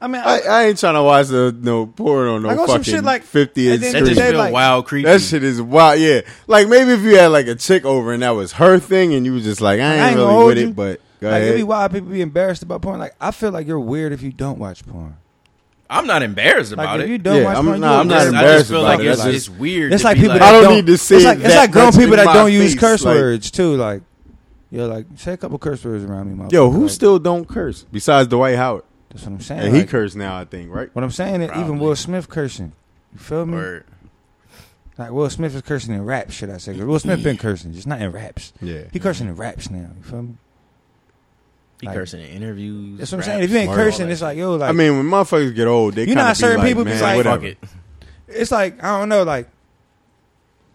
I 0.00 0.08
mean, 0.08 0.20
I, 0.24 0.40
I 0.40 0.64
ain't 0.64 0.78
trying 0.80 0.94
to 0.94 1.02
watch 1.04 1.28
the 1.28 1.56
no 1.56 1.86
porn 1.86 2.26
on 2.26 2.42
no 2.42 2.48
Like 2.48 2.58
on 2.58 2.66
some 2.68 2.78
fucking 2.80 2.92
shit 2.94 3.04
like- 3.04 3.22
50 3.22 3.68
at 3.68 3.74
inch 3.74 3.80
the 3.82 3.86
That 3.86 3.86
of 3.86 3.92
the 3.92 3.98
screen. 3.98 4.06
just 4.16 4.18
day, 4.20 4.30
feel 4.32 4.38
like- 4.38 4.52
wild, 4.52 4.86
creepy. 4.86 5.04
That 5.06 5.20
shit 5.20 5.44
is 5.44 5.62
wild. 5.62 6.00
Yeah, 6.00 6.22
like 6.48 6.66
maybe 6.68 6.90
if 6.90 7.02
you 7.02 7.16
had 7.18 7.28
like 7.28 7.46
a 7.46 7.54
chick 7.54 7.84
over 7.84 8.12
and 8.12 8.22
that 8.24 8.30
was 8.30 8.52
her 8.54 8.80
thing, 8.80 9.14
and 9.14 9.24
you 9.24 9.32
was 9.34 9.44
just 9.44 9.60
like, 9.60 9.78
I 9.80 9.92
ain't, 9.94 10.02
I 10.02 10.08
ain't 10.08 10.16
really 10.16 10.32
hold 10.32 10.46
with 10.48 10.58
you. 10.58 10.68
it, 10.68 10.76
but 10.76 11.00
go 11.22 11.30
like, 11.30 11.40
it 11.40 11.44
ahead. 11.44 11.56
be 11.56 11.62
wild 11.62 11.92
people 11.92 12.10
be 12.10 12.20
embarrassed 12.20 12.62
about 12.62 12.82
porn. 12.82 12.98
Like, 12.98 13.14
I 13.20 13.30
feel 13.30 13.50
like 13.50 13.66
you're 13.66 13.80
weird 13.80 14.12
if 14.12 14.22
you 14.22 14.32
don't 14.32 14.58
watch 14.58 14.86
porn. 14.86 15.16
I'm 15.90 16.06
not 16.06 16.22
embarrassed 16.22 16.72
Like, 16.72 16.86
about 16.86 17.00
if 17.00 17.06
it. 17.06 17.10
you 17.10 17.18
don't 17.18 17.36
Yeah, 17.36 17.44
watch 17.44 17.56
I'm 17.58 17.64
porn, 17.66 17.80
not- 17.80 18.00
I'm 18.00 18.08
not 18.08 18.16
I 18.18 18.22
weird 18.22 18.24
just, 18.24 18.34
I 18.34 18.38
embarrassed 18.40 18.58
just 18.60 18.70
feel 18.70 18.80
about 18.80 18.88
like 18.98 19.00
it. 19.00 19.06
it's, 19.10 19.22
That's 19.24 19.36
it's 19.36 19.48
weird. 19.50 19.92
It's 19.92 20.04
like 20.04 20.16
be 20.16 20.20
people 20.22 20.36
I 20.36 20.38
that 20.38 20.52
don't 20.52 20.62
don't 20.64 20.74
need 20.76 20.86
to 20.86 20.98
see 20.98 21.16
It's 21.16 21.24
like, 21.24 21.38
it 21.38 21.44
it's 21.46 21.54
like 21.56 21.70
grown 21.72 21.92
people 21.92 22.16
that 22.16 22.24
don't 22.32 22.52
use 22.52 22.74
curse 22.74 23.04
like- 23.04 23.14
words 23.16 23.50
too. 23.50 23.76
Like, 23.76 24.02
you're 24.70 24.86
like, 24.86 25.04
say 25.16 25.34
a 25.34 25.36
couple 25.36 25.58
curse 25.58 25.84
words 25.84 26.02
around 26.04 26.30
me, 26.30 26.42
motherfucker. 26.44 26.52
Yo, 26.52 26.70
who 26.70 26.82
Like, 26.82 26.90
still 26.90 27.18
don't 27.18 27.46
curse 27.46 27.84
besides 27.92 28.28
Dwight 28.28 28.56
Howard? 28.56 28.84
That's 29.10 29.24
what 29.24 29.32
I'm 29.32 29.40
saying. 29.42 29.60
And 29.60 29.74
he 29.74 29.80
like, 29.80 29.90
cursed 29.90 30.16
now, 30.16 30.38
I 30.38 30.46
think, 30.46 30.70
right? 30.70 30.88
What 30.94 31.04
I'm 31.04 31.10
saying 31.10 31.42
is, 31.42 31.50
even 31.50 31.78
Will 31.78 31.94
Smith 31.94 32.30
cursing. 32.30 32.72
You 33.12 33.18
feel 33.18 33.44
me? 33.44 33.58
Or 33.58 33.84
Like 34.96 35.10
Will 35.10 35.28
Smith 35.28 35.54
is 35.54 35.60
cursing 35.60 35.92
in 35.94 36.06
rap, 36.06 36.30
should 36.30 36.48
I 36.48 36.56
say? 36.56 36.72
Will 36.82 36.98
Smith 36.98 37.22
been 37.22 37.36
cursing, 37.36 37.74
just 37.74 37.86
not 37.86 38.00
in 38.00 38.10
raps. 38.12 38.54
Yeah. 38.62 38.84
He 38.90 38.98
cursing 38.98 39.28
in 39.28 39.36
raps 39.36 39.68
now. 39.68 39.90
You 39.98 40.02
feel 40.02 40.22
me? 40.22 40.34
He 41.82 41.88
Like- 41.88 41.96
cursing 41.96 42.20
in 42.20 42.28
interviews. 42.28 42.98
That's 43.00 43.10
what 43.12 43.16
I'm 43.16 43.18
raps, 43.18 43.26
saying. 43.26 43.42
If 43.42 43.50
you 43.50 43.56
ain't 43.58 43.68
all 43.70 43.74
cursing, 43.74 44.08
it's 44.08 44.22
like 44.22 44.38
yo, 44.38 44.54
like 44.54 44.70
I 44.70 44.72
mean, 44.72 44.96
when 44.96 45.04
motherfuckers 45.06 45.54
get 45.54 45.66
old, 45.66 45.94
they 45.96 46.02
You 46.06 46.14
know 46.14 46.20
kinda 46.22 46.30
be 46.30 46.34
certain 46.36 46.58
like, 46.60 46.68
people 46.68 46.84
be 46.84 46.94
like- 46.94 47.16
whatever. 47.16 47.36
fuck 47.36 47.44
it. 47.44 47.58
it's 48.28 48.50
like 48.52 48.82
I 48.82 48.98
don't 49.00 49.08
know, 49.10 49.24
like 49.24 49.48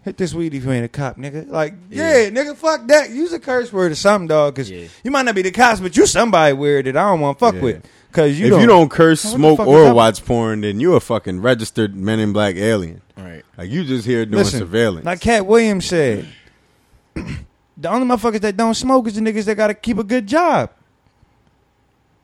hit 0.02 0.16
this 0.18 0.32
weed 0.34 0.52
if 0.54 0.64
you 0.64 0.70
ain't 0.70 0.84
a 0.84 0.88
cop, 0.88 1.16
nigga. 1.16 1.48
Like 1.50 1.74
Yeah. 1.90 2.18
yeah, 2.24 2.28
nigga, 2.30 2.54
fuck 2.56 2.86
that. 2.88 3.10
Use 3.10 3.32
a 3.32 3.40
curse 3.40 3.72
word 3.72 3.90
or 3.92 3.94
something, 3.94 4.28
dog. 4.28 4.54
Cause 4.54 4.70
Yeah. 4.70 4.86
you 5.02 5.10
might 5.10 5.22
not 5.24 5.34
be 5.34 5.40
the 5.42 5.50
cops, 5.50 5.80
but 5.80 5.96
you 5.96 6.06
somebody 6.06 6.52
weird 6.52 6.84
that 6.86 6.96
I 6.98 7.10
don't 7.10 7.20
want 7.20 7.38
to 7.38 7.44
fuck 7.44 7.54
Yeah. 7.56 7.60
with. 7.62 7.82
Cause 8.12 8.38
you 8.38 8.46
if 8.46 8.50
don't, 8.50 8.60
you 8.60 8.66
don't 8.66 8.90
curse, 8.90 9.20
smoke, 9.22 9.58
fuck 9.58 9.66
is 9.66 9.72
or 9.72 9.86
up? 9.86 9.96
watch 9.96 10.24
porn, 10.24 10.60
then 10.60 10.78
you 10.78 10.94
a 10.94 11.00
fucking 11.00 11.40
registered 11.40 11.94
Men 11.96 12.18
in 12.20 12.32
Black 12.34 12.56
alien. 12.56 13.00
Right. 13.16 13.42
Like 13.56 13.70
you 13.70 13.84
just 13.84 14.06
here 14.06 14.24
doing 14.26 14.38
Listen, 14.44 14.60
surveillance. 14.60 15.04
Like 15.06 15.20
Katt 15.20 15.46
Williams 15.46 15.86
said, 15.86 16.26
the 17.14 17.88
only 17.88 18.06
motherfuckers 18.06 18.40
that 18.40 18.56
don't 18.56 18.74
smoke 18.74 19.06
is 19.08 19.14
the 19.14 19.20
niggas 19.20 19.44
that 19.44 19.56
gotta 19.56 19.74
keep 19.74 19.98
a 19.98 20.04
good 20.04 20.26
job. 20.26 20.70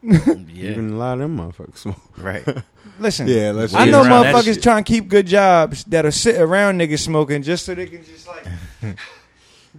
Yeah. 0.04 0.70
Even 0.70 0.90
a 0.92 0.96
lot 0.96 1.14
of 1.14 1.20
them 1.20 1.38
motherfuckers 1.38 1.78
smoke. 1.78 1.96
right. 2.18 2.44
Listen, 2.98 3.26
Yeah, 3.26 3.50
let's 3.50 3.74
I 3.74 3.86
know 3.86 4.02
motherfuckers 4.04 4.62
trying 4.62 4.84
to 4.84 4.92
keep 4.92 5.08
good 5.08 5.26
jobs 5.26 5.82
that'll 5.84 6.12
sit 6.12 6.40
around 6.40 6.78
niggas 6.78 7.00
smoking 7.00 7.42
just 7.42 7.66
so 7.66 7.74
they 7.74 7.86
can 7.86 8.04
just 8.04 8.26
like 8.28 8.46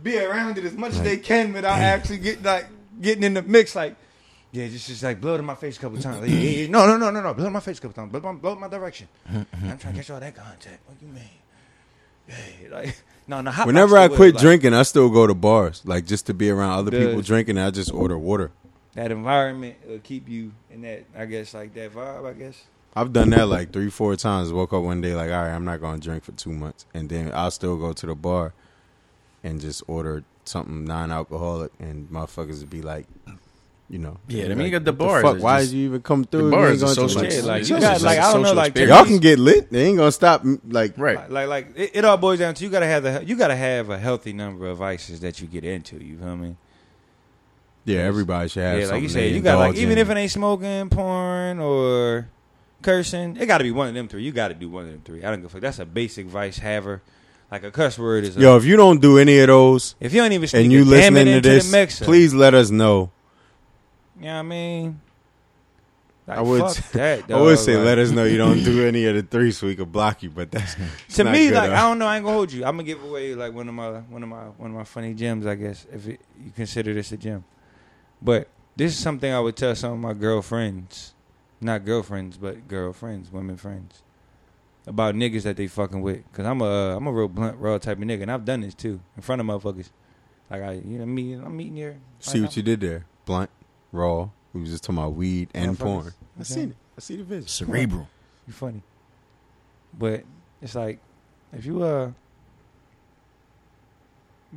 be 0.04 0.18
around 0.20 0.58
it 0.58 0.66
as 0.66 0.74
much 0.74 0.92
as 0.94 1.02
they 1.02 1.18
can 1.18 1.54
without 1.54 1.78
actually 1.80 2.18
getting 2.18 2.44
like 2.44 2.68
getting 3.02 3.24
in 3.24 3.34
the 3.36 3.42
mix. 3.42 3.74
Like, 3.76 3.96
yeah, 4.52 4.68
just 4.68 4.88
just 4.88 5.02
like 5.04 5.22
blow 5.22 5.36
it 5.36 5.40
in 5.40 5.46
my 5.46 5.56
face 5.56 5.78
a 5.78 5.80
couple 5.80 5.98
times. 6.02 6.22
Like, 6.22 6.30
yeah, 6.30 6.36
yeah. 6.38 6.68
No, 6.68 6.86
no, 6.88 6.98
no, 6.98 7.10
no, 7.12 7.22
no, 7.22 7.34
blow 7.34 7.46
it 7.46 7.48
in 7.48 7.54
my 7.54 7.60
face 7.62 7.78
a 7.78 7.82
couple 7.82 7.94
times. 7.94 8.12
Blow, 8.12 8.20
my- 8.34 8.38
blow 8.40 8.54
it 8.54 8.60
my 8.60 8.68
direction. 8.68 9.08
Mm-hmm. 9.32 9.70
I'm 9.70 9.78
trying 9.78 9.94
to 9.94 10.00
catch 10.00 10.10
all 10.10 10.20
that 10.20 10.36
contact. 10.36 10.80
What 10.86 10.98
you 11.02 11.08
mean? 11.08 11.24
Yeah, 12.28 12.36
like 12.76 13.02
no, 13.28 13.40
no. 13.42 13.52
Whenever 13.52 13.98
I 13.98 14.08
quit 14.08 14.20
wood, 14.20 14.34
like, 14.36 14.42
drinking, 14.42 14.74
I 14.74 14.84
still 14.84 15.10
go 15.10 15.26
to 15.28 15.34
bars, 15.34 15.82
like 15.86 16.06
just 16.06 16.26
to 16.26 16.34
be 16.34 16.50
around 16.50 16.72
other 16.80 16.92
people 16.92 17.22
drinking. 17.22 17.58
I 17.58 17.72
just 17.72 17.94
order 17.94 18.18
water. 18.18 18.52
That 18.96 19.12
environment 19.12 19.76
will 19.88 20.00
keep 20.00 20.28
you 20.28 20.52
in 20.72 20.82
that. 20.82 21.06
I 21.18 21.26
guess 21.26 21.54
like 21.54 21.74
that 21.76 21.94
vibe. 21.94 22.28
I 22.30 22.34
guess. 22.34 22.64
I've 22.96 23.12
done 23.12 23.30
that 23.32 23.48
like 23.48 23.74
three, 23.74 23.90
four 23.90 24.16
times. 24.16 24.54
Woke 24.54 24.72
up 24.74 24.84
one 24.84 25.02
day 25.02 25.14
like, 25.16 25.30
all 25.30 25.44
right, 25.44 25.54
I'm 25.54 25.66
not 25.66 25.82
gonna 25.82 26.00
drink 26.00 26.24
for 26.24 26.32
two 26.32 26.52
months, 26.54 26.86
and 26.94 27.10
then 27.10 27.32
I'll 27.34 27.52
still 27.52 27.76
go 27.78 27.92
to 27.94 28.06
the 28.06 28.16
bar 28.16 28.54
and 29.44 29.60
just 29.60 29.84
order 29.88 30.24
something 30.46 30.86
non-alcoholic, 30.86 31.72
and 31.80 32.10
motherfuckers 32.10 32.62
would 32.62 32.70
be 32.70 32.82
like, 32.82 33.06
you 33.90 34.00
know, 34.00 34.18
Yeah, 34.28 34.46
I 34.46 34.48
mean, 34.50 34.58
like, 34.60 34.66
you 34.66 34.72
got 34.72 34.86
the 34.86 34.92
what 34.94 34.98
bars 34.98 35.24
fuck? 35.24 35.40
Why 35.44 35.60
just- 35.60 35.72
did 35.72 35.78
you 35.78 35.86
even 35.86 36.02
come 36.02 36.24
through? 36.24 36.40
the 36.40 36.46
You 36.46 36.52
bar 36.52 36.66
ain't 36.68 36.76
is 36.76 36.82
a 36.82 36.86
gonna 36.86 36.96
social 36.96 37.22
drink. 37.22 37.34
Yeah, 37.36 37.42
like, 37.44 37.70
you 37.70 37.80
got- 37.80 38.02
like, 38.02 38.20
I 38.20 38.34
don't 38.34 38.42
know, 38.44 38.54
like. 38.54 38.78
Y'all 38.78 39.06
can 39.06 39.18
get 39.20 39.38
lit. 39.40 39.70
They 39.72 39.86
ain't 39.86 39.98
gonna 39.98 40.12
stop. 40.12 40.44
Mm, 40.44 40.60
like, 40.70 40.98
right. 40.98 41.18
Like, 41.18 41.30
like, 41.30 41.48
like 41.50 41.68
it, 41.78 41.92
it 41.96 42.06
all 42.06 42.18
boils 42.18 42.40
down 42.40 42.54
to 42.56 42.64
you 42.64 42.70
gotta 42.70 42.88
have 42.88 43.04
the 43.04 43.24
you 43.26 43.36
gotta 43.36 43.56
have 43.56 43.90
a 43.90 43.98
healthy 43.98 44.32
number 44.34 44.68
of 44.68 44.78
vices 44.78 45.20
that 45.20 45.42
you 45.42 45.48
get 45.48 45.64
into. 45.66 46.04
You 46.04 46.18
feel 46.18 46.38
me? 46.38 46.56
Yeah, 47.86 48.00
everybody 48.00 48.50
should 48.50 48.64
have. 48.64 48.80
yeah, 48.80 48.88
like 48.88 49.02
you 49.02 49.10
said, 49.10 49.32
you 49.32 49.42
got 49.42 49.60
like 49.60 49.70
indulge 49.70 49.82
even 49.82 49.94
in. 49.94 49.98
if 50.00 50.10
it 50.10 50.18
ain't 50.18 50.32
smoking, 50.32 50.90
porn, 50.90 51.60
or 51.60 52.28
cursing, 52.82 53.38
it 53.38 53.46
got 53.46 53.60
to 53.60 53.64
be 53.64 53.72
one 53.72 53.88
of 53.88 53.94
them 53.94 54.08
three. 54.08 54.24
You 54.24 54.32
got 54.32 54.50
to 54.50 54.54
do 54.56 54.70
one 54.70 54.86
of 54.86 54.92
them 54.92 55.02
three. 55.06 55.24
I 55.24 55.30
don't 55.30 55.42
give 55.42 55.46
a 55.46 55.50
fuck. 55.50 55.62
That's 55.62 55.80
a 55.80 55.86
basic 55.86 56.26
vice 56.26 56.58
haver. 56.58 57.02
Like 57.52 57.64
a 57.64 57.72
cuss 57.72 58.00
word 58.00 58.24
is. 58.24 58.38
A, 58.38 58.40
Yo, 58.40 58.58
if 58.58 58.66
you 58.66 58.76
don't 58.76 59.00
do 59.02 59.20
any 59.20 59.38
of 59.40 59.48
those 59.48 59.96
if 60.00 60.14
you 60.14 60.22
don't 60.22 60.32
even 60.32 60.50
and 60.54 60.72
you 60.72 60.84
listening 60.84 61.26
to 61.26 61.42
this, 61.42 61.72
mixer, 61.72 62.04
please 62.04 62.34
let 62.34 62.54
us 62.56 62.72
know. 62.72 63.12
You 64.18 64.24
know 64.24 64.34
what 64.34 64.40
I 64.40 64.42
mean? 64.44 65.02
Like, 66.28 66.40
I 66.40 66.42
would, 66.42 66.62
that. 66.94 67.24
I 67.32 67.40
would 67.40 67.60
say 67.60 67.76
Like, 67.76 67.86
let 67.86 68.00
us 68.00 68.10
know 68.10 68.24
you 68.24 68.38
don't 68.40 68.64
do 68.64 68.84
any 68.88 69.06
of 69.06 69.16
the 69.16 69.22
three, 69.22 69.52
so 69.52 69.68
we 69.68 69.76
could 69.76 69.92
block 69.92 70.24
you. 70.24 70.32
But 70.32 70.50
that's 70.50 70.76
to 71.18 71.24
me, 71.24 71.52
like 71.52 71.70
huh? 71.70 71.76
I 71.76 71.82
don't 71.82 72.00
know, 72.00 72.08
I 72.08 72.18
ain't 72.18 72.26
gonna 72.26 72.36
hold 72.36 72.52
you. 72.52 72.66
I'm 72.66 72.78
gonna 72.78 72.84
give 72.84 73.04
away 73.04 73.36
like 73.36 73.54
one 73.54 73.70
of 73.70 73.76
my 73.76 74.00
one 74.00 74.24
of 74.24 74.30
my 74.30 74.46
one 74.46 74.72
of 74.72 74.76
my 74.76 74.84
funny 74.86 75.14
gems, 75.14 75.46
I 75.46 75.54
guess, 75.54 75.86
if 75.92 76.08
it, 76.08 76.22
you 76.44 76.52
consider 76.56 76.94
this 76.96 77.12
a 77.12 77.18
gem. 77.18 77.44
But 78.22 78.48
this 78.76 78.92
is 78.94 78.98
something 78.98 79.32
I 79.32 79.40
would 79.40 79.56
tell 79.56 79.76
some 79.76 79.94
of 79.94 80.00
my 80.00 80.14
girlfriends, 80.14 81.14
not 81.62 81.86
girlfriends, 81.86 82.38
but 82.38 82.68
girlfriends, 82.68 83.32
women 83.32 83.58
friends, 83.58 84.02
about 84.88 85.16
niggas 85.16 85.44
that 85.44 85.58
they 85.58 85.68
fucking 85.68 86.02
with. 86.02 86.24
Cause 86.34 86.46
I'm 86.46 86.62
a 86.62 86.66
uh, 86.94 86.96
I'm 86.98 87.08
a 87.08 87.12
real 87.12 87.28
blunt, 87.28 87.58
raw 87.58 87.78
type 87.78 87.98
of 87.98 88.04
nigga, 88.04 88.24
and 88.24 88.32
I've 88.32 88.46
done 88.46 88.62
this 88.62 88.74
too 88.74 89.00
in 89.16 89.22
front 89.22 89.42
of 89.42 89.48
motherfuckers. 89.48 89.90
Like 90.50 90.62
I, 90.62 90.74
you 90.74 91.00
know, 91.00 91.06
me, 91.06 91.34
I'm 91.34 91.56
meeting 91.58 91.76
here. 91.76 91.98
See 92.20 92.42
what 92.42 92.56
you 92.56 92.64
did 92.64 92.80
there, 92.82 93.06
blunt, 93.26 93.50
raw. 93.92 94.30
We 94.54 94.62
was 94.62 94.70
just 94.72 94.84
talking 94.84 94.98
about 95.00 95.14
weed 95.16 95.50
and 95.54 95.78
Motherfuckers. 95.78 95.80
porn. 95.80 96.06
I 96.08 96.42
Okay. 96.42 96.44
seen 96.44 96.70
it. 96.70 96.76
I 96.98 97.02
see 97.02 97.16
the 97.18 97.24
vision. 97.24 97.48
Cerebral. 97.48 98.08
You 98.48 98.54
funny. 98.54 98.84
But 99.98 100.24
it's 100.62 100.76
like 100.76 101.00
if 101.54 101.66
you 101.66 101.84
uh 101.84 102.12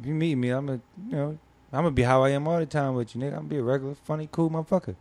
if 0.01 0.07
you 0.07 0.15
meet 0.15 0.35
me, 0.37 0.51
I'm 0.51 0.67
gonna 0.67 0.81
you 1.09 1.17
know, 1.17 1.39
I'm 1.73 1.83
gonna 1.83 1.91
be 1.91 2.03
how 2.03 2.25
I 2.25 2.31
am 2.31 2.49
all 2.49 2.59
the 2.59 2.67
time 2.67 2.95
with 2.95 3.15
you, 3.15 3.21
nigga. 3.21 3.33
I'm 3.33 3.35
gonna 3.37 3.49
be 3.49 3.59
a 3.59 3.63
regular, 3.63 3.95
funny, 3.95 4.29
cool 4.33 4.51
motherfucker. 4.51 4.97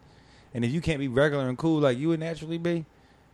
And 0.53 0.65
if 0.65 0.71
you 0.71 0.81
can't 0.81 0.99
be 0.99 1.07
regular 1.07 1.47
and 1.47 1.57
cool 1.57 1.79
like 1.79 1.97
you 1.97 2.09
would 2.09 2.19
naturally 2.19 2.57
be, 2.57 2.85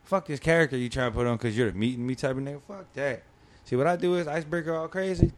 fuck 0.04 0.26
this 0.26 0.38
character 0.38 0.76
you 0.76 0.88
trying 0.88 1.10
to 1.10 1.16
put 1.16 1.26
on 1.26 1.36
because 1.36 1.56
you're 1.56 1.70
the 1.70 1.76
meeting 1.76 2.06
me 2.06 2.14
type 2.14 2.36
of 2.36 2.42
nigga. 2.42 2.60
Fuck 2.62 2.92
that. 2.94 3.22
See 3.64 3.76
what 3.76 3.86
I 3.86 3.96
do 3.96 4.14
is 4.16 4.28
icebreaker 4.28 4.74
all 4.74 4.88
crazy. 4.88 5.32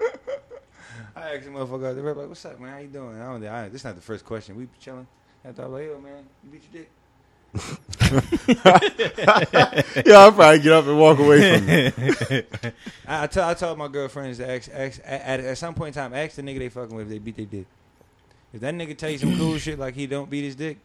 I 1.14 1.36
ask 1.36 1.46
a 1.46 1.50
motherfucker 1.50 1.94
the 1.94 2.02
rep 2.02 2.16
like, 2.16 2.28
"What's 2.28 2.44
up, 2.44 2.58
man? 2.58 2.72
How 2.72 2.78
you 2.78 2.88
doing?" 2.88 3.20
I 3.20 3.24
don't. 3.24 3.46
I, 3.46 3.68
this 3.68 3.84
not 3.84 3.94
the 3.94 4.00
first 4.00 4.24
question. 4.24 4.56
We 4.56 4.68
chilling. 4.80 5.06
After 5.44 5.62
I'm 5.62 5.72
like, 5.72 5.84
"Yo, 5.84 6.00
man, 6.00 6.24
you 6.42 6.50
beat 6.50 6.62
your 6.72 6.82
dick." 6.82 6.90
yeah, 8.46 10.18
I'll 10.18 10.32
probably 10.32 10.58
get 10.60 10.72
up 10.72 10.86
and 10.86 10.98
walk 10.98 11.18
away 11.18 11.58
from 11.58 11.68
it. 11.68 12.46
I, 13.06 13.24
I, 13.24 13.26
tell, 13.26 13.48
I 13.48 13.54
told 13.54 13.78
my 13.78 13.88
girlfriends 13.88 14.38
to 14.38 14.50
ask, 14.50 14.70
ask 14.72 15.00
at, 15.04 15.40
at 15.40 15.58
some 15.58 15.74
point 15.74 15.96
in 15.96 16.02
time, 16.02 16.14
ask 16.14 16.36
the 16.36 16.42
nigga 16.42 16.58
they 16.58 16.68
fucking 16.68 16.94
with 16.94 17.06
if 17.06 17.10
they 17.10 17.18
beat 17.18 17.36
their 17.36 17.46
dick. 17.46 17.66
If 18.52 18.60
that 18.60 18.74
nigga 18.74 18.96
tell 18.96 19.10
you 19.10 19.18
some 19.18 19.36
cool 19.36 19.58
shit 19.58 19.78
like 19.78 19.94
he 19.94 20.06
don't 20.06 20.30
beat 20.30 20.44
his 20.44 20.54
dick, 20.54 20.78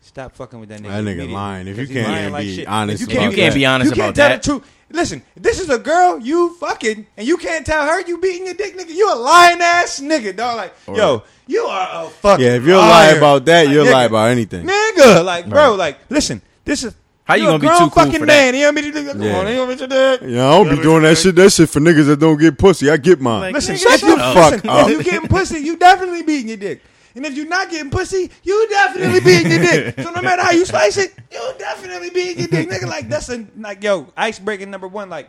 stop 0.00 0.34
fucking 0.34 0.60
with 0.60 0.68
that 0.70 0.80
nigga. 0.80 0.88
That 0.88 1.04
nigga 1.04 1.30
lying. 1.30 1.66
If 1.68 1.78
you 1.78 1.86
can't 1.86 2.08
lying 2.08 2.20
even 2.22 2.32
like 2.32 2.42
be 2.44 2.56
shit. 2.56 2.66
honest 2.68 3.02
If 3.02 3.08
about 3.10 3.22
You 3.22 3.30
can't 3.36 3.52
that. 3.52 3.54
be 3.54 3.66
honest 3.66 3.90
you 3.90 3.94
can't 3.96 4.06
about 4.10 4.14
tell 4.16 4.28
that. 4.30 4.42
the 4.42 4.48
truth. 4.60 4.74
Listen, 4.90 5.22
this 5.36 5.60
is 5.60 5.68
a 5.68 5.78
girl 5.78 6.18
you 6.18 6.54
fucking, 6.54 7.06
and 7.18 7.26
you 7.28 7.36
can't 7.36 7.66
tell 7.66 7.84
her 7.86 8.00
you 8.06 8.16
beating 8.18 8.46
your 8.46 8.54
dick, 8.54 8.74
nigga. 8.74 8.88
You 8.88 9.12
a 9.12 9.16
lying 9.16 9.60
ass 9.60 10.00
nigga, 10.00 10.34
dog. 10.34 10.56
Like, 10.56 10.74
yo, 10.86 11.22
you 11.46 11.60
are 11.64 12.06
a 12.06 12.08
fucking 12.08 12.42
Yeah, 12.46 12.52
if 12.54 12.64
you're 12.64 12.78
liar. 12.78 12.88
lying 12.88 13.18
about 13.18 13.44
that, 13.46 13.68
you'll 13.68 13.84
nigga, 13.84 13.92
lie 13.92 14.04
about 14.04 14.30
anything. 14.30 14.64
Nigga. 14.98 15.24
Like, 15.24 15.48
bro, 15.48 15.74
like, 15.74 15.98
listen, 16.10 16.42
this 16.64 16.84
is 16.84 16.94
How 17.24 17.34
you 17.34 17.42
You're 17.44 17.50
a 17.56 17.58
gonna 17.58 17.60
be 17.60 17.66
grown 17.66 17.78
too 17.78 17.94
cool 17.94 18.04
fucking 18.04 18.20
for 18.20 18.26
man. 18.26 18.52
that? 18.52 18.58
You 18.58 18.64
know 18.64 18.72
what 18.72 18.78
I 18.78 18.82
mean? 18.82 18.92
Come 19.12 19.22
Yeah. 19.22 19.38
on, 19.38 19.46
you 19.48 19.54
know 19.56 19.66
what 19.66 19.92
I 19.92 20.18
mean? 20.22 20.34
Yeah, 20.34 20.48
I 20.48 20.50
don't 20.64 20.76
be 20.76 20.82
doing 20.82 21.02
that 21.02 21.18
shit. 21.18 21.34
That 21.36 21.52
shit 21.52 21.68
for 21.68 21.80
niggas 21.80 22.06
that 22.06 22.18
don't 22.20 22.38
get 22.38 22.56
pussy. 22.56 22.90
I 22.90 22.96
get 22.96 23.20
mine. 23.20 23.40
Like, 23.42 23.54
Listen, 23.54 23.74
nigga, 23.74 23.82
shut 23.82 24.00
shut 24.00 24.16
the 24.16 24.22
up. 24.24 24.34
fuck 24.34 24.52
Listen, 24.52 24.70
up. 24.70 24.88
If 24.88 24.96
you 24.96 25.02
getting 25.12 25.28
pussy, 25.28 25.58
you 25.58 25.76
definitely 25.76 26.22
beating 26.22 26.48
your 26.48 26.56
dick. 26.56 26.82
And 27.14 27.26
if 27.26 27.34
you're 27.34 27.46
not 27.46 27.68
getting 27.68 27.90
pussy, 27.90 28.30
you 28.44 28.68
definitely 28.70 29.20
beating 29.20 29.50
your 29.50 29.60
dick. 29.60 29.94
So 30.02 30.10
no 30.10 30.22
matter 30.22 30.40
how 30.42 30.52
you 30.52 30.64
slice 30.64 30.96
it, 30.96 31.12
you 31.30 31.52
definitely 31.58 32.08
beating 32.10 32.38
your 32.38 32.48
dick. 32.48 32.70
Nigga, 32.70 32.86
like 32.88 33.08
that's 33.10 33.28
a 33.28 33.44
like 33.58 33.82
yo, 33.82 34.06
ice 34.16 34.38
breaking 34.38 34.70
number 34.70 34.88
one. 34.88 35.10
Like, 35.10 35.28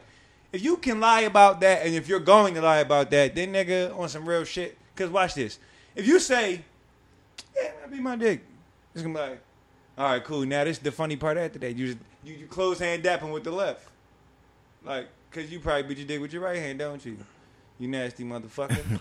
if 0.54 0.64
you 0.64 0.78
can 0.78 1.00
lie 1.02 1.22
about 1.22 1.60
that 1.62 1.86
and 1.86 1.94
if 1.96 2.08
you're 2.08 2.20
going 2.22 2.54
to 2.56 2.62
lie 2.62 2.78
about 2.78 3.12
that, 3.12 3.36
then 3.36 3.52
nigga 3.52 3.98
on 4.00 4.08
some 4.08 4.26
real 4.28 4.46
shit. 4.46 4.78
Cause 4.96 5.10
watch 5.10 5.34
this. 5.34 5.60
If 5.96 6.08
you 6.08 6.20
say, 6.20 6.62
Yeah, 7.62 7.72
I 7.84 7.88
beat 7.90 8.02
my 8.02 8.16
dick, 8.16 8.42
it's 8.94 9.02
gonna 9.04 9.14
be 9.16 9.20
like, 9.20 9.42
all 10.00 10.06
right, 10.06 10.24
cool. 10.24 10.46
Now 10.46 10.64
this 10.64 10.78
is 10.78 10.84
the 10.84 10.94
funny 10.94 11.18
part 11.18 11.38
after 11.38 11.60
that. 11.60 11.76
You 11.76 11.88
just 11.88 11.98
you, 12.24 12.34
you 12.34 12.46
close 12.48 12.80
hand 12.80 13.04
dapping 13.04 13.34
with 13.34 13.44
the 13.44 13.52
left. 13.52 13.86
Like, 14.86 15.10
cause 15.30 15.52
you 15.52 15.60
probably 15.60 15.84
beat 15.84 15.98
your 15.98 16.08
dick 16.08 16.22
with 16.22 16.32
your 16.32 16.42
right 16.42 16.58
hand, 16.58 16.80
don't 16.80 17.06
you? 17.06 17.18
You 17.80 17.90
nasty 17.90 18.24
motherfucker. 18.24 19.00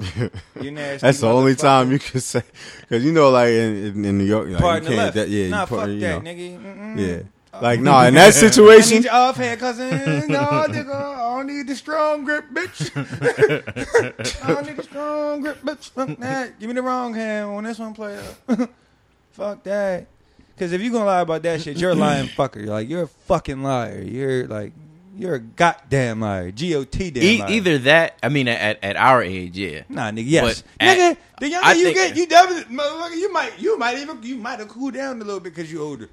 you 0.60 0.70
nasty. 0.72 1.06
That's 1.06 1.20
the 1.20 1.28
only 1.28 1.54
time 1.54 1.92
you 1.92 2.00
can 2.00 2.20
say, 2.20 2.42
because 2.80 3.04
you 3.04 3.12
know, 3.12 3.30
like 3.30 3.50
in, 3.50 3.76
in, 3.86 4.04
in 4.04 4.18
New 4.18 4.24
York, 4.24 4.48
like, 4.48 4.60
Part 4.60 4.82
you 4.82 4.88
can't. 4.88 4.98
left. 4.98 5.14
That, 5.14 5.28
yeah, 5.28 5.48
nah, 5.48 5.60
you 5.60 5.66
part, 5.68 5.80
fuck 5.80 5.88
you 5.90 6.00
that, 6.00 6.22
know, 6.24 6.30
nigga. 6.30 6.60
Mm-mm. 6.60 6.98
yeah. 6.98 7.22
Uh, 7.54 7.60
like 7.62 7.80
no, 7.80 8.00
in 8.00 8.14
that 8.14 8.34
situation. 8.46 8.94
I 8.94 8.96
need 8.96 9.04
your 9.04 9.14
offhand, 9.14 9.60
cousin. 9.60 9.90
No, 10.28 10.38
nigga, 10.68 10.94
I 10.94 11.36
don't 11.36 11.46
need 11.46 11.68
the 11.68 11.76
strong 11.76 12.24
grip, 12.24 12.46
bitch. 12.52 12.90
I 14.42 14.54
don't 14.54 14.66
need 14.66 14.76
the 14.76 14.82
strong 14.82 15.40
grip, 15.40 15.62
bitch. 15.62 15.90
Fuck 15.90 16.18
that. 16.18 16.58
Give 16.58 16.68
me 16.68 16.74
the 16.74 16.82
wrong 16.82 17.14
hand 17.14 17.50
on 17.50 17.62
this 17.62 17.78
one, 17.78 17.94
player. 17.94 18.22
Fuck 19.32 19.62
that. 19.64 20.06
Because 20.54 20.72
if 20.72 20.80
you're 20.82 20.92
gonna 20.92 21.04
lie 21.06 21.20
about 21.20 21.42
that 21.42 21.60
shit, 21.62 21.78
you're 21.78 21.90
a 21.90 21.94
lying 21.94 22.28
fucker. 22.36 22.56
You're 22.56 22.66
Like 22.66 22.88
you're 22.88 23.02
a 23.04 23.08
fucking 23.08 23.62
liar. 23.62 24.00
You're 24.02 24.46
like 24.46 24.72
you're 25.16 25.34
a 25.34 25.40
goddamn 25.40 26.20
liar. 26.20 26.50
G 26.52 26.74
O 26.74 26.84
T 26.84 27.10
damn 27.10 27.22
E- 27.22 27.38
liar. 27.40 27.50
either 27.50 27.78
that, 27.78 28.16
I 28.22 28.28
mean, 28.30 28.48
at, 28.48 28.82
at 28.82 28.96
our 28.96 29.22
age, 29.22 29.58
yeah. 29.58 29.82
Nah, 29.90 30.10
nigga. 30.10 30.24
Yes, 30.26 30.62
But 30.78 30.86
nigga. 30.86 31.10
at- 31.12 31.18
the 31.40 31.48
younger 31.50 31.66
I 31.68 31.72
you 31.74 31.84
think- 31.84 31.96
get, 31.96 32.16
you 32.16 32.26
definitely, 32.26 32.74
motherfucker. 32.76 33.16
You 33.18 33.32
might, 33.32 33.58
you 33.58 33.78
might 33.78 33.98
even, 33.98 34.22
you 34.22 34.36
might 34.36 34.58
have 34.60 34.68
cooled 34.68 34.94
down 34.94 35.16
a 35.20 35.24
little 35.24 35.40
bit 35.40 35.54
because 35.54 35.70
you're 35.70 35.82
older. 35.82 36.08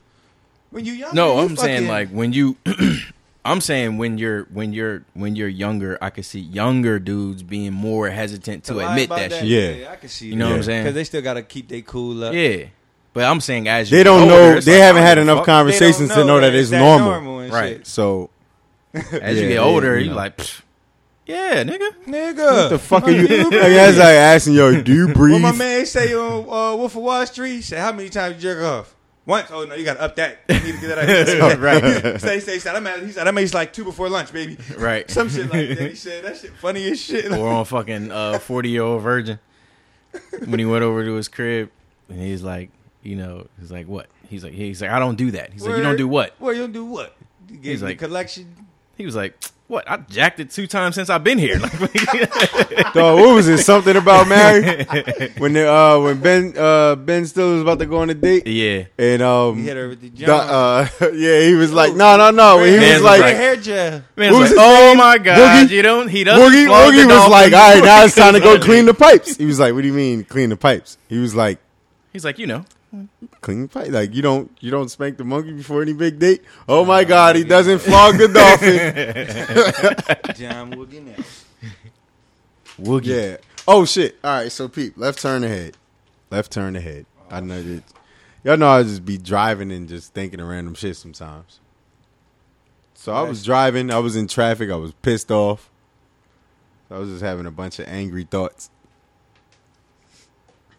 When 0.72 0.84
you 0.86 0.94
younger, 0.94 1.16
No, 1.16 1.36
you 1.40 1.46
I'm 1.48 1.56
saying 1.56 1.84
fucking- 1.84 1.88
like 1.88 2.10
when 2.10 2.34
you, 2.34 2.58
I'm 3.46 3.62
saying 3.62 3.98
when 3.98 4.18
you're 4.18 4.44
when 4.52 4.74
you're 4.74 5.04
when 5.14 5.36
you're 5.38 5.48
younger, 5.48 5.98
I 6.02 6.10
could 6.10 6.26
see 6.26 6.42
younger 6.42 7.00
dudes 7.00 7.42
being 7.42 7.72
more 7.74 8.10
hesitant 8.10 8.66
to, 8.66 8.74
lie 8.74 8.90
admit 8.90 9.06
about 9.06 9.30
that, 9.30 9.32
shit. 9.46 9.80
Yeah. 9.82 9.92
I 9.92 9.96
can 9.96 10.10
see. 10.10 10.28
You 10.28 10.36
know 10.36 10.50
what 10.50 10.58
I'm 10.58 10.64
saying? 10.64 10.84
Because 10.84 10.96
they 10.96 11.04
still 11.06 11.22
gotta 11.22 11.42
keep 11.42 11.70
their 11.70 11.82
cool 11.82 12.22
up. 12.26 12.34
Yeah, 12.34 12.66
but 13.14 13.24
I'm 13.24 13.42
saying 13.42 13.68
as 13.68 13.90
they 13.90 13.98
get 13.98 14.04
don't 14.06 14.22
older, 14.24 14.32
know. 14.34 14.58
it's 14.58 14.66
They 14.66 14.74
like, 14.74 14.82
haven't 14.84 15.02
had 15.04 15.16
don't 15.16 15.26
give 15.26 15.30
a 15.30 15.32
enough 15.34 15.38
fuck. 15.40 15.46
They 15.46 15.52
don't 15.52 15.56
conversations 15.58 16.10
to 16.14 16.26
know 16.26 16.40
that 16.40 16.56
it's 16.56 16.70
that 16.70 16.80
normal. 16.80 17.40
and 17.40 17.52
Right. 17.54 17.78
shit. 17.78 17.88
So 17.88 18.30
As 18.94 19.04
Yeah, 19.12 19.30
you 19.30 19.42
get 19.42 19.50
yeah, 19.52 19.58
older, 19.60 19.98
you 19.98 20.06
you 20.06 20.10
know. 20.12 20.16
like, 20.16 20.38
"Pfft, 20.38 20.62
yeah, 21.28 21.64
nigga. 21.64 21.90
Nigga, 22.08 22.38
what 22.64 22.70
the 22.70 22.80
fuck 22.80 23.04
are 23.04 23.12
you? 23.12 23.28
like, 23.44 23.52
that's 23.52 23.98
like 23.98 24.08
asking 24.16 24.54
yo, 24.54 24.82
do 24.82 24.94
you 24.94 25.06
breathe? 25.06 25.16
breathe? 25.16 25.42
my 25.42 25.52
man 25.52 25.86
say 25.86 26.14
on 26.16 26.40
uh, 26.46 26.76
Wolf 26.76 26.96
of 26.96 27.04
Wall 27.04 27.26
Street? 27.28 27.52
He 27.52 27.62
said, 27.62 27.80
"How 27.82 27.92
many 27.92 28.10
times 28.10 28.36
you 28.38 28.42
jerk 28.42 28.64
off?" 28.64 28.96
Once. 29.28 29.52
Oh 29.52 29.64
no, 29.64 29.76
you 29.76 29.86
gotta 29.86 30.02
up 30.02 30.16
that. 30.16 30.40
You 30.50 30.56
need 30.56 30.72
to 30.74 30.82
get 30.82 30.96
that 30.96 31.42
out. 31.42 31.60
Right. 31.60 32.20
Say, 32.20 32.40
say, 32.40 32.58
say. 32.58 32.72
I'm 32.72 32.88
at, 32.88 33.04
he 33.04 33.12
said, 33.12 33.28
"I 33.28 33.32
made 33.32 33.54
like 33.54 33.74
two 33.74 33.84
before 33.84 34.10
lunch, 34.10 34.34
baby." 34.34 34.58
Right. 34.76 35.08
Some 35.12 35.30
shit 35.30 35.52
like 35.52 35.70
that. 35.70 35.90
He 35.90 35.94
said 35.96 36.24
that 36.26 36.38
shit 36.38 36.52
funny 36.54 36.90
as 36.90 37.00
shit. 37.00 37.32
or 37.32 37.48
on 37.48 37.64
fucking 37.66 38.12
uh, 38.12 38.40
40 38.40 38.70
year 38.70 38.82
old 38.82 39.04
virgin 39.04 39.38
when 40.48 40.58
he 40.58 40.66
went 40.66 40.84
over 40.84 41.06
to 41.06 41.14
his 41.14 41.28
crib 41.28 41.70
and 42.10 42.20
he's 42.20 42.42
like, 42.42 42.72
you 43.04 43.16
know, 43.16 43.48
he's 43.60 43.72
like, 43.72 43.88
what? 43.88 44.08
He's 44.30 44.44
like, 44.44 44.54
he's 44.54 44.82
like, 44.82 44.92
I 44.92 45.00
don't 45.00 45.16
do 45.16 45.32
that. 45.32 45.52
He's 45.54 45.66
like, 45.66 45.78
you 45.78 45.84
don't 45.84 45.98
do 45.98 46.08
what? 46.08 46.34
Well, 46.40 46.54
you 46.54 46.62
don't 46.62 46.72
do 46.74 46.86
what? 46.86 47.16
You 47.50 47.56
gave 47.58 47.64
He's 47.72 47.82
me 47.82 47.90
like- 47.90 48.00
the 48.00 48.06
collection. 48.06 48.56
He 48.98 49.06
was 49.06 49.16
like, 49.16 49.34
what? 49.68 49.90
I 49.90 49.98
jacked 49.98 50.40
it 50.42 50.50
two 50.52 50.68
times 50.68 50.96
since 50.96 51.10
I've 51.10 51.24
been 51.24 51.38
here. 51.38 51.60
Like, 51.80 52.94
Dog, 52.94 53.20
what 53.20 53.34
was 53.36 53.48
it? 53.48 53.60
Something 53.60 53.96
about 53.96 54.28
Mary 54.28 54.84
when 55.38 55.54
the, 55.54 55.72
uh 55.72 56.00
when 56.00 56.20
Ben 56.20 56.54
uh 56.58 56.96
Ben 56.96 57.26
Stiller 57.26 57.54
was 57.54 57.62
about 57.62 57.80
to 57.80 57.86
go 57.86 57.98
on 57.98 58.10
a 58.10 58.14
date 58.14 58.46
yeah. 58.48 58.86
and 58.98 59.22
um 59.22 59.58
He 59.58 59.64
hit 59.64 59.78
her 59.78 59.90
with 59.90 60.02
the 60.02 60.10
the, 60.10 60.26
jump. 60.26 60.50
uh 60.50 60.88
yeah 61.14 61.42
he 61.42 61.54
was 61.56 61.72
like 61.72 61.94
no 61.96 62.18
no 62.18 62.32
no 62.32 62.64
he 62.64 62.78
Man's 62.78 62.96
was 62.96 63.04
like 63.04 63.22
right. 63.22 63.36
hair 63.36 63.56
gel. 63.56 64.02
Man, 64.16 64.32
was 64.34 64.50
was 64.50 64.52
like, 64.52 64.60
oh 64.60 64.88
name? 64.90 64.98
my 64.98 65.18
god, 65.20 65.68
Boogie? 65.68 65.72
you 65.72 65.82
don't. 65.82 66.08
He 66.08 66.24
doesn't. 66.24 66.44
Woogie, 66.44 66.66
flog 66.66 66.94
the 66.94 67.00
Woogie 67.02 67.08
was 67.08 67.30
like, 67.30 67.54
all 67.54 67.74
right, 67.74 67.84
now 67.84 68.04
it's 68.06 68.16
time 68.16 68.34
to 68.34 68.40
go 68.40 68.60
clean 68.60 68.86
the 68.86 68.94
pipes. 68.94 69.36
He 69.38 69.46
was 69.46 69.60
like, 69.60 69.74
what 69.74 69.82
do 69.82 69.88
you 69.88 69.94
mean 69.94 70.24
clean 70.26 70.50
the 70.50 70.58
pipes? 70.58 70.98
He 71.08 71.18
was 71.20 71.36
like, 71.36 71.60
He's 72.12 72.26
like, 72.26 72.40
you 72.40 72.48
know, 72.48 72.66
clean 73.42 73.68
fight. 73.68 73.92
Like 73.92 74.14
you 74.14 74.22
don't 74.22 74.52
you 74.60 74.72
don't 74.72 74.90
spank 74.90 75.18
the 75.18 75.24
monkey 75.24 75.54
before 75.54 75.82
any 75.82 75.94
big 75.94 76.20
date. 76.20 76.44
Oh 76.68 76.86
my 76.86 77.04
god, 77.04 77.36
he 77.36 77.44
doesn't 77.44 77.80
flog 77.80 78.18
the 78.18 78.28
dolphin. 78.28 80.36
John 80.36 80.74
Woogie 80.74 81.06
now. 81.06 81.24
Woogie. 82.80 83.32
Yeah. 83.32 83.38
Oh 83.68 83.86
shit. 83.86 84.18
All 84.24 84.32
right. 84.32 84.52
So 84.52 84.68
peep, 84.68 84.98
left 84.98 85.22
turn 85.22 85.44
ahead. 85.44 85.78
Left 86.30 86.52
turn 86.52 86.76
ahead. 86.76 87.06
I 87.30 87.38
oh, 87.38 87.42
know 87.42 87.62
that. 87.62 87.84
Y'all 88.44 88.58
know 88.58 88.70
I 88.70 88.84
just 88.84 89.06
be 89.06 89.18
driving 89.18 89.72
and 89.72 89.90
just 89.90 90.14
thinking 90.14 90.40
of 90.40 90.48
random 90.48 90.74
shit 90.74 90.96
sometimes. 90.96 91.60
So 92.94 93.14
I 93.14 93.22
was 93.22 93.44
driving. 93.44 93.92
I 93.92 94.00
was 94.00 94.16
in 94.16 94.28
traffic. 94.28 94.70
I 94.70 94.76
was 94.76 94.94
pissed 95.02 95.32
off. 95.32 95.70
I 96.92 96.98
was 96.98 97.10
just 97.10 97.24
having 97.24 97.46
a 97.46 97.52
bunch 97.52 97.80
of 97.80 97.88
angry 97.88 98.24
thoughts. 98.24 98.70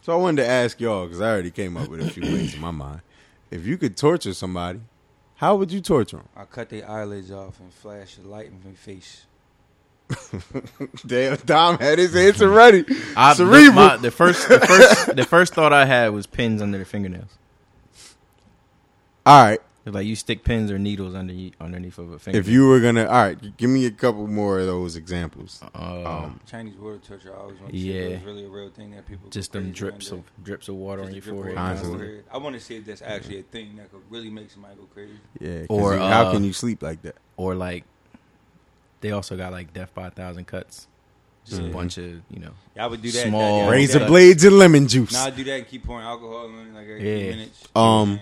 So 0.03 0.12
I 0.12 0.16
wanted 0.16 0.42
to 0.42 0.48
ask 0.48 0.80
y'all 0.80 1.05
because 1.07 1.20
I 1.20 1.30
already 1.30 1.51
came 1.51 1.76
up 1.76 1.88
with 1.88 2.01
a 2.01 2.11
few 2.11 2.22
ways 2.22 2.55
in 2.55 2.61
my 2.61 2.70
mind. 2.70 3.03
If 3.51 3.66
you 3.66 3.76
could 3.76 3.96
torture 3.96 4.32
somebody, 4.32 4.80
how 5.36 5.57
would 5.57 5.70
you 5.72 5.80
torture 5.80 6.18
them? 6.18 6.28
I 6.36 6.44
cut 6.44 6.68
their 6.70 6.88
eyelids 6.88 7.30
off 7.30 7.61
and 7.61 7.72
flash 7.72 8.16
a 8.18 8.26
light 8.26 8.46
in 8.46 8.61
their 8.62 8.72
face. 8.74 9.26
Damn, 11.07 11.36
Dom 11.38 11.78
had 11.78 11.98
his 11.98 12.16
answer 12.16 12.48
ready. 12.48 12.84
I, 13.16 13.32
the, 13.34 13.44
Cerebral. 13.44 13.72
my- 13.72 13.96
the 13.96 14.11
first, 14.11 14.48
the 14.48 14.59
first, 14.61 15.16
the 15.16 15.24
first 15.24 15.55
thought 15.55 15.72
I 15.72 15.84
had 15.84 16.09
was 16.09 16.26
pins 16.26 16.61
under 16.62 16.78
the 16.78 16.84
fingernails. 16.84 17.38
All 19.26 19.42
right. 19.44 19.61
Like 19.95 20.07
you 20.07 20.16
stick 20.16 20.45
pins 20.45 20.70
or 20.70 20.78
needles 20.78 21.14
underneath 21.14 21.55
underneath 21.61 21.99
of 21.99 22.12
a 22.12 22.18
finger. 22.18 22.38
If 22.38 22.49
you 22.49 22.66
were 22.68 22.80
gonna, 22.80 23.05
all 23.07 23.12
right, 23.24 23.57
give 23.57 23.70
me 23.70 23.86
a 23.86 23.91
couple 23.91 24.26
more 24.26 24.59
of 24.61 24.66
those 24.66 24.97
examples. 24.97 25.61
uh, 25.74 25.78
Um, 26.24 26.41
Chinese 26.47 26.76
water 26.76 26.99
torture. 26.99 27.34
I 27.34 27.41
always 27.41 27.59
want 27.61 27.72
to 27.72 27.78
see 27.78 27.93
Yeah. 27.93 28.01
if 28.03 28.12
it's 28.18 28.24
really 28.24 28.45
a 28.45 28.49
real 28.49 28.70
thing 28.70 28.91
that 28.93 29.07
people. 29.07 29.28
just 29.30 29.53
them 29.53 29.72
drips 29.72 30.12
on 30.12 30.18
of 30.18 30.45
drips 30.45 30.68
of 30.68 30.74
water 30.76 31.03
Just 31.03 31.07
on 31.09 31.12
a 31.12 31.14
your 31.16 31.22
drip 31.22 31.34
forehead. 31.36 31.57
Constantly. 31.57 31.99
forehead. 31.99 32.24
I 32.32 32.38
want 32.38 32.55
to 32.57 32.61
see 32.61 32.76
if 32.76 32.84
that's 32.84 33.03
actually 33.03 33.41
a 33.41 33.43
thing 33.43 33.76
that 33.76 33.91
could 33.91 34.03
really 34.11 34.30
make 34.30 34.51
somebody 34.51 34.74
go 34.76 34.84
crazy. 34.95 35.12
Yeah. 35.41 35.66
Or, 35.68 35.95
you- 35.95 36.01
how 36.01 36.26
uh, 36.26 36.32
can 36.32 36.45
you 36.45 36.53
sleep 36.53 36.82
like 36.82 37.03
that? 37.03 37.16
Or 37.36 37.55
like, 37.55 37.84
they 39.01 39.12
also 39.12 39.36
got 39.36 39.53
like 39.53 39.72
death 39.72 39.95
by 39.95 40.09
a 40.09 40.11
thousand 40.11 40.47
cuts. 40.47 40.86
Just 41.47 41.62
Mhm. 41.62 41.70
a 41.70 41.72
bunch 41.72 41.97
of 41.97 42.05
you 42.30 42.38
know. 42.38 42.53
Yeah, 42.76 42.84
I 42.84 42.86
would 42.86 43.01
do 43.01 43.11
that. 43.11 43.26
Small- 43.26 43.61
that, 43.61 43.64
yeah, 43.64 43.70
Razor 43.70 43.99
that. 44.01 44.09
blades 44.09 44.45
and 44.45 44.59
lemon 44.59 44.86
juice. 44.88 45.12
Now 45.14 45.24
I 45.24 45.30
do 45.30 45.43
that 45.45 45.55
and 45.55 45.66
keep 45.66 45.84
pouring 45.84 46.05
alcohol 46.05 46.49
in 46.51 46.66
it, 46.66 46.74
like 46.74 46.86
every 46.86 47.03
Yeah. 47.24 47.30
minutes. 47.30 47.64
Um, 47.74 48.20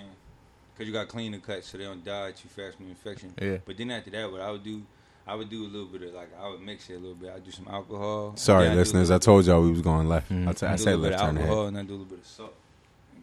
because 0.78 0.86
you 0.86 0.92
got 0.94 1.02
to 1.02 1.06
clean 1.08 1.32
the 1.32 1.38
cuts 1.38 1.68
so 1.68 1.76
they 1.78 1.84
don't 1.84 2.04
die 2.04 2.30
too 2.32 2.48
fast 2.48 2.76
from 2.76 2.86
the 2.86 2.90
infection. 2.92 3.34
Yeah. 3.42 3.56
But 3.66 3.76
then 3.76 3.90
after 3.90 4.10
that, 4.10 4.30
what 4.30 4.40
I 4.40 4.50
would 4.52 4.62
do, 4.62 4.82
I 5.26 5.34
would 5.34 5.50
do 5.50 5.64
a 5.64 5.68
little 5.68 5.86
bit 5.88 6.02
of 6.04 6.14
like 6.14 6.30
I 6.40 6.48
would 6.48 6.60
mix 6.60 6.88
it 6.88 6.94
a 6.94 6.98
little 6.98 7.16
bit. 7.16 7.32
I'd 7.34 7.44
do 7.44 7.50
some 7.50 7.66
alcohol. 7.68 8.32
Sorry, 8.36 8.62
Then 8.64 8.70
I'd 8.70 8.74
do 8.74 8.78
a 8.78 8.80
listeners, 8.80 9.10
I 9.10 9.18
told 9.18 9.44
y'all 9.46 9.60
we 9.60 9.70
was 9.72 9.82
going 9.82 10.08
left. 10.08 10.30
Mhm. 10.30 10.48
I, 10.48 10.52
t- 10.52 10.60
bit- 10.60 10.62
I 10.70 10.76
do 10.76 10.82
said 10.84 10.98
left 11.00 11.14
of 11.16 11.20
turn 11.20 11.36
alcohol 11.38 11.58
ahead. 11.62 11.68
and 11.68 11.78
I 11.78 11.82
do 11.82 11.88
a 11.90 11.92
little 11.92 12.04
bit 12.06 12.18
of 12.20 12.26
salt. 12.26 12.54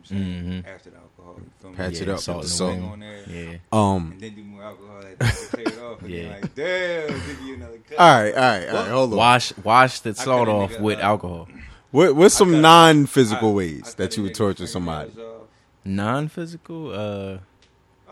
You 0.08 0.20
know 0.20 0.26
mm-hmm. 0.26 0.68
After 0.70 0.90
the 0.92 0.98
alcohol, 0.98 1.36
you 1.40 1.50
feel 1.60 1.70
me? 1.72 1.76
Patch 1.78 1.94
it 2.02 2.08
Yeah, 2.08 2.14
up 2.14 2.20
salt 2.20 2.44
with 2.44 2.58
the 2.58 2.64
in 2.66 2.70
the 2.70 2.76
salt. 2.78 2.80
wing. 2.82 2.92
on 2.92 3.00
there. 3.00 3.24
Yeah. 3.28 3.58
Um. 3.72 4.12
And 4.12 4.22
then 4.22 4.36
do 4.36 4.44
more 4.44 4.64
alcohol 4.64 4.96
like 5.02 5.18
that 5.18 5.34
to 5.34 5.48
clear 5.48 5.68
it 5.68 5.80
off. 5.80 6.02
And 6.04 6.10
Yeah. 6.12 6.22
then 6.24 6.42
like, 6.42 6.56
damn, 6.56 7.08
give 7.08 7.42
you 7.42 7.56
another 7.56 7.80
cut. 7.90 7.98
All 7.98 8.08
right, 8.22 8.34
all 8.36 8.40
right, 8.42 8.68
all 8.70 8.76
right. 8.76 8.88
Hold 8.92 9.12
on. 9.14 9.18
Wash 9.18 9.58
wash 9.64 10.00
the 10.02 10.14
salt 10.14 10.48
off 10.48 10.74
nigga, 10.74 10.80
with 10.82 11.00
uh, 11.00 11.02
alcohol. 11.02 11.48
What, 11.90 12.16
what's 12.16 12.36
some 12.36 12.62
non-physical 12.62 13.48
I- 13.48 13.52
I 13.52 13.56
ways 13.56 13.96
that 13.96 14.16
you 14.16 14.22
would 14.24 14.36
torture 14.36 14.68
somebody, 14.68 15.10
off. 15.20 15.48
Non 15.84 16.28
physical. 16.28 16.92
Uh, 16.92 17.38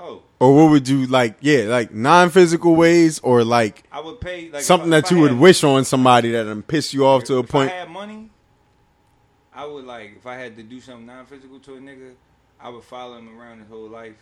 Oh, 0.06 0.22
or 0.42 0.54
what 0.54 0.72
would 0.72 0.88
you 0.90 1.08
like? 1.08 1.38
Yeah, 1.40 1.60
like 1.64 1.94
non-physical 1.94 2.76
ways, 2.76 3.20
or 3.20 3.46
like 3.46 3.84
I 3.90 4.02
would 4.02 4.20
pay 4.20 4.50
like 4.50 4.62
something 4.62 4.90
if 4.90 4.94
I- 4.94 5.00
that 5.02 5.06
if 5.06 5.12
you 5.12 5.18
I 5.18 5.22
would 5.22 5.32
had- 5.32 5.40
wish 5.40 5.64
on 5.64 5.86
somebody 5.86 6.32
that 6.32 6.46
would 6.46 6.68
piss 6.68 6.94
you 6.94 7.06
off 7.06 7.24
to 7.26 7.36
a 7.38 7.40
if 7.40 7.48
point. 7.50 7.72
I 7.72 7.76
had 7.76 7.90
money, 7.90 8.30
I 9.56 9.66
would 9.66 9.86
like 9.86 10.18
if 10.18 10.26
I 10.28 10.36
had 10.36 10.58
to 10.58 10.64
do 10.64 10.82
something 10.82 11.06
non-physical 11.06 11.60
to 11.60 11.76
a 11.76 11.80
nigga, 11.80 12.16
I 12.60 12.68
would 12.70 12.84
follow 12.84 13.18
him 13.18 13.40
around 13.40 13.60
his 13.60 13.70
whole 13.70 13.88
life, 13.88 14.18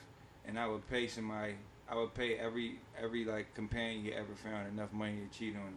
and 0.45 0.59
I 0.59 0.67
would 0.67 0.87
pay 0.87 1.07
somebody. 1.07 1.55
I 1.89 1.95
would 1.95 2.13
pay 2.13 2.35
every 2.35 2.79
every 3.01 3.25
like 3.25 3.53
companion 3.55 4.05
you 4.05 4.11
ever 4.13 4.35
found 4.43 4.67
enough 4.67 4.93
money 4.93 5.17
to 5.17 5.37
cheat 5.37 5.55
on. 5.55 5.73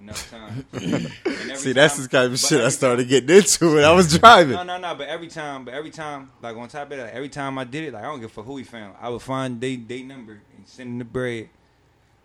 Enough 0.00 0.30
time. 0.30 0.64
See, 1.56 1.72
that's 1.72 1.96
the 1.96 2.08
kind 2.08 2.32
of 2.32 2.38
shit 2.38 2.60
I 2.60 2.68
started 2.68 3.08
getting 3.08 3.36
into 3.36 3.74
when 3.74 3.84
I 3.84 3.92
was 3.92 4.16
driving. 4.16 4.54
No, 4.54 4.62
no, 4.62 4.78
no. 4.78 4.94
But 4.94 5.08
every 5.08 5.28
time, 5.28 5.64
but 5.64 5.74
every 5.74 5.90
time, 5.90 6.30
like 6.40 6.56
on 6.56 6.68
top 6.68 6.90
of 6.90 6.98
that, 6.98 7.12
every 7.14 7.28
time 7.28 7.58
I 7.58 7.64
did 7.64 7.84
it, 7.84 7.92
like 7.92 8.04
I 8.04 8.06
don't 8.06 8.20
give 8.20 8.30
a 8.30 8.32
fuck 8.32 8.44
who 8.44 8.56
he 8.56 8.64
found. 8.64 8.94
I 9.00 9.08
would 9.08 9.22
find 9.22 9.60
they 9.60 9.76
they 9.76 10.02
number 10.02 10.40
and 10.56 10.66
send 10.66 10.90
him 10.90 10.98
the 10.98 11.04
bread. 11.04 11.48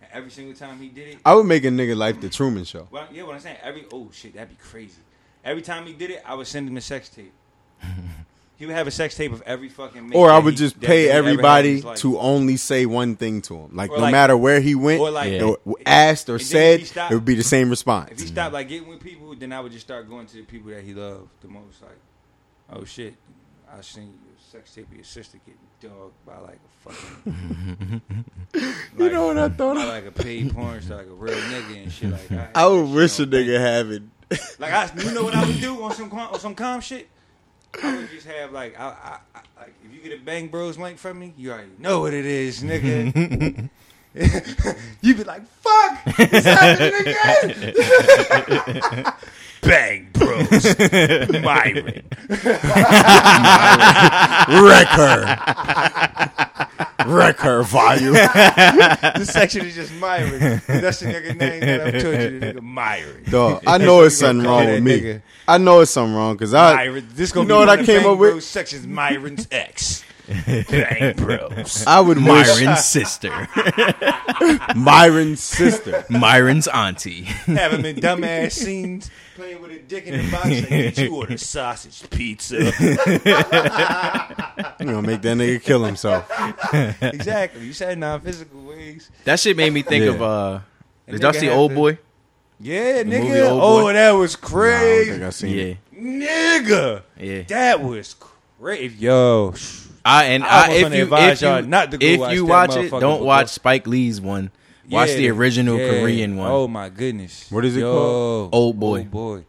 And 0.01 0.11
every 0.13 0.29
single 0.29 0.55
time 0.55 0.79
he 0.79 0.89
did 0.89 1.07
it, 1.09 1.17
I 1.25 1.33
would 1.33 1.45
make 1.45 1.65
a 1.65 1.69
nigga 1.69 1.95
like 1.97 2.21
the 2.21 2.29
Truman 2.29 2.63
Show. 2.63 2.87
well, 2.91 3.07
yeah, 3.11 3.23
what 3.23 3.35
I'm 3.35 3.41
saying, 3.41 3.57
every 3.63 3.85
oh 3.91 4.09
shit, 4.11 4.33
that'd 4.35 4.49
be 4.49 4.55
crazy. 4.55 5.01
Every 5.43 5.61
time 5.61 5.85
he 5.85 5.93
did 5.93 6.11
it, 6.11 6.21
I 6.25 6.35
would 6.35 6.47
send 6.47 6.69
him 6.69 6.77
a 6.77 6.81
sex 6.81 7.09
tape. 7.09 7.33
he 8.57 8.65
would 8.65 8.75
have 8.75 8.87
a 8.87 8.91
sex 8.91 9.15
tape 9.15 9.33
of 9.33 9.41
every 9.43 9.67
fucking. 9.69 10.09
mate 10.09 10.15
Or 10.15 10.29
I 10.29 10.35
that 10.35 10.45
would 10.45 10.53
he- 10.53 10.57
just 10.59 10.79
that 10.79 10.87
pay 10.87 11.03
he 11.03 11.09
ever 11.09 11.13
had 11.15 11.19
in 11.25 11.29
everybody 11.33 11.73
his 11.75 11.83
life. 11.85 11.97
to 11.99 12.19
only 12.19 12.55
say 12.57 12.85
one 12.85 13.15
thing 13.15 13.41
to 13.43 13.55
him. 13.57 13.75
Like 13.75 13.91
Or 13.91 13.97
no 13.97 14.03
like- 14.03 14.11
matter 14.11 14.37
where 14.37 14.61
he 14.61 14.75
went, 14.75 15.01
or 15.01 15.11
like- 15.11 15.41
or 15.41 15.57
Yeah. 15.65 15.73
asked 15.85 16.29
or 16.29 16.33
And 16.33 16.41
then 16.41 16.47
said, 16.47 16.85
stopped- 16.87 17.11
it 17.11 17.15
would 17.15 17.25
be 17.25 17.35
the 17.35 17.43
same 17.43 17.69
response. 17.69 18.05
If 18.05 18.11
response. 18.11 18.29
he 18.29 18.33
stopped 18.33 18.53
like 18.53 18.69
getting 18.69 18.87
with 18.87 18.99
people, 19.01 19.35
then 19.35 19.51
I 19.51 19.59
would 19.59 19.71
just 19.71 19.85
start 19.85 20.07
going 20.09 20.27
to 20.27 20.35
the 20.37 20.43
people 20.43 20.69
that 20.71 20.83
he 20.83 20.93
loved 20.93 21.27
the 21.41 21.47
most. 21.49 21.81
Like, 21.81 21.97
oh 22.71 22.85
shit, 22.85 23.15
I 23.71 23.81
seen 23.81 24.03
your 24.25 24.37
sex 24.51 24.73
tape 24.73 24.87
of 24.89 24.93
your 24.95 25.03
sister 25.03 25.39
getting 25.45 25.59
dogged 25.81 26.13
by 26.25 26.37
like 26.39 26.59
a 26.87 26.89
fucking. 26.91 28.01
You 28.99 29.09
know 29.09 29.25
what 29.27 29.37
I 29.39 29.49
thought 29.49 29.75
By 29.75 29.81
of? 29.83 29.87
like 29.89 30.05
a 30.05 30.11
paid 30.11 30.53
porn 30.53 30.79
star, 30.81 30.97
like 30.97 31.07
a 31.07 31.09
real 31.09 31.33
nigga 31.35 31.83
and 31.83 31.91
shit. 31.91 32.11
Like 32.11 32.31
I, 32.31 32.49
I 32.53 32.67
would 32.67 32.85
shit 32.87 32.95
wish 32.95 33.19
a 33.19 33.23
on 33.23 33.29
nigga 33.29 33.45
thing. 33.45 33.61
have 33.61 33.91
it. 33.91 34.03
Like 34.59 34.71
I, 34.73 34.91
you 35.03 35.11
know 35.13 35.23
what 35.23 35.35
I 35.35 35.45
would 35.45 35.59
do 35.59 35.81
on 35.83 35.91
some 35.93 36.09
calm- 36.09 36.31
on 36.33 36.39
some 36.39 36.53
calm 36.55 36.79
shit. 36.81 37.07
I 37.81 37.95
would 37.95 38.09
just 38.09 38.27
have 38.27 38.51
like 38.51 38.79
I, 38.79 38.83
I, 38.83 39.17
I 39.35 39.39
like 39.61 39.73
if 39.83 39.93
you 39.93 40.01
get 40.01 40.19
a 40.19 40.23
Bang 40.23 40.47
Bros 40.49 40.77
link 40.77 40.97
from 40.97 41.19
me, 41.19 41.33
you 41.37 41.51
already 41.51 41.71
know 41.79 42.01
what 42.01 42.13
it 42.13 42.25
is, 42.25 42.61
nigga. 42.61 43.69
You'd 45.01 45.17
be 45.17 45.23
like, 45.23 45.41
"Fuck, 45.47 46.01
it's 46.19 46.45
happening 46.45 46.93
again." 48.61 49.05
Bang 49.63 50.09
Bros, 50.13 50.77
Myron. 51.41 52.03
Wreck 54.49 54.87
her. 54.89 55.23
Wreck 57.07 57.39
her 57.39 57.63
volume. 57.63 58.13
the 58.13 59.25
section 59.25 59.65
is 59.65 59.75
just 59.75 59.93
Myron. 59.95 60.61
That's 60.67 60.99
the 60.99 61.07
nigga 61.07 61.35
name 61.37 61.59
that 61.61 61.81
I've 61.81 62.01
told 62.01 62.15
you, 62.15 62.39
the 62.39 62.45
nigga 62.53 62.61
Myron. 62.61 63.23
Dog, 63.29 63.63
I 63.67 63.77
know 63.77 64.01
it's 64.03 64.17
something 64.17 64.45
wrong 64.45 64.65
with 64.65 64.83
me. 64.83 64.99
nigga. 64.99 65.21
I 65.47 65.57
know 65.57 65.81
it's 65.81 65.91
something 65.91 66.15
wrong 66.15 66.35
because 66.35 66.53
I. 66.53 66.75
Myron. 66.75 67.07
This 67.13 67.31
gonna 67.31 67.43
you 67.43 67.47
be 67.47 67.53
know 67.53 67.59
what 67.59 67.69
I 67.69 67.83
came 67.83 68.05
up 68.05 68.17
with? 68.17 68.31
Bros 68.31 68.45
sections. 68.45 68.87
Myron's 68.87 69.47
ex. 69.51 70.03
Bang 70.27 71.15
Bros. 71.17 71.85
I 71.85 71.99
would 71.99 72.17
wish 72.17 72.25
Myron's 72.27 72.85
sister, 72.85 73.29
Myron's 74.75 75.41
sister. 75.43 76.05
Myron's 76.09 76.67
auntie. 76.69 77.23
Having 77.23 77.79
him 77.79 77.85
in 77.85 77.95
dumbass 77.97 78.53
scenes 78.53 79.09
playing 79.35 79.61
with 79.61 79.71
a 79.71 79.79
dick 79.79 80.05
in 80.05 80.25
the 80.25 80.31
box. 80.31 80.45
Like, 80.45 80.69
get 80.69 80.97
you 80.97 81.15
order 81.15 81.37
sausage 81.39 82.09
pizza. 82.09 82.57
You 84.79 84.85
gonna 84.87 85.01
make 85.01 85.21
that 85.21 85.37
nigga 85.37 85.61
kill 85.63 85.83
himself. 85.83 86.29
exactly. 87.01 87.65
You 87.65 87.73
said 87.73 87.97
non-physical 87.97 88.61
ways. 88.63 89.09
That 89.23 89.39
shit 89.39 89.55
made 89.57 89.71
me 89.73 89.81
think 89.81 90.03
Yeah. 90.05 90.11
of 90.11 90.21
uh. 90.21 90.59
Did 91.09 91.21
y'all 91.21 91.31
nigga 91.31 91.39
see 91.39 91.45
have 91.47 91.57
Old 91.57 91.71
to- 91.71 91.75
Boy? 91.75 91.97
Yeah, 92.59 93.03
movie 93.03 93.17
nigga. 93.27 93.49
Old 93.49 93.61
Oh, 93.63 93.81
Boy? 93.81 93.93
that 93.93 94.11
was 94.11 94.33
Nah, 94.41 94.47
I 94.47 94.51
don't 94.51 94.59
crazy. 94.61 95.11
think 95.11 95.23
I 95.23 95.29
seen 95.31 95.57
Yeah, 95.57 95.63
it. 95.63 95.77
nigga. 96.65 97.01
yeah. 97.19 97.41
That 97.47 97.81
was 97.81 98.15
crazy. 98.59 98.95
Yo. 98.95 99.53
I 100.05 100.25
and 100.25 100.43
I 100.43 100.67
I, 100.67 100.71
if 100.73 100.93
you 100.93 101.03
advise 101.03 101.41
if 101.41 101.41
you, 101.41 101.47
y'all 101.47 101.61
not 101.63 101.91
to 101.91 101.97
go 101.97 102.05
if 102.05 102.19
watch 102.19 102.33
you 102.33 102.45
watch 102.45 102.75
it, 102.75 102.89
don't 102.91 103.01
before- 103.01 103.25
watch 103.25 103.49
Spike 103.49 103.87
Lee's 103.87 104.19
one. 104.19 104.51
Watch 104.89 105.09
Yeah, 105.11 105.15
the 105.15 105.29
original 105.29 105.79
yeah. 105.79 105.89
Korean 106.01 106.35
one. 106.35 106.51
Oh 106.51 106.67
my 106.67 106.89
goodness. 106.89 107.49
What 107.49 107.63
is 107.63 107.77
it 107.77 107.81
Yo. 107.81 107.91
called? 107.93 108.49
Old 108.53 108.79
Boy. 108.79 108.99
Old 108.99 109.11
boy. 109.11 109.43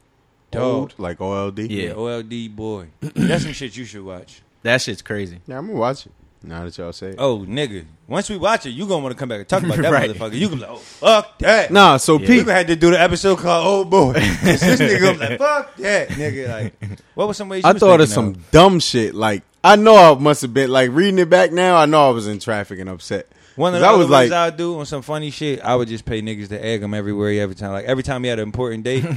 Old, 0.57 0.95
like 0.99 1.21
OLD. 1.21 1.59
Yeah. 1.59 1.89
Yeah, 1.89 1.93
OLD 1.95 2.55
boy. 2.55 2.87
That's 3.01 3.43
some 3.43 3.53
shit 3.53 3.77
you 3.77 3.85
should 3.85 4.05
watch. 4.05 4.43
That 4.63 4.81
shit's 4.81 5.03
crazy. 5.03 5.41
Yeah, 5.49 5.59
I'm 5.59 5.67
gonna 5.67 5.79
watch 5.79 6.07
it. 6.07 6.13
Now 6.45 6.63
that 6.65 6.77
y'all 6.79 6.93
say 6.93 7.09
it. 7.09 7.17
Oh, 7.19 7.39
nigga. 7.41 7.87
Once 8.07 8.29
we 8.31 8.37
watch 8.37 8.65
it, 8.67 8.71
you 8.71 8.87
gonna 8.87 9.03
want 9.03 9.13
to 9.15 9.19
come 9.19 9.29
back 9.31 9.41
and 9.41 9.49
talk 9.49 9.63
about 9.65 9.79
that 9.83 9.91
Right. 9.91 10.11
motherfucker. 10.11 10.35
You 10.35 10.49
gonna 10.51 10.61
be 10.61 10.67
like, 10.67 10.71
oh, 10.71 10.77
fuck 10.77 11.39
that. 11.41 11.73
Nah, 11.73 11.97
so 11.97 12.15
Yeah. 12.15 12.21
We 12.21 12.27
Pete, 12.27 12.47
gonna 12.47 12.65
to 12.67 12.77
do 12.77 12.91
the 12.93 13.01
episode 13.01 13.39
called 13.39 13.67
Old 13.67 13.91
Boy. 13.91 14.13
'Cause 14.13 14.21
this 14.61 14.79
nigga 14.81 15.01
gonna 15.01 15.19
like, 15.31 15.39
fuck 15.39 15.77
that, 15.79 16.09
nigga. 16.11 16.49
Like, 16.49 16.75
what 17.15 17.27
was 17.29 17.37
some 17.37 17.49
ways 17.49 17.65
you 17.65 17.69
I 17.69 17.73
was 17.73 17.81
thought 17.81 18.01
of 18.01 18.09
thinking 18.09 18.35
some 18.35 18.45
dumb 18.53 18.79
shit. 18.79 19.15
Like 19.17 19.43
I 19.65 19.77
know 19.77 19.97
I 19.97 20.15
must 20.19 20.43
have 20.43 20.53
been 20.55 20.70
like 20.70 20.91
reading 20.93 21.19
it 21.19 21.31
back 21.31 21.51
now. 21.51 21.77
I 21.77 21.86
know 21.86 22.07
I 22.09 22.11
was 22.11 22.27
in 22.28 22.39
traffic 22.39 22.78
and 22.78 22.89
upset. 22.91 23.27
One 23.57 23.73
of 23.73 23.81
'Cause 23.81 23.82
the 23.82 23.95
I 23.95 23.97
was 23.97 24.09
like, 24.11 24.32
I 24.32 24.47
would 24.49 24.57
do 24.57 24.81
on 24.81 24.85
some 24.86 25.01
funny 25.03 25.31
shit, 25.31 25.61
I 25.61 25.77
would 25.77 25.86
just 25.86 26.05
pay 26.05 26.20
niggas 26.20 26.49
to 26.49 26.62
egg 26.62 26.82
him 26.82 26.93
everywhere, 26.93 27.41
every 27.41 27.55
time. 27.55 27.70
Like 27.70 27.85
every 27.85 28.03
time 28.03 28.24
he 28.24 28.28
had 28.28 28.41
an 28.41 28.43
important 28.43 28.82
date, 28.82 29.05
I 29.07 29.09
would 29.09 29.16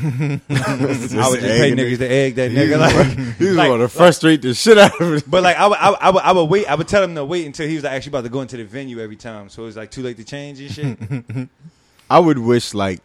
just 0.49 1.39
pay 1.39 1.71
niggas 1.71 1.97
to 1.97 2.07
egg 2.07 2.35
that 2.35 2.51
nigga. 2.51 2.77
Like, 2.79 3.35
He 3.37 3.45
was 3.45 3.55
like- 3.55 3.67
going 3.67 3.81
to 3.81 3.89
frustrate 3.89 4.43
the 4.43 4.53
shit 4.53 4.77
out 4.77 5.01
of 5.01 5.13
it. 5.15 5.23
But 5.29 5.41
like 5.43 5.57
I 5.57 5.67
would, 5.67 5.77
I 5.79 5.89
would, 5.89 5.99
I 5.99 6.09
would, 6.11 6.23
I 6.23 6.31
would 6.33 6.43
wait. 6.45 6.65
I 6.67 6.75
would 6.75 6.87
tell 6.87 7.03
him 7.03 7.15
to 7.15 7.25
wait 7.25 7.47
until 7.47 7.67
he 7.67 7.75
was 7.75 7.83
like, 7.83 7.93
actually 7.93 8.11
about 8.11 8.23
to 8.25 8.29
go 8.29 8.41
into 8.41 8.57
the 8.57 8.63
venue 8.63 8.99
every 8.99 9.15
time. 9.15 9.49
So 9.49 9.63
it 9.63 9.65
was 9.65 9.75
like 9.75 9.89
too 9.91 10.03
late 10.03 10.17
to 10.17 10.23
change 10.23 10.61
and 10.61 10.71
shit. 10.71 11.49
I 12.11 12.19
would 12.19 12.37
wish 12.37 12.73
like 12.75 13.01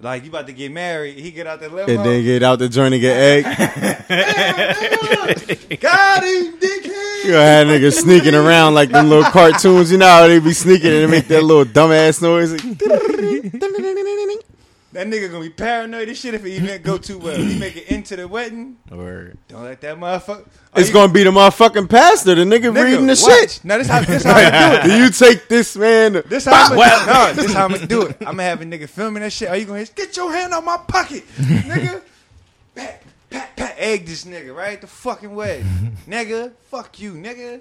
like 0.00 0.24
you 0.24 0.30
about 0.30 0.46
to 0.46 0.52
get 0.52 0.70
married, 0.72 1.18
he 1.18 1.30
get 1.30 1.46
out 1.46 1.60
the 1.60 1.68
limo. 1.68 1.92
and 1.92 2.04
then 2.04 2.22
get 2.22 2.42
out 2.42 2.58
the 2.58 2.68
joint 2.68 2.94
and 2.94 3.00
get 3.00 3.16
egg. 3.16 3.44
Got 5.80 6.22
him, 6.22 6.58
dickhead. 6.58 7.24
You 7.24 7.32
gonna 7.32 7.44
have 7.44 7.66
niggas 7.66 8.02
sneaking 8.02 8.34
around 8.34 8.74
like 8.74 8.90
them 8.90 9.08
little 9.08 9.24
cartoons. 9.30 9.90
You 9.90 9.98
know 9.98 10.06
how 10.06 10.28
they 10.28 10.38
be 10.38 10.52
sneaking 10.52 10.92
and 10.92 11.04
they 11.04 11.06
make 11.06 11.28
that 11.28 11.42
little 11.42 11.64
dumbass 11.64 12.20
noise. 12.20 12.52
That 14.96 15.08
nigga 15.08 15.30
gonna 15.30 15.44
be 15.44 15.50
paranoid 15.50 16.08
as 16.08 16.18
shit 16.18 16.32
if 16.32 16.42
the 16.42 16.56
event 16.56 16.82
go 16.82 16.96
too 16.96 17.18
well. 17.18 17.34
Uh, 17.34 17.44
he 17.44 17.58
make 17.58 17.76
it 17.76 17.88
into 17.88 18.16
the 18.16 18.26
wedding. 18.26 18.78
Or 18.90 19.34
Don't 19.46 19.64
let 19.64 19.82
that 19.82 19.98
motherfucker. 19.98 20.46
It's 20.74 20.88
you- 20.88 20.94
gonna 20.94 21.12
be 21.12 21.22
the 21.22 21.30
motherfucking 21.30 21.90
pastor, 21.90 22.34
the 22.34 22.44
nigga, 22.44 22.72
nigga, 22.72 22.82
reading 22.84 23.06
the 23.06 23.22
watch. 23.22 23.40
shit. 23.52 23.60
Now 23.62 23.76
this 23.76 23.88
how 23.88 24.00
this 24.00 24.24
how 24.24 24.34
I 24.34 24.48
do 24.50 24.76
it. 24.78 24.82
Do 24.84 24.96
you 25.04 25.10
take 25.10 25.48
this 25.48 25.76
man? 25.76 26.22
This 26.26 26.46
how 26.46 26.70
I'm 26.70 26.76
gonna, 26.76 27.06
no, 27.06 27.42
this 27.42 27.52
how 27.52 27.64
I'm 27.66 27.72
gonna 27.72 27.86
do 27.86 28.02
it. 28.06 28.16
I'm 28.20 28.26
gonna 28.36 28.42
have 28.44 28.62
a 28.62 28.64
nigga 28.64 28.88
filming 28.88 29.22
that 29.22 29.32
shit. 29.34 29.50
Are 29.50 29.56
you 29.58 29.66
gonna 29.66 29.80
hit, 29.80 29.94
get 29.94 30.16
your 30.16 30.32
hand 30.32 30.54
out 30.54 30.64
my 30.64 30.78
pocket, 30.78 31.24
nigga? 31.36 32.00
Pat, 32.74 33.02
pat, 33.30 33.56
pat, 33.56 33.74
egg 33.78 34.06
this 34.06 34.24
nigga 34.24 34.54
right 34.56 34.80
the 34.80 34.86
fucking 34.86 35.34
way, 35.34 35.62
nigga. 36.08 36.52
Fuck 36.70 36.98
you, 37.00 37.12
nigga. 37.14 37.60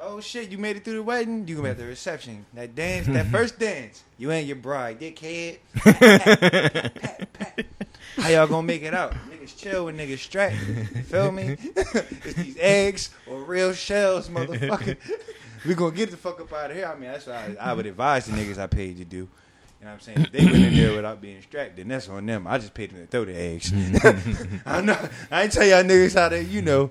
Oh 0.00 0.20
shit, 0.20 0.50
you 0.50 0.58
made 0.58 0.76
it 0.76 0.84
through 0.84 0.94
the 0.94 1.02
wedding. 1.02 1.48
You 1.48 1.56
gonna 1.56 1.68
be 1.68 1.70
at 1.70 1.78
the 1.78 1.86
reception. 1.86 2.44
That 2.54 2.74
dance, 2.74 3.06
that 3.06 3.26
first 3.26 3.58
dance. 3.58 4.04
You 4.18 4.30
ain't 4.30 4.46
your 4.46 4.56
bride, 4.56 5.00
dickhead. 5.00 5.58
Pat, 5.74 6.00
pat, 6.00 7.32
pat. 7.32 7.66
How 8.16 8.28
y'all 8.28 8.46
gonna 8.46 8.66
make 8.66 8.82
it 8.82 8.94
out? 8.94 9.12
Niggas 9.30 9.56
chill 9.56 9.86
when 9.86 9.96
niggas 9.96 10.18
strap. 10.18 10.52
You 10.52 11.02
feel 11.02 11.32
me? 11.32 11.56
it's 11.76 12.34
these 12.34 12.56
eggs 12.58 13.10
or 13.26 13.42
real 13.42 13.72
shells, 13.72 14.28
motherfucker. 14.28 14.96
we 15.66 15.74
gonna 15.74 15.94
get 15.94 16.10
the 16.10 16.16
fuck 16.16 16.40
up 16.40 16.52
out 16.52 16.70
of 16.70 16.76
here. 16.76 16.86
I 16.86 16.98
mean, 16.98 17.10
that's 17.10 17.26
what 17.26 17.36
I, 17.36 17.56
I 17.60 17.72
would 17.72 17.86
advise 17.86 18.26
the 18.26 18.32
niggas 18.32 18.58
I 18.58 18.66
paid 18.66 18.98
to 18.98 19.04
do. 19.04 19.16
You 19.16 19.26
know 19.82 19.88
what 19.88 19.92
I'm 19.92 20.00
saying? 20.00 20.20
If 20.22 20.32
they 20.32 20.44
went 20.44 20.64
in 20.64 20.74
there 20.74 20.96
without 20.96 21.20
being 21.20 21.42
strapped, 21.42 21.76
then 21.76 21.88
that's 21.88 22.08
on 22.08 22.24
them. 22.24 22.46
I 22.46 22.58
just 22.58 22.74
paid 22.74 22.90
them 22.90 23.00
to 23.00 23.06
throw 23.06 23.24
the 23.24 23.36
eggs. 23.36 23.70
Mm-hmm. 23.70 24.56
I 24.68 24.80
know. 24.80 25.08
I 25.30 25.42
ain't 25.42 25.52
tell 25.52 25.66
y'all 25.66 25.84
niggas 25.84 26.18
how 26.18 26.30
to, 26.30 26.42
you 26.42 26.62
know, 26.62 26.90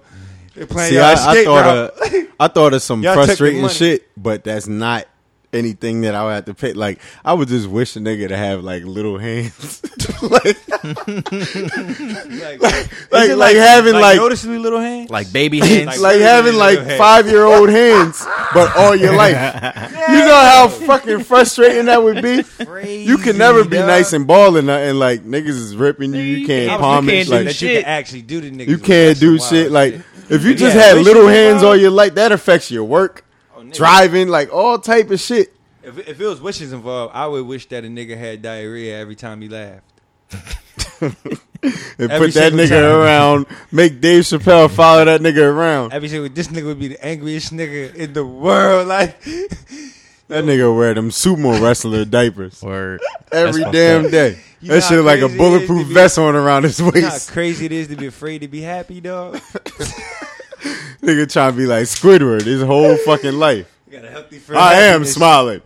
they're 0.56 0.66
playing 0.68 0.90
See, 0.90 0.96
y'all 0.96 1.04
I, 1.06 1.12
I 1.14 1.44
thought 1.44 1.66
of, 1.78 2.28
I 2.40 2.48
thought 2.48 2.74
of 2.74 2.82
some 2.82 3.04
Y'all 3.04 3.14
frustrating 3.14 3.68
shit, 3.70 4.08
but 4.18 4.44
that's 4.44 4.68
not 4.68 5.06
anything 5.54 6.02
that 6.02 6.16
I 6.16 6.24
would 6.26 6.34
have 6.34 6.46
to 6.46 6.54
pay. 6.54 6.74
Like, 6.74 7.00
I 7.24 7.34
would 7.34 7.48
just 7.48 7.68
wish 7.68 7.96
a 7.96 8.00
nigga 8.00 8.28
to 8.30 8.36
have 8.38 8.62
like 8.64 8.84
little 8.84 9.18
hands, 9.18 9.82
like, 10.22 10.58
like, 10.70 12.62
like, 13.12 13.32
like, 13.38 13.56
having 13.56 13.94
like, 13.94 14.18
noticeably 14.18 14.58
little 14.60 14.80
hands. 14.80 15.10
like 15.10 15.32
baby 15.32 15.60
hands. 15.60 15.86
like, 15.88 16.00
Like, 16.00 16.20
having 16.20 16.56
like 16.56 16.80
five 16.98 17.28
year 17.28 17.44
old 17.46 17.70
hands, 17.70 18.26
but 18.54 18.76
all 18.76 18.96
your 18.96 19.16
life. 19.16 19.34
You 20.10 20.20
know 20.20 20.36
how 20.36 20.68
fucking 20.68 21.24
frustrating 21.24 21.86
that 21.86 22.04
would 22.04 22.22
be. 22.22 22.44
You 23.04 23.18
can 23.18 23.38
never 23.38 23.64
be 23.64 23.78
dog. 23.78 23.88
nice 23.88 24.14
and 24.14 24.28
balling, 24.28 24.70
and 24.70 25.00
like 25.00 25.24
niggas 25.24 25.48
is 25.50 25.76
ripping 25.76 26.14
you. 26.14 26.22
You 26.22 26.38
You 26.38 26.48
can't 26.48 26.70
can't- 26.70 26.82
palm 26.82 27.06
you 27.10 27.12
it. 27.12 27.16
can't 27.16 27.28
do 27.30 27.36
Like, 27.36 27.46
that 27.46 27.62
you 27.62 27.70
can 27.70 27.86
actually 27.86 28.22
do 28.24 28.42
the 28.42 28.52
niggas. 28.52 28.68
you 28.68 28.78
can't 28.78 29.20
do 29.20 29.40
shit. 29.40 29.72
Like, 29.72 29.94
shit. 29.94 30.06
If 30.30 30.44
you 30.44 30.52
Yeah, 30.52 30.56
just 30.58 30.76
had 30.76 30.98
little 30.98 31.28
hands 31.28 31.64
all 31.64 31.76
your 31.76 31.92
life, 31.92 32.16
that 32.16 32.32
affects 32.32 32.72
your 32.72 32.84
work, 32.84 33.24
Oh, 33.56 33.64
driving, 33.64 34.28
like 34.28 34.54
all 34.54 34.80
type 34.80 35.10
of 35.12 35.20
shit. 35.20 35.54
If, 35.84 35.98
if 36.08 36.20
it 36.20 36.26
was 36.26 36.42
wishes 36.42 36.74
involved, 36.74 37.14
I 37.16 37.28
would 37.28 37.46
wish 37.46 37.68
that 37.70 37.84
a 37.86 37.88
nigga 37.88 38.18
had 38.18 38.42
diarrhea 38.42 38.98
every 39.00 39.16
time 39.16 39.42
he 39.42 39.50
laughed. 39.50 39.84
and 41.02 42.12
Every 42.12 42.28
put 42.28 42.34
that 42.36 42.54
nigga 42.54 42.70
time. 42.70 42.84
around. 42.84 43.46
Make 43.72 44.02
Dave 44.02 44.24
Chappelle 44.24 44.70
follow 44.70 45.06
that 45.06 45.22
nigga 45.22 45.44
around. 45.44 45.94
Every 45.94 46.10
single 46.10 46.30
this 46.30 46.48
nigga 46.48 46.66
would 46.66 46.80
be 46.80 46.88
the 46.90 47.06
angriest 47.06 47.54
nigga 47.54 47.94
in 47.96 48.14
the 48.14 48.26
world. 48.26 48.88
Like 48.88 49.22
That 50.28 50.44
nigga 50.44 50.76
wear 50.76 50.94
them 50.96 51.10
sumo 51.12 51.62
wrestler 51.62 52.04
diapers 52.18 52.64
or 52.64 53.00
every 53.32 53.62
fucked 53.62 53.74
damn 53.74 54.06
up. 54.06 54.12
day. 54.12 54.40
You 54.60 54.70
that 54.70 54.74
know 54.76 54.80
shit 54.80 55.04
like 55.04 55.20
a 55.20 55.22
crazy 55.22 55.26
it 55.26 55.32
is 55.34 55.38
bulletproof 55.38 55.82
to 55.84 55.88
be- 55.88 55.94
vest 55.94 56.18
on 56.18 56.36
around 56.36 56.64
his 56.64 56.80
you 56.80 56.86
know 56.86 56.92
how 57.02 57.10
waist. 57.12 57.32
crazy 57.32 57.66
it 57.66 57.72
is 57.72 57.88
to 57.90 57.96
be 57.96 58.08
afraid 58.14 58.40
to 58.40 58.48
be 58.48 58.62
happy, 58.62 59.02
dog. 59.02 59.36
nigga 61.04 61.32
trying 61.32 61.52
to 61.52 61.58
be 61.58 61.68
like 61.68 61.84
Squidward 61.84 62.42
his 62.42 62.64
whole 62.64 62.98
fucking 62.98 63.34
life. 63.34 63.72
You 63.88 63.94
got 63.94 64.06
a 64.06 64.10
healthy 64.10 64.40
for 64.40 64.56
I 64.58 64.74
am 64.76 65.06
smiling. 65.06 65.62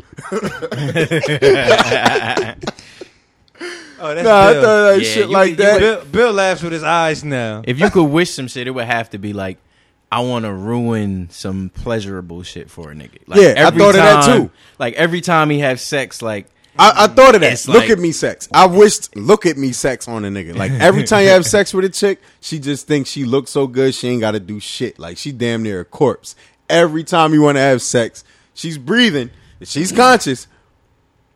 Oh, 4.02 4.16
that's 4.16 4.24
Nah, 4.24 4.34
I 4.40 4.54
Bill. 4.54 4.62
thought 4.64 4.92
like 4.94 5.02
Yeah, 5.04 5.10
shit 5.10 5.28
you 5.28 5.34
like 5.34 5.50
you 5.52 5.56
that. 5.58 5.80
Bill, 5.80 6.06
Bill 6.06 6.34
laughs 6.34 6.64
with 6.64 6.72
his 6.72 6.84
eyes 6.84 7.24
now. 7.24 7.64
if 7.66 7.80
you 7.80 7.90
could 7.90 8.06
wish 8.06 8.32
some 8.32 8.48
shit, 8.48 8.66
it 8.68 8.72
would 8.72 8.86
have 8.86 9.10
to 9.12 9.18
be 9.18 9.34
like, 9.34 9.58
I 10.12 10.22
want 10.22 10.46
to 10.46 10.54
ruin 10.54 11.30
some 11.30 11.70
pleasurable 11.70 12.42
shit 12.44 12.70
for 12.72 12.92
a 12.92 12.96
nigga. 12.96 13.20
Like, 13.28 13.40
Yeah, 13.42 13.48
I 13.58 13.68
every 13.68 13.80
thought 13.80 13.90
of 13.90 13.96
that 13.96 14.26
too. 14.26 14.52
Like 14.80 14.96
every 14.96 15.22
time 15.22 15.50
he 15.52 15.60
has 15.60 15.82
sex, 15.82 16.22
like 16.22 16.48
I, 16.78 16.94
I 17.04 17.08
thought 17.08 17.36
of 17.36 17.42
that. 17.42 17.54
It's 17.54 17.68
look 17.68 17.82
like- 17.84 17.90
at 17.92 18.00
me 18.00 18.12
sex. 18.12 18.48
I 18.54 18.66
wished 18.66 19.16
look 19.16 19.46
at 19.46 19.58
me 19.58 19.72
sex 19.72 20.08
on 20.08 20.26
a 20.26 20.30
nigga. 20.30 20.56
Like 20.56 20.72
every 20.72 21.04
time 21.04 21.24
you 21.24 21.30
have 21.30 21.46
sex 21.46 21.74
with 21.74 21.86
a 21.86 21.90
chick, 21.90 22.22
she 22.42 22.58
just 22.60 22.88
thinks 22.88 23.10
she 23.10 23.26
looks 23.26 23.52
so 23.52 23.68
good 23.68 23.94
she 23.94 24.08
ain't 24.08 24.22
gotta 24.22 24.40
do 24.40 24.60
shit. 24.60 24.98
Like 24.98 25.18
she 25.18 25.32
damn 25.32 25.62
near 25.64 25.82
a 25.82 25.86
corpse. 25.86 26.36
Every 26.70 27.04
time 27.04 27.34
you 27.34 27.42
wanna 27.42 27.60
have 27.60 27.82
sex, 27.82 28.24
she's 28.54 28.78
breathing, 28.78 29.30
she's 29.64 29.92
conscious, 29.92 30.48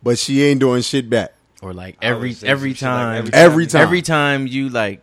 but 0.02 0.18
she 0.18 0.44
ain't 0.44 0.60
doing 0.60 0.82
shit 0.82 1.10
back. 1.10 1.34
Or 1.62 1.74
like 1.74 1.98
every 2.02 2.36
every 2.44 2.74
some 2.74 2.76
shit 2.76 2.82
like 2.84 2.98
time, 2.98 3.18
every 3.18 3.34
Every 3.34 3.68
time. 3.68 3.82
every 3.82 4.02
time 4.02 4.48
you 4.48 4.70
like 4.70 5.02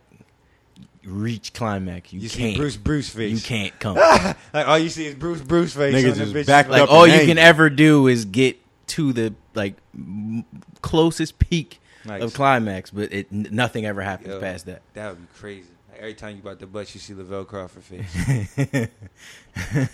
reach 1.11 1.53
climax, 1.53 2.11
you, 2.13 2.19
You 2.21 2.29
can't. 2.29 2.57
Bruce 2.57 2.77
Bruce 2.77 3.09
face. 3.09 3.31
you 3.33 3.41
can't 3.41 3.77
come. 3.79 3.95
Like 4.53 4.67
all 4.67 4.77
you 4.79 4.89
see 4.89 5.05
is 5.05 5.15
Bruce 5.15 5.41
Bruce 5.41 5.73
face. 5.75 5.93
Niggas 5.95 6.15
just 6.15 6.33
bitch. 6.33 6.45
backed 6.47 6.69
like 6.69 6.81
up 6.83 6.91
all 6.91 7.05
you 7.07 7.13
angry. 7.13 7.27
can 7.27 7.37
ever 7.37 7.69
do 7.69 8.07
is 8.07 8.25
get 8.25 8.57
to 8.87 9.13
the 9.13 9.33
like 9.53 9.75
m- 9.93 10.43
closest 10.81 11.37
peak 11.39 11.79
Nice. 12.05 12.21
of 12.23 12.33
climax, 12.33 12.89
but 12.89 13.13
it 13.13 13.27
n- 13.31 13.47
nothing 13.51 13.85
ever 13.85 14.01
happens 14.01 14.29
Yo, 14.29 14.39
past 14.39 14.65
that. 14.65 14.81
That 14.93 15.09
would 15.11 15.21
be 15.21 15.27
crazy. 15.39 15.67
Like 15.91 15.99
every 15.99 16.13
time 16.15 16.35
you 16.35 16.41
about 16.41 16.59
the 16.59 16.65
butt, 16.67 16.93
you 16.95 16.99
see 16.99 17.13
Lavelle 17.13 17.45
Crawford 17.45 17.83
face. 17.83 18.87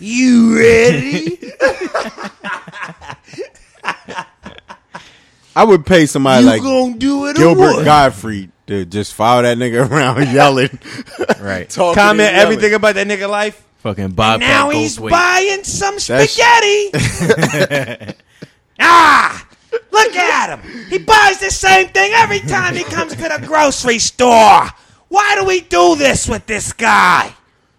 you 0.00 0.56
ready? 0.58 1.38
I 5.54 5.64
would 5.64 5.84
pay 5.86 6.06
somebody 6.06 6.44
like 6.46 6.62
gonna 6.62 6.96
do 6.96 7.26
it? 7.26 7.36
Gilbert 7.36 7.84
Gottfried 7.84 8.52
to 8.68 8.84
just 8.84 9.12
follow 9.14 9.42
that 9.42 9.58
nigga 9.58 9.90
around 9.90 10.28
yelling. 10.32 10.78
Right. 11.40 11.68
talking 11.70 11.94
Comment 12.00 12.20
yelling. 12.32 12.40
everything 12.40 12.74
about 12.74 12.94
that 12.94 13.06
nigga 13.06 13.28
life. 13.28 13.64
Fucking 13.78 14.10
Bobcat 14.12 14.40
now 14.40 14.70
he's 14.70 14.98
Goldthwait. 14.98 15.10
buying 15.10 15.64
some 15.64 15.96
That's- 15.98 16.30
spaghetti. 16.32 18.14
ah, 18.80 19.48
look 19.92 20.16
at 20.16 20.58
him. 20.58 20.86
He 20.88 20.98
buys 20.98 21.38
the 21.38 21.50
same 21.50 21.88
thing 21.88 22.12
every 22.14 22.40
time 22.40 22.74
he 22.74 22.84
comes 22.84 23.12
to 23.14 23.22
the 23.22 23.42
grocery 23.46 23.98
store. 23.98 24.66
Why 25.08 25.36
do 25.36 25.44
we 25.46 25.60
do 25.60 25.94
this 25.96 26.28
with 26.28 26.46
this 26.46 26.72
guy? 26.72 27.32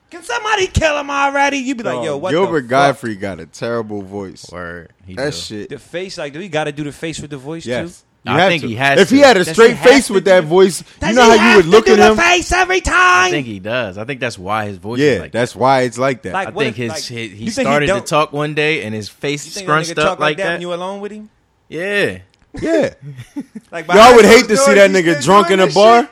Can 0.09 0.23
somebody 0.23 0.65
kill 0.67 0.97
him 0.99 1.11
already? 1.11 1.57
You'd 1.57 1.77
be 1.77 1.83
like, 1.83 2.03
yo, 2.03 2.17
what 2.17 2.31
Gilbert 2.31 2.61
the 2.61 2.69
fuck? 2.69 2.69
Gottfried 2.69 3.19
got 3.19 3.39
a 3.39 3.45
terrible 3.45 4.01
voice. 4.01 4.49
Word. 4.51 4.91
He 5.05 5.13
That 5.13 5.31
do. 5.33 5.37
shit. 5.37 5.69
The 5.69 5.77
face, 5.77 6.17
like, 6.17 6.33
do 6.33 6.39
we 6.39 6.49
got 6.49 6.63
to 6.63 6.71
do 6.71 6.83
the 6.83 6.91
face 6.91 7.19
with 7.19 7.29
the 7.29 7.37
voice 7.37 7.65
Yes. 7.65 7.99
too? 8.01 8.05
You 8.25 8.33
I 8.33 8.39
have 8.39 8.49
think 8.49 8.63
to. 8.63 8.67
he 8.67 8.75
has 8.75 8.99
If 8.99 9.09
he 9.09 9.19
had 9.19 9.37
a 9.37 9.45
Does 9.45 9.53
straight 9.53 9.77
face 9.77 10.09
with 10.09 10.25
that 10.25 10.41
the- 10.41 10.47
voice, 10.47 10.83
Does 10.99 11.09
you 11.11 11.15
know 11.15 11.37
how 11.37 11.51
you 11.51 11.55
would 11.57 11.65
look 11.67 11.85
do 11.85 11.93
at 11.93 11.97
the 11.97 12.11
him. 12.11 12.17
face 12.17 12.51
every 12.51 12.81
time. 12.81 13.27
I 13.27 13.31
think 13.31 13.47
he 13.47 13.59
does. 13.59 13.97
I 13.97 14.03
think 14.03 14.19
that's 14.19 14.37
why 14.37 14.65
his 14.65 14.77
voice 14.77 14.99
Yeah, 14.99 15.07
is 15.11 15.19
like 15.21 15.31
that. 15.31 15.37
that's 15.39 15.55
why 15.55 15.81
it's 15.81 15.97
like 15.97 16.23
that. 16.23 16.33
Like, 16.33 16.47
I 16.49 16.51
think 16.51 16.71
if, 16.71 16.75
his 16.77 16.89
like, 16.91 17.03
he, 17.03 17.23
you 17.23 17.29
he 17.29 17.49
think 17.49 17.65
started 17.67 17.87
to 17.87 18.01
talk 18.01 18.33
one 18.33 18.53
day 18.55 18.83
and 18.83 18.93
his 18.93 19.07
face 19.07 19.45
You 19.45 19.51
think 19.51 19.67
that 19.67 19.71
scrunched 19.71 19.91
nigga 19.91 19.99
up 19.99 20.09
talk 20.09 20.19
like 20.19 20.37
that. 20.37 20.51
when 20.51 20.61
you 20.61 20.73
alone 20.73 20.99
with 20.99 21.13
him? 21.13 21.29
yeah. 21.69 22.19
yeah, 22.61 22.93
Like 23.71 23.87
y'all 23.87 24.15
would 24.15 24.25
hate 24.25 24.47
to 24.49 24.57
see 24.57 24.73
that 24.73 24.89
nigga 24.91 25.23
drunk 25.23 25.49
in 25.51 25.59
a 25.61 25.67
bar. 25.67 26.01
shit? 26.03 26.11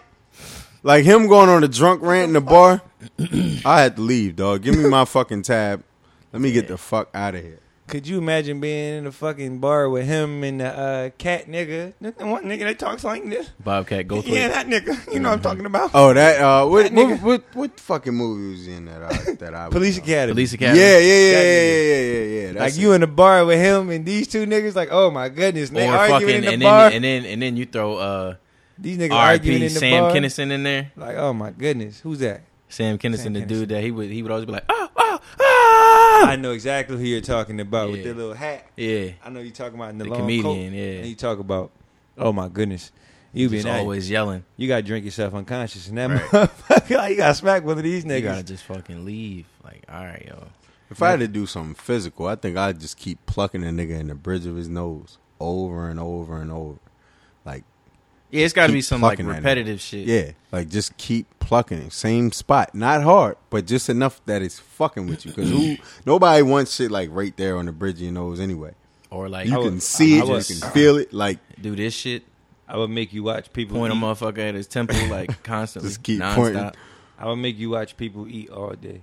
Like 0.84 1.04
him 1.04 1.28
going 1.28 1.50
on 1.50 1.64
a 1.64 1.68
drunk 1.68 2.02
rant 2.04 2.28
in 2.30 2.34
the 2.34 2.42
bar. 2.42 2.82
I 3.66 3.82
had 3.82 3.96
to 3.98 4.02
leave, 4.02 4.36
dog. 4.38 4.62
Give 4.62 4.78
me 4.78 4.88
my 4.90 5.04
fucking 5.04 5.42
tab. 5.42 5.84
Let 6.32 6.42
me 6.42 6.52
get 6.54 6.68
the 6.70 6.78
fuck 6.78 7.10
out 7.14 7.36
of 7.36 7.44
here. 7.44 7.60
Could 7.88 8.06
you 8.06 8.18
imagine 8.18 8.60
being 8.60 8.98
in 8.98 9.08
a 9.08 9.14
fucking 9.14 9.60
bar 9.60 9.90
with 9.90 10.06
him 10.06 10.44
and 10.44 10.60
the 10.60 10.68
uh, 10.78 11.10
cat 11.18 11.48
nigga? 11.48 11.94
The 12.02 12.12
one 12.26 12.44
nigga 12.44 12.60
that 12.66 12.80
talks 12.80 13.06
like 13.06 13.24
this? 13.30 13.50
Bobcat 13.64 14.08
Goldthwait. 14.10 14.28
Yeah, 14.28 14.50
that 14.50 14.68
nigga. 14.68 15.14
You 15.14 15.22
know 15.22 15.30
what 15.30 15.36
I'm 15.38 15.42
talking 15.42 15.66
about? 15.66 15.92
Oh, 15.94 16.14
that 16.14 16.42
uh, 16.42 16.66
what 16.68 16.84
That 16.84 16.94
what, 16.94 17.08
nigga. 17.08 17.22
what 17.22 17.44
what 17.56 17.80
fucking 17.80 18.14
movie 18.14 18.52
was 18.52 18.66
he 18.66 18.74
in 18.74 18.86
that 18.86 19.02
uh, 19.02 19.34
that 19.40 19.54
I 19.56 19.68
was 19.68 19.74
Police 19.74 19.98
on? 20.00 20.04
Academy. 20.04 20.34
Police 20.34 20.54
Academy. 20.54 20.80
yeah, 20.82 20.98
yeah, 20.98 21.00
That 21.00 21.06
yeah, 21.08 21.14
nigga. 21.14 21.88
yeah, 21.88 22.02
yeah, 22.02 22.02
yeah, 22.02 22.42
yeah. 22.42 22.48
Like 22.48 22.58
That's 22.58 22.78
you 22.78 22.92
it. 22.92 22.96
in 22.96 23.02
the 23.02 23.08
bar 23.08 23.46
with 23.46 23.60
him 23.60 23.90
and 23.90 24.06
these 24.06 24.28
two 24.28 24.46
niggas, 24.46 24.76
like, 24.76 24.90
oh 24.92 25.10
my 25.10 25.30
goodness, 25.30 25.70
they 25.70 25.88
Or 25.88 25.96
arguing 25.96 26.20
fucking 26.22 26.36
in 26.36 26.42
the 26.44 26.52
and 26.54 26.62
bar. 26.64 26.90
then 26.90 26.94
and 26.96 27.04
then 27.06 27.26
and 27.32 27.42
then 27.42 27.56
you 27.56 27.66
throw 27.66 27.96
uh 27.96 28.36
these 28.78 28.98
niggas 28.98 29.12
arguing 29.14 29.62
R.I.P. 29.62 29.66
in 29.68 29.74
the 29.74 29.80
Sam 29.80 30.04
bar. 30.04 30.12
Kinison 30.12 30.52
in 30.52 30.64
there. 30.64 30.92
Like, 30.98 31.16
oh 31.16 31.32
my 31.32 31.52
goodness, 31.52 32.02
who's 32.02 32.20
that? 32.20 32.42
Sam 32.70 32.98
Kinison, 32.98 33.18
Sam 33.18 33.34
the 33.34 33.42
Kinison. 33.44 33.48
dude 33.48 33.70
that 33.70 33.82
he 33.82 33.92
would 33.92 34.10
he 34.12 34.22
would 34.22 34.32
always 34.34 34.46
be 34.46 34.52
like, 34.52 34.66
oh. 34.68 34.90
Ah! 35.40 36.28
I 36.30 36.36
know 36.36 36.52
exactly 36.52 36.98
who 36.98 37.04
you're 37.04 37.22
talking 37.22 37.60
about 37.60 37.92
with 37.92 38.00
Yeah. 38.02 38.12
the 38.12 38.14
little 38.16 38.34
hat. 38.34 38.66
Yeah. 38.76 39.12
I 39.24 39.30
know 39.30 39.40
you're 39.40 39.52
talking 39.52 39.76
about 39.76 39.92
in 39.92 39.98
the, 39.98 40.06
The 40.06 40.10
long 40.12 40.20
comedian, 40.22 40.44
coat. 40.72 40.78
yeah. 40.78 40.84
And 41.00 41.06
you 41.08 41.16
talk 41.16 41.40
about, 41.40 41.72
oh 42.18 42.34
my 42.34 42.48
goodness, 42.50 42.92
you 43.34 43.50
He's 43.50 43.64
been 43.64 43.72
at, 43.74 43.80
always 43.82 44.10
yelling. 44.10 44.44
you 44.56 44.68
got 44.68 44.78
to 44.78 44.82
drink 44.84 45.06
yourself 45.06 45.34
unconscious, 45.34 45.88
and 45.90 45.98
that 45.98 46.10
Right. 46.10 46.22
motherfucker, 46.22 46.98
like, 46.98 47.12
you 47.12 47.18
got 47.18 47.28
to 47.30 47.34
smack 47.36 47.64
one 47.64 47.78
of 47.78 47.84
these 47.84 48.04
You 48.04 48.10
niggas. 48.12 48.24
gotta 48.24 48.44
just 48.44 48.64
fucking 48.64 49.06
leave. 49.06 49.46
Like, 49.64 49.84
all 49.90 50.04
right, 50.04 50.26
yo. 50.28 50.48
If 50.90 51.02
I 51.04 51.12
had 51.12 51.20
to 51.20 51.28
do 51.28 51.46
something 51.46 51.76
physical, 51.76 52.28
I 52.28 52.36
think 52.36 52.56
I'd 52.58 52.80
just 52.80 52.98
keep 52.98 53.26
plucking 53.26 53.64
a 53.64 53.68
nigga 53.68 54.00
in 54.00 54.08
the 54.08 54.16
bridge 54.16 54.46
of 54.46 54.56
his 54.56 54.70
nose 54.70 55.18
over 55.40 55.90
and 55.90 56.00
over 56.00 56.42
and 56.42 56.50
over. 56.52 56.80
Like, 57.46 57.64
Yeah, 58.30 58.44
it's 58.44 58.54
got 58.54 58.68
to 58.68 58.74
be 58.74 58.82
some 58.82 59.02
like 59.02 59.18
plucking 59.18 59.26
at 59.30 59.38
him. 59.38 59.44
repetitive 59.44 59.80
shit. 59.82 60.06
yeah, 60.08 60.32
like 60.52 60.68
just 60.70 60.98
keep 60.98 61.28
plucking 61.40 61.78
it. 61.78 61.94
Same 61.94 62.32
spot. 62.34 62.76
Not 62.76 63.02
hard, 63.04 63.38
but 63.50 63.66
just 63.66 63.90
enough 63.90 64.20
that 64.26 64.42
it's 64.42 64.60
fucking 64.60 65.08
with 65.08 65.26
you. 65.26 65.32
Because 65.32 65.50
who, 65.50 65.78
nobody 66.06 66.42
wants 66.42 66.76
shit 66.76 66.92
like 66.92 67.10
right 67.14 67.36
there 67.38 67.56
on 67.58 67.66
the 67.68 67.72
bridge 67.72 67.96
of 67.96 68.02
your 68.02 68.12
nose 68.12 68.40
anyway. 68.42 68.74
Or 69.10 69.30
like, 69.30 69.48
You 69.48 69.54
I 69.54 69.64
can 69.64 69.74
would- 69.76 69.82
see 69.84 70.18
I 70.20 70.24
it, 70.24 70.28
was- 70.28 70.50
you 70.50 70.60
can 70.62 70.72
feel 70.72 70.98
it. 70.98 71.14
Like, 71.14 71.40
do 71.62 71.74
this 71.76 71.94
shit. 71.94 72.24
I 72.68 72.76
would 72.76 72.90
make 72.90 73.14
you 73.14 73.24
watch 73.24 73.54
people 73.54 73.78
Point 73.78 73.94
a 73.94 73.96
motherfucker 73.96 74.40
at 74.40 74.54
his 74.56 74.68
temple 74.68 74.98
like 75.08 75.42
constantly. 75.44 75.90
Just 75.90 76.04
keep 76.04 76.20
nonstop. 76.20 76.36
pointing. 76.36 76.72
I 77.18 77.28
would 77.28 77.38
make 77.38 77.58
you 77.58 77.70
watch 77.70 77.96
people 77.96 78.28
eat 78.28 78.50
all 78.50 78.72
day. 78.74 79.00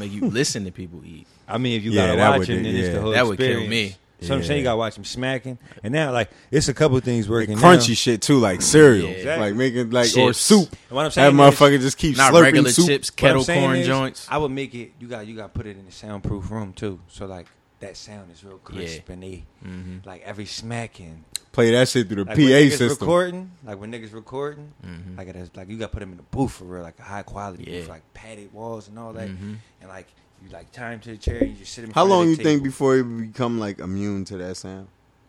Make 0.00 0.10
you 0.12 0.26
listen 0.28 0.64
to 0.64 0.72
people 0.72 1.02
eat. 1.04 1.26
I 1.46 1.56
mean, 1.58 1.76
if 1.78 1.84
you 1.84 1.92
Yeah, 1.92 2.06
gotta 2.08 2.16
that 2.18 2.28
watch 2.30 2.38
would- 2.40 2.48
him, 2.48 2.62
then 2.64 2.74
it's 2.74 2.88
the 2.88 3.00
whole 3.00 3.12
That 3.12 3.26
would 3.28 3.38
kill 3.38 3.64
me. 3.66 3.94
So 4.20 4.34
I'm 4.34 4.42
saying 4.42 4.58
you 4.58 4.64
gotta 4.64 4.76
watch 4.76 4.96
him 4.98 5.04
smacking, 5.04 5.58
and 5.84 5.92
now 5.92 6.10
like 6.12 6.30
it's 6.50 6.68
a 6.68 6.74
couple 6.74 6.98
things 7.00 7.26
like 7.28 7.30
working. 7.48 7.56
crunchy 7.56 7.88
now. 7.90 7.94
shit 7.94 8.20
too, 8.22 8.38
like 8.38 8.62
cereal. 8.62 9.06
Yeah. 9.08 9.14
Exactly. 9.14 9.46
Like 9.48 9.54
making 9.56 9.90
like 9.90 10.16
or 10.16 10.32
soup. 10.32 10.68
And 10.88 10.96
what 10.96 11.02
I'm 11.02 11.06
That 11.08 11.12
saying 11.12 11.34
is, 11.34 11.40
motherfucker 11.40 11.80
just 11.80 11.98
keeps 11.98 12.18
Not 12.18 12.32
slurping 12.34 12.42
regular 12.42 12.70
soup. 12.70 12.86
chips, 12.88 13.10
what 13.10 13.22
I'm 13.30 13.42
kettle 13.44 13.44
corn 13.44 13.76
is, 13.76 13.86
joints. 13.86 14.26
I 14.28 14.38
would 14.38 14.50
make 14.50 14.74
it. 14.74 14.92
You 14.98 15.06
got 15.06 15.26
you 15.26 15.36
got 15.36 15.42
to 15.44 15.48
put 15.50 15.66
it 15.66 15.76
in 15.78 15.86
a 15.86 15.92
soundproof 15.92 16.50
room 16.50 16.72
too. 16.72 16.98
So 17.08 17.26
like 17.26 17.46
that 17.80 17.96
sound 17.96 18.32
is 18.32 18.42
real 18.42 18.58
crisp 18.58 19.08
and 19.08 19.22
they 19.22 19.44
Mhm. 19.64 20.04
like 20.04 20.22
every 20.24 20.46
smacking. 20.46 21.24
Play 21.52 21.70
that 21.70 21.88
shit 21.88 22.08
through 22.08 22.24
the 22.24 22.28
Like 22.28 22.36
PA 22.36 22.42
niggas 22.42 22.70
system. 22.70 22.88
recording, 23.06 23.50
like 23.64 23.78
when 23.80 23.92
niggas 23.92 24.12
recording, 24.12 24.72
Mhm. 24.84 25.16
like 25.16 25.28
it 25.28 25.36
has, 25.36 25.50
like 25.56 25.68
you 25.68 25.76
got 25.78 25.86
to 25.86 25.92
put 25.92 26.00
them 26.00 26.10
in 26.10 26.16
the 26.16 26.22
booth 26.24 26.52
for 26.52 26.64
real, 26.64 26.82
like 26.82 26.98
a 26.98 27.02
high 27.02 27.22
quality 27.22 27.64
Yeah. 27.68 27.80
booth, 27.80 27.88
like 27.88 28.02
padded 28.14 28.52
walls 28.52 28.88
and 28.88 28.98
all 28.98 29.12
that, 29.12 29.28
Mhm. 29.28 29.56
and 29.80 29.88
like 29.88 30.06
you 30.42 30.50
like 30.50 30.70
tie 30.72 30.92
him 30.92 31.00
to 31.00 31.10
the 31.10 31.16
chair 31.16 31.38
and 31.38 31.50
you 31.50 31.56
just 31.56 31.72
sit 31.72 31.84
him. 31.84 31.90
How 31.90 32.04
long 32.04 32.28
you 32.28 32.36
think 32.36 32.62
before 32.62 32.96
you 32.96 33.04
become 33.04 33.58
like 33.58 33.78
immune 33.78 34.24
to 34.26 34.36
that 34.38 34.56
sound? 34.56 34.88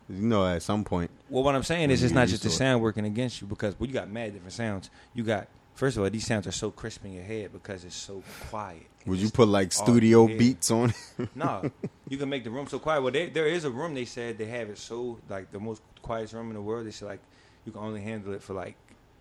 You 0.10 0.28
know, 0.28 0.46
at 0.46 0.64
some 0.64 0.84
point, 0.84 1.12
Well, 1.30 1.44
what 1.44 1.54
I'm 1.54 1.62
saying 1.62 1.92
is, 1.92 2.02
it's 2.02 2.14
not 2.14 2.28
just 2.28 2.42
the 2.42 2.50
sound 2.50 2.82
working 2.82 3.06
against 3.06 3.42
you 3.42 3.48
because 3.48 3.80
well, 3.80 3.88
you 3.88 3.94
got 3.94 4.10
mad 4.10 4.34
different 4.34 4.54
sounds. 4.54 4.90
You 5.14 5.24
got 5.24 5.48
first 5.76 5.98
of 5.98 6.04
all, 6.04 6.10
these 6.10 6.26
sounds 6.26 6.48
are 6.48 6.52
so 6.52 6.72
crisp 6.72 7.06
in 7.06 7.14
your 7.14 7.24
head 7.24 7.54
because 7.54 7.86
it's 7.86 7.96
so 7.96 8.24
quiet. 8.50 8.88
would 9.06 9.20
you 9.20 9.30
put 9.30 9.48
like 9.48 9.72
studio 9.72 10.28
beats 10.28 10.72
on? 10.72 10.90
it? 11.18 11.30
No, 11.36 11.70
you 12.08 12.18
can 12.18 12.28
make 12.28 12.44
the 12.44 12.50
room 12.50 12.68
so 12.68 12.80
quiet. 12.80 13.02
Well, 13.02 13.12
they, 13.12 13.30
there 13.30 13.48
is 13.48 13.66
a 13.66 13.70
room 13.70 13.94
they 13.94 14.06
said 14.06 14.38
they 14.38 14.48
have 14.48 14.70
it 14.70 14.78
so 14.78 15.20
like 15.30 15.52
the 15.52 15.60
most 15.60 15.82
quietest 16.02 16.34
room 16.34 16.48
in 16.48 16.56
the 16.56 16.62
world. 16.62 16.88
They 16.88 16.92
said 16.92 17.08
like 17.08 17.22
you 17.66 17.72
can 17.72 17.82
only 17.82 18.02
handle 18.02 18.34
it 18.34 18.42
for 18.42 18.54
like 18.54 18.76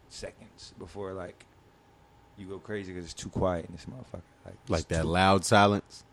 seconds 0.08 0.72
before 0.78 1.12
like 1.12 1.44
you 2.38 2.46
go 2.46 2.58
crazy 2.58 2.92
because 2.92 3.04
it's 3.04 3.14
too 3.14 3.28
quiet 3.28 3.66
in 3.66 3.72
this 3.72 3.84
motherfucker. 3.84 4.22
Like, 4.48 4.54
it's 4.62 4.70
like 4.70 4.88
that 4.88 5.02
too- 5.02 5.08
loud 5.08 5.44
silence. 5.44 6.04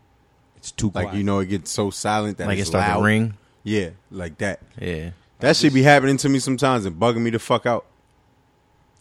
It's 0.58 0.72
too 0.72 0.92
Like 0.94 1.06
quiet. 1.08 1.18
you 1.18 1.24
know, 1.24 1.40
it 1.40 1.48
gets 1.48 1.72
so 1.72 1.90
silent 1.92 2.38
that 2.40 2.48
Like 2.48 2.58
it 2.60 2.66
starts 2.66 2.88
loud. 2.88 2.98
to 3.00 3.04
ring. 3.06 3.34
Yeah, 3.64 3.90
like 4.12 4.38
that. 4.40 4.62
Yeah. 4.80 5.12
That 5.40 5.56
should 5.56 5.74
be 5.74 5.84
happening 5.84 6.18
to 6.18 6.30
me 6.30 6.40
sometimes 6.40 6.86
and 6.86 6.96
bugging 7.00 7.22
me 7.22 7.30
the 7.30 7.40
fuck 7.40 7.66
out. 7.66 7.86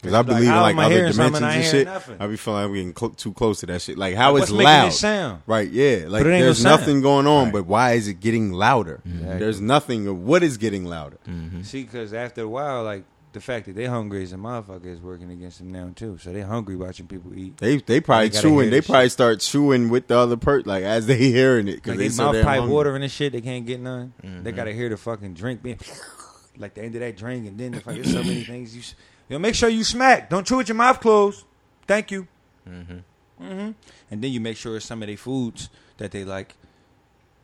Because 0.00 0.12
I 0.12 0.18
Like, 0.18 0.26
believe 0.26 0.48
in 0.48 0.54
like 0.56 0.72
am 0.74 0.78
other 0.80 0.94
dimensions 0.96 1.16
something 1.16 1.42
I 1.44 1.54
and 1.54 1.64
shit. 1.64 1.86
nothing? 1.86 2.16
I 2.20 2.26
be 2.26 2.36
feeling 2.36 2.60
like 2.60 2.66
I'm 2.68 2.74
getting 2.74 2.92
clo- 2.92 3.08
too 3.10 3.32
close 3.32 3.60
to 3.60 3.66
that 3.66 3.80
shit. 3.80 3.96
Like 3.96 4.14
how 4.14 4.34
Like, 4.34 4.42
it's 4.42 4.50
loud. 4.52 4.86
this 4.88 5.00
sound? 5.00 5.40
Right, 5.46 5.70
yeah. 5.70 6.04
Like 6.08 6.22
But 6.24 6.26
it 6.26 6.34
ain't 6.34 6.40
no 6.40 6.44
there's 6.46 6.62
nothing 6.64 7.00
going 7.00 7.26
on, 7.26 7.44
Right. 7.44 7.52
but 7.54 7.66
why 7.66 7.92
is 7.92 8.06
it 8.08 8.20
getting 8.20 8.52
louder? 8.52 9.00
Exactly. 9.06 9.38
There's 9.38 9.60
nothing 9.62 10.06
of 10.06 10.18
what 10.22 10.42
is 10.42 10.58
getting 10.58 10.84
louder. 10.84 11.16
Mm-hmm. 11.26 11.62
See, 11.62 11.84
because 11.84 12.12
after 12.12 12.42
a 12.42 12.48
while, 12.48 12.84
like 12.84 13.04
the 13.34 13.40
fact 13.40 13.66
that 13.66 13.74
they 13.76 13.84
hungry 13.84 14.22
as 14.22 14.32
a 14.32 14.36
motherfucker 14.36 14.86
is 14.86 15.00
working 15.00 15.30
against 15.30 15.58
them 15.58 15.70
now 15.70 15.90
too. 15.94 16.16
So 16.18 16.32
they 16.32 16.40
hungry 16.40 16.74
watching 16.76 17.06
people 17.06 17.36
eat. 17.38 17.58
They 17.58 17.76
they 17.76 18.00
probably 18.00 18.30
They 18.30 18.40
chewing. 18.40 18.70
They 18.70 18.80
probably 18.80 19.04
shit. 19.06 19.12
start 19.12 19.40
chewing 19.40 19.90
with 19.90 20.06
the 20.06 20.16
other 20.16 20.36
per 20.38 20.60
like 20.62 20.82
as 20.84 21.06
they 21.06 21.16
hearing 21.30 21.68
it 21.68 21.74
because 21.76 21.90
Like 21.90 21.98
they 21.98 22.08
they 22.08 22.22
mouth 22.22 22.34
damn 22.34 22.44
pipe 22.44 22.64
water 22.64 22.94
and 22.94 23.04
this 23.04 23.12
shit, 23.12 23.32
they 23.32 23.40
can't 23.42 23.66
get 23.66 23.80
none. 23.80 24.14
They 24.22 24.28
Mhm. 24.52 24.56
gotta 24.56 24.72
hear 24.72 24.88
the 24.88 24.96
fucking 24.96 25.34
drink 25.34 25.62
being 25.62 25.78
like 26.56 26.72
the 26.74 26.82
end 26.84 26.94
of 26.94 27.00
that 27.02 27.16
drink, 27.16 27.46
and 27.46 27.58
then 27.58 27.72
the 27.72 27.80
fuck, 27.80 27.94
there's 27.94 28.10
so 28.12 28.22
many 28.22 28.44
things 28.44 28.74
you. 28.74 28.80
s- 28.80 28.94
Yo, 29.28 29.38
make 29.38 29.54
sure 29.54 29.68
you 29.68 29.84
smack. 29.84 30.30
Don't 30.30 30.46
chew 30.46 30.56
with 30.58 30.68
your 30.68 30.76
mouth 30.76 31.00
closed. 31.00 31.44
Thank 31.86 32.10
you. 32.10 32.26
Mm-hmm. 32.68 32.98
hmm 33.44 33.70
And 34.10 34.22
then 34.22 34.30
you 34.32 34.40
make 34.40 34.56
sure 34.56 34.76
it's 34.76 34.86
some 34.86 35.02
of 35.02 35.08
their 35.08 35.16
foods 35.16 35.68
that 35.98 36.10
they 36.12 36.24
like, 36.24 36.54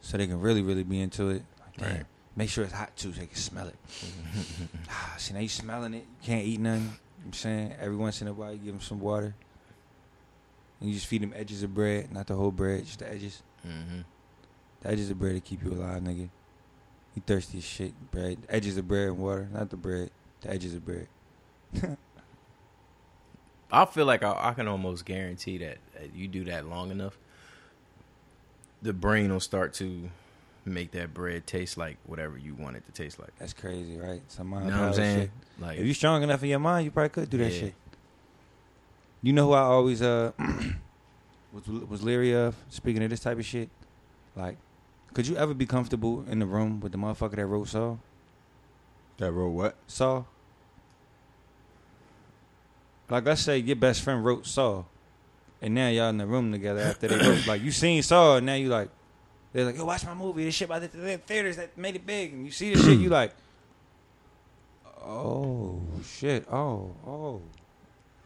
so 0.01 0.17
they 0.17 0.27
can 0.27 0.41
really, 0.41 0.63
really 0.63 0.85
be 0.85 1.01
into 1.01 1.31
it. 1.31 1.43
Like, 1.61 1.77
damn, 1.79 1.97
Right. 1.97 2.07
Make 2.41 2.49
sure 2.49 2.65
it's 2.65 2.73
hot 2.73 2.97
too, 2.97 3.13
so 3.13 3.21
they 3.21 3.27
can 3.27 3.37
smell 3.37 3.69
it. 3.69 3.77
ah, 4.89 5.15
see 5.19 5.35
now 5.35 5.41
you 5.41 5.49
smelling 5.51 5.93
it, 5.93 6.07
you 6.23 6.27
can't 6.27 6.43
eat 6.43 6.59
nothing. 6.59 6.91
I'm 7.23 7.35
saying 7.35 7.75
every 7.79 7.97
once 7.97 8.23
in 8.23 8.29
a 8.29 8.33
while 8.33 8.51
you 8.51 8.57
give 8.57 8.73
them 8.73 8.81
some 8.81 8.99
water, 8.99 9.35
and 10.81 10.89
you 10.89 10.95
just 10.95 11.07
feed 11.07 11.21
them 11.21 11.35
edges 11.37 11.63
of 11.63 11.75
bread, 11.75 12.11
not 12.11 12.27
the 12.29 12.35
whole 12.35 12.51
bread, 12.51 12.87
just 12.87 13.01
the 13.01 13.13
edges. 13.13 13.43
Mm-hmm. 13.63 14.01
The 14.81 14.89
edges 14.89 15.11
of 15.11 15.19
bread 15.19 15.35
to 15.35 15.41
keep 15.43 15.63
you 15.63 15.73
alive, 15.73 16.01
nigga. 16.01 16.31
You 17.15 17.23
thirsty 17.27 17.59
as 17.59 17.65
shit. 17.65 17.93
Bread, 18.11 18.39
edges 18.49 18.79
of 18.79 18.89
bread 18.89 19.09
and 19.09 19.19
water, 19.19 19.47
not 19.53 19.69
the 19.69 19.77
bread. 19.77 20.11
The 20.41 20.51
edges 20.51 20.73
of 20.73 20.87
bread. 20.87 21.09
I 23.71 23.85
feel 23.85 24.07
like 24.07 24.23
I, 24.23 24.35
I 24.49 24.55
can 24.55 24.67
almost 24.67 25.05
guarantee 25.05 25.59
that 25.59 25.77
you 26.15 26.27
do 26.27 26.45
that 26.45 26.67
long 26.67 26.91
enough, 26.91 27.19
the 28.81 28.95
brain 28.95 29.31
will 29.31 29.41
start 29.41 29.75
to 29.75 30.09
make 30.65 30.93
that 30.93 31.15
bread 31.15 31.47
taste 31.47 31.77
like 31.77 31.97
whatever 32.05 32.37
you 32.37 32.55
want 32.55 32.77
it 32.77 32.85
to 32.87 32.93
taste 32.93 33.19
like. 33.19 33.35
That's 33.39 33.53
crazy, 33.53 33.99
right? 33.99 34.23
Some 34.29 34.49
You 34.53 34.59
know 34.61 34.65
what 34.67 34.73
I'm 34.75 34.93
saying? 34.95 35.21
shit. 35.21 35.31
Like, 35.59 35.79
If 35.79 35.85
you're 35.87 35.95
strong 35.95 36.23
enough 36.23 36.43
in 36.43 36.49
your 36.51 36.59
mind, 36.59 36.85
you 36.85 36.91
probably 36.91 37.09
could 37.11 37.31
do 37.31 37.39
that 37.39 37.53
Yeah. 37.53 37.61
shit. 37.61 37.75
You 39.23 39.33
know 39.33 39.47
who 39.49 39.53
I 39.53 39.61
always 39.63 40.01
uh 40.03 40.33
was 41.53 41.67
was 41.67 42.03
leery 42.03 42.35
of? 42.35 42.55
Speaking 42.71 43.03
of 43.03 43.11
this 43.11 43.21
type 43.21 43.39
of 43.39 43.45
shit, 43.45 43.69
like, 44.37 44.57
could 45.13 45.27
you 45.27 45.37
ever 45.37 45.53
be 45.55 45.67
comfortable 45.67 46.25
in 46.29 46.39
the 46.39 46.47
room 46.47 46.81
with 46.81 46.93
the 46.93 46.99
motherfucker 46.99 47.37
that 47.37 47.47
wrote 47.47 47.69
Saw? 47.69 47.97
That 49.19 49.33
wrote 49.33 49.51
what? 49.51 49.77
Saw. 49.87 50.25
Like, 53.11 53.25
let's 53.27 53.43
say 53.43 53.59
your 53.59 53.77
best 53.77 54.03
friend 54.03 54.25
wrote 54.25 54.47
Saw, 54.47 54.85
and 55.61 55.75
now 55.75 55.89
y'all 55.89 56.09
in 56.11 56.19
the 56.19 56.27
room 56.27 56.53
together 56.53 56.81
after 56.81 57.09
they 57.09 57.17
wrote. 57.19 57.45
Like, 57.47 57.63
you 57.63 57.73
seen 57.73 58.03
Saw, 58.03 58.37
and 58.37 58.47
now 58.47 58.55
you 58.55 58.69
like, 58.69 58.89
they're 59.53 59.65
like, 59.65 59.77
yo, 59.77 59.85
watch 59.85 60.05
my 60.05 60.15
movie. 60.15 60.45
This 60.45 60.55
shit 60.55 60.69
by 60.69 60.79
the 60.79 60.89
the 60.89 61.19
theaters 61.19 61.57
that 61.57 61.77
made 61.77 61.97
it 61.97 62.07
big, 62.07 62.33
and 62.33 62.45
you 62.45 62.53
see 62.53 62.75
the 62.75 62.83
shit, 62.83 62.99
you 62.99 63.09
like, 63.09 63.35
oh 65.05 65.81
shit, 66.05 66.47
oh 66.53 66.93
oh. 67.07 67.43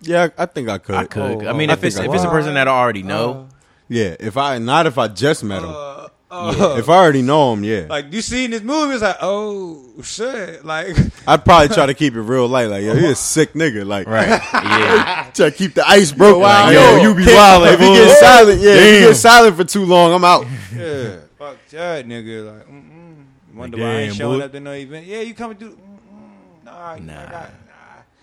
Yeah, 0.00 0.28
I 0.38 0.42
I 0.42 0.46
think 0.46 0.68
I 0.68 0.78
could. 0.78 0.94
I 0.94 1.04
could. 1.06 1.44
Oh, 1.44 1.48
I 1.48 1.52
mean, 1.54 1.70
I 1.70 1.74
if 1.74 1.84
it's 1.84 1.96
think 1.96 2.06
if 2.08 2.12
I 2.12 2.14
it's 2.16 2.24
a 2.24 2.28
person 2.28 2.54
that 2.54 2.68
I 2.68 2.72
already 2.72 3.02
know, 3.02 3.48
Yeah, 3.88 4.16
if 4.20 4.36
I 4.36 4.58
not 4.58 4.86
if 4.86 4.98
I 4.98 5.08
just 5.08 5.42
met 5.44 5.62
him. 5.62 5.70
Uh, 5.70 6.08
Yeah. 6.30 6.36
Uh, 6.38 6.76
if 6.78 6.88
I 6.88 6.94
already 6.96 7.22
know 7.22 7.52
him, 7.52 7.62
yeah, 7.62 7.86
like 7.88 8.12
you 8.12 8.20
seen 8.20 8.50
this 8.50 8.62
movie, 8.62 8.94
it's 8.94 9.02
like, 9.02 9.18
oh 9.20 9.84
shit, 10.02 10.64
like 10.64 10.96
I'd 11.28 11.44
probably 11.44 11.68
try 11.68 11.86
to 11.86 11.94
keep 12.02 12.14
it 12.14 12.20
real 12.22 12.48
light. 12.48 12.66
Like, 12.66 12.82
yo, 12.82 12.94
he 12.96 13.06
a 13.06 13.14
sick 13.14 13.52
nigga. 13.52 13.86
Like, 13.86 14.08
right? 14.08 14.26
Yeah, 14.52 15.30
try 15.32 15.50
to 15.50 15.56
keep 15.56 15.74
the 15.74 15.88
ice 15.88 16.10
broken. 16.10 16.40
wow, 16.40 16.64
Like, 16.66 16.74
yo, 16.74 16.96
yo, 16.96 17.02
you 17.02 17.14
be 17.14 17.24
can't- 17.24 17.64
If 17.74 17.78
he 17.78 17.86
fool. 17.86 17.94
gets 17.94 18.18
silent, 18.20 18.60
yeah, 18.60 18.70
if 18.72 18.80
he 18.82 18.90
Damn. 19.00 19.08
gets 19.10 19.20
silent 19.20 19.56
for 19.56 19.64
too 19.64 19.84
long, 19.84 20.12
I'm 20.12 20.24
out. 20.24 20.46
yeah, 20.74 21.16
fuck 21.38 21.56
that 21.70 22.06
nigga, 22.06 22.52
like, 22.56 22.68
mm-mm. 22.68 23.24
wonder 23.54 23.76
Like, 23.76 23.84
why 23.84 23.90
I 23.90 24.00
ain't 24.00 24.14
showing 24.16 24.38
boy. 24.40 24.44
up 24.46 24.52
to 24.52 24.60
no 24.60 24.72
event. 24.72 25.06
Yeah, 25.06 25.20
you 25.20 25.34
coming 25.34 25.56
through? 25.56 25.76
Mm-mm. 25.76 26.64
Nah, 26.64 26.96
Nah. 26.96 26.98
nah, 26.98 27.30
nah. 27.30 27.46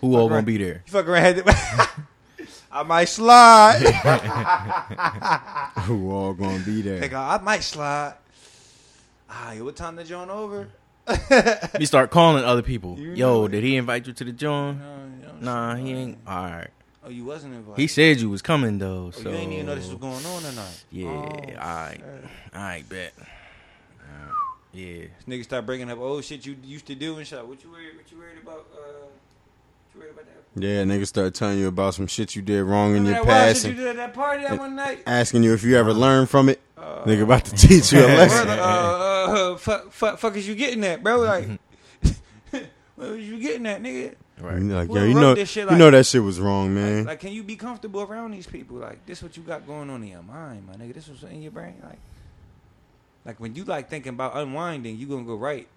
who 0.02 0.16
all 0.16 0.28
Fuck 0.28 0.30
gonna 0.34 0.42
be 0.42 0.58
there? 0.58 0.82
You 0.86 0.92
fuck 0.92 1.08
around. 1.08 1.42
I 2.72 2.82
might 2.84 3.04
slide. 3.04 3.82
Who 5.86 6.10
all 6.10 6.32
gonna 6.32 6.58
be 6.64 6.80
there? 6.82 7.00
Nigga, 7.00 7.14
I 7.14 7.42
might 7.42 7.62
slide. 7.62 8.14
Ah, 9.28 9.52
yo, 9.52 9.64
what 9.64 9.76
time 9.76 9.96
the 9.96 10.04
joint 10.04 10.30
over? 10.30 10.68
You 11.78 11.86
start 11.86 12.10
calling 12.10 12.44
other 12.44 12.62
people. 12.62 12.98
You 12.98 13.12
Yo, 13.14 13.48
did 13.48 13.64
he 13.64 13.76
invite 13.76 14.06
you 14.06 14.12
to 14.12 14.24
the 14.24 14.32
joint? 14.32 14.78
No, 14.80 15.32
Nah, 15.40 15.74
he 15.74 15.92
ain't. 15.92 16.18
All 16.26 16.44
right. 16.44 16.68
Oh, 17.04 17.08
you 17.10 17.24
wasn't 17.24 17.54
invited. 17.54 17.80
He 17.80 17.88
said 17.88 18.20
you 18.20 18.30
was 18.30 18.42
coming 18.42 18.78
though. 18.78 19.06
Oh, 19.08 19.10
So 19.10 19.28
you 19.30 19.34
ain't 19.36 19.52
even 19.52 19.66
know 19.66 19.74
this 19.74 19.88
was 19.88 19.98
going 19.98 20.24
on 20.24 20.42
tonight. 20.42 20.84
Yeah, 20.92 21.08
Oh, 21.08 21.90
shit. 21.90 22.06
I 22.54 22.84
bet. 22.88 23.12
Uh, 23.18 24.32
yeah. 24.72 25.06
This 25.18 25.24
nigga 25.28 25.42
start 25.44 25.66
bringing 25.66 25.90
up 25.90 25.98
old 25.98 26.24
shit 26.24 26.46
you 26.46 26.56
used 26.62 26.86
to 26.86 26.94
do 26.94 27.18
and 27.18 27.26
shit. 27.26 27.44
What 27.44 27.62
you 27.64 27.70
worried? 27.70 27.96
What 27.96 28.10
you 28.12 28.18
worried 28.18 28.38
about? 28.40 28.66
Uh, 28.72 28.76
what 28.76 29.10
you 29.94 30.00
worried 30.00 30.12
about 30.12 30.26
that? 30.26 30.41
Yeah, 30.54 30.82
niggas 30.84 31.06
start 31.06 31.34
telling 31.34 31.58
you 31.58 31.68
about 31.68 31.94
some 31.94 32.06
shit 32.06 32.36
you 32.36 32.42
did 32.42 32.62
wrong 32.64 32.94
in 32.94 33.04
Remember 33.04 33.18
your 33.18 33.24
past 33.24 33.62
shit 33.62 33.70
you 33.70 33.76
did 33.76 33.86
at 33.88 33.96
that 33.96 34.14
party 34.14 34.42
that 34.42 34.58
one 34.58 34.76
night? 34.76 35.02
asking 35.06 35.44
you 35.44 35.54
if 35.54 35.62
you 35.62 35.76
ever 35.76 35.94
learned 35.94 36.28
from 36.28 36.48
it. 36.50 36.60
Uh, 36.76 37.04
Nigga 37.04 37.22
about 37.22 37.44
to 37.46 37.54
teach 37.56 37.92
you 37.92 38.00
a 38.00 38.06
lesson. 38.06 38.48
the, 38.48 38.60
uh, 38.60 38.66
uh, 38.66 39.56
fuck, 39.56 39.92
fuck, 39.92 40.18
fuck 40.18 40.36
is 40.36 40.46
you 40.46 40.54
getting 40.54 40.84
at, 40.84 41.02
bro? 41.02 41.20
Like, 41.20 41.48
where 42.96 43.12
was 43.12 43.26
you 43.26 43.38
getting 43.38 43.66
at, 43.66 43.82
nigga? 43.82 44.14
Right. 44.40 44.60
You're 44.60 44.76
like, 44.76 44.88
Who 44.88 44.96
yo, 44.96 45.04
you 45.04 45.14
know, 45.14 45.34
this 45.34 45.48
shit 45.48 45.70
you 45.70 45.76
know 45.76 45.90
that 45.90 46.04
shit 46.04 46.22
was 46.22 46.40
wrong, 46.40 46.74
man. 46.74 46.98
Like, 46.98 47.06
like, 47.06 47.20
can 47.20 47.32
you 47.32 47.44
be 47.44 47.56
comfortable 47.56 48.02
around 48.02 48.32
these 48.32 48.46
people? 48.46 48.76
Like, 48.76 49.06
this 49.06 49.22
what 49.22 49.36
you 49.36 49.42
got 49.44 49.66
going 49.66 49.88
on 49.88 50.02
in 50.02 50.08
your 50.08 50.22
mind, 50.22 50.66
my 50.66 50.74
nigga. 50.74 50.94
This 50.94 51.08
was 51.08 51.22
in 51.22 51.40
your 51.40 51.52
brain. 51.52 51.76
Like, 51.82 51.98
like 53.24 53.40
when 53.40 53.54
you 53.54 53.64
like 53.64 53.88
thinking 53.88 54.10
about 54.10 54.36
unwinding, 54.36 54.98
you 54.98 55.06
gonna 55.06 55.24
go 55.24 55.36
right. 55.36 55.68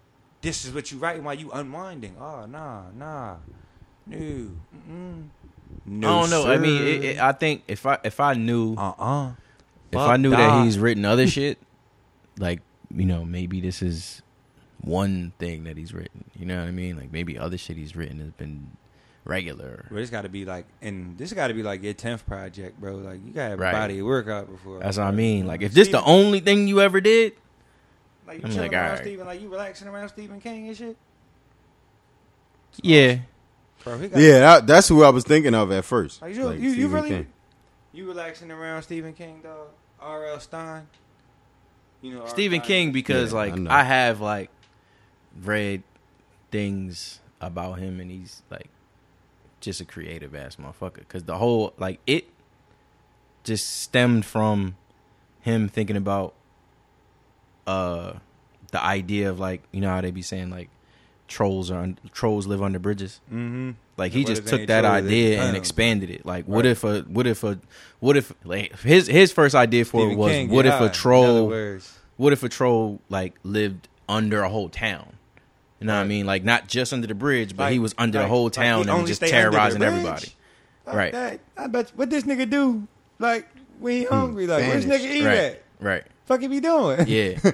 This 0.41 0.65
is 0.65 0.73
what 0.73 0.91
you 0.91 0.97
writing 0.97 1.23
while 1.23 1.35
you 1.35 1.51
unwinding. 1.51 2.15
Oh, 2.19 2.45
nah, 2.45 2.83
nah, 2.95 3.35
no, 4.07 4.17
mm-mm. 4.17 5.27
no. 5.85 6.17
I 6.17 6.21
don't 6.21 6.29
know. 6.29 6.51
I 6.51 6.57
mean, 6.57 6.81
it, 6.81 7.03
it, 7.05 7.19
I 7.19 7.31
think 7.31 7.63
if 7.67 7.85
I 7.85 7.97
if 8.03 8.19
I 8.19 8.33
knew 8.33 8.75
uh-uh. 8.75 9.31
if 9.91 9.99
fuck 9.99 10.09
I 10.09 10.17
knew 10.17 10.31
that 10.31 10.37
that. 10.37 10.63
he's 10.65 10.77
written 10.79 11.05
other 11.05 11.27
shit, 11.35 11.57
like 12.37 12.61
you 12.95 13.05
know, 13.05 13.25
maybe 13.25 13.61
this 13.61 13.81
is 13.81 14.21
one 14.81 15.33
thing 15.39 15.63
that 15.65 15.77
he's 15.77 15.93
written. 15.93 16.25
You 16.37 16.45
know 16.45 16.59
what 16.59 16.67
I 16.67 16.71
mean? 16.71 16.97
Like 16.97 17.11
maybe 17.11 17.37
other 17.37 17.57
shit 17.57 17.77
he's 17.77 17.95
written 17.95 18.19
has 18.19 18.31
been 18.31 18.71
regular. 19.25 19.85
But 19.89 19.99
it's 19.99 20.11
got 20.11 20.21
to 20.21 20.29
be 20.29 20.45
like, 20.45 20.65
and 20.81 21.17
this 21.17 21.33
got 21.33 21.47
to 21.47 21.53
be 21.53 21.63
like 21.63 21.83
your 21.83 21.93
tenth 21.93 22.25
project, 22.25 22.79
bro. 22.79 22.95
Like 22.95 23.19
you 23.25 23.33
gotta 23.33 23.49
have 23.51 23.59
Right. 23.59 23.71
body 23.71 23.99
of 23.99 24.05
work 24.05 24.27
out 24.27 24.49
before. 24.49 24.79
That's 24.79 24.97
what 24.97 25.07
I 25.07 25.11
mean. 25.11 25.47
Like 25.47 25.61
if 25.61 25.73
this 25.73 25.87
the 25.89 26.03
only 26.03 26.39
thing 26.39 26.67
you 26.67 26.79
ever 26.81 27.01
did, 27.01 27.33
like 28.27 28.37
you 28.37 28.43
I'm 28.45 28.51
chilling 28.51 28.71
like, 28.71 28.73
around 28.73 28.85
alright. 28.85 29.01
Stephen, 29.01 29.25
like 29.25 29.41
you 29.41 29.49
relaxing 29.49 29.87
around 29.87 30.09
Stephen 30.09 30.39
King 30.39 30.67
and 30.67 30.77
shit, 30.77 30.97
yeah, 32.81 33.17
bro. 33.85 33.97
He 33.97 34.07
got, 34.09 34.19
Yeah, 34.19 34.39
that, 34.39 34.67
that's 34.67 34.89
who 34.89 35.03
I 35.03 35.09
was 35.09 35.23
thinking 35.23 35.55
of 35.55 35.71
at 35.71 35.85
first. 35.85 36.21
Like, 36.21 36.35
you, 36.35 36.43
Like 36.45 36.59
you, 36.59 36.69
you 36.71 36.87
really, 36.89 37.09
King. 37.09 37.27
you 37.93 38.05
relaxing 38.07 38.51
around 38.51 38.83
Stephen 38.83 39.13
King, 39.13 39.39
dog. 39.41 39.67
R.L. 40.01 40.39
Stine. 40.41 40.87
You 42.01 42.11
know 42.15 42.19
R.L. 42.21 42.29
Stephen 42.29 42.59
Stine? 42.59 42.67
King 42.67 42.91
because 42.91 43.31
Yeah, 43.31 43.37
like 43.37 43.57
I. 43.69 43.79
I 43.79 43.83
have 43.83 44.19
like 44.19 44.49
read 45.41 45.83
things 46.51 47.19
about 47.41 47.79
him 47.79 47.99
and 47.99 48.11
he's 48.11 48.41
like 48.49 48.69
just 49.61 49.81
a 49.81 49.85
creative 49.85 50.35
ass 50.35 50.57
motherfucker 50.57 50.99
because 50.99 51.23
the 51.23 51.37
whole 51.37 51.73
like 51.77 51.99
it 52.07 52.25
just 53.43 53.81
stemmed 53.81 54.25
from 54.25 54.75
him 55.41 55.67
thinking 55.67 55.97
about 55.97 56.33
uh 57.67 58.13
the 58.71 58.83
idea 58.83 59.29
of 59.29 59.39
like 59.39 59.63
you 59.71 59.81
know 59.81 59.89
how 59.89 60.01
they 60.01 60.11
be 60.11 60.21
saying 60.21 60.49
like 60.49 60.69
trolls 61.27 61.71
are 61.71 61.79
un- 61.81 61.97
trolls 62.13 62.45
live 62.47 62.61
under 62.61 62.77
bridges 62.79 63.19
Mm-hmm. 63.31 63.71
like 63.97 64.11
he 64.11 64.21
What 64.21 64.27
just 64.27 64.47
took 64.47 64.67
that 64.67 64.85
idea 64.85 65.41
and 65.41 65.57
expanded 65.57 66.09
it 66.09 66.25
like 66.25 66.45
what 66.47 66.65
Right. 66.65 66.71
if 66.71 66.83
a 66.83 67.01
what 67.01 67.25
if 67.27 67.43
a 67.43 67.59
what 67.99 68.15
if 68.17 68.31
like 68.43 68.77
his 68.81 69.07
his 69.07 69.31
first 69.31 69.55
idea 69.55 69.85
for 69.85 70.09
it 70.11 70.15
was 70.15 70.31
King, 70.31 70.49
what 70.49 70.65
if 70.65 70.79
a 70.79 70.89
troll 70.89 71.49
what 72.17 72.31
if 72.33 72.43
a 72.43 72.49
troll 72.49 73.01
like 73.09 73.33
lived 73.43 73.87
under 74.07 74.41
a 74.43 74.49
whole 74.49 74.69
town? 74.69 75.13
You 75.79 75.87
know 75.87 75.95
what 75.95 76.01
I 76.01 76.07
mean? 76.07 76.25
Like 76.25 76.43
not 76.43 76.67
just 76.67 76.93
under 76.93 77.07
the 77.07 77.15
bridge, 77.15 77.55
but 77.57 77.63
Like- 77.63 77.73
he 77.73 77.79
was 77.79 77.93
under 77.97 78.19
like- 78.19 78.25
the 78.25 78.29
whole 78.29 78.43
like 78.45 78.53
town 78.53 78.87
and 78.89 79.07
just 79.07 79.19
stay 79.19 79.27
under 79.35 79.49
the 79.49 79.51
terrorizing 79.57 79.81
everybody. 79.83 80.27
Right. 80.85 81.11
that. 81.13 81.39
I 81.57 81.67
bet 81.67 81.91
what 81.95 82.09
this 82.11 82.23
nigga 82.25 82.47
do, 82.49 82.87
like 83.17 83.47
when 83.79 83.93
he 83.97 84.03
hungry, 84.05 84.45
like 84.45 84.61
where's 84.67 84.85
nigga 84.85 84.99
eat 84.99 85.21
Hmm. 85.21 85.25
Right. 85.27 85.37
at? 85.37 85.63
Right. 85.79 86.03
Fuck 86.25 86.41
he 86.41 86.47
be 86.47 86.59
doing? 86.59 87.05
Yeah. 87.07 87.39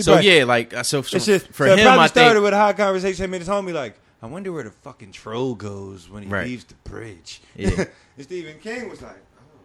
He's 0.00 0.04
so 0.06 0.14
like- 0.14 0.24
yeah, 0.24 0.44
like 0.44 0.74
uh, 0.74 0.82
so, 0.82 1.02
so 1.02 1.16
It's 1.16 1.26
just 1.26 1.48
for 1.48 1.66
so 1.66 1.72
it 1.74 1.78
him, 1.78 1.84
probably 1.86 2.04
I 2.04 2.06
started 2.08 2.34
think 2.34 2.44
with 2.44 2.54
a 2.54 2.56
hot 2.58 2.76
conversation. 2.76 3.24
Him 3.24 3.34
and 3.34 3.40
his 3.42 3.48
homie 3.48 3.72
like, 3.72 3.98
I 4.22 4.26
wonder 4.26 4.52
where 4.52 4.64
the 4.64 4.70
fucking 4.70 5.12
troll 5.12 5.54
goes 5.54 6.08
when 6.10 6.22
he 6.24 6.28
Right. 6.28 6.46
leaves 6.46 6.64
the 6.64 6.74
bridge. 6.84 7.40
Yeah. 7.56 7.70
and 8.16 8.24
Stephen 8.24 8.58
King 8.60 8.88
was 8.90 9.00
like, 9.02 9.16
oh 9.38 9.60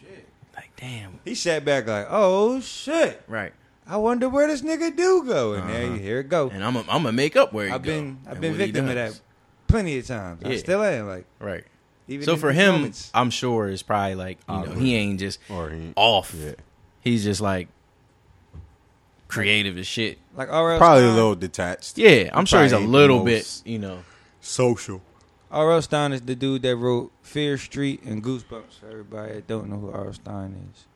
shit. 0.00 0.28
like 0.56 0.70
damn. 0.76 1.20
He 1.24 1.34
sat 1.34 1.64
back 1.64 1.86
like, 1.86 2.06
oh 2.10 2.60
shit. 2.60 3.22
Right. 3.28 3.52
I 3.86 3.96
wonder 3.96 4.28
where 4.28 4.46
this 4.46 4.62
nigga 4.62 4.96
do 4.96 5.24
go. 5.24 5.54
And 5.54 5.68
there 5.68 5.84
Uh-huh. 5.84 5.94
you 5.94 6.00
here 6.00 6.20
it 6.20 6.28
go. 6.28 6.48
And 6.50 6.62
I'm 6.64 6.76
I'm 6.76 6.84
gonna 6.86 7.12
make 7.12 7.36
up 7.36 7.52
where 7.52 7.66
he 7.66 7.72
I've 7.72 7.82
go 7.82 7.90
been 7.92 8.18
I've 8.28 8.40
been 8.40 8.54
victim 8.54 8.88
of 8.88 8.94
that 8.94 9.20
plenty 9.66 9.98
of 9.98 10.06
times. 10.06 10.42
I 10.44 10.56
still 10.56 10.82
am 10.82 11.06
like 11.08 11.24
Right. 11.40 11.64
even 12.08 12.24
So 12.24 12.36
for 12.36 12.52
him, 12.52 12.74
moments. 12.76 13.10
I'm 13.14 13.30
sure 13.30 13.68
it's 13.68 13.82
probably 13.82 14.14
like 14.14 14.38
you 14.48 14.54
know 14.54 14.72
he 14.72 14.94
ain't 14.96 15.18
just 15.20 15.38
Or 15.48 15.70
he, 15.70 15.92
off. 15.96 16.34
yeah. 16.36 16.52
He's 17.00 17.24
just 17.24 17.40
like 17.40 17.68
creative 19.32 19.78
as 19.78 19.86
shit. 19.86 20.18
like 20.36 20.48
R.L. 20.50 20.78
Probably 20.78 21.04
a 21.04 21.10
little 21.12 21.34
detached. 21.34 21.98
Yeah, 21.98 22.30
I'm 22.32 22.46
sure 22.46 22.62
he's 22.62 22.72
a 22.72 22.76
probably 22.76 22.84
ain't 22.84 22.92
the 22.92 22.98
little 22.98 23.24
bit, 23.24 23.62
you 23.64 23.78
know. 23.78 24.04
Social. 24.40 25.00
R.L. 25.50 25.82
Stine 25.82 26.12
is 26.12 26.22
the 26.22 26.34
dude 26.34 26.62
that 26.62 26.76
wrote 26.76 27.12
Fear 27.22 27.58
Street 27.58 28.02
and 28.04 28.22
Goosebumps. 28.22 28.78
For 28.80 28.88
everybody 28.90 29.34
that 29.34 29.46
don't 29.46 29.68
know 29.68 29.76
who 29.78 29.90
R.L. 29.90 30.12
Stine 30.14 30.68
is. 30.72 30.86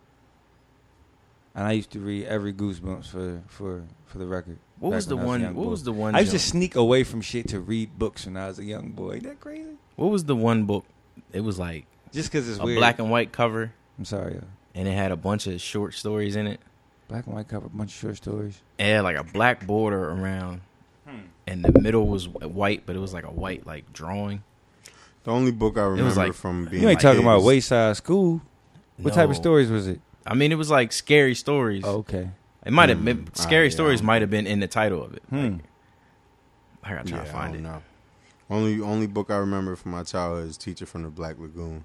And 1.54 1.66
I 1.66 1.72
used 1.72 1.90
to 1.92 2.00
read 2.00 2.26
every 2.26 2.52
Goosebumps 2.52 3.06
for 3.08 3.42
for 3.48 3.84
for 4.06 4.18
the 4.18 4.26
record. 4.26 4.58
What 4.78 4.92
was 4.92 5.06
the 5.06 5.16
when 5.16 5.26
one? 5.26 5.40
young 5.40 5.54
What 5.54 5.64
boy. 5.64 5.70
was 5.70 5.84
the 5.84 5.92
one? 5.92 6.14
I 6.14 6.20
used 6.20 6.32
to 6.32 6.38
sneak 6.38 6.74
away 6.76 7.02
from 7.04 7.22
shit 7.22 7.48
to 7.48 7.60
read 7.60 7.98
books 7.98 8.26
when 8.26 8.36
I 8.36 8.48
was 8.48 8.58
a 8.58 8.64
young 8.64 8.90
boy. 8.90 9.14
Ain't 9.14 9.22
that 9.24 9.40
crazy? 9.40 9.76
What 9.96 10.10
was 10.10 10.24
the 10.24 10.36
one 10.36 10.64
book? 10.64 10.84
It 11.32 11.40
was 11.40 11.58
like 11.58 11.86
Just 12.12 12.30
because 12.30 12.46
it's 12.48 12.58
a 12.60 12.62
weird. 12.64 12.78
black 12.78 12.98
and 12.98 13.10
white 13.10 13.32
cover, 13.32 13.72
I'm 13.98 14.04
sorry, 14.04 14.34
yo. 14.34 14.42
and 14.74 14.86
it 14.86 14.92
had 14.92 15.12
a 15.12 15.16
bunch 15.16 15.46
of 15.46 15.58
short 15.62 15.94
stories 15.94 16.36
in 16.36 16.46
it. 16.46 16.60
Black 17.08 17.26
and 17.26 17.34
white 17.34 17.48
cover, 17.48 17.66
a 17.66 17.68
bunch 17.70 17.92
of 17.94 18.00
short 18.00 18.16
stories. 18.16 18.60
Yeah, 18.78 19.00
like 19.02 19.16
a 19.16 19.22
black 19.24 19.66
border 19.66 20.10
around, 20.10 20.60
Hmm. 21.06 21.18
and 21.46 21.64
the 21.64 21.80
middle 21.80 22.06
was 22.08 22.28
white, 22.28 22.84
but 22.84 22.96
it 22.96 22.98
was 22.98 23.14
like 23.14 23.24
a 23.24 23.30
white 23.30 23.66
like 23.66 23.92
drawing. 23.92 24.42
The 25.24 25.30
only 25.30 25.52
book 25.52 25.76
I 25.76 25.82
remember 25.82 26.04
was 26.04 26.16
like- 26.16 26.32
from 26.34 26.64
being 26.66 26.82
You 26.82 26.88
ain't 26.88 26.96
like 26.96 27.02
talking 27.02 27.22
about 27.22 27.42
Wayside 27.42 27.96
School. 27.96 28.40
What 28.96 29.14
type 29.14 29.28
of 29.30 29.36
stories 29.36 29.70
was 29.70 29.86
it? 29.86 30.00
I 30.26 30.34
mean, 30.34 30.50
it 30.50 30.56
was 30.56 30.70
like 30.70 30.92
scary 30.92 31.34
stories. 31.34 31.82
Oh, 31.86 31.98
okay. 31.98 32.30
It 32.64 32.72
might 32.72 32.88
have 32.88 32.98
Mm. 32.98 33.04
been 33.04 33.28
Ah, 33.28 33.40
scary 33.42 33.66
yeah, 33.66 33.70
stories. 33.74 34.00
I 34.02 34.04
Might 34.04 34.22
have 34.22 34.30
been 34.30 34.46
in 34.46 34.58
the 34.58 34.66
title 34.66 35.02
of 35.04 35.14
it. 35.14 35.22
Hmm. 35.30 35.36
Like, 35.36 35.60
I 36.82 36.90
gotta 36.96 37.08
try 37.08 37.18
Yeah, 37.18 37.24
to 37.24 37.30
I 37.30 37.32
find 37.32 37.52
don't 37.54 37.60
it. 37.60 37.68
know. 37.68 37.82
Only 38.50 38.80
only 38.80 39.06
book 39.06 39.30
I 39.30 39.36
remember 39.36 39.76
from 39.76 39.92
my 39.92 40.02
childhood 40.02 40.48
is 40.48 40.56
Teacher 40.56 40.86
from 40.86 41.02
the 41.02 41.08
Black 41.10 41.38
Lagoon, 41.38 41.84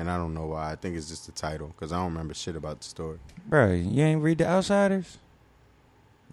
and 0.00 0.10
I 0.10 0.16
don't 0.16 0.32
know 0.32 0.46
why. 0.46 0.72
I 0.72 0.76
think 0.76 0.96
it's 0.96 1.10
just 1.10 1.26
the 1.26 1.32
title 1.32 1.68
because 1.68 1.92
I 1.92 1.96
don't 1.96 2.06
remember 2.06 2.32
shit 2.32 2.56
about 2.56 2.80
the 2.80 2.84
story. 2.84 3.18
Bro, 3.46 3.72
you 3.72 4.02
ain't 4.02 4.22
read 4.22 4.38
The 4.38 4.46
Outsiders? 4.46 5.18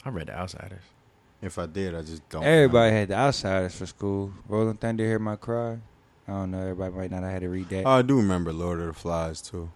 I 0.05 0.09
read 0.09 0.27
The 0.27 0.39
Outsiders. 0.39 0.83
If 1.41 1.59
I 1.59 1.65
did, 1.65 1.93
I 1.93 2.01
just 2.01 2.27
don't. 2.29 2.45
Everybody 2.45 2.95
had 2.95 3.09
The 3.09 3.15
Outsiders 3.15 3.75
for 3.75 3.85
school. 3.85 4.31
Roll 4.47 4.69
of 4.69 4.79
Thunder, 4.79 5.03
Hear 5.03 5.19
My 5.19 5.35
Cry. 5.35 5.79
I 6.27 6.31
don't 6.31 6.51
know. 6.51 6.61
Everybody 6.61 6.95
might 6.95 7.11
not 7.11 7.23
have 7.23 7.31
had 7.33 7.41
to 7.41 7.49
read 7.49 7.67
that. 7.69 7.85
Oh, 7.85 7.91
I 7.91 8.01
do 8.03 8.15
remember 8.15 8.53
Lord 8.53 8.79
of 8.79 8.87
the 8.87 8.93
Flies 8.93 9.41
too. 9.41 9.69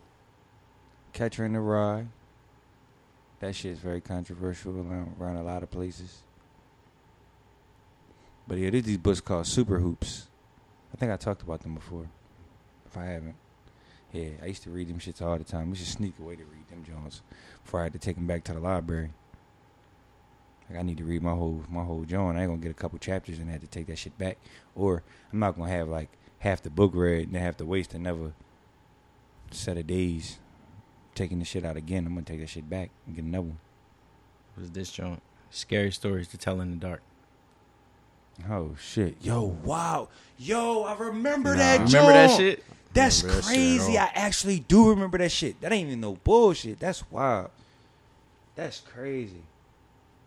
Catcher 1.12 1.44
in 1.44 1.54
the 1.54 1.60
Rye. 1.60 2.06
That 3.42 3.56
shit's 3.56 3.80
very 3.80 4.00
controversial 4.00 4.72
around, 4.72 5.16
around 5.20 5.36
a 5.36 5.44
lot 5.44 5.64
of 5.64 5.70
places. 5.70 6.22
But 8.48 8.58
yeah, 8.58 8.70
there's 8.70 8.84
these 8.84 8.98
books 8.98 9.20
called 9.20 9.48
Super 9.48 9.80
Hoops. 9.80 10.28
I 10.94 10.98
think 10.98 11.12
I 11.12 11.18
talked 11.18 11.42
about 11.42 11.62
them 11.62 11.76
before. 11.76 12.08
If 12.86 12.98
I 12.98 13.06
haven't. 13.06 13.36
Yeah, 14.12 14.30
I 14.42 14.48
used 14.48 14.64
to 14.64 14.70
read 14.70 14.90
them 14.90 15.00
shits 15.00 15.22
all 15.22 15.38
the 15.38 15.44
time. 15.44 15.70
We 15.70 15.78
should 15.78 15.88
sneak 15.88 16.14
away 16.20 16.36
to 16.36 16.44
read 16.44 16.68
them 16.70 16.84
Jones 16.84 17.22
before 17.64 17.80
I 17.80 17.84
had 17.84 17.94
to 17.94 18.00
take 18.00 18.16
them 18.18 18.28
back 18.28 18.44
to 18.46 18.54
the 18.54 18.60
library. 18.60 19.12
Like 20.70 20.80
I 20.80 20.82
need 20.84 20.98
to 20.98 21.04
read 21.04 21.22
my 21.24 21.32
whole 21.34 21.64
my 21.70 21.84
whole 21.84 22.04
John. 22.04 22.36
I 22.36 22.42
ain't 22.42 22.50
gonna 22.50 22.62
get 22.62 22.72
a 22.72 22.76
couple 22.76 22.98
chapters 23.00 23.40
and 23.40 23.50
have 23.50 23.62
to 23.62 23.68
take 23.68 23.88
that 23.88 23.98
shit 23.98 24.18
back. 24.18 24.38
Or 24.76 25.04
I'm 25.32 25.40
not 25.40 25.58
gonna 25.58 25.70
have 25.72 25.88
like 25.88 26.10
half 26.40 26.62
the 26.62 26.70
book 26.70 26.92
read 26.94 27.28
and 27.28 27.36
then 27.36 27.42
have 27.42 27.58
to 27.58 27.66
waste 27.66 27.94
another 27.94 28.34
set 29.52 29.78
of 29.78 29.88
days 29.88 30.40
taking 31.16 31.40
the 31.40 31.46
shit 31.46 31.64
out 31.66 31.78
again. 31.78 32.06
I'm 32.06 32.14
gonna 32.14 32.26
take 32.26 32.40
that 32.42 32.50
shit 32.50 32.70
back 32.70 32.90
and 33.06 33.16
get 33.16 33.24
another 33.26 33.48
one. 33.48 33.60
Was 34.58 34.72
this 34.72 34.92
joint? 34.92 35.22
Scary 35.50 35.92
stories 35.92 36.28
to 36.30 36.38
tell 36.38 36.60
in 36.62 36.72
the 36.72 36.78
dark. 36.78 37.02
Oh 38.50 38.76
shit. 38.80 39.18
Yo, 39.22 39.44
wow. 39.64 40.10
Yo, 40.38 40.84
I 40.84 40.96
remember 40.98 41.52
Nah. 41.52 41.58
that 41.60 41.80
Remember 41.86 42.12
that 42.14 42.38
shit? 42.38 42.64
That's 42.94 43.22
that 43.22 43.44
crazy. 43.44 43.98
I 43.98 44.12
actually 44.14 44.60
do 44.60 44.90
remember 44.90 45.18
that 45.18 45.32
shit. 45.32 45.60
That 45.62 45.72
ain't 45.72 45.88
even 45.88 46.02
no 46.02 46.14
bullshit. 46.24 46.80
That's 46.80 47.10
wild. 47.10 47.52
That's 48.56 48.80
crazy. 48.82 49.44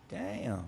Damn. 0.09 0.66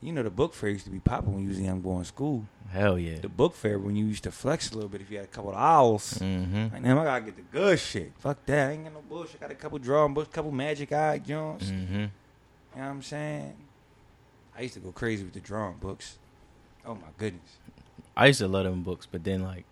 You 0.00 0.12
know 0.12 0.24
the 0.24 0.30
book 0.30 0.52
fair 0.52 0.70
used 0.70 0.84
to 0.86 0.90
be 0.90 0.98
popping 0.98 1.32
when 1.32 1.44
you 1.44 1.50
was 1.50 1.58
a 1.58 1.62
young 1.62 1.80
boy 1.80 1.98
in 1.98 2.04
school. 2.04 2.44
Hell 2.70 2.98
yeah. 2.98 3.20
The 3.20 3.28
book 3.28 3.54
fair 3.54 3.78
when 3.78 3.94
you 3.94 4.06
used 4.06 4.24
to 4.24 4.32
flex 4.32 4.72
a 4.72 4.74
little 4.74 4.88
bit 4.88 5.00
if 5.00 5.10
you 5.10 5.18
had 5.18 5.26
a 5.26 5.28
couple 5.28 5.50
of 5.50 5.56
owls. 5.56 6.14
Mm-hmm. 6.14 6.74
Like, 6.74 6.82
damn, 6.82 6.98
I 6.98 7.04
gotta 7.04 7.24
get 7.24 7.36
the 7.36 7.42
good 7.42 7.78
shit. 7.78 8.12
Fuck 8.18 8.44
that. 8.46 8.70
I 8.70 8.72
ain't 8.72 8.84
got 8.84 8.94
no 8.94 9.02
bullshit. 9.08 9.36
I 9.36 9.42
got 9.42 9.50
a 9.52 9.54
couple 9.54 9.78
drawing 9.78 10.12
books, 10.12 10.28
couple 10.32 10.50
magic 10.50 10.92
eye 10.92 11.18
joints. 11.18 11.66
Mm-hmm. 11.66 11.94
You 11.94 12.00
know 12.00 12.08
what 12.72 12.82
I'm 12.82 13.02
saying? 13.02 13.54
I 14.56 14.62
used 14.62 14.74
to 14.74 14.80
go 14.80 14.90
crazy 14.90 15.22
with 15.22 15.34
the 15.34 15.40
drawing 15.40 15.76
books. 15.76 16.18
Oh 16.84 16.94
my 16.94 17.08
goodness. 17.16 17.58
I 18.16 18.26
used 18.26 18.40
to 18.40 18.48
love 18.48 18.64
them 18.64 18.82
books, 18.82 19.06
but 19.10 19.22
then 19.22 19.42
like, 19.42 19.64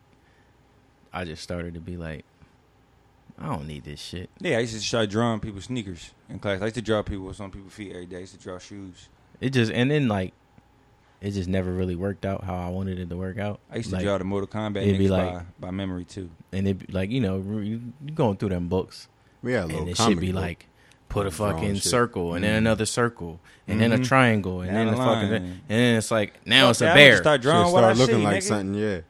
I 1.13 1.25
just 1.25 1.43
started 1.43 1.75
to 1.75 1.81
be 1.81 1.97
like, 1.97 2.25
I 3.39 3.47
don't 3.47 3.67
need 3.67 3.85
this 3.85 4.01
shit. 4.01 4.29
Yeah, 4.39 4.59
I 4.59 4.61
used 4.61 4.75
to 4.75 4.81
start 4.81 5.11
drawing 5.11 5.41
people's 5.41 5.65
sneakers 5.65 6.11
in 6.29 6.39
class. 6.39 6.61
I 6.61 6.65
used 6.65 6.75
to 6.77 6.83
draw 6.83 7.03
people 7.03 7.25
what's 7.27 7.41
on 7.41 7.51
people's 7.51 7.73
feet 7.73 7.93
every 7.93 8.07
day. 8.07 8.19
I 8.19 8.21
used 8.21 8.35
to 8.35 8.41
draw 8.41 8.59
shoes. 8.59 9.09
It 9.41 9.51
just 9.51 9.73
and 9.73 9.91
then 9.91 10.09
like, 10.09 10.35
it 11.23 11.31
just 11.33 11.49
never 11.49 11.73
really 11.73 11.97
worked 11.97 12.25
out 12.27 12.45
how 12.45 12.55
I 12.57 12.69
wanted 12.69 12.99
it 12.99 13.09
to 13.11 13.17
work 13.17 13.39
out. 13.39 13.61
I 13.71 13.77
used 13.77 13.91
to 13.91 13.97
Like, 13.97 14.05
draw 14.05 14.19
the 14.19 14.25
Mortal 14.25 14.49
Kombat 14.49 14.83
it'd 14.83 14.99
be 14.99 15.09
like- 15.09 15.33
by, 15.33 15.43
by 15.59 15.71
memory 15.71 16.05
too. 16.05 16.31
and 16.53 16.69
it 16.69 16.87
be 16.87 16.93
like 16.93 17.11
you 17.11 17.21
know 17.21 17.39
you, 17.39 17.81
you 18.05 18.13
going 18.15 18.37
through 18.37 18.51
them 18.51 18.69
books, 18.69 19.09
Yeah, 19.43 19.65
a 19.65 19.67
little 19.67 19.81
and 19.81 19.89
it 19.91 19.97
should 19.97 20.21
be 20.21 20.33
book. 20.33 20.43
like. 20.43 20.67
Put 21.09 21.27
a 21.27 21.31
Drawing 21.31 21.55
fucking 21.57 21.75
shit. 21.75 21.83
circle 21.85 22.35
and 22.35 22.45
then 22.45 22.55
Mhm. 22.55 22.59
another 22.59 22.87
circle 22.87 23.41
and 23.67 23.81
then 23.81 23.91
a 23.91 23.99
Mhm. 23.99 24.05
triangle 24.07 24.61
and 24.61 24.71
Down 24.71 24.87
then 24.87 24.95
a 24.95 24.97
the 24.97 24.97
fucking 25.03 25.33
and 25.35 25.61
then 25.67 25.97
it's 25.97 26.13
like 26.13 26.35
now 26.47 26.67
Fuck 26.67 26.71
it's 26.71 26.81
a 26.83 26.85
that, 26.85 26.91
I 26.91 26.95
need 26.95 27.05
to 27.05 27.11
bear. 27.11 27.17
Start 27.17 27.39
Shit 27.41 27.43
drawing 27.43 27.73
what 27.73 27.83
I 27.83 27.95
start 27.95 27.99
looking 27.99 28.17
see, 28.21 28.25
like 28.25 28.37
nigga. 28.37 28.43
something. 28.47 28.75
Yeah. 28.81 29.01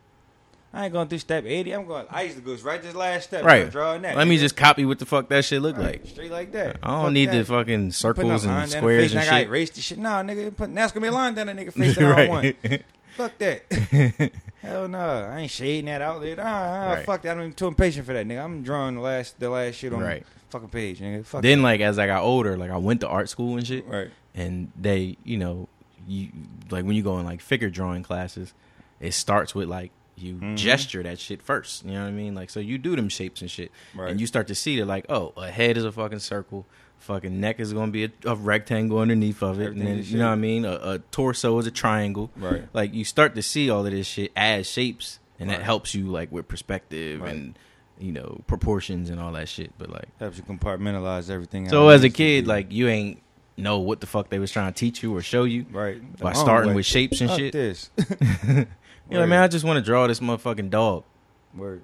I 0.73 0.85
ain't 0.85 0.93
going 0.93 1.09
through 1.09 1.19
step 1.19 1.45
80. 1.47 1.73
I'm 1.73 1.87
going. 1.87 2.07
I 2.11 2.23
used 2.23 2.37
to 2.37 2.43
go 2.43 2.55
right 2.63 2.81
this 2.81 2.95
last 2.95 3.25
step. 3.25 3.45
Right. 3.45 3.69
Drawing 3.71 4.03
that. 4.03 4.17
Let 4.17 4.29
me 4.29 4.39
just 4.39 4.57
copy 4.57 4.85
what 4.85 5.01
the 5.01 5.07
fuck 5.07 5.29
that 5.31 5.45
shit 5.45 5.61
look 5.63 5.77
Right, 5.77 6.01
like. 6.01 6.07
straight 6.07 6.31
like 6.31 6.53
that. 6.53 6.77
I 6.83 6.89
don't 6.93 7.05
Fuck 7.07 7.13
need 7.13 7.31
that. 7.31 7.39
the 7.39 7.45
fucking 7.45 7.91
circles 7.93 8.45
and 8.45 8.71
squares 8.71 9.05
face, 9.05 9.11
and 9.13 9.21
I 9.21 9.25
gotta 9.25 9.37
shit. 9.39 9.49
erase 9.49 9.71
the 9.71 9.81
shit. 9.81 9.99
No, 9.99 10.11
nigga, 10.11 10.57
put, 10.57 10.71
now 10.71 10.85
it's 10.85 10.93
gonna 10.93 11.03
be 11.05 11.09
a 11.09 11.13
line 11.13 11.35
down 11.35 11.49
that 11.49 11.57
nigga 11.57 11.73
face 11.77 11.97
that 11.97 12.05
I 12.05 12.17
don't 12.27 12.29
want. 12.29 12.57
right. 12.65 12.85
Fuck 13.17 13.37
that. 13.39 14.33
Hell 14.63 14.87
no, 14.89 14.99
I 14.99 15.41
ain't 15.41 15.51
shading 15.51 15.87
that 15.87 16.03
out 16.03 16.21
there. 16.23 16.37
Ah, 16.39 16.45
ah, 16.45 16.93
Right. 16.95 17.05
fuck 17.07 17.23
that. 17.23 17.37
I'm 17.37 17.53
too 17.53 17.67
impatient 17.67 18.07
for 18.07 18.13
that, 18.13 18.27
nigga. 18.27 18.45
I'm 18.45 18.63
drawing 18.63 18.95
the 18.95 19.01
last 19.01 19.41
the 19.41 19.51
last 19.51 19.75
shit 19.75 19.93
on 19.93 20.01
Right. 20.01 20.23
the 20.23 20.51
fucking 20.51 20.69
page, 20.69 21.01
nigga. 21.01 21.25
Fuck 21.27 21.43
Then 21.43 21.63
like 21.63 21.81
as 21.81 21.99
I 21.99 22.07
got 22.07 22.23
older, 22.23 22.57
like 22.57 22.71
I 22.71 22.77
went 22.77 23.01
to 23.01 23.09
art 23.09 23.29
school 23.29 23.57
and 23.57 23.67
shit, 23.67 23.85
right. 23.89 24.11
and 24.37 24.71
they, 24.81 25.17
you 25.25 25.37
know, 25.37 25.69
you 26.07 26.29
like 26.71 26.85
when 26.85 26.95
you 26.95 27.03
go 27.03 27.19
in 27.19 27.27
like 27.27 27.41
figure 27.41 27.71
drawing 27.71 28.05
classes, 28.05 28.55
it 29.01 29.13
starts 29.15 29.53
with 29.55 29.69
like 29.69 29.91
you 30.21 30.35
Mhm. 30.35 30.57
gesture 30.57 31.03
that 31.03 31.19
shit 31.19 31.43
first. 31.43 31.85
You 31.85 31.93
know 31.93 32.03
what 32.03 32.09
I 32.09 32.13
mean? 32.13 32.35
Like 32.35 32.51
so 32.51 32.61
you 32.61 32.79
do 32.79 32.97
them 32.97 33.09
shapes 33.09 33.41
and 33.41 33.51
shit, 33.51 33.71
Right. 33.95 34.11
and 34.11 34.21
you 34.21 34.27
start 34.27 34.47
to 34.49 34.55
see 34.55 34.79
that 34.79 34.87
like 34.87 35.07
oh 35.09 35.33
a 35.37 35.51
head 35.51 35.77
is 35.77 35.85
a 35.85 35.93
fucking 35.93 36.19
circle. 36.21 36.67
Fucking 36.99 37.41
neck 37.41 37.61
is 37.61 37.73
gonna 37.73 37.91
be 37.91 38.05
a, 38.05 38.11
a 38.27 38.35
rectangle 38.37 38.99
underneath 38.99 39.43
of 39.43 39.59
it, 39.61 39.73
and 39.73 39.81
then 39.81 40.03
you 40.05 40.19
know 40.19 40.27
what 40.27 40.33
I 40.33 40.37
mean. 40.37 40.65
A, 40.67 40.73
a 40.83 40.99
torso 41.11 41.59
is 41.59 41.67
a 41.67 41.71
triangle. 41.71 42.31
Right. 42.37 42.65
Like 42.75 42.93
you 42.93 43.05
start 43.05 43.35
to 43.37 43.43
see 43.43 43.71
all 43.71 43.87
of 43.87 43.93
this 43.93 44.07
shit 44.07 44.33
as 44.37 44.69
shapes, 44.69 45.19
and 45.39 45.49
that 45.49 45.63
helps 45.63 45.95
you 45.95 46.07
like 46.09 46.31
with 46.31 46.47
perspective 46.49 47.23
Right. 47.23 47.33
and 47.33 47.59
you 47.99 48.13
know 48.13 48.43
proportions 48.47 49.09
and 49.09 49.19
all 49.19 49.33
that 49.33 49.49
shit. 49.49 49.73
But 49.79 49.89
like 49.89 50.09
Helps 50.19 50.37
you 50.37 50.43
compartmentalize 50.45 51.31
everything. 51.31 51.71
so 51.71 51.89
as 51.89 52.05
a 52.05 52.11
kid, 52.11 52.47
like 52.47 52.71
you 52.71 52.89
ain't 52.89 53.23
know 53.57 53.79
what 53.79 54.01
the 54.01 54.07
fuck 54.07 54.29
they 54.31 54.39
was 54.39 54.51
trying 54.53 54.73
to 54.73 54.79
teach 54.79 55.03
you 55.03 55.15
or 55.17 55.21
show 55.23 55.45
you 55.45 55.65
right 55.71 56.01
by 56.19 56.31
The 56.33 56.39
starting 56.39 56.71
way. 56.71 56.77
with 56.77 56.87
shapes 56.87 57.21
and 57.23 57.31
Fuck 57.31 57.39
shit. 57.39 57.53
This. 57.53 57.91
You 59.11 59.15
know, 59.15 59.21
what 59.21 59.27
I 59.27 59.31
mean, 59.31 59.41
I 59.41 59.49
just 59.49 59.65
want 59.65 59.77
to 59.79 59.83
draw 59.85 60.07
this 60.07 60.21
motherfucking 60.21 60.71
dog. 60.71 61.05
Word. 61.57 61.83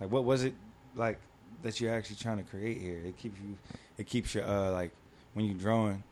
Like, 0.00 0.10
what 0.10 0.24
was 0.24 0.44
it 0.44 0.54
like 0.94 1.18
that 1.62 1.80
you're 1.80 1.92
actually 1.94 2.16
trying 2.16 2.38
to 2.38 2.44
create 2.44 2.80
here? 2.80 3.00
It 3.04 3.16
keeps 3.18 3.38
you. 3.40 3.56
It 3.98 4.06
keeps 4.06 4.34
your 4.34 4.44
uh 4.44 4.70
like 4.72 4.90
when 5.34 5.46
you're 5.46 5.54
drawing. 5.58 6.02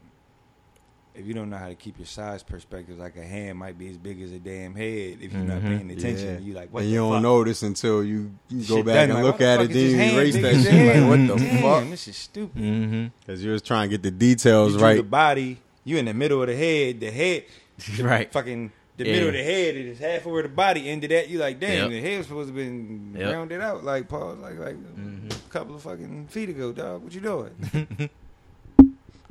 If 1.13 1.27
you 1.27 1.35
don't 1.35 1.51
know 1.51 1.57
how 1.57 1.67
to 1.69 1.75
keep 1.75 1.99
your 1.99 2.07
size 2.07 2.43
perspective, 2.45 2.97
like 2.99 3.17
a 3.17 3.23
hand 3.23 3.59
might 3.59 3.77
be 3.77 3.89
as 3.89 3.99
big 3.99 4.23
as 4.23 4.31
a 4.31 4.39
damn 4.39 4.75
head. 4.77 5.19
If 5.21 5.33
you're 5.33 5.43
not 5.43 5.59
Mhm. 5.61 5.63
paying 5.79 5.91
attention, 5.91 6.35
Yeah. 6.35 6.39
you 6.39 6.53
like 6.55 6.73
what 6.73 6.81
and 6.81 6.89
the 6.89 6.93
you 6.93 6.99
don't 7.01 7.15
fuck? 7.15 7.23
notice 7.23 7.63
until 7.65 8.05
you, 8.05 8.31
you 8.49 8.65
go 8.65 8.77
Shit 8.77 8.87
back 8.87 8.95
done, 8.95 9.05
and 9.05 9.15
like, 9.15 9.25
look 9.25 9.33
why 9.35 9.39
the 9.39 9.45
at 9.47 9.59
fuck 9.61 9.71
it, 9.71 9.77
is 9.77 9.93
then 9.93 9.99
this 9.99 10.13
you 10.13 10.19
erase 10.19 10.35
big 10.35 10.43
that 10.45 10.55
as 10.55 10.63
shit. 10.63 10.73
the 10.95 11.01
Like, 11.01 11.09
what 11.29 11.39
the 11.39 11.45
Damn, 11.45 11.63
fuck? 11.63 11.91
This 11.91 12.09
is 12.09 12.17
stupid. 12.17 12.63
Mm-hmm. 12.63 13.07
Because 13.21 13.45
you 13.45 13.51
was 13.51 13.63
trying 13.63 13.91
to 13.91 13.99
get 13.99 14.03
the 14.05 14.11
You 14.11 14.35
details 14.35 14.73
drew 14.75 14.83
right. 14.83 14.97
the 14.99 15.03
body. 15.03 15.59
You 15.85 15.97
in 15.99 16.05
the 16.05 16.15
middle 16.15 16.41
of 16.43 16.47
the 16.49 16.57
head. 16.57 17.01
The 17.01 17.11
head. 17.11 17.45
Right. 18.01 18.31
Fucking. 18.33 18.71
The 19.01 19.07
Yeah. 19.07 19.13
middle 19.15 19.29
of 19.29 19.35
the 19.35 19.43
head 19.43 19.77
is 19.77 19.99
half 19.99 20.27
over 20.27 20.43
the 20.43 20.49
body. 20.51 20.89
Ended 20.91 21.11
that. 21.11 21.29
You 21.31 21.39
like, 21.39 21.59
damn, 21.59 21.91
Yep. 21.91 21.91
the 21.91 22.01
head 22.09 22.19
was 22.19 22.27
supposed 22.27 22.49
to 22.51 22.55
be 22.55 22.65
been 22.65 23.15
Yep. 23.19 23.33
rounded 23.35 23.61
out. 23.63 23.83
Like, 23.83 24.09
Paul, 24.09 24.35
like, 24.35 24.59
like 24.59 24.77
Mhm. 24.77 25.33
a 25.35 25.51
couple 25.51 25.75
of 25.75 25.83
fucking 25.83 26.27
feet 26.29 26.51
ago, 26.51 26.71
dog. 26.73 27.03
What 27.03 27.15
you 27.15 27.21
doing? 27.23 27.51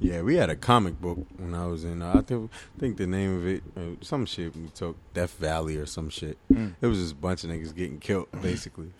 Yeah, 0.01 0.21
we 0.21 0.37
had 0.37 0.49
a 0.49 0.55
comic 0.55 1.01
book 1.01 1.19
when 1.37 1.53
I 1.53 1.65
was 1.67 1.83
in. 1.83 2.01
Uh, 2.01 2.13
I 2.15 2.21
think, 2.21 2.49
think 2.77 2.95
the 2.95 3.05
name 3.05 3.35
of 3.37 3.45
it, 3.45 3.63
uh, 3.75 3.81
some 4.01 4.25
shit 4.25 4.55
we 4.55 4.69
took, 4.69 4.95
Death 5.13 5.35
Valley 5.37 5.75
or 5.75 5.85
some 5.85 6.09
shit. 6.09 6.37
Mm. 6.49 6.75
It 6.79 6.87
was 6.87 6.99
just 6.99 7.11
a 7.11 7.15
bunch 7.17 7.43
of 7.43 7.49
niggas 7.49 7.75
getting 7.75 7.99
killed, 7.99 8.27
basically. 8.41 8.93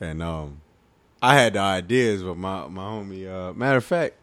and 0.00 0.22
um, 0.22 0.60
I 1.20 1.34
had 1.34 1.54
the 1.54 1.58
ideas, 1.58 2.22
but 2.22 2.36
my 2.36 2.68
my 2.68 2.82
homie, 2.84 3.26
uh, 3.28 3.52
matter 3.54 3.78
of 3.78 3.84
fact, 3.84 4.14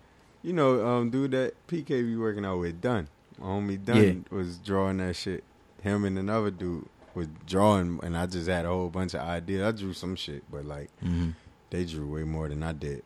you 0.44 0.54
know, 0.54 0.88
um, 0.88 1.10
dude 1.10 1.32
that 1.32 1.56
PK 1.68 2.02
be 2.02 2.16
working 2.16 2.46
out 2.46 2.60
with, 2.60 2.80
Dunn. 2.80 3.10
My 3.38 3.48
homie 3.48 3.84
Dunn 3.84 4.26
was 4.32 4.60
drawing 4.60 4.98
that 5.00 5.18
shit. 5.18 5.44
Him 5.82 6.06
and 6.06 6.18
another 6.18 6.52
dude 6.52 6.88
was 7.14 7.28
drawing, 7.46 8.00
and 8.04 8.18
I 8.18 8.26
just 8.26 8.48
had 8.48 8.66
a 8.66 8.70
whole 8.70 8.90
bunch 8.90 9.14
of 9.14 9.22
ideas. 9.22 9.64
I 9.64 9.72
drew 9.78 9.94
some 9.94 10.16
shit, 10.16 10.44
but 10.52 10.66
like 10.66 10.90
Mm-hmm. 11.04 11.30
they 11.70 11.86
drew 11.86 12.08
way 12.08 12.24
more 12.24 12.48
than 12.50 12.64
I 12.64 12.74
did. 12.74 13.04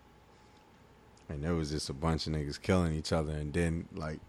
And 1.30 1.43
there 1.43 1.53
was 1.53 1.72
just 1.72 1.89
a 1.89 1.93
bunch 1.93 2.27
of 2.27 2.34
niggas 2.34 2.61
killing 2.61 2.93
each 2.93 3.14
other. 3.14 3.31
And 3.31 3.53
then, 3.53 3.88
like, 3.95 4.19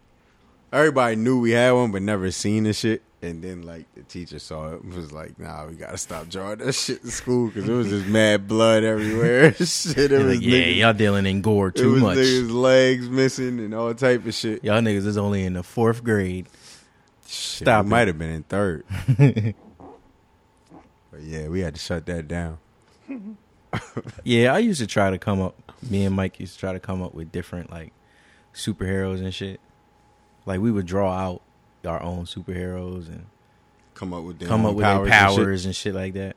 everybody 0.72 1.16
knew 1.16 1.40
we 1.40 1.50
had 1.50 1.72
one, 1.72 1.90
but 1.90 2.02
never 2.02 2.30
seen 2.30 2.62
the 2.64 2.72
shit. 2.72 3.02
And 3.20 3.42
then, 3.42 3.62
like, 3.62 3.92
the 3.94 4.02
teacher 4.02 4.38
saw 4.38 4.74
it 4.74 4.82
and 4.82 4.94
was 4.94 5.12
like, 5.12 5.38
nah, 5.38 5.66
we 5.66 5.74
gotta 5.74 5.98
stop 5.98 6.28
drawing 6.28 6.58
that 6.58 6.72
shit 6.72 7.02
in 7.02 7.10
school 7.10 7.48
because 7.48 7.68
it 7.68 7.72
was 7.72 7.88
just 7.88 8.06
mad 8.06 8.46
blood 8.48 8.84
everywhere. 8.84 9.52
shit, 9.54 10.12
it 10.12 10.18
was 10.24 10.36
Like, 10.36 10.44
yeah, 10.46 10.58
niggas, 10.58 10.76
y'all 10.76 10.92
dealing 10.92 11.26
in 11.26 11.40
gore 11.40 11.70
too 11.72 11.96
much. 11.96 12.18
niggas' 12.18 12.50
legs 12.52 13.08
missing 13.08 13.58
and 13.60 13.74
all 13.74 13.92
type 13.94 14.24
of 14.26 14.34
shit. 14.34 14.62
Y'all 14.64 14.80
niggas 14.80 15.06
is 15.06 15.16
only 15.18 15.44
in 15.44 15.54
the 15.54 15.62
fourth 15.64 16.02
grade. 16.04 16.46
Shit, 17.32 17.64
Stop 17.66 17.86
might 17.86 18.08
have 18.08 18.18
been 18.18 18.28
in 18.30 18.42
third. 18.42 18.84
but 19.18 19.54
yeah, 21.20 21.48
we 21.48 21.60
had 21.60 21.74
to 21.74 21.80
shut 21.80 22.04
that 22.06 22.28
down. 22.28 22.58
Yeah, 24.22 24.52
I 24.54 24.58
used 24.58 24.80
to 24.80 24.86
try 24.86 25.08
to 25.08 25.16
come 25.18 25.40
up. 25.40 25.72
Me 25.88 26.04
and 26.04 26.14
Mike 26.14 26.38
used 26.38 26.52
to 26.54 26.60
try 26.60 26.74
to 26.74 26.78
come 26.78 27.02
up 27.02 27.14
with 27.14 27.32
different 27.32 27.70
like 27.70 27.94
superheroes 28.54 29.20
and 29.22 29.32
shit. 29.34 29.60
Like 30.44 30.60
we 30.60 30.70
would 30.70 30.84
draw 30.84 31.10
out 31.10 31.40
our 31.86 32.02
own 32.02 32.26
superheroes 32.26 33.08
and 33.08 33.24
Come 33.94 34.12
up 34.12 34.24
with 34.24 34.38
their 34.38 34.48
come 34.48 34.66
up 34.66 34.74
with 34.74 34.84
their 34.84 35.06
powers 35.06 35.08
and 35.08 35.14
shit. 35.30 35.36
powers 35.38 35.64
and 35.64 35.76
shit 35.76 35.94
like 35.94 36.12
that. 36.12 36.36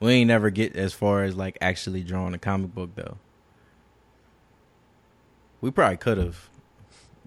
We 0.00 0.12
ain't 0.12 0.28
never 0.28 0.48
get 0.48 0.74
as 0.74 0.94
far 0.94 1.22
as 1.22 1.36
like 1.36 1.58
actually 1.60 2.02
drawing 2.02 2.32
a 2.32 2.38
comic 2.38 2.74
book 2.74 2.94
though. 2.94 3.18
We 5.60 5.70
probably 5.70 5.98
could 5.98 6.16
have, 6.16 6.48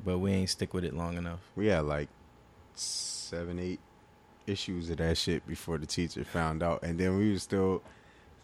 but 0.03 0.17
we 0.17 0.31
ain't 0.31 0.49
stick 0.49 0.73
with 0.73 0.83
it 0.83 0.95
long 0.95 1.15
enough. 1.15 1.41
We 1.55 1.67
had 1.67 1.85
like 1.85 2.09
seven, 2.79 3.59
eight 3.59 3.79
issues 4.47 4.89
of 4.89 4.97
that 4.97 5.17
shit 5.17 5.47
before 5.47 5.77
the 5.77 5.85
teacher 5.85 6.23
found 6.23 6.61
out, 6.63 6.83
and 6.83 6.99
then 6.99 7.17
we 7.17 7.37
still 7.37 7.81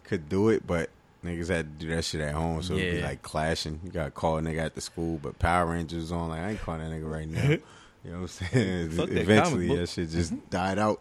could 0.04 0.28
do 0.28 0.48
it, 0.48 0.66
but 0.66 0.90
niggas 1.24 1.48
had 1.48 1.78
to 1.78 1.86
do 1.86 1.94
that 1.94 2.04
shit 2.04 2.20
at 2.20 2.34
home, 2.34 2.62
so 2.62 2.74
it'd 2.74 2.92
be 2.92 2.98
Yeah. 2.98 3.06
like 3.06 3.22
clashing. 3.22 3.80
You 3.84 3.90
got 3.90 4.06
to 4.06 4.10
call 4.10 4.38
a 4.38 4.42
nigga 4.42 4.58
at 4.58 4.74
the 4.74 4.80
school, 4.80 5.18
but 5.22 5.38
Power 5.38 5.66
Rangers 5.66 6.10
on. 6.10 6.30
Like 6.30 6.40
I 6.40 6.50
ain't 6.50 6.60
calling 6.60 6.80
that 6.80 6.90
nigga 6.90 7.10
right 7.10 7.28
now. 7.28 7.56
You 8.04 8.10
know 8.10 8.16
what 8.22 8.40
I'm 8.42 8.48
saying? 8.48 8.90
Fuck 8.90 9.10
Eventually, 9.10 9.36
comic 9.36 9.68
book. 9.68 9.78
that 9.78 9.88
shit 9.88 10.10
just 10.10 10.34
mm-hmm. 10.34 10.50
died 10.50 10.76
out. 10.76 11.00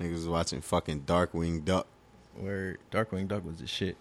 Niggas 0.00 0.12
was 0.14 0.28
watching 0.28 0.60
fucking 0.60 1.02
Darkwing 1.02 1.64
Duck. 1.64 1.86
Where 2.36 2.78
Darkwing 2.90 3.28
Duck 3.28 3.44
was 3.44 3.58
the 3.58 3.68
shit. 3.68 3.96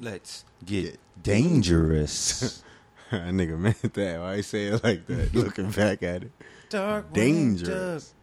Let's 0.00 0.44
get 0.64 0.84
Get 0.84 0.98
dangerous. 1.24 2.62
that 3.10 3.32
nigga 3.32 3.58
meant 3.58 3.94
that. 3.94 4.20
Why 4.20 4.36
he 4.36 4.42
say 4.42 4.66
it 4.66 4.84
like 4.84 5.06
that? 5.06 5.34
Looking 5.34 5.70
back 5.70 6.02
at 6.04 6.22
it, 6.24 6.30
Dark 6.70 7.12
dangerous. 7.12 8.14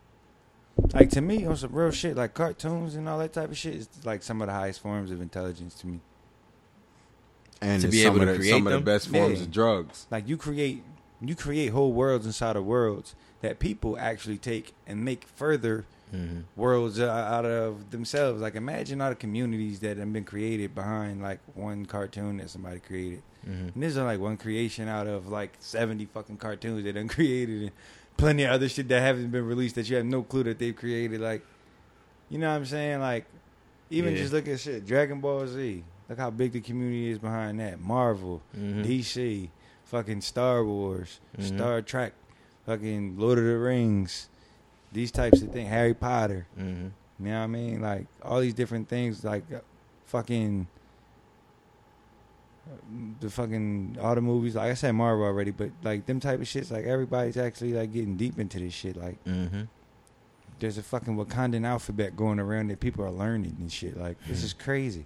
Like 0.94 1.10
to 1.12 1.22
me, 1.22 1.46
on 1.46 1.56
some 1.56 1.72
real 1.74 1.92
shit, 1.92 2.16
like 2.18 2.34
cartoons 2.34 2.96
and 2.96 3.08
all 3.08 3.20
that 3.20 3.34
type 3.34 3.50
of 3.50 3.58
shit, 3.58 3.76
is 3.76 3.90
like 4.04 4.22
some 4.24 4.42
of 4.42 4.48
the 4.48 4.54
highest 4.54 4.82
forms 4.82 5.10
of 5.12 5.22
intelligence 5.22 5.74
to 5.76 5.88
me. 5.88 6.00
And 7.62 7.82
To 7.82 7.88
be 7.88 8.04
some 8.04 8.16
able 8.16 8.28
of 8.30 8.36
to 8.36 8.44
the, 8.44 8.50
some 8.50 8.64
create 8.64 8.74
of 8.76 8.80
the 8.86 8.86
best 8.92 9.08
forms 9.10 9.38
Yeah. 9.40 9.46
of 9.46 9.52
drugs. 9.52 10.08
Like 10.12 10.28
you 10.28 10.36
create, 10.38 10.84
you 11.22 11.36
create 11.36 11.70
whole 11.70 11.94
worlds 11.94 12.26
inside 12.26 12.56
of 12.58 12.66
worlds 12.66 13.16
that 13.42 13.60
people 13.60 13.98
actually 13.98 14.38
take 14.38 14.74
and 14.88 15.04
make 15.04 15.26
further 15.28 15.86
Mm-hmm. 16.14 16.42
worlds 16.56 17.00
uh, 17.00 17.10
out 17.10 17.46
of 17.46 17.90
themselves. 17.90 18.40
Like 18.40 18.54
imagine 18.54 19.02
all 19.02 19.10
the 19.10 19.16
communities 19.16 19.80
that 19.80 19.98
have 19.98 20.14
been 20.14 20.24
created 20.24 20.76
behind 20.76 21.22
like 21.22 21.40
one 21.56 21.88
cartoon 21.88 22.38
that 22.38 22.52
somebody 22.52 22.80
created. 22.80 23.24
Mm-hmm. 23.46 23.70
And 23.74 23.84
this 23.84 23.94
is 23.94 23.98
like 23.98 24.20
one 24.20 24.38
creation 24.38 24.88
out 24.88 25.08
of 25.08 25.28
like 25.30 25.54
seventy 25.60 26.06
fucking 26.06 26.38
cartoons 26.38 26.84
that 26.84 26.94
done 26.94 27.08
created, 27.18 27.64
and 27.64 27.72
plenty 28.18 28.44
of 28.44 28.52
other 28.52 28.70
shit 28.70 28.88
that 28.90 29.02
haven't 29.02 29.32
been 29.32 29.46
released 29.46 29.76
that 29.76 29.90
you 29.90 29.96
have 29.98 30.06
no 30.06 30.24
clue 30.24 30.44
that 30.44 30.60
they've 30.60 30.76
created. 30.76 31.20
Like, 31.22 31.44
you 32.30 32.38
know 32.38 32.50
what 32.50 32.56
I'm 32.58 32.66
saying? 32.66 33.00
Like, 33.02 33.26
even 33.90 34.14
Yeah. 34.14 34.20
just 34.22 34.34
look 34.34 34.48
at 34.48 34.60
shit. 34.60 34.86
Dragon 34.86 35.20
Ball 35.22 35.46
Z. 35.48 35.84
Look 36.10 36.18
how 36.20 36.30
big 36.30 36.52
the 36.54 36.62
community 36.62 37.10
is 37.10 37.20
behind 37.20 37.60
that. 37.60 37.80
Marvel, 37.80 38.42
Mm-hmm. 38.58 38.84
DC, 38.84 39.50
fucking 39.86 40.22
Star 40.22 40.64
Wars, 40.64 41.20
Mhm. 41.38 41.44
Star 41.56 41.82
Trek, 41.82 42.14
fucking 42.66 43.18
Lord 43.18 43.38
of 43.38 43.44
the 43.46 43.58
Rings. 43.58 44.30
These 44.92 45.12
types 45.12 45.42
of 45.42 45.52
things. 45.52 45.70
Harry 45.70 45.94
Potter. 45.94 46.48
Mm-hmm. 46.60 46.88
You 47.26 47.32
know 47.32 47.38
what 47.40 47.44
I 47.44 47.48
mean? 47.48 47.82
Like 47.82 48.08
all 48.22 48.40
these 48.40 48.54
different 48.54 48.88
things, 48.90 49.24
like 49.24 49.44
uh, 49.54 49.60
fucking 50.06 50.68
the 53.20 53.30
fucking 53.30 53.98
all 54.02 54.16
the 54.16 54.22
movies. 54.22 54.56
Like 54.56 54.72
I 54.72 54.74
said, 54.74 54.92
Marvel 54.94 55.26
already, 55.26 55.52
but 55.52 55.70
like 55.84 56.06
them 56.06 56.20
type 56.20 56.40
of 56.40 56.46
shits. 56.48 56.72
Like 56.72 56.86
everybody's 56.86 57.38
actually 57.38 57.74
like 57.74 57.92
getting 57.94 58.16
deep 58.18 58.40
into 58.40 58.60
this 58.60 58.74
shit. 58.74 58.96
Like 58.98 59.24
Mm-hmm. 59.26 59.64
there's 60.60 60.78
a 60.78 60.84
fucking 60.84 61.16
Wakandan 61.16 61.66
alphabet 61.66 62.16
going 62.16 62.40
around 62.40 62.70
that 62.70 62.80
people 62.80 63.04
are 63.06 63.12
learning 63.12 63.56
and 63.60 63.72
shit. 63.72 63.98
Like 63.98 64.18
this 64.28 64.44
is 64.44 64.54
crazy. 64.54 65.06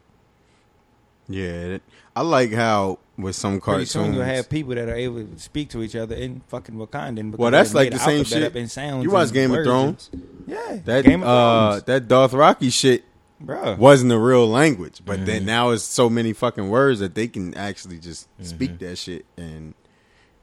Yeah, 1.31 1.77
I 2.15 2.21
like 2.23 2.51
how 2.53 2.97
with 3.15 3.35
some 3.35 3.59
Pretty 3.61 3.65
cartoons. 3.65 3.91
soon 3.91 4.13
you'll 4.15 4.23
have 4.23 4.49
people 4.49 4.73
that 4.73 4.89
are 4.89 4.95
able 4.95 5.23
to 5.23 5.37
speak 5.37 5.69
to 5.69 5.83
each 5.83 5.95
other 5.95 6.15
in 6.15 6.41
fucking 6.47 6.73
Wakandan. 6.73 7.35
Well, 7.37 7.51
that's 7.51 7.75
like 7.75 7.91
the 7.91 7.99
same 7.99 8.23
shit. 8.23 8.41
up 8.43 8.55
in 8.55 8.67
sounds 8.67 9.03
you 9.03 9.11
watch 9.11 9.31
Game 9.31 9.51
of 9.53 9.63
Thrones? 9.63 10.09
and- 10.11 10.43
yeah, 10.47 10.79
That 10.85 11.05
Game 11.05 11.21
of 11.21 11.27
uh, 11.29 11.69
Thrones, 11.71 11.83
that 11.83 12.07
Dothraki 12.07 12.73
shit 12.73 13.03
bro. 13.39 13.75
wasn't 13.75 14.11
a 14.11 14.17
real 14.19 14.47
language, 14.47 15.01
but 15.05 15.25
then 15.25 15.43
Mhm. 15.43 15.45
now 15.45 15.69
it's 15.71 15.83
so 15.83 16.09
many 16.09 16.33
fucking 16.33 16.69
words 16.69 16.99
that 16.99 17.15
they 17.15 17.27
can 17.27 17.53
actually 17.55 17.99
just 17.99 18.27
speak 18.41 18.71
Mhm. 18.71 18.79
that 18.79 18.97
shit 18.97 19.25
and 19.37 19.73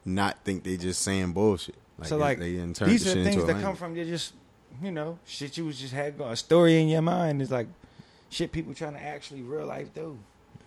not 0.05 0.43
think 0.43 0.63
they 0.63 0.77
just 0.77 1.01
saying 1.01 1.33
bullshit. 1.33 1.75
Like, 1.99 2.07
so 2.09 2.17
like 2.17 2.39
they 2.39 2.53
didn't 2.53 2.75
turn 2.75 2.89
these 2.89 3.03
the 3.03 3.11
are 3.11 3.13
shit 3.15 3.23
things 3.23 3.35
into 3.41 3.51
a 3.51 3.53
that 3.55 3.61
come 3.63 3.75
from 3.75 3.95
you 3.95 4.05
just 4.05 4.33
you 4.81 4.91
know 4.91 5.17
shit 5.25 5.57
you 5.57 5.65
was 5.65 5.79
just 5.79 5.93
had 5.93 6.17
go- 6.17 6.29
a 6.29 6.35
story 6.35 6.79
in 6.81 6.87
your 6.87 7.01
mind 7.01 7.41
is 7.41 7.49
like 7.51 7.67
shit 8.29 8.51
people 8.51 8.73
trying 8.73 8.93
to 8.93 9.01
actually 9.01 9.41
real 9.41 9.65
life 9.65 9.93
do. 9.93 10.17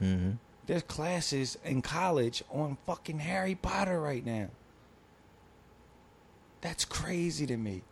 Mm-hmm. 0.02 0.30
There's 0.66 0.82
classes 0.82 1.56
in 1.64 1.82
college 1.82 2.42
on 2.50 2.76
fucking 2.86 3.20
Harry 3.20 3.54
Potter 3.54 4.00
right 4.00 4.24
now. 4.24 4.48
That's 6.60 6.84
crazy 6.84 7.46
to 7.46 7.56
me. 7.56 7.82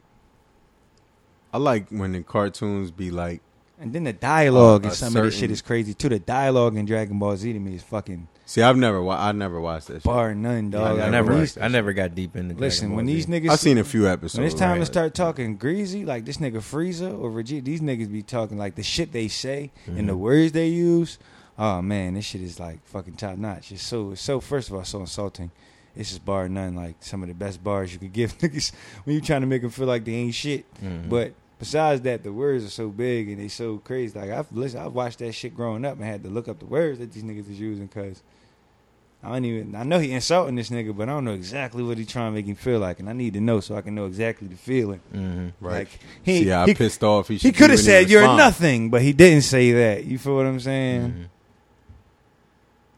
I 1.53 1.59
like 1.59 1.89
when 1.89 2.13
the 2.13 2.23
cartoons 2.23 2.91
be 2.91 3.11
like, 3.11 3.41
And 3.81 3.93
then 3.93 4.05
the 4.05 4.13
dialogue 4.13 4.83
Uh, 4.85 4.89
and 4.89 4.93
a 4.93 4.97
some 4.97 5.17
of 5.17 5.23
this 5.25 5.37
shit 5.39 5.51
is 5.53 5.63
crazy 5.63 5.95
too. 5.95 6.09
The 6.09 6.19
dialogue 6.19 6.77
in 6.77 6.85
Dragon 6.85 7.19
Ball 7.19 7.37
Z 7.37 7.53
to 7.53 7.59
me 7.61 7.77
is 7.77 7.83
fucking 7.83 8.27
see, 8.45 8.61
I've 8.61 8.77
never, 8.77 9.01
wa- 9.01 9.17
I 9.19 9.31
never 9.33 9.61
watched 9.61 9.87
that. 9.87 9.95
Shit. 9.95 10.03
bar 10.05 10.35
none, 10.35 10.65
Yeah, 10.67 10.71
dog. 10.79 10.83
I 10.83 10.91
I 10.91 11.03
Like, 11.05 11.11
never, 11.13 11.35
watched 11.37 11.59
I 11.61 11.69
never 11.69 11.93
got 11.93 12.15
deep 12.17 12.35
into. 12.35 12.55
listen 12.57 12.89
Dragon 12.89 12.97
when 12.97 13.07
Ball 13.07 13.15
these 13.15 13.27
Z. 13.27 13.33
niggas. 13.33 13.51
I've 13.51 13.61
seen 13.61 13.79
a 13.79 13.85
few 13.85 14.09
episodes. 14.09 14.39
When 14.39 14.47
it's 14.47 14.55
time 14.59 14.81
to 14.81 14.87
start 14.87 15.15
talking 15.15 15.57
greasy, 15.57 16.05
like 16.05 16.25
this 16.25 16.39
nigga 16.39 16.57
Frieza 16.59 17.17
or 17.17 17.31
Vegeta, 17.31 17.63
these 17.65 17.81
niggas 17.81 18.11
be 18.11 18.23
talking 18.23 18.59
like 18.59 18.75
the 18.75 18.83
shit 18.83 19.13
they 19.13 19.29
say 19.29 19.71
and 19.87 20.09
the 20.09 20.13
Mhm. 20.15 20.19
words 20.19 20.53
they 20.53 20.67
use. 20.69 21.19
Oh 21.57 21.81
man, 21.81 22.15
this 22.15 22.25
shit 22.25 22.41
is 22.43 22.59
like 22.59 22.85
fucking 22.87 23.15
top 23.15 23.37
notch. 23.39 23.71
It's 23.71 23.83
so 23.83 24.11
it's 24.13 24.21
so 24.23 24.41
first 24.41 24.71
of 24.71 24.75
all 24.75 24.85
so 24.85 25.01
insulting. 25.01 25.51
It's 25.97 26.09
just 26.11 26.25
bar 26.25 26.49
none 26.49 26.75
like 26.77 26.97
some 27.01 27.23
of 27.23 27.29
the 27.29 27.35
best 27.35 27.63
bars 27.63 27.93
you 27.93 27.99
could 28.01 28.13
give 28.13 28.37
niggas 28.41 28.73
when 29.05 29.15
you 29.15 29.21
trying 29.21 29.41
to 29.43 29.47
make 29.47 29.63
them 29.63 29.71
feel 29.71 29.87
like 29.87 30.05
they 30.05 30.15
ain't 30.15 30.35
shit. 30.35 30.65
Mhm. 30.83 31.09
But 31.09 31.33
besides 31.59 32.03
that, 32.03 32.23
the 32.23 32.33
words 32.33 32.65
are 32.65 32.71
so 32.71 32.89
big 32.89 33.29
and 33.29 33.39
they 33.41 33.49
so 33.49 33.79
crazy. 33.79 34.19
Like 34.19 34.31
I've 34.31 34.51
listened, 34.53 34.83
I've 34.85 34.93
watched 34.93 35.19
that 35.21 35.33
shit 35.33 35.55
growing 35.55 35.85
up 35.85 35.97
and 35.97 36.05
had 36.05 36.23
to 36.25 36.29
look 36.31 36.49
up 36.49 36.59
the 36.59 36.67
words 36.67 36.99
that 36.99 37.13
these 37.13 37.23
niggas 37.25 37.51
is 37.51 37.61
using 37.61 37.87
because 37.87 38.23
I 39.23 39.31
don't 39.33 39.45
even. 39.45 39.75
I 39.75 39.83
know 39.83 39.99
he 39.99 40.13
insulting 40.13 40.55
this 40.55 40.71
nigga, 40.71 40.97
but 40.97 41.09
I 41.09 41.13
don't 41.13 41.25
know 41.25 41.33
exactly 41.33 41.83
what 41.83 41.99
he 41.99 42.05
trying 42.05 42.31
to 42.31 42.35
make 42.37 42.47
him 42.47 42.55
feel 42.55 42.79
like, 42.79 43.01
and 43.01 43.09
I 43.09 43.13
need 43.13 43.35
to 43.35 43.41
know 43.41 43.59
so 43.59 43.75
I 43.75 43.81
can 43.81 43.95
know 43.97 44.07
exactly 44.07 44.47
the 44.47 44.57
feeling. 44.57 45.01
Mhm. 45.13 45.53
Right. 45.61 45.73
Like 45.81 45.99
he 46.23 46.45
See, 46.45 46.53
I 46.53 46.67
he, 46.67 46.75
pissed 46.75 47.03
off. 47.03 47.27
He, 47.27 47.37
he 47.37 47.51
could 47.51 47.71
have 47.71 47.81
said 47.81 48.09
you're 48.09 48.21
respond. 48.21 48.39
nothing, 48.39 48.91
but 48.91 49.03
he 49.03 49.13
didn't 49.13 49.43
say 49.43 49.73
that. 49.73 50.05
You 50.05 50.19
feel 50.19 50.37
what 50.37 50.47
I'm 50.47 50.61
saying? 50.61 51.11
Mhm. 51.11 51.27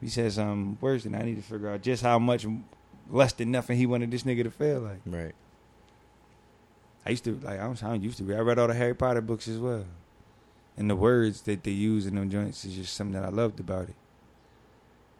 He 0.03 0.09
said 0.09 0.33
some 0.33 0.77
words, 0.81 1.05
and 1.07 1.15
I 1.17 1.23
need 1.23 1.37
to 1.37 1.43
figure 1.43 1.69
out 1.71 1.83
just 1.83 2.03
how 2.03 2.19
much 2.19 2.47
less 3.11 3.33
than 3.33 3.51
nothing 3.51 3.77
he 3.79 3.87
wanted 3.87 4.11
this 4.11 4.23
nigga 4.23 4.45
to 4.45 4.51
feel 4.51 4.81
like. 4.81 5.01
Right. 5.07 5.33
I 7.07 7.11
used 7.11 7.25
to 7.25 7.39
like 7.43 7.59
I 7.61 7.67
was 7.69 7.83
I 7.83 7.95
used 7.95 8.19
to 8.19 8.25
read. 8.25 8.39
I 8.39 8.41
read 8.43 8.59
all 8.59 8.69
the 8.69 8.75
Harry 8.75 8.95
Potter 8.95 9.21
books 9.21 9.49
as 9.49 9.59
well, 9.59 9.85
and 10.77 10.89
the 10.91 10.97
words 10.97 11.43
that 11.43 11.63
they 11.65 11.71
use 11.71 12.07
in 12.07 12.15
them 12.15 12.29
joints 12.31 12.65
is 12.65 12.75
just 12.75 12.95
something 12.95 13.15
that 13.15 13.25
I 13.25 13.31
loved 13.31 13.59
about 13.61 13.89
it. 13.89 13.95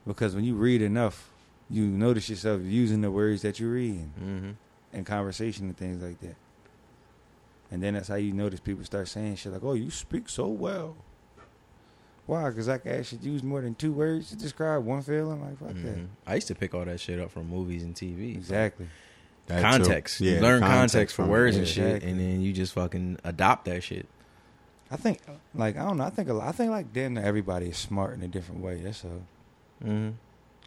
Because 0.07 0.35
when 0.35 0.45
you 0.45 0.55
read 0.55 0.83
enough, 0.83 1.31
you 1.69 1.85
notice 1.87 2.29
yourself 2.29 2.63
using 2.65 3.01
the 3.01 3.11
words 3.11 3.43
that 3.43 3.61
you're 3.61 3.71
reading 3.73 4.13
Mm-hmm. 4.21 4.51
in 4.97 5.05
conversation 5.05 5.67
and 5.67 5.77
things 5.77 6.03
like 6.03 6.21
that. 6.21 6.37
And 7.71 7.83
then 7.83 7.95
that's 7.95 8.09
how 8.09 8.17
you 8.17 8.33
notice 8.33 8.61
people 8.61 8.85
start 8.85 9.09
saying 9.09 9.37
shit 9.37 9.53
like, 9.53 9.63
"Oh, 9.65 9.75
you 9.75 9.91
speak 9.91 10.29
so 10.29 10.49
well." 10.49 10.97
Why? 12.27 12.49
Because 12.51 12.69
I 12.69 12.79
can 12.79 12.93
actually 12.93 13.23
use 13.29 13.43
more 13.43 13.61
than 13.61 13.75
two 13.75 13.93
words 13.93 14.29
to 14.31 14.37
describe 14.37 14.85
one 14.85 15.03
feeling. 15.03 15.41
Like 15.41 15.59
fuck 15.59 15.69
that. 15.83 15.97
Mhm. 15.99 16.07
I 16.27 16.35
used 16.37 16.49
to 16.49 16.55
pick 16.55 16.75
all 16.75 16.85
that 16.85 17.01
shit 17.01 17.19
up 17.19 17.31
from 17.31 17.49
movies 17.49 17.83
and 17.83 17.95
TV. 17.95 18.35
Exactly. 18.37 18.87
That 19.51 19.57
too. 19.57 19.63
Context. 19.63 20.21
Yeah, 20.21 20.35
you 20.35 20.41
learn 20.41 20.61
context, 20.61 20.95
context 20.95 21.17
for 21.17 21.23
from 21.23 21.29
it. 21.29 21.33
words 21.33 21.57
and 21.57 21.67
shit, 21.67 21.85
exactly. 21.87 22.11
and 22.11 22.21
then 22.21 22.41
you 22.41 22.53
just 22.53 22.73
fucking 22.73 23.19
adopt 23.25 23.65
that 23.67 23.83
shit. 23.83 24.07
I 24.91 24.97
think, 24.97 25.21
like, 25.55 25.77
I 25.77 25.85
don't 25.85 25.99
know. 25.99 26.05
I 26.05 26.11
think 26.11 26.29
a 26.29 26.33
lot. 26.33 26.49
I 26.49 26.53
think 26.53 26.71
like 26.71 26.93
damn, 26.93 27.15
near 27.15 27.25
everybody 27.25 27.67
is 27.67 27.77
smart 27.77 28.15
in 28.15 28.23
a 28.23 28.29
different 28.29 28.61
way. 28.61 28.81
That's 28.81 29.05
all. 29.05 29.23
Mm-hmm. 29.85 30.11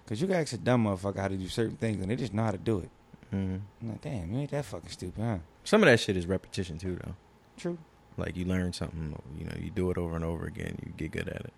Cause 0.06 0.20
you 0.20 0.28
can 0.28 0.36
ask 0.36 0.52
a 0.52 0.58
dumb 0.58 0.84
motherfucker 0.84 1.18
how 1.18 1.30
to 1.30 1.38
do 1.38 1.48
certain 1.48 1.78
things, 1.78 2.02
and 2.02 2.12
they 2.12 2.18
just 2.18 2.34
know 2.34 2.44
how 2.44 2.52
to 2.52 2.58
do 2.58 2.80
it. 2.80 2.90
Mm-hmm. 3.34 3.56
I'm 3.82 3.90
like, 3.90 4.02
damn, 4.02 4.34
you 4.34 4.40
ain't 4.42 4.52
that 4.52 4.66
fucking 4.66 4.90
stupid, 4.90 5.24
huh? 5.24 5.38
Some 5.64 5.82
of 5.82 5.88
that 5.88 6.00
shit 6.00 6.18
is 6.18 6.28
repetition 6.28 6.78
too, 6.78 7.00
though. 7.04 7.16
True. 7.58 7.78
Like 8.18 8.36
you 8.36 8.44
learn 8.46 8.74
something, 8.74 9.16
you 9.40 9.46
know, 9.46 9.56
you 9.60 9.72
do 9.72 9.90
it 9.92 9.98
over 9.98 10.16
and 10.16 10.26
over 10.26 10.46
again, 10.46 10.78
you 10.86 10.92
get 10.98 11.12
good 11.12 11.30
at 11.30 11.42
it. 11.42 11.54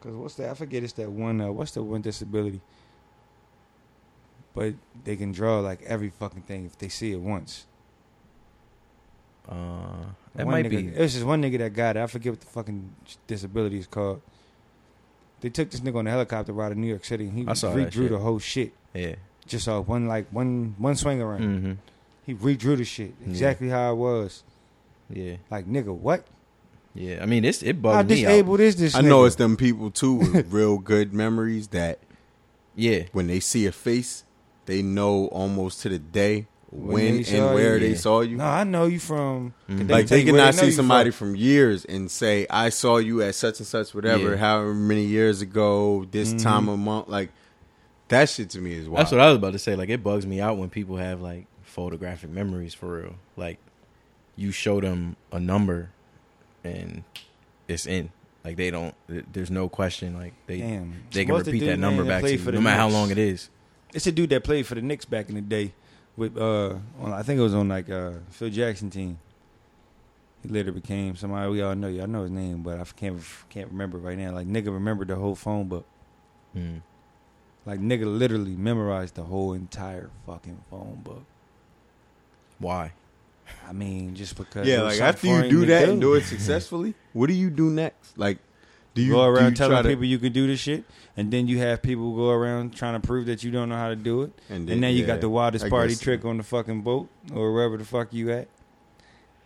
Cause 0.00 0.12
what's 0.14 0.34
that? 0.34 0.50
I 0.50 0.54
forget. 0.54 0.82
It's 0.82 0.92
that 0.94 1.10
one. 1.10 1.40
Uh, 1.40 1.50
what's 1.52 1.70
the 1.70 1.82
one 1.82 2.02
disability? 2.02 2.60
But 4.54 4.74
they 5.04 5.16
can 5.16 5.32
draw 5.32 5.60
like 5.60 5.82
every 5.82 6.10
fucking 6.10 6.42
thing 6.42 6.66
if 6.66 6.78
they 6.78 6.88
see 6.88 7.12
it 7.12 7.20
once. 7.20 7.66
Uh, 9.48 10.06
that 10.34 10.46
One 10.46 10.54
might 10.54 10.66
nigga- 10.66 10.70
be. 10.70 10.88
It 10.88 10.98
was 11.00 11.12
just 11.14 11.24
one 11.26 11.42
nigga 11.42 11.58
that 11.58 11.74
got 11.74 11.96
it. 11.96 12.00
I 12.00 12.06
forget 12.06 12.32
what 12.32 12.40
the 12.40 12.46
fucking 12.46 12.94
disability 13.26 13.78
is 13.78 13.86
called. 13.86 14.22
They 15.40 15.50
took 15.50 15.70
this 15.70 15.80
nigga 15.80 15.96
on 15.96 16.06
a 16.06 16.10
helicopter 16.10 16.52
ride 16.52 16.70
to 16.70 16.78
New 16.78 16.86
York 16.86 17.04
City. 17.04 17.26
and 17.28 17.38
He 17.38 17.46
I 17.46 17.52
saw 17.52 17.72
redrew 17.74 18.08
the 18.08 18.18
whole 18.18 18.38
shit. 18.38 18.72
Yeah. 18.94 19.16
Just 19.46 19.68
off 19.68 19.86
one 19.86 20.06
like 20.08 20.26
one 20.30 20.74
one 20.78 20.96
swing 20.96 21.20
around. 21.20 21.40
Mm-hmm. 21.42 21.72
He 22.24 22.34
redrew 22.34 22.78
the 22.78 22.84
shit 22.84 23.12
exactly 23.26 23.68
how 23.68 23.92
it 23.92 23.96
was. 23.96 24.42
Yeah. 25.10 25.36
Like 25.50 25.66
nigga, 25.66 25.94
what? 25.94 26.24
Yeah. 26.94 27.18
I 27.22 27.26
mean, 27.26 27.44
it's 27.44 27.62
it 27.62 27.76
How 27.76 27.82
bugged 27.82 28.08
me 28.10 28.24
out. 28.24 28.28
disabled 28.30 28.60
is 28.60 28.76
this? 28.76 28.94
I 28.94 29.02
know 29.02 29.24
it's 29.24 29.36
them 29.36 29.56
people 29.58 29.90
too 29.90 30.14
with 30.14 30.46
real 30.52 30.78
good 30.78 31.12
memories 31.12 31.68
that 31.68 31.98
Yeah. 32.74 33.02
when 33.12 33.26
they 33.26 33.40
see 33.40 33.66
a 33.66 33.72
face, 33.72 34.23
they 34.66 34.82
know 34.82 35.26
almost 35.28 35.82
to 35.82 35.88
the 35.88 35.98
day 35.98 36.46
when 36.70 37.22
they 37.22 37.38
and 37.38 37.54
where 37.54 37.74
you? 37.76 37.88
they 37.88 37.94
saw 37.94 38.20
you. 38.20 38.36
No, 38.38 38.44
I 38.44 38.64
know 38.64 38.86
you 38.86 38.98
from. 38.98 39.54
Mhm. 39.68 39.78
Could 39.78 39.90
like 39.90 40.06
they 40.08 40.20
you 40.22 40.32
where 40.32 40.40
cannot 40.42 40.54
see 40.54 40.70
somebody 40.72 41.10
from? 41.10 41.28
from 41.32 41.36
years 41.36 41.84
and 41.84 42.10
say, 42.10 42.46
"I 42.50 42.70
saw 42.70 42.96
you 42.96 43.22
at 43.22 43.34
such 43.36 43.58
and 43.60 43.66
such, 43.66 43.94
whatever, 43.94 44.30
Yeah. 44.32 44.36
however 44.36 44.74
many 44.74 45.04
years 45.04 45.40
ago, 45.40 46.04
this 46.10 46.34
Mhm. 46.34 46.42
time 46.42 46.68
of 46.68 46.78
month." 46.78 47.08
Like 47.08 47.30
that 48.08 48.28
shit 48.28 48.50
to 48.50 48.60
me 48.60 48.72
is 48.74 48.88
wild. 48.88 49.00
That's 49.00 49.12
what 49.12 49.20
I 49.20 49.28
was 49.28 49.36
about 49.36 49.52
to 49.52 49.58
say. 49.58 49.76
Like 49.76 49.88
it 49.88 50.02
bugs 50.02 50.26
me 50.26 50.40
out 50.40 50.58
when 50.58 50.68
people 50.68 50.96
have 50.96 51.20
like 51.20 51.46
photographic 51.62 52.30
memories 52.30 52.74
for 52.74 53.00
real. 53.00 53.14
Like 53.36 53.58
you 54.36 54.50
show 54.50 54.80
them 54.80 55.14
a 55.30 55.38
number 55.38 55.90
and 56.64 57.04
it's 57.68 57.86
in. 57.86 58.10
Like 58.44 58.56
they 58.56 58.70
don't. 58.70 58.94
There's 59.08 59.50
no 59.50 59.68
question. 59.68 60.14
Like 60.14 60.34
they 60.46 60.58
Damn. 60.58 60.94
they 61.12 61.24
can 61.24 61.34
repeat 61.36 61.60
that 61.66 61.78
number 61.78 62.04
back 62.04 62.22
to 62.24 62.32
you, 62.32 62.38
no 62.38 62.50
the 62.50 62.60
matter 62.60 62.76
how 62.78 62.88
long 62.88 63.10
it 63.10 63.18
is. 63.18 63.48
It's 63.94 64.06
a 64.06 64.12
dude 64.12 64.30
that 64.30 64.44
played 64.44 64.66
for 64.66 64.74
the 64.74 64.82
Knicks 64.82 65.04
back 65.04 65.28
in 65.28 65.36
the 65.36 65.40
day. 65.40 65.72
With 66.16 66.36
uh, 66.36 66.76
on, 67.00 67.12
I 67.12 67.22
think 67.22 67.38
it 67.38 67.42
was 67.42 67.54
on 67.54 67.68
like 67.68 67.90
uh 67.90 68.12
Phil 68.30 68.50
Jackson 68.50 68.90
team. 68.90 69.18
He 70.42 70.48
later 70.48 70.72
became 70.72 71.16
somebody 71.16 71.50
we 71.50 71.62
all 71.62 71.74
know. 71.74 71.88
Y'all 71.88 72.06
know 72.06 72.22
his 72.22 72.30
name, 72.30 72.62
but 72.62 72.78
I 72.78 72.84
can't 72.84 73.18
can't 73.48 73.70
remember 73.70 73.98
right 73.98 74.18
now. 74.18 74.32
Like 74.32 74.46
nigga 74.46 74.66
remembered 74.66 75.08
the 75.08 75.16
whole 75.16 75.34
phone 75.34 75.68
book. 75.68 75.86
Mm. 76.54 76.82
Like 77.66 77.80
nigga 77.80 78.06
literally 78.06 78.54
memorized 78.54 79.14
the 79.14 79.22
whole 79.22 79.54
entire 79.54 80.10
fucking 80.26 80.62
phone 80.70 81.00
book. 81.02 81.24
Why? 82.58 82.92
I 83.66 83.72
mean, 83.72 84.14
just 84.14 84.36
because. 84.36 84.66
yeah, 84.66 84.82
like 84.82 85.00
after 85.00 85.26
you 85.26 85.36
for 85.36 85.42
him 85.44 85.50
do 85.50 85.66
that 85.66 85.88
and 85.88 86.00
do 86.00 86.14
it 86.14 86.24
successfully, 86.24 86.94
what 87.12 87.26
do 87.26 87.34
you 87.34 87.50
do 87.50 87.70
next? 87.70 88.16
Like, 88.18 88.38
do 88.94 89.02
you 89.02 89.12
go 89.12 89.24
around 89.24 89.50
you 89.50 89.56
telling 89.56 89.74
try 89.74 89.82
to- 89.82 89.88
people 89.88 90.04
you 90.04 90.18
can 90.18 90.32
do 90.32 90.46
this 90.46 90.60
shit, 90.60 90.84
and 91.16 91.30
then 91.30 91.46
you 91.46 91.58
have 91.58 91.82
people 91.82 92.14
go 92.14 92.30
around 92.30 92.74
trying 92.74 93.00
to 93.00 93.06
prove 93.06 93.26
that 93.26 93.42
you 93.42 93.50
don't 93.50 93.68
know 93.68 93.76
how 93.76 93.88
to 93.88 93.96
do 93.96 94.22
it, 94.22 94.32
and 94.48 94.68
then, 94.68 94.82
you 94.82 95.00
yeah, 95.00 95.06
got 95.06 95.20
the 95.20 95.28
wildest 95.28 95.64
I 95.64 95.68
party 95.68 95.96
trick 95.96 96.24
on 96.24 96.36
the 96.36 96.42
fucking 96.42 96.82
boat 96.82 97.08
or 97.32 97.52
wherever 97.52 97.76
the 97.76 97.84
fuck 97.84 98.12
you 98.12 98.30
at. 98.30 98.48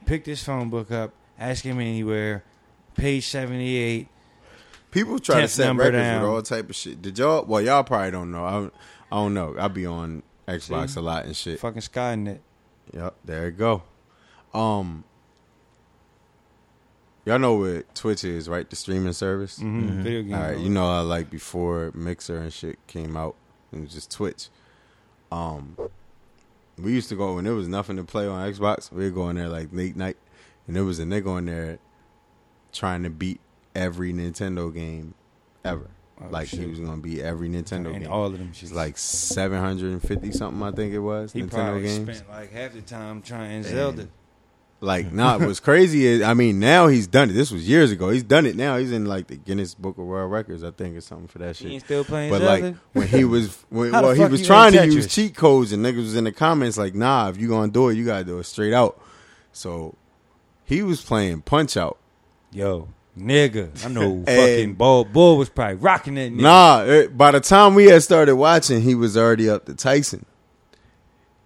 Pick 0.07 0.25
this 0.25 0.43
phone 0.45 0.71
book 0.71 0.91
up, 0.91 1.13
ask 1.39 1.65
him 1.65 1.81
anywhere, 1.81 2.45
page 2.95 3.27
seventy 3.27 3.77
eight. 3.77 4.09
People 4.91 5.19
try 5.19 5.43
to 5.43 5.49
set 5.49 5.75
records 5.77 5.97
down. 5.99 6.23
with 6.23 6.31
all 6.31 6.43
type 6.43 6.71
of 6.71 6.77
shit. 6.77 7.03
Did 7.03 7.19
y'all? 7.19 7.45
Well, 7.45 7.61
y'all 7.61 7.85
probably 7.85 8.11
don't 8.11 8.31
know. 8.31 8.45
I, 8.45 9.15
I 9.15 9.21
don't 9.21 9.35
know. 9.35 9.55
I 9.59 9.69
be 9.69 9.85
on 9.85 10.23
Xbox 10.47 10.91
See? 10.91 11.01
a 11.01 11.03
lot 11.03 11.25
and 11.27 11.37
shit. 11.37 11.61
Fucking 11.61 11.83
Skynet. 11.83 12.39
Yep, 12.95 13.17
there 13.25 13.47
you 13.47 13.53
go. 13.53 13.83
Um, 14.55 15.05
y'all 17.29 17.39
know 17.39 17.55
what 17.55 17.95
Twitch 17.95 18.25
is, 18.25 18.49
right? 18.49 18.69
The 18.69 18.77
streaming 18.77 19.13
service. 19.13 19.59
Mm-hmm. 19.59 19.89
Mhm. 19.89 20.03
Video 20.03 20.23
game. 20.23 20.35
All 20.35 20.41
right, 20.41 20.59
you 20.59 20.69
know, 20.71 20.91
I 20.91 21.01
like 21.01 21.31
before 21.31 21.93
Mixer 21.95 22.39
and 22.39 22.53
shit 22.53 22.79
came 22.87 23.17
out, 23.17 23.37
it 23.73 23.81
was 23.81 23.93
just 23.93 24.11
Twitch. 24.11 24.49
Um, 25.31 25.77
we 26.79 26.93
used 26.93 27.09
to 27.11 27.17
go 27.17 27.35
when 27.35 27.45
there 27.45 27.55
was 27.55 27.69
nothing 27.69 27.97
to 27.97 28.05
play 28.05 28.27
on 28.27 28.51
Xbox. 28.53 28.91
We'd 28.91 29.15
go 29.15 29.29
in 29.29 29.37
there 29.37 29.49
like 29.49 29.69
late 29.73 29.95
night, 29.97 30.17
and 30.67 30.75
there 30.75 30.85
was 30.85 30.99
a 30.99 31.05
nigga 31.05 31.29
on 31.29 31.45
there 31.47 31.79
trying 32.73 33.03
to 33.03 33.11
beat 33.11 33.41
every 33.75 34.13
Nintendo 34.13 34.73
game 34.73 35.15
ever. 35.65 35.91
Oh, 36.21 36.27
like 36.31 36.49
he 36.49 36.67
was 36.67 36.81
gonna 36.81 36.97
beat 36.97 37.21
every 37.21 37.49
Nintendo 37.49 37.93
and 37.95 38.01
game. 38.05 38.11
all 38.13 38.27
of 38.27 38.39
them. 38.39 38.53
She's 38.53 38.73
like 38.73 38.99
seven 38.99 39.61
hundred 39.61 39.93
and 39.93 40.03
fifty 40.03 40.33
something, 40.33 40.63
I 40.63 40.73
think 40.73 40.93
it 40.93 40.99
was. 40.99 41.33
he 41.33 41.43
Nintendo 41.43 41.51
probably 41.51 41.83
games. 41.83 42.17
spent 42.19 42.31
like 42.31 42.53
half 42.53 42.73
the 42.73 42.81
time 42.83 43.23
trying 43.23 43.53
And- 43.57 43.65
Zelda. 43.67 44.09
Like, 44.81 45.13
nah, 45.13 45.39
what's 45.39 45.61
crazy 45.61 46.07
is, 46.07 46.23
I 46.23 46.35
mean, 46.35 46.61
now 46.61 46.87
he's 46.87 47.07
done 47.07 47.31
it. 47.31 47.33
This 47.33 47.51
was 47.51 47.69
years 47.69 47.91
ago. 47.91 48.11
He's 48.11 48.23
done 48.23 48.47
it 48.47 48.55
now. 48.55 48.77
He's 48.77 48.93
in 48.93 49.07
like 49.07 49.27
the 49.27 49.37
Guinness 49.37 49.75
Book 49.75 49.99
of 49.99 50.05
World 50.05 50.31
Records, 50.31 50.63
I 50.63 50.71
think, 50.71 50.97
or 50.97 51.01
something 51.01 51.27
for 51.27 51.39
that 51.39 51.57
shit. 51.57 51.73
ain't 51.73 51.85
still 51.85 52.05
playing 52.05 52.31
But 52.31 52.43
Zelda. 52.43 52.67
like 52.67 52.77
when 52.93 53.09
he 53.09 53.25
was, 53.25 53.57
when, 53.71 53.91
well, 53.93 54.13
he 54.13 54.25
was 54.25 54.47
trying 54.47 54.73
to 54.75 54.87
use 54.87 55.07
cheat 55.13 55.35
codes, 55.35 55.73
and 55.73 55.85
niggas 55.85 55.97
was 55.97 56.17
in 56.17 56.25
the 56.25 56.33
comments 56.33 56.79
like, 56.79 56.95
"Nah, 56.95 57.29
if 57.29 57.37
you 57.39 57.49
gonna 57.49 57.73
do 57.73 57.89
it, 57.89 57.95
you 57.95 58.05
gotta 58.05 58.25
do 58.25 58.39
it 58.39 58.45
straight 58.45 58.73
out." 58.73 59.01
So 59.53 59.97
he 60.65 60.83
was 60.83 61.01
playing 61.03 61.43
Punch 61.43 61.77
Out. 61.77 61.99
Yo, 62.53 62.89
nigga, 63.19 63.85
I 63.85 63.89
know 63.89 64.23
fucking 64.27 64.75
Bald 64.75 65.13
Bull 65.13 65.39
was 65.39 65.49
probably 65.49 65.75
rocking 65.75 66.15
that. 66.15 66.31
Nigga. 66.33 66.41
Nah, 66.41 66.85
it, 66.85 67.19
by 67.19 67.33
the 67.33 67.41
time 67.41 67.75
we 67.75 67.87
had 67.87 68.05
started 68.05 68.37
watching, 68.37 68.81
he 68.83 68.95
was 68.95 69.17
already 69.17 69.51
up 69.51 69.65
to 69.67 69.75
Tyson. 69.75 70.25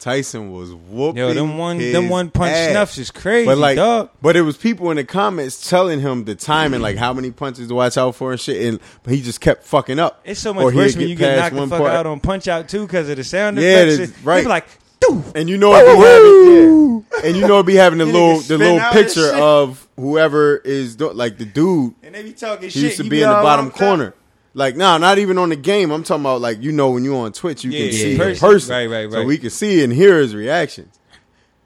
Tyson 0.03 0.51
was 0.53 0.75
whooping. 0.75 1.17
Yo, 1.19 1.33
them 1.33 1.57
one 1.57 1.79
them 1.79 2.09
one 2.09 2.31
punch 2.31 2.53
ass. 2.53 2.71
snuffs 2.73 2.99
is 2.99 3.11
crazy, 3.11 3.47
But 3.47 3.57
like, 3.59 3.77
dog. 3.77 4.11
but 4.21 4.35
it 4.37 4.43
was 4.43 4.57
people 4.57 4.91
in 4.91 4.97
the 4.97 5.05
comments 5.05 5.69
telling 5.71 6.01
him 6.01 6.25
the 6.25 6.35
time 6.35 6.75
and 6.75 6.83
like 6.83 6.97
how 6.97 7.13
many 7.13 7.31
punches 7.31 7.69
to 7.69 7.75
watch 7.75 7.97
out 7.97 8.15
for 8.17 8.33
and 8.33 8.41
shit, 8.41 8.67
and 8.67 8.81
but 9.05 9.15
he 9.15 9.23
just 9.23 9.41
kept 9.41 9.65
fucking 9.65 9.99
up. 9.99 10.21
It's 10.25 10.41
so 10.41 10.53
much 10.53 10.75
worse 10.75 10.97
when 10.97 11.09
you 11.09 11.15
get 11.15 11.37
knocked 11.39 11.55
the 11.55 11.67
fuck 11.69 11.79
part. 11.79 11.93
out 11.93 12.07
on 12.07 12.21
punch 12.21 12.49
out 12.49 12.69
too 12.69 12.87
because 12.87 13.09
of 13.09 13.17
the 13.17 13.25
sound 13.25 13.59
Yeah, 13.59 13.83
effects. 13.85 13.99
that's 13.99 14.11
It- 14.21 14.25
right. 14.25 14.47
Like, 14.47 14.67
doof. 15.01 15.35
And 15.37 15.49
you 15.49 15.57
know 15.59 15.75
it 15.75 15.85
be 15.85 16.03
having, 16.03 17.05
yeah. 17.23 17.29
and 17.29 17.37
you 17.37 17.47
know 17.47 17.61
it 17.61 17.67
be 17.67 17.75
having 17.75 17.99
the 17.99 18.07
little 18.17 18.41
the 18.41 18.59
little 18.59 18.81
picture 18.91 19.33
of 19.35 19.87
whoever 19.97 20.57
is 20.59 20.97
do, 20.97 21.13
like 21.13 21.39
the 21.39 21.45
dude. 21.45 21.95
And 22.03 22.15
they 22.15 22.23
be 22.25 22.33
talking 22.33 22.65
He 22.65 22.71
shit. 22.71 22.83
used 22.83 22.97
to 22.99 23.05
be 23.05 23.23
in 23.23 23.29
the 23.29 23.35
bottom 23.37 23.71
corner. 23.71 24.15
Like, 24.55 24.77
nah, 24.77 24.99
not 24.99 25.19
even 25.19 25.39
on 25.39 25.49
the 25.49 25.57
game. 25.57 25.91
I'm 25.91 26.03
talking 26.05 26.23
about 26.23 26.41
like 26.41 26.63
you 26.63 26.73
know 26.73 26.91
when 26.91 27.05
you 27.05 27.17
on 27.17 27.33
Twitch, 27.33 27.65
you 27.65 27.71
Yeah, 27.71 27.85
can 27.87 27.93
see 27.93 28.13
yeah, 28.17 28.19
the 28.19 28.33
yeah. 28.35 28.39
person, 28.39 28.75
Right, 28.75 28.87
right, 28.87 29.11
So 29.13 29.25
we 29.25 29.39
can 29.39 29.51
see 29.51 29.83
and 29.83 29.93
hear 29.93 30.19
his 30.19 30.35
reactions. 30.35 30.99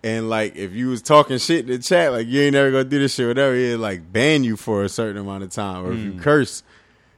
And 0.05 0.29
like, 0.31 0.55
if 0.55 0.73
you 0.73 0.89
was 0.89 1.03
talking 1.03 1.39
shit 1.39 1.61
in 1.61 1.67
the 1.67 1.79
chat, 1.79 2.13
like 2.13 2.29
you 2.29 2.43
ain't 2.43 2.53
never 2.53 2.71
gonna 2.71 2.85
do 2.85 3.01
this 3.01 3.15
shit, 3.15 3.27
whatever, 3.27 3.57
he'd 3.57 3.75
like 3.77 4.13
ban 4.13 4.45
you 4.45 4.57
for 4.57 4.85
a 4.85 4.89
certain 4.89 5.17
amount 5.17 5.43
of 5.43 5.51
time, 5.51 5.85
or 5.85 5.93
if 5.93 5.99
Mm. 5.99 6.05
you 6.05 6.21
curse. 6.21 6.63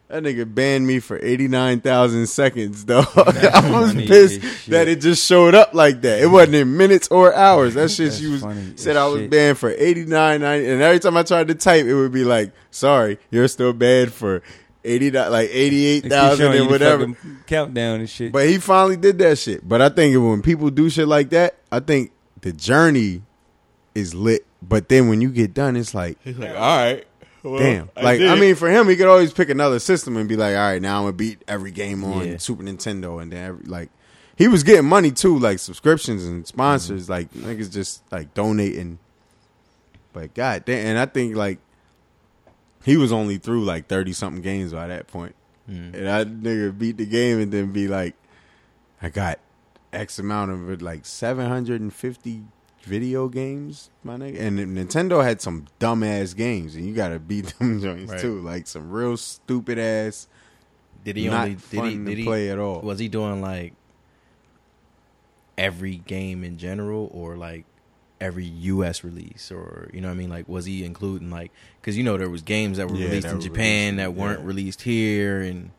That 0.09 0.23
nigga 0.23 0.55
banned 0.55 0.87
me 0.87 1.01
for 1.01 1.19
eighty 1.23 1.49
nine 1.49 1.81
thousand 1.83 2.29
seconds, 2.29 2.83
dog. 2.85 3.05
I 3.15 3.69
was 3.79 3.93
pissed 3.95 4.41
that 4.69 4.89
it 4.89 5.03
just 5.03 5.27
showed 5.27 5.55
up 5.55 5.75
like 5.75 6.01
that. 6.01 6.23
It 6.23 6.29
wasn't 6.29 6.55
in 6.55 6.79
minutes 6.79 7.09
or 7.09 7.35
hours. 7.35 7.75
That 7.75 7.91
shit 7.91 8.07
That's 8.13 8.19
she 8.23 8.27
was 8.27 8.41
funny 8.41 8.73
said 8.77 8.97
I 8.97 9.07
was 9.07 9.21
shit. 9.21 9.31
banned 9.31 9.59
for 9.59 9.69
eighty 9.77 10.07
nine 10.07 10.41
ninety, 10.41 10.67
and 10.71 10.81
every 10.81 10.99
time 10.99 11.15
I 11.19 11.25
tried 11.25 11.49
to 11.49 11.55
type, 11.55 11.85
it 11.85 11.95
would 11.95 12.11
be 12.13 12.25
like, 12.25 12.53
"Sorry, 12.71 13.19
you're 13.31 13.49
still 13.49 13.75
banned 13.75 14.15
for 14.15 14.41
eighty 14.89 15.11
like 15.11 15.49
eighty 15.53 15.87
eight 15.87 16.01
They 16.03 16.09
keep 16.09 16.13
thousand 16.13 16.39
showing 16.47 16.55
you 16.57 16.63
and 16.63 16.71
whatever." 16.71 17.17
countdown 17.47 18.01
and 18.01 18.09
shit. 18.11 18.33
But 18.33 18.49
he 18.49 18.59
finally 18.59 18.97
did 18.97 19.19
that 19.19 19.39
shit. 19.39 19.67
But 19.69 19.81
I 19.83 19.89
think 19.89 20.15
when 20.17 20.43
people 20.43 20.71
do 20.71 20.89
shit 20.91 21.07
like 21.09 21.31
that, 21.31 21.57
I 21.71 21.81
think 21.81 22.13
the 22.41 22.53
journey 22.53 23.23
is 23.95 24.15
lit. 24.15 24.45
But 24.63 24.89
then 24.89 25.09
when 25.09 25.21
you 25.21 25.31
get 25.31 25.55
done, 25.55 25.77
it's 25.77 25.95
like, 25.95 26.19
He's 26.25 26.37
like, 26.39 26.51
all 26.51 26.57
right, 26.57 27.07
well, 27.45 27.59
damn. 27.61 27.91
like, 27.97 28.21
I 28.21 28.35
mean, 28.35 28.55
for 28.57 28.69
him, 28.69 28.89
he 28.89 28.97
could 28.97 29.07
always 29.07 29.33
pick 29.33 29.51
another 29.51 29.79
system 29.79 30.17
and 30.17 30.29
be 30.29 30.35
like, 30.37 30.57
all 30.57 30.61
right, 30.73 30.83
now 30.83 30.99
I'm 30.99 31.03
gonna 31.05 31.13
beat 31.13 31.43
every 31.47 31.71
game 31.71 32.03
on 32.03 32.27
Yeah. 32.27 32.37
Super 32.39 32.65
Nintendo, 32.65 33.23
and 33.23 33.33
then 33.33 33.45
every, 33.51 33.65
like, 33.67 33.91
he 34.37 34.49
was 34.49 34.63
getting 34.65 34.87
money 34.89 35.11
too, 35.13 35.39
like 35.39 35.59
subscriptions 35.61 36.25
and 36.25 36.47
sponsors, 36.47 37.05
Mm-hmm. 37.09 37.13
like 37.13 37.33
niggas 37.35 37.73
just 37.73 38.03
like 38.13 38.35
donating. 38.35 38.99
But 40.13 40.35
god 40.35 40.65
damn, 40.65 40.87
and 40.87 40.99
I 40.99 41.07
think 41.07 41.37
like 41.37 41.59
he 42.89 42.97
was 42.97 43.13
only 43.13 43.39
through 43.39 43.65
like 43.65 43.87
thirty 43.87 44.13
something 44.13 44.43
games 44.43 44.73
by 44.73 44.87
that 44.89 45.07
point. 45.07 45.35
Mm. 45.69 45.95
And 45.95 46.09
I 46.09 46.25
nigga 46.25 46.77
beat 46.79 46.97
the 46.97 47.07
game 47.07 47.39
and 47.41 47.53
then 47.53 47.73
be 47.73 47.89
like, 47.89 48.15
I 49.03 49.11
got 49.11 49.39
X 49.93 50.19
amount 50.19 50.51
of 50.51 50.71
it, 50.71 50.81
like 50.83 51.05
seven 51.05 51.47
hundred 51.49 51.81
and 51.81 51.93
fifty 51.93 52.45
video 52.83 53.29
games, 53.29 53.91
my 54.03 54.17
nigga. 54.17 54.41
And 54.41 54.59
Nintendo 54.59 55.23
had 55.23 55.41
some 55.43 55.67
dumbass 55.79 56.35
games, 56.35 56.75
and 56.75 56.87
you 56.87 56.95
gotta 56.95 57.19
beat 57.19 57.47
them 57.59 57.81
joints 57.83 58.13
Right. 58.13 58.21
too, 58.21 58.41
like 58.41 58.67
some 58.67 58.91
real 58.91 59.17
stupid 59.19 59.79
ass. 59.79 60.27
did 61.05 61.17
he 61.17 61.27
not 61.29 61.43
only 61.43 61.51
did 61.55 61.63
fun 61.63 61.91
he 61.91 61.97
to 61.99 62.05
did 62.05 62.19
he 62.19 62.25
play 62.25 62.51
at 62.51 62.59
all. 62.59 62.81
was 62.81 62.99
he 62.99 63.09
doing 63.09 63.43
like 63.43 63.75
every 65.57 65.97
game 65.97 66.45
in 66.45 66.57
general 66.57 67.11
or 67.13 67.37
like 67.37 67.65
every 68.21 68.45
US 68.47 69.05
release 69.05 69.51
or 69.53 69.89
you 69.93 70.01
know 70.01 70.09
what 70.09 70.15
I 70.15 70.17
mean 70.19 70.31
like 70.31 70.49
was 70.49 70.65
he 70.65 70.85
including 70.85 71.31
like 71.31 71.53
cuz 71.83 71.97
you 71.97 72.03
know 72.05 72.17
there 72.17 72.29
was 72.31 72.43
games 72.43 72.79
that 72.79 72.89
were 72.89 72.97
Yeah, 72.97 73.07
released 73.07 73.23
that 73.27 73.31
in 73.33 73.37
were 73.39 73.43
Japan 73.43 73.95
released, 73.95 73.97
that 73.99 74.15
weren't 74.15 74.41
yeah. 74.41 74.47
released 74.47 74.83
here 74.83 75.41
and 75.41 75.71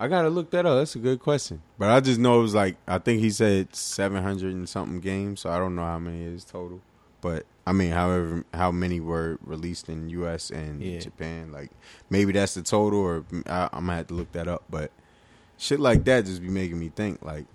I 0.00 0.08
gotta 0.08 0.28
look 0.28 0.50
that 0.50 0.66
up. 0.66 0.76
That's 0.78 0.96
a 0.96 0.98
good 0.98 1.20
question, 1.20 1.62
but 1.78 1.88
I 1.90 2.00
just 2.00 2.18
know 2.18 2.40
it 2.40 2.42
was 2.42 2.54
like 2.54 2.76
I 2.88 2.98
think 2.98 3.20
he 3.20 3.30
said 3.30 3.74
seven 3.76 4.22
hundred 4.22 4.52
and 4.54 4.68
something 4.68 5.00
games, 5.00 5.40
so 5.40 5.50
I 5.50 5.58
don't 5.58 5.76
know 5.76 5.84
how 5.84 5.98
many 6.00 6.22
it 6.24 6.32
is 6.32 6.44
total. 6.44 6.80
But 7.20 7.46
I 7.66 7.72
mean, 7.72 7.92
however, 7.92 8.44
how 8.52 8.70
many 8.72 9.00
were 9.00 9.38
released 9.42 9.88
in 9.88 10.10
U.S. 10.10 10.50
and 10.50 10.82
Yeah. 10.82 10.98
Japan? 10.98 11.52
Like 11.52 11.70
maybe 12.10 12.32
that's 12.32 12.54
the 12.54 12.62
total, 12.62 12.98
or 12.98 13.24
I, 13.46 13.68
I'm 13.72 13.86
gonna 13.86 13.96
have 13.96 14.08
to 14.08 14.14
look 14.14 14.32
that 14.32 14.48
up. 14.48 14.64
But 14.68 14.90
shit 15.56 15.78
like 15.80 16.04
that 16.04 16.26
just 16.26 16.42
be 16.42 16.48
making 16.48 16.78
me 16.80 16.90
think 16.94 17.22
like, 17.22 17.46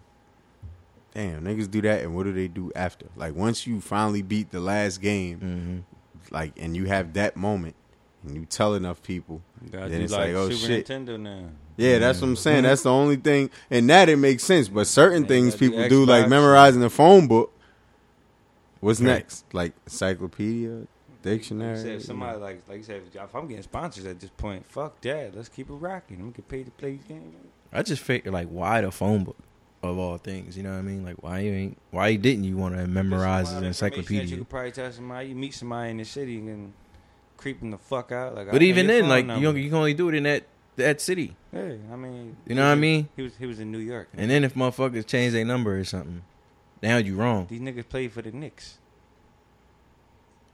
damn, 1.20 1.44
niggas 1.44 1.70
do 1.70 1.82
that, 1.82 2.02
and 2.02 2.16
what 2.16 2.24
do 2.24 2.34
they 2.34 2.48
do 2.48 2.72
after? 2.76 3.08
Like 3.16 3.36
once 3.36 3.68
you 3.68 3.82
finally 3.82 4.22
beat 4.22 4.52
the 4.52 4.60
last 4.60 5.02
game, 5.02 5.86
mhm. 5.90 6.32
like, 6.32 6.54
and 6.58 6.76
you 6.76 6.86
have 6.86 7.14
that 7.14 7.36
moment, 7.36 7.76
and 8.24 8.36
you 8.36 8.46
tell 8.46 8.74
enough 8.74 9.04
people, 9.04 9.42
Gotta 9.70 9.90
then 9.90 10.02
it's 10.02 10.14
like, 10.14 10.34
oh 10.34 10.50
Super 10.50 10.68
shit. 10.68 10.88
Nintendo 10.88 11.20
now. 11.20 11.50
Yeah, 11.78 11.98
that's 12.00 12.22
what 12.22 12.28
I'm 12.28 12.36
saying. 12.36 12.64
That's 12.64 12.84
the 12.84 12.92
only 12.92 13.16
thing, 13.18 13.50
and 13.70 13.90
that 13.90 14.10
it 14.10 14.18
makes 14.18 14.44
sense. 14.44 14.68
But 14.68 14.88
certain 14.88 15.24
Yeah, 15.24 15.28
things 15.28 15.56
people 15.56 15.88
do, 15.90 16.06
like 16.06 16.28
memorizing 16.30 16.82
the 16.82 16.90
phone 16.90 17.28
book. 17.28 17.54
What's 18.80 19.02
Right. 19.02 19.08
next? 19.08 19.46
Like 19.54 19.74
encyclopedia, 19.86 20.88
dictionary. 21.22 21.78
you 21.78 21.84
said, 21.84 22.02
somebody 22.02 22.38
like 22.40 22.62
like 22.70 22.78
you 22.78 22.84
said, 22.84 23.02
if 23.14 23.36
I'm 23.36 23.48
getting 23.48 23.64
sponsors 23.64 24.06
at 24.06 24.22
this 24.22 24.30
point, 24.38 24.66
fuck 24.72 25.02
that. 25.02 25.36
Let's 25.36 25.50
keep 25.50 25.70
it 25.70 25.74
rocking. 25.74 26.26
We 26.26 26.32
can 26.32 26.44
pay 26.46 26.64
to 26.64 26.72
play 26.72 26.92
these 26.94 27.04
games. 27.04 27.36
I 27.74 27.84
just 27.84 28.02
figured 28.02 28.34
like 28.34 28.48
why 28.48 28.82
the 28.82 28.92
phone 28.92 29.26
book 29.26 29.38
of 29.82 29.98
all 29.98 30.18
things. 30.18 30.58
You 30.58 30.64
know 30.64 30.72
what 30.72 30.80
I 30.80 30.82
mean? 30.82 31.04
Like 31.04 31.22
why 31.24 31.40
you 31.40 31.52
ain't 31.52 31.78
why 31.92 32.16
didn't 32.16 32.44
you 32.44 32.58
want 32.58 32.76
to 32.76 32.88
memorize 32.88 33.52
an 33.54 33.64
encyclopedia? 33.64 34.24
You 34.24 34.38
could 34.38 34.50
probably 34.50 34.72
tell 34.72 34.92
somebody. 34.92 35.30
You 35.30 35.36
meet 35.36 35.54
somebody 35.54 35.92
in 35.92 35.98
the 35.98 36.06
city 36.06 36.38
and 36.38 36.74
creep 37.38 37.60
them 37.60 37.72
the 37.72 37.78
fuck 37.78 38.12
out. 38.12 38.36
Like, 38.36 38.52
But 38.52 38.62
know 38.62 38.68
even 38.68 38.88
then, 38.88 39.08
like 39.08 39.24
you 39.26 39.28
number. 39.28 39.60
you 39.60 39.70
can 39.70 39.78
only 39.78 39.94
do 39.94 40.10
it 40.10 40.16
in 40.16 40.24
that 40.24 40.44
that 40.76 41.02
city. 41.02 41.36
Yeah, 41.54 41.74
I 41.92 41.96
mean, 41.96 42.38
You 42.46 42.56
know 42.56 42.66
what 42.66 42.72
I 42.72 42.76
mean? 42.76 43.10
He 43.16 43.22
was 43.24 43.36
he 43.38 43.46
was 43.46 43.60
in 43.60 43.72
New 43.72 43.80
York. 43.80 44.10
And 44.16 44.30
then 44.30 44.44
if 44.44 44.54
motherfuckers 44.56 45.06
change 45.06 45.34
their 45.34 45.46
number 45.46 45.78
or 45.78 45.84
something, 45.84 46.24
now 46.82 46.98
you 46.98 47.16
wrong. 47.16 47.48
These 47.50 47.62
niggas 47.62 47.88
played 47.88 48.12
for 48.12 48.22
the 48.22 48.32
Knicks. 48.32 48.78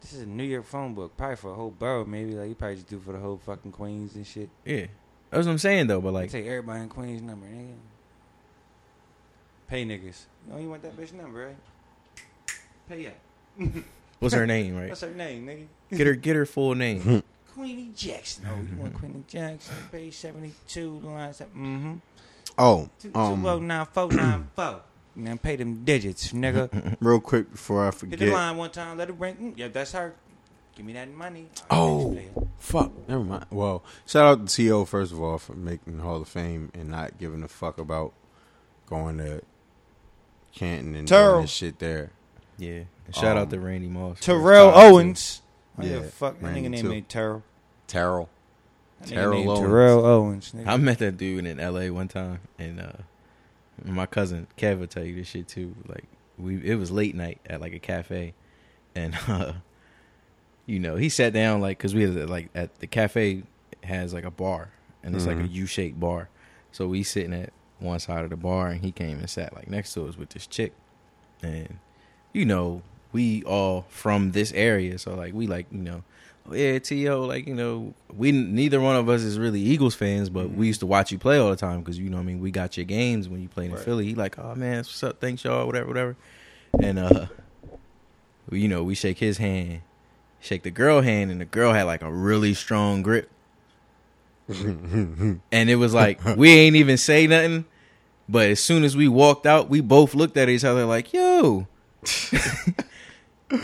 This 0.01 0.13
is 0.13 0.21
a 0.21 0.25
New 0.27 0.43
York 0.43 0.65
phone 0.65 0.93
book, 0.93 1.17
probably 1.17 1.35
for 1.35 1.51
a 1.51 1.55
whole 1.55 1.71
borough, 1.71 2.05
maybe. 2.05 2.33
Like 2.33 2.49
you 2.49 2.55
probably 2.55 2.75
just 2.75 2.87
do 2.87 2.99
for 2.99 3.11
the 3.13 3.19
whole 3.19 3.37
fucking 3.37 3.71
Queens 3.71 4.15
and 4.15 4.25
shit. 4.25 4.49
Yeah, 4.63 4.85
that's 5.31 5.45
what 5.47 5.51
I'm 5.51 5.57
saying 5.57 5.87
though. 5.87 5.99
But 6.01 6.13
Like, 6.13 6.23
like, 6.23 6.31
take 6.31 6.45
everybody 6.45 6.81
in 6.81 6.89
Queens 6.89 7.21
number, 7.23 7.47
nigga. 7.47 7.73
Pay 9.67 9.85
niggas. 9.85 10.25
You 10.47 10.53
know 10.53 10.59
you 10.59 10.69
want 10.69 10.83
that 10.83 10.95
bitch 10.95 11.13
number, 11.13 11.47
right? 11.47 11.55
Pay 12.87 13.07
up. 13.07 13.13
what's 14.19 14.33
her 14.33 14.45
name? 14.45 14.77
Right? 14.77 14.89
What's 14.89 15.01
her 15.01 15.11
name, 15.11 15.47
nigga? 15.47 15.97
Get 15.97 16.07
her 16.07 16.13
get 16.13 16.35
her 16.35 16.45
full 16.45 16.75
name. 16.75 17.23
Queenie 17.53 17.91
Jackson. 17.95 18.45
Oh, 18.49 18.61
you 18.61 18.81
want 18.81 18.93
Queenie 18.93 19.23
Jackson? 19.27 19.75
Page 19.91 20.13
seventy 20.13 20.51
two 20.67 20.99
lines. 20.99 21.39
Mm-hmm. 21.39 21.95
Oh, 22.57 22.89
Two 22.99 23.09
two 23.09 23.13
oh 23.15 23.33
um, 23.33 23.67
nine 23.67 23.85
four 23.85 24.11
nine 24.11 24.49
four. 24.55 24.81
Now 25.17 25.37
pay 25.37 25.55
them 25.55 25.85
digits, 25.85 26.33
nigga. 26.33 26.97
real 26.99 27.21
quick 27.21 27.49
before 27.49 27.87
I 27.87 27.91
forget. 27.91 28.19
Hit 28.19 28.25
the 28.25 28.31
forget. 28.31 28.37
line 28.37 28.57
one 28.57 28.69
time. 28.69 28.97
Let 28.97 29.07
it 29.07 29.15
ring. 29.17 29.35
Mm, 29.35 29.53
yeah, 29.57 29.69
that's 29.69 29.93
her. 29.93 30.13
Give 30.75 30.85
me 30.85 30.91
that 30.91 31.09
money. 31.09 31.47
Oh. 31.71 32.19
Fuck, 32.59 32.91
never 33.07 33.23
mind. 33.23 33.45
Well, 33.49 33.81
shout 34.05 34.25
out 34.25 34.45
to 34.45 34.53
T.O. 34.53 34.83
first 34.83 35.13
of 35.13 35.21
all 35.21 35.37
for 35.37 35.53
making 35.53 35.97
the 35.97 36.03
Hall 36.03 36.21
of 36.21 36.27
Fame 36.27 36.69
and 36.73 36.89
not 36.89 37.17
giving 37.17 37.43
a 37.43 37.47
fuck 37.47 37.77
about 37.77 38.11
going 38.87 39.19
to 39.19 39.41
Canton 40.55 40.95
and 40.95 41.07
Terrell. 41.07 41.31
doing 41.33 41.41
this 41.43 41.51
shit 41.51 41.79
there. 41.79 42.11
Yeah. 42.57 42.83
And 43.05 43.15
shout 43.15 43.37
out 43.37 43.43
Um, 43.43 43.49
to 43.49 43.59
Randy 43.59 43.87
Moss. 43.87 44.19
Terrell 44.19 44.71
his. 44.71 44.83
Owens. 44.83 45.41
Yeah, 45.79 45.85
Yeah, 45.85 46.01
fuck. 46.03 46.39
That 46.39 46.45
Randy 46.45 46.61
nigga 46.61 46.69
name 46.71 46.81
too. 46.81 46.91
ain't 46.93 47.09
Terrell. 47.09 47.43
Terrell. 47.87 48.29
That 49.01 49.09
nigga 49.09 49.13
Terrell 49.13 49.33
named 49.33 49.49
Owens. 49.49 49.59
Terrell 49.59 50.05
Owens. 50.05 50.53
Nigga. 50.55 50.67
I 50.67 50.77
met 50.77 50.99
that 50.99 51.17
dude 51.17 51.45
in 51.45 51.59
L.A. 51.59 51.89
one 51.89 52.07
time, 52.07 52.39
and 52.57 52.79
uh, 52.79 52.91
my 53.83 54.05
cousin 54.05 54.47
Kev 54.57 54.79
will 54.79 54.87
tell 54.87 55.03
you 55.03 55.15
this 55.15 55.27
shit 55.27 55.47
too. 55.47 55.75
Like 55.87 56.05
we, 56.37 56.55
it 56.65 56.75
was 56.75 56.89
late 56.91 57.13
night 57.15 57.39
at 57.45 57.59
like 57.61 57.73
a 57.73 57.79
cafe, 57.79 58.33
and 58.95 59.15
uh, 59.27 59.53
you 60.65 60.79
know 60.79 60.95
he 60.95 61.09
sat 61.09 61.33
down 61.33 61.59
like 61.61 61.77
because 61.77 61.93
we 61.93 62.03
had 62.03 62.29
like 62.29 62.49
at 62.55 62.79
the 62.79 62.87
cafe 62.87 63.43
has 63.83 64.13
like 64.13 64.23
a 64.23 64.31
bar, 64.31 64.69
and 65.03 65.13
it's 65.15 65.25
like 65.27 65.37
a 65.37 65.41
Mhm. 65.41 65.51
U-shaped 65.53 65.99
bar. 65.99 66.29
So 66.71 66.87
we 66.87 67.03
sitting 67.03 67.33
at 67.33 67.51
one 67.79 67.99
side 67.99 68.23
of 68.23 68.29
the 68.29 68.35
bar, 68.37 68.67
and 68.67 68.81
he 68.81 68.91
came 68.91 69.19
and 69.19 69.29
sat 69.29 69.53
like 69.53 69.69
next 69.69 69.93
to 69.93 70.07
us 70.07 70.17
with 70.17 70.29
this 70.29 70.47
chick, 70.47 70.73
and 71.43 71.79
you 72.33 72.45
know 72.45 72.81
we 73.11 73.43
all 73.43 73.85
from 73.89 74.31
this 74.31 74.51
area, 74.53 74.97
so 74.97 75.13
like 75.15 75.33
we 75.33 75.47
like 75.47 75.67
you 75.71 75.79
know. 75.79 76.03
"Oh, 76.49 76.53
Yeah, 76.53 76.77
To 76.79 77.15
like 77.25 77.47
you 77.47 77.55
know, 77.55 77.93
we 78.15 78.31
neither 78.31 78.79
one 78.81 78.95
of 78.95 79.09
us 79.09 79.21
is 79.21 79.39
really 79.39 79.61
Eagles 79.61 79.95
fans, 79.95 80.29
but 80.29 80.51
we 80.51 80.67
used 80.67 80.79
to 80.81 80.85
watch 80.85 81.11
you 81.11 81.17
play 81.17 81.37
all 81.37 81.49
the 81.49 81.55
time 81.55 81.79
because 81.79 81.97
you 81.97 82.09
know, 82.09 82.19
I 82.19 82.23
mean, 82.23 82.39
we 82.39 82.51
got 82.51 82.77
your 82.77 82.85
games 82.85 83.27
when 83.29 83.41
you 83.41 83.47
played 83.47 83.69
in 83.71 83.75
Right. 83.75 83.83
Philly. 83.83 84.05
He 84.05 84.15
like, 84.15 84.37
oh 84.37 84.53
man, 84.55 84.77
what's 84.77 85.03
up? 85.03 85.19
Thanks 85.19 85.43
y'all, 85.43 85.65
whatever, 85.65 85.87
whatever. 85.87 86.15
And 86.81 86.99
uh, 86.99 87.27
you 88.51 88.67
know, 88.67 88.83
we 88.83 88.95
shake 88.95 89.17
his 89.17 89.37
hand, 89.37 89.81
shake 90.39 90.63
the 90.63 90.71
girl 90.71 91.01
hand, 91.01 91.31
and 91.31 91.41
the 91.41 91.45
girl 91.45 91.73
had 91.73 91.83
like 91.83 92.01
a 92.01 92.11
really 92.11 92.53
strong 92.53 93.01
grip, 93.01 93.29
and 94.49 95.39
it 95.69 95.75
was 95.75 95.93
like 95.93 96.23
we 96.37 96.51
ain't 96.51 96.75
even 96.75 96.97
say 96.97 97.25
nothing, 97.27 97.65
but 98.29 98.47
as 98.49 98.59
soon 98.59 98.83
as 98.83 98.95
we 98.95 99.07
walked 99.07 99.45
out, 99.45 99.69
we 99.69 99.81
both 99.81 100.13
looked 100.15 100.37
at 100.37 100.49
each 100.49 100.63
other 100.63 100.85
like, 100.85 101.13
yo. 101.13 101.67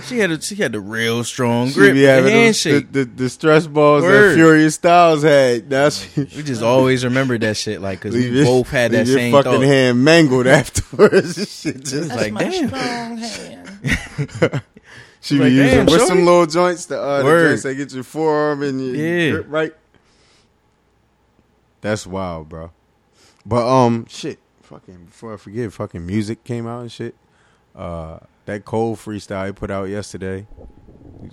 she 0.03 0.19
had 0.19 0.31
a 0.31 0.41
she 0.41 0.55
had 0.55 0.71
the 0.71 0.79
real 0.79 1.23
strong 1.23 1.67
She 1.67 1.73
grip, 1.75 1.93
be 1.93 2.01
the 2.01 2.07
having 2.07 2.25
the, 2.25 2.31
handshake. 2.31 2.91
the, 2.91 3.03
the, 3.05 3.11
the 3.23 3.29
stress 3.29 3.67
balls 3.67 4.03
Word. 4.03 4.31
that 4.31 4.35
Furious 4.35 4.75
Styles 4.75 5.23
had. 5.23 5.69
That's 5.69 6.15
We 6.17 6.43
just 6.43 6.61
always 6.63 7.03
remembered 7.03 7.41
that 7.41 7.57
shit, 7.57 7.81
like, 7.81 7.99
because 7.99 8.13
Leave 8.15 8.31
we 8.31 8.37
your- 8.37 8.45
both 8.45 8.69
had 8.69 8.91
that 8.91 9.07
your 9.07 9.17
same 9.17 9.31
fucking 9.31 9.51
thought. 9.51 9.61
hand 9.63 10.03
mangled 10.03 10.47
afterwards. 10.47 11.37
and 11.37 11.47
shit 11.47 11.75
It's 11.77 11.91
just 11.91 12.09
like, 12.09 12.33
damn. 12.35 12.67
strong 12.67 13.17
hand. 13.17 14.61
she 15.21 15.37
be 15.39 15.45
using 15.45 15.65
damn, 15.67 15.85
with 15.87 16.01
some 16.07 16.25
little 16.25 16.45
joints. 16.45 16.85
The, 16.85 16.99
uh, 17.01 17.19
the 17.19 17.23
Word. 17.25 17.47
joints 17.49 17.63
that 17.63 17.75
get 17.75 17.93
your 17.93 18.03
forearm 18.03 18.63
and 18.63 18.79
your 18.83 18.95
Yeah. 18.95 19.31
grip 19.31 19.45
right. 19.49 19.73
That's 21.81 22.05
wild, 22.07 22.49
bro. 22.49 22.71
But 23.45 23.67
um, 23.67 24.05
shit. 24.07 24.39
Fucking 24.61 25.05
before 25.05 25.33
I 25.33 25.37
forget, 25.37 25.73
fucking 25.73 26.05
music 26.05 26.43
came 26.43 26.65
out 26.67 26.81
and 26.81 26.91
shit. 26.91 27.15
Uh, 27.75 28.19
that 28.45 28.63
Cole 28.65 28.95
freestyle 28.95 29.47
he 29.47 29.51
put 29.51 29.69
out 29.71 29.85
yesterday. 29.89 30.47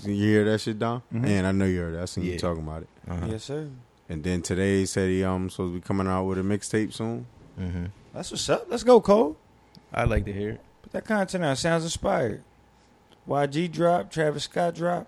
You 0.05 0.15
hear 0.15 0.45
that 0.45 0.61
shit, 0.61 0.79
Don? 0.79 1.03
Mhm. 1.13 1.21
Man, 1.23 1.45
I 1.45 1.53
know 1.53 1.65
you 1.65 1.81
heard 1.81 1.95
that. 1.95 2.03
I 2.03 2.05
seen 2.07 2.25
Yeah. 2.25 2.33
you 2.33 2.39
talking 2.39 2.63
about 2.63 2.83
it. 2.83 2.89
Uh-huh. 3.09 3.27
Yes, 3.31 3.45
sir. 3.45 3.69
And 4.09 4.25
then 4.25 4.43
today 4.43 4.81
he 4.81 4.87
said 4.87 5.09
he 5.11 5.23
um 5.25 5.51
supposed 5.51 5.75
to 5.75 5.81
be 5.81 5.87
coming 5.87 6.07
out 6.07 6.25
with 6.25 6.39
a 6.39 6.43
mixtape 6.43 6.93
soon. 6.93 7.27
hmm 7.57 7.87
That's 8.15 8.31
what's 8.31 8.49
up. 8.49 8.67
Let's 8.69 8.83
go, 8.85 9.01
Cole. 9.01 9.37
I'd 9.93 10.09
like 10.09 10.25
to 10.27 10.33
hear 10.33 10.51
it. 10.51 10.61
Put 10.83 10.93
that 10.93 11.05
content 11.05 11.45
out. 11.45 11.59
Sounds 11.59 11.85
inspired. 11.85 12.43
YG 13.29 13.71
drop. 13.71 14.11
Travis 14.11 14.45
Scott 14.45 14.75
drop. 14.75 15.07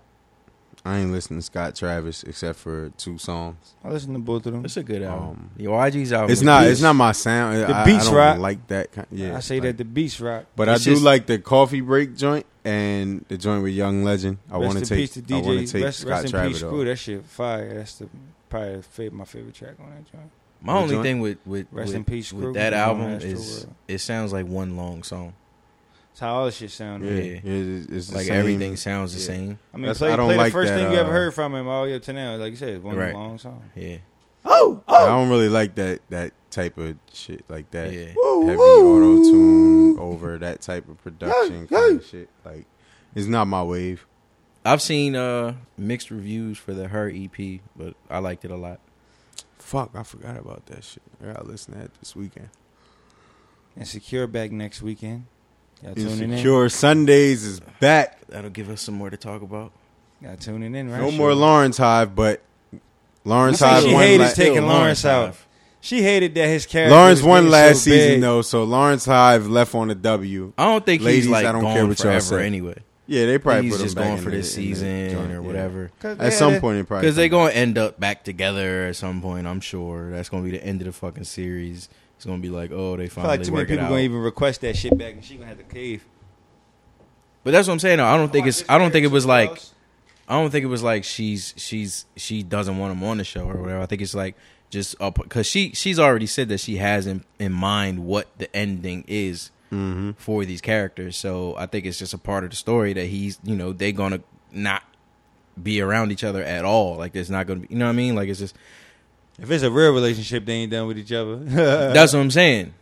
I 0.83 0.97
ain't 0.99 1.11
listening 1.11 1.39
to 1.39 1.45
Scott 1.45 1.75
Travis 1.75 2.23
except 2.23 2.57
for 2.57 2.89
two 2.97 3.17
songs. 3.19 3.75
I 3.83 3.89
listen 3.89 4.13
to 4.13 4.19
both 4.19 4.45
of 4.47 4.53
them. 4.53 4.65
It's 4.65 4.77
a 4.77 4.83
good 4.83 5.03
album. 5.03 5.29
Um, 5.29 5.49
Your 5.57 5.77
YG's 5.79 6.11
album. 6.11 6.31
It's 6.31 6.41
not. 6.41 6.63
good. 6.63 6.71
It's 6.71 6.81
not 6.81 6.93
my 6.93 7.11
sound. 7.11 7.57
The 7.57 7.75
I, 7.75 7.85
beats 7.85 8.07
I 8.07 8.13
rock. 8.15 8.39
like 8.39 8.67
that. 8.67 8.91
Kind, 8.91 9.07
yeah, 9.11 9.37
I 9.37 9.41
say 9.41 9.55
like- 9.55 9.63
that 9.63 9.77
the 9.77 9.85
beats 9.85 10.19
rock. 10.19 10.45
But 10.55 10.69
It's 10.69 10.81
I 10.81 10.83
do 10.85 10.91
just- 10.91 11.03
like 11.03 11.27
the 11.27 11.37
coffee 11.37 11.81
break 11.81 12.15
joint 12.15 12.47
and 12.65 13.23
the 13.27 13.37
joint 13.37 13.61
with 13.61 13.73
Young 13.73 14.03
Legend. 14.03 14.39
I 14.49 14.57
want 14.57 14.79
to 14.79 14.85
take. 14.85 14.97
peace 14.97 15.13
to 15.23 15.35
I 15.35 15.39
want 15.41 15.59
to 15.59 15.67
take 15.67 15.83
rest, 15.83 15.99
Scott 15.99 16.09
rest 16.09 16.25
in 16.25 16.31
Travis 16.31 16.53
peace, 16.53 16.63
off. 16.63 16.69
Screw. 16.69 16.85
That 16.85 16.95
shit 16.95 17.25
fire. 17.25 17.73
That's 17.75 17.95
the 17.99 18.09
probably 18.49 18.81
favorite, 18.81 19.13
my 19.17 19.25
favorite 19.25 19.53
track 19.55 19.75
on 19.79 19.89
that 19.91 20.11
joint. 20.11 20.31
My 20.63 20.73
What 20.73 20.81
only 20.83 20.95
joint? 20.95 21.03
thing 21.05 21.19
with 21.21 21.37
with 21.45 21.67
Rest 21.71 21.87
with, 21.89 21.95
in 21.95 22.03
peace, 22.05 22.33
with 22.33 22.53
that 22.55 22.73
album 22.73 23.11
is 23.21 23.65
it 23.87 23.99
sounds 23.99 24.33
like 24.33 24.45
one 24.47 24.77
long 24.77 25.03
song. 25.03 25.33
That's 26.11 26.19
how 26.19 26.33
all 26.35 26.45
this 26.45 26.55
shit 26.57 26.71
sound. 26.71 27.05
Yeah. 27.05 27.11
Yeah. 27.11 27.21
yeah, 27.21 27.39
it's, 27.43 27.87
it's 27.87 28.13
Like 28.13 28.25
same- 28.27 28.35
everything 28.37 28.75
sounds 28.75 29.13
the 29.13 29.19
yeah. 29.21 29.25
same. 29.39 29.59
I 29.73 29.77
mean, 29.77 29.83
That's- 29.83 29.97
play, 29.99 30.11
I 30.11 30.15
don't 30.17 30.27
play 30.27 30.37
like 30.37 30.47
the 30.47 30.51
first 30.59 30.69
that, 30.69 30.77
thing 30.79 30.91
you 30.91 30.97
ever 30.99 31.09
uh, 31.09 31.13
heard 31.13 31.33
from 31.33 31.55
him 31.55 31.67
all 31.67 31.83
the 31.83 31.89
way 31.91 31.95
up 31.95 32.01
to 32.03 32.13
now. 32.13 32.35
Like 32.35 32.51
you 32.51 32.57
said, 32.57 32.69
it's 32.69 32.83
one 32.83 32.95
Right. 32.97 33.13
long 33.13 33.37
song. 33.37 33.63
Yeah. 33.75 33.97
Oh, 34.43 34.81
I 34.87 35.05
don't 35.05 35.29
really 35.29 35.49
like 35.49 35.75
that 35.75 36.01
that 36.09 36.33
type 36.49 36.77
of 36.77 36.97
shit 37.13 37.45
like 37.47 37.69
that. 37.71 37.93
Yeah. 37.93 38.05
Heavy 38.07 38.17
auto 38.57 39.23
tune 39.23 39.99
over 39.99 40.37
that 40.39 40.61
type 40.61 40.89
of 40.89 41.01
production 41.03 41.67
kind 41.67 41.99
of 41.99 42.05
shit. 42.05 42.27
Like 42.43 42.65
it's 43.15 43.27
not 43.27 43.45
my 43.45 43.61
wave. 43.63 44.05
I've 44.65 44.81
seen 44.81 45.15
uh 45.15 45.55
mixed 45.77 46.09
reviews 46.11 46.57
for 46.57 46.73
the 46.73 46.85
H.E.R. 46.85 47.09
EP, 47.13 47.61
but 47.75 47.93
I 48.09 48.17
liked 48.17 48.43
it 48.43 48.51
a 48.51 48.55
lot. 48.57 48.79
Fuck, 49.59 49.91
I 49.95 50.01
forgot 50.03 50.37
about 50.37 50.65
that 50.65 50.83
shit. 50.83 51.03
I 51.21 51.27
gotta 51.33 51.43
listen 51.45 51.73
to 51.73 51.79
that 51.79 51.93
this 51.99 52.15
weekend. 52.15 52.49
Insecure 53.77 54.27
back 54.27 54.51
next 54.51 54.81
weekend. 54.81 55.25
Y'all 55.83 55.93
tuning 55.95 56.19
in? 56.23 56.31
Insecure 56.33 56.69
Sundays 56.69 57.43
is 57.43 57.59
back. 57.79 58.19
That'll 58.27 58.49
give 58.49 58.69
us 58.69 58.81
some 58.81 58.95
more 58.95 59.09
to 59.09 59.17
talk 59.17 59.41
about. 59.41 59.71
Y'all 60.21 60.35
tuning 60.37 60.75
in, 60.75 60.89
right? 60.91 61.01
No 61.01 61.09
Sure. 61.09 61.17
more 61.17 61.33
Lawrence 61.33 61.77
Hive, 61.77 62.15
but 62.15 62.41
Lawrence 63.25 63.61
I 63.61 63.67
think 63.67 63.73
Hive 63.81 63.89
she 63.89 63.93
won. 63.93 64.03
hated 64.03 64.19
la- 64.23 64.29
taking 64.31 64.53
Still 64.53 64.65
Lawrence 64.67 65.05
out. 65.05 65.25
Hive. 65.27 65.47
She 65.83 66.03
hated 66.03 66.35
that 66.35 66.47
his 66.47 66.65
character. 66.67 66.95
Lawrence 66.95 67.19
was 67.21 67.27
won 67.27 67.37
getting 67.43 67.51
last 67.51 67.83
so 67.83 67.89
big. 67.91 67.99
season 68.01 68.21
though, 68.21 68.41
so 68.43 68.63
Lawrence 68.63 69.05
Hive 69.05 69.47
left 69.47 69.73
on 69.73 69.89
a 69.89 69.95
W. 69.95 70.53
I 70.57 70.65
don't 70.65 70.85
think 70.85 71.01
Ladies, 71.01 71.23
he's 71.23 71.31
like 71.31 71.45
I 71.45 71.51
don't 71.51 71.61
gone 71.63 71.73
care 71.73 71.87
what 71.87 71.97
y'all 71.97 72.03
forever 72.05 72.21
say. 72.21 72.45
anyway. 72.45 72.75
Yeah, 73.07 73.25
they 73.25 73.39
probably 73.39 73.63
he's 73.63 73.73
put 73.73 73.79
him 73.81 73.85
just 73.87 73.95
back 73.95 74.05
going 74.05 74.17
in 74.19 74.23
for 74.23 74.29
the- 74.29 74.37
this 74.37 74.55
in 74.55 74.61
the 74.61 74.67
season 74.69 75.09
joint, 75.11 75.31
or 75.31 75.33
yeah. 75.33 75.39
whatever. 75.39 75.91
'Cause 75.99 76.11
At 76.11 76.19
they 76.19 76.29
some 76.29 76.51
had 76.53 76.61
point, 76.61 76.77
they 76.77 76.83
probably 76.83 77.01
Because 77.01 77.15
they're 77.15 77.29
gonna 77.29 77.51
end 77.51 77.77
up 77.79 77.99
back 77.99 78.23
together 78.23 78.85
at 78.85 78.95
some 78.95 79.21
point. 79.21 79.47
I'm 79.47 79.59
sure 79.59 80.11
that's 80.11 80.29
gonna 80.29 80.43
be 80.43 80.51
the 80.51 80.63
end 80.63 80.81
of 80.81 80.85
the 80.85 80.93
fucking 80.93 81.23
series. 81.25 81.89
It's 82.21 82.27
gonna 82.27 82.37
be 82.37 82.49
like, 82.49 82.69
oh, 82.71 82.97
they 82.97 83.05
I 83.05 83.07
feel 83.07 83.23
finally 83.23 83.37
like 83.39 83.47
too 83.47 83.51
many 83.51 83.65
people 83.65 83.87
gonna 83.87 84.01
even 84.01 84.19
request 84.19 84.61
that 84.61 84.77
shit 84.77 84.95
back, 84.95 85.13
and 85.13 85.25
she 85.25 85.33
gonna 85.37 85.47
have 85.47 85.57
to 85.57 85.63
cave. 85.63 86.05
But 87.43 87.49
that's 87.49 87.67
what 87.67 87.73
I'm 87.73 87.79
saying. 87.79 87.97
though. 87.97 88.05
I 88.05 88.15
don't 88.15 88.31
think 88.31 88.45
it's. 88.45 88.63
I 88.69 88.77
don't 88.77 88.91
think 88.91 89.05
it 89.05 89.11
was 89.11 89.25
like. 89.25 89.59
I 90.27 90.33
don't 90.39 90.51
think 90.51 90.63
it 90.63 90.67
was 90.67 90.83
like 90.83 91.03
she's 91.03 91.55
she's 91.57 92.05
she 92.15 92.43
doesn't 92.43 92.77
want 92.77 92.95
him 92.95 93.03
on 93.03 93.17
the 93.17 93.23
show 93.23 93.49
or 93.49 93.55
whatever. 93.59 93.81
I 93.81 93.87
think 93.87 94.03
it's 94.03 94.13
like 94.13 94.35
just 94.69 94.95
up 95.01 95.15
because 95.15 95.47
she 95.47 95.71
she's 95.73 95.97
already 95.97 96.27
said 96.27 96.47
that 96.49 96.59
she 96.59 96.77
has 96.77 97.07
in 97.07 97.23
in 97.39 97.51
mind 97.53 98.05
what 98.05 98.27
the 98.37 98.55
ending 98.55 99.03
is 99.07 99.49
Mhm. 99.71 100.15
for 100.17 100.45
these 100.45 100.61
characters. 100.61 101.17
So 101.17 101.55
I 101.57 101.65
think 101.65 101.87
it's 101.87 101.97
just 101.97 102.13
a 102.13 102.19
part 102.19 102.43
of 102.43 102.51
the 102.51 102.55
story 102.55 102.93
that 102.93 103.05
he's 103.07 103.39
you 103.43 103.55
know 103.55 103.73
they're 103.73 103.93
gonna 103.93 104.21
not 104.51 104.83
be 105.61 105.81
around 105.81 106.11
each 106.11 106.23
other 106.23 106.43
at 106.43 106.65
all. 106.65 106.97
Like 106.97 107.13
there's 107.13 107.31
not 107.31 107.47
gonna 107.47 107.61
be 107.61 107.67
you 107.71 107.77
know 107.79 107.85
what 107.85 107.93
I 107.93 107.95
mean. 107.95 108.13
Like 108.13 108.29
it's 108.29 108.39
just 108.39 108.55
If 109.41 109.49
it's 109.51 109.63
a 109.63 109.71
real 109.71 109.91
relationship, 109.91 110.45
they 110.45 110.53
ain't 110.53 110.71
done 110.71 110.87
with 110.87 110.97
each 110.99 111.11
other. 111.11 111.35
that's 111.93 112.13
what 112.13 112.19
I'm 112.19 112.31
saying. 112.31 112.73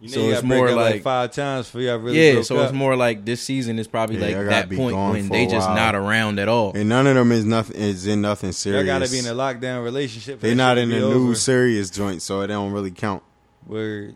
You 0.00 0.08
know 0.10 0.14
So 0.14 0.20
you 0.20 0.26
it's 0.30 0.34
gotta 0.36 0.46
break 0.46 0.58
more 0.58 0.68
up 0.68 0.76
like- 0.76 1.02
five 1.02 1.32
times 1.32 1.68
for 1.68 1.80
y'all 1.80 1.96
really. 1.98 2.34
yeah, 2.36 2.42
so 2.42 2.56
up. 2.58 2.66
it's 2.66 2.72
more 2.72 2.94
like 2.94 3.24
this 3.24 3.42
season 3.42 3.80
is 3.80 3.88
probably 3.88 4.16
Yeah, 4.18 4.38
like 4.38 4.46
that 4.48 4.70
point 4.70 4.94
when 4.96 5.28
they 5.28 5.46
just 5.46 5.66
while. 5.66 5.74
not 5.74 5.96
around 5.96 6.38
at 6.38 6.46
all. 6.48 6.70
And 6.76 6.88
none 6.88 7.08
of 7.08 7.16
them 7.16 7.32
is 7.32 7.44
nothing 7.44 7.74
is 7.80 8.06
in 8.06 8.20
nothing 8.20 8.52
Y'all 8.72 8.84
gotta 8.84 9.10
be 9.10 9.18
in 9.18 9.26
a 9.26 9.34
lockdown 9.34 9.82
relationship. 9.82 10.38
They 10.38 10.50
that 10.50 10.54
not 10.54 10.78
in 10.78 10.92
a 10.92 10.94
the 10.94 11.00
new 11.00 11.24
over. 11.26 11.34
serious 11.34 11.90
joint, 11.90 12.22
so 12.22 12.42
it 12.42 12.46
don't 12.46 12.70
really 12.70 12.92
count. 12.92 13.24
Word. 13.66 14.14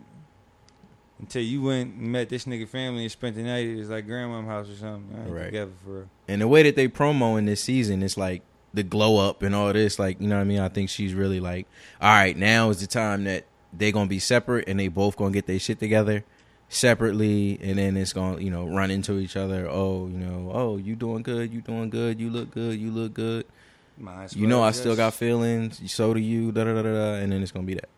until 1.19 1.41
you 1.43 1.61
went 1.61 1.93
and 1.95 2.11
met 2.13 2.29
this 2.29 2.45
nigga 2.45 2.67
family 2.67 3.03
and 3.03 3.11
spent 3.11 3.35
the 3.35 3.43
night 3.43 3.67
at 3.69 3.75
his 3.77 3.89
like 3.89 4.05
grandma's 4.07 4.45
house 4.45 4.69
or 4.69 4.75
something. 4.75 5.17
I 5.19 5.29
Right. 5.29 5.45
together 5.47 5.71
for 5.83 5.91
real. 5.91 6.09
And 6.29 6.41
the 6.41 6.47
way 6.47 6.63
that 6.63 6.77
they 6.77 6.87
promo 6.87 7.37
in 7.37 7.45
this 7.45 7.59
season, 7.61 8.03
it's 8.03 8.15
like 8.17 8.41
the 8.73 8.83
glow 8.83 9.17
up 9.17 9.43
and 9.43 9.53
all 9.53 9.71
this. 9.71 9.99
Like, 9.99 10.19
you 10.19 10.27
know 10.27 10.35
what 10.35 10.41
I 10.41 10.45
mean? 10.45 10.59
I 10.59 10.69
think 10.69 10.89
she's 10.89 11.13
really 11.13 11.39
like, 11.39 11.67
all 12.01 12.09
right, 12.09 12.35
now 12.35 12.69
is 12.69 12.81
the 12.81 12.87
time 12.87 13.25
that 13.25 13.45
they're 13.71 13.91
gonna 13.91 14.07
be 14.07 14.19
separate 14.19 14.67
and 14.67 14.79
they 14.79 14.87
both 14.87 15.15
gonna 15.15 15.31
get 15.31 15.47
their 15.47 15.59
shit 15.59 15.79
together 15.79 16.23
separately, 16.69 17.59
and 17.61 17.77
then 17.77 17.95
it's 17.95 18.13
gonna, 18.13 18.41
you 18.41 18.49
know, 18.49 18.65
run 18.65 18.89
into 18.89 19.19
each 19.19 19.37
other. 19.37 19.67
Oh, 19.69 20.07
you 20.07 20.17
know, 20.17 20.51
oh, 20.53 20.77
you 20.77 20.95
doing 20.95 21.21
good, 21.21 21.53
you 21.53 21.61
doing 21.61 21.89
good, 21.89 22.19
you 22.19 22.29
look 22.29 22.51
good, 22.51 22.79
you 22.79 22.91
look 22.91 23.13
good. 23.13 23.45
You 24.31 24.47
know, 24.47 24.63
I 24.63 24.71
still 24.71 24.95
got 24.95 25.13
feelings. 25.13 25.79
So 25.91 26.13
do 26.13 26.19
you. 26.19 26.51
Da 26.51 26.63
da 26.63 26.73
da 26.73 26.81
da. 26.81 26.91
da, 26.91 27.13
And 27.15 27.31
then 27.31 27.43
it's 27.43 27.51
gonna 27.51 27.65
be 27.65 27.75
that. 27.75 27.89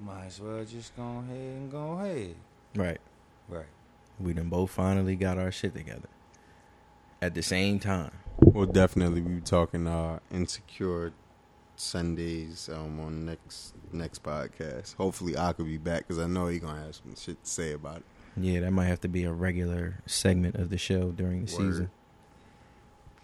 Might 0.00 0.26
as 0.26 0.40
well 0.40 0.64
just 0.64 0.96
go 0.96 1.02
ahead 1.02 1.36
and 1.36 1.70
go 1.70 1.92
ahead. 1.98 2.34
Right. 2.76 3.00
Right. 3.48 3.66
We 4.20 4.32
done 4.32 4.48
both 4.48 4.70
finally 4.70 5.16
got 5.16 5.38
our 5.38 5.50
shit 5.50 5.74
together 5.74 6.08
at 7.20 7.34
the 7.34 7.42
same 7.42 7.80
time. 7.80 8.12
We'll 8.40 8.66
definitely 8.66 9.20
be 9.20 9.40
talking 9.40 9.86
uh 9.86 10.18
insecure 10.30 11.12
Sundays 11.76 12.68
um 12.72 13.00
on 13.00 13.24
next 13.26 13.74
next 13.92 14.22
podcast. 14.22 14.96
Hopefully 14.96 15.36
I 15.36 15.52
could 15.52 15.66
be 15.66 15.78
back 15.78 16.00
because 16.06 16.18
I 16.18 16.26
know 16.26 16.46
he 16.48 16.58
gonna 16.58 16.82
have 16.84 16.94
some 16.96 17.14
shit 17.16 17.42
to 17.42 17.50
say 17.50 17.72
about 17.72 17.98
it. 17.98 18.04
Yeah, 18.36 18.60
that 18.60 18.72
might 18.72 18.86
have 18.86 19.00
to 19.02 19.08
be 19.08 19.24
a 19.24 19.32
regular 19.32 20.02
segment 20.06 20.56
of 20.56 20.70
the 20.70 20.78
show 20.78 21.10
during 21.10 21.44
the 21.46 21.56
Word. 21.56 21.72
season. 21.72 21.90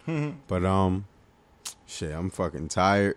But 0.49 0.65
um, 0.65 1.07
shit, 1.87 2.12
I'm 2.12 2.31
fucking 2.31 2.69
tired. 2.69 3.16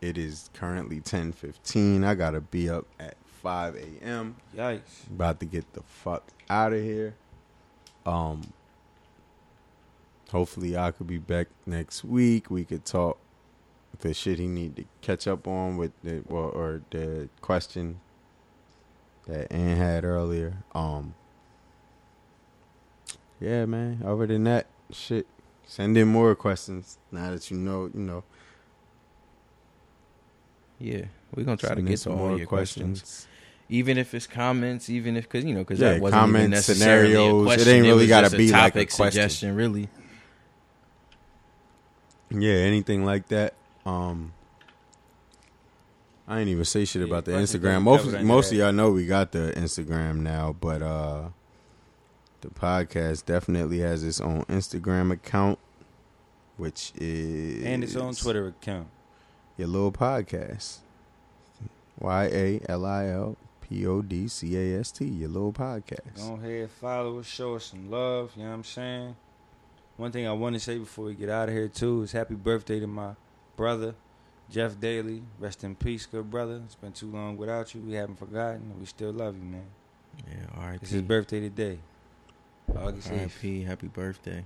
It 0.00 0.18
is 0.18 0.50
currently 0.52 1.00
ten 1.00 1.30
fifteen. 1.32 2.02
I 2.02 2.14
gotta 2.16 2.40
be 2.40 2.68
up 2.68 2.86
at 2.98 3.14
five 3.24 3.76
a.m. 3.76 4.36
Yikes. 4.56 5.06
About 5.08 5.38
to 5.40 5.46
get 5.46 5.72
the 5.74 5.82
fuck 5.82 6.26
out 6.50 6.72
of 6.72 6.82
here. 6.82 7.14
Um, 8.04 8.52
hopefully 10.32 10.76
I 10.76 10.90
could 10.90 11.06
be 11.06 11.18
back 11.18 11.48
next 11.66 12.04
week. 12.04 12.50
We 12.50 12.64
could 12.64 12.84
talk 12.84 13.18
the 14.00 14.12
shit 14.12 14.38
he 14.40 14.46
need 14.48 14.74
to 14.76 14.84
catch 15.00 15.28
up 15.28 15.46
on 15.46 15.76
with 15.76 15.92
the 16.02 16.24
or, 16.28 16.50
or 16.50 16.82
the 16.90 17.28
question 17.40 18.00
that 19.28 19.52
Ann 19.52 19.76
had 19.76 20.04
earlier. 20.04 20.54
Um, 20.74 21.14
yeah, 23.40 23.64
man. 23.66 24.02
Other 24.04 24.26
than 24.26 24.44
that, 24.44 24.66
shit. 24.90 25.26
Send 25.64 25.96
in 25.96 26.08
more 26.08 26.34
questions 26.34 26.98
now 27.12 27.30
that 27.30 27.50
you 27.50 27.56
know. 27.56 27.90
You 27.94 28.00
know. 28.00 28.24
Yeah, 30.78 31.04
we're 31.34 31.44
gonna 31.44 31.56
try 31.56 31.68
to 31.70 31.76
Send 31.76 31.78
in 31.80 31.84
get 31.86 31.92
to 31.92 31.96
some 31.98 32.12
all 32.14 32.28
more 32.28 32.38
your 32.38 32.46
questions. 32.46 33.28
even 33.68 33.96
if 33.98 34.12
it's 34.14 34.26
comments, 34.26 34.90
even 34.90 35.16
if 35.16 35.24
because 35.24 35.44
you 35.44 35.54
know 35.54 35.60
because 35.60 35.78
Yeah, 35.78 35.92
that 35.92 36.00
wasn't 36.02 36.20
even 36.22 36.32
comments, 36.34 36.50
necessarily 36.68 37.12
scenarios. 37.14 37.48
a 37.48 37.52
It 37.60 37.66
ain't 37.74 37.86
really 37.86 38.06
gotta 38.08 38.26
just 38.26 38.36
be 38.36 38.50
like 38.50 38.72
a 38.74 38.78
topic 38.80 38.90
question. 38.90 39.12
suggestion, 39.12 39.54
really. 39.54 39.88
Yeah, 42.40 42.54
anything 42.54 43.04
like 43.04 43.28
that. 43.28 43.54
Um, 43.84 44.32
I 46.26 46.40
ain't 46.40 46.48
even 46.48 46.64
say 46.64 46.84
shit 46.84 47.02
about 47.02 47.24
the 47.24 47.32
Instagram. 47.32 47.82
Most 47.82 48.06
most 48.22 48.52
of 48.52 48.58
y'all 48.58 48.72
know 48.72 48.90
we 48.90 49.06
got 49.06 49.32
the 49.32 49.52
Instagram 49.56 50.20
now, 50.20 50.54
but 50.58 50.82
uh, 50.82 51.28
the 52.40 52.48
podcast 52.48 53.26
definitely 53.26 53.80
has 53.80 54.04
its 54.04 54.20
own 54.20 54.44
Instagram 54.44 55.12
account, 55.12 55.58
which 56.56 56.92
is 56.96 57.64
And 57.64 57.82
its 57.82 57.96
own 57.96 58.14
Twitter 58.14 58.48
account. 58.48 58.88
Your 59.56 59.68
little 59.68 59.92
podcast. 59.92 60.78
Y 61.98 62.24
a 62.24 62.60
l 62.68 62.86
i 62.86 63.08
l 63.08 63.36
p 63.60 63.86
o 63.86 64.00
d 64.02 64.26
c 64.26 64.56
a 64.56 64.80
s 64.80 64.90
t. 64.90 65.04
Your 65.04 65.28
little 65.28 65.52
podcast. 65.52 66.16
Go 66.16 66.34
ahead, 66.34 66.70
follow 66.70 67.18
us, 67.18 67.26
show 67.26 67.56
us 67.56 67.66
some 67.66 67.90
love. 67.90 68.32
You 68.36 68.44
know 68.44 68.48
what 68.48 68.54
I'm 68.56 68.64
saying? 68.64 69.16
One 69.96 70.10
thing 70.10 70.26
I 70.26 70.32
want 70.32 70.54
to 70.54 70.60
say 70.60 70.78
before 70.78 71.06
we 71.06 71.14
get 71.14 71.28
out 71.28 71.48
of 71.48 71.54
here 71.54 71.68
too 71.68 72.02
is 72.02 72.12
happy 72.12 72.34
birthday 72.34 72.80
to 72.80 72.86
my 72.86 73.12
brother, 73.56 73.94
Jeff 74.50 74.78
Daly. 74.80 75.22
Rest 75.38 75.64
in 75.64 75.76
peace, 75.76 76.06
good 76.06 76.30
brother. 76.30 76.60
It's 76.64 76.74
been 76.74 76.92
too 76.92 77.10
long 77.10 77.36
without 77.36 77.74
you. 77.74 77.80
We 77.82 77.94
haven't 77.94 78.18
forgotten. 78.18 78.74
We 78.80 78.86
still 78.86 79.12
love 79.12 79.36
you, 79.36 79.44
man. 79.44 79.66
Yeah, 80.28 80.46
all 80.56 80.66
right. 80.66 80.78
It's 80.80 80.90
his 80.90 81.02
birthday 81.02 81.40
today. 81.40 81.78
August 82.76 83.10
8th. 83.10 83.18
R.I.P. 83.20 83.62
Happy 83.64 83.88
birthday. 83.88 84.44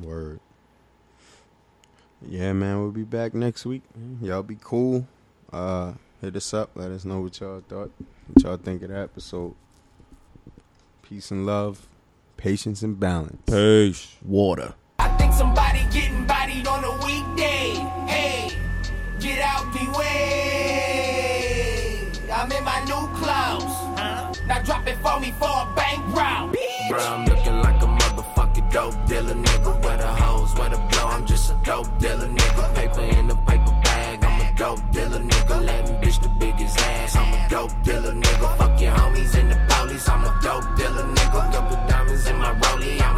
Word. 0.00 0.40
Yeah, 2.26 2.52
man, 2.52 2.80
we'll 2.80 2.90
be 2.90 3.04
back 3.04 3.34
next 3.34 3.64
week. 3.64 3.82
Y'all 4.20 4.42
be 4.42 4.58
cool. 4.60 5.06
Uh, 5.52 5.92
hit 6.20 6.34
us 6.34 6.52
up. 6.52 6.70
Let 6.74 6.90
us 6.90 7.04
know 7.04 7.20
what 7.20 7.38
y'all 7.38 7.62
thought. 7.68 7.92
What 8.32 8.42
y'all 8.42 8.56
think 8.56 8.82
of 8.82 8.88
the 8.88 8.98
episode. 8.98 9.54
Peace 11.02 11.30
and 11.30 11.46
love. 11.46 11.86
Patience 12.36 12.82
and 12.82 12.98
balance. 12.98 13.42
Peace. 13.46 14.16
Water. 14.24 14.74
I 15.28 15.30
think 15.30 15.40
somebody 15.40 15.84
getting 15.92 16.24
bodied 16.24 16.66
on 16.66 16.84
a 16.84 16.92
weekday. 17.04 17.74
Hey, 18.06 18.56
get 19.20 19.40
out 19.40 19.70
the 19.74 19.84
way. 19.98 21.28
I'm 22.32 22.50
in 22.50 22.64
my 22.64 22.80
new 22.84 23.06
clothes. 23.20 23.76
Now 24.46 24.62
drop 24.64 24.88
it 24.88 24.96
for 25.02 25.20
me 25.20 25.34
for 25.38 25.50
a 25.50 25.66
bank 25.76 26.02
round. 26.16 26.56
Bro, 26.88 27.00
I'm 27.00 27.26
looking 27.26 27.60
like 27.60 27.82
a 27.82 27.86
motherfucking 27.86 28.72
dope 28.72 28.96
dealer, 29.06 29.34
nigga. 29.34 29.84
Where 29.84 29.98
the 29.98 30.06
hoes, 30.06 30.54
where 30.58 30.70
the 30.70 30.78
blow, 30.78 31.08
I'm 31.08 31.26
just 31.26 31.50
a 31.50 31.54
dope 31.62 31.98
dealer, 31.98 32.26
nigga. 32.26 32.74
Paper 32.74 33.02
in 33.02 33.28
the 33.28 33.34
paper 33.34 33.74
bag, 33.84 34.24
I'm 34.24 34.40
a 34.40 34.56
dope 34.56 34.80
dealer, 34.92 35.20
nigga. 35.20 35.62
Latin 35.62 35.96
bitch 35.96 36.22
the 36.22 36.30
biggest 36.40 36.78
ass, 36.78 37.16
I'm 37.16 37.34
a 37.34 37.48
dope 37.50 37.74
dealer, 37.84 38.14
nigga. 38.14 38.56
Fuck 38.56 38.80
your 38.80 38.92
homies 38.92 39.34
in 39.36 39.50
the 39.50 39.58
police, 39.68 40.08
I'm 40.08 40.24
a 40.24 40.34
dope 40.42 40.74
dealer, 40.78 41.04
nigga. 41.04 41.52
Couple 41.52 41.76
diamonds 41.86 42.26
in 42.26 42.38
my 42.38 42.54
rollie, 42.54 43.02
I'm 43.02 43.17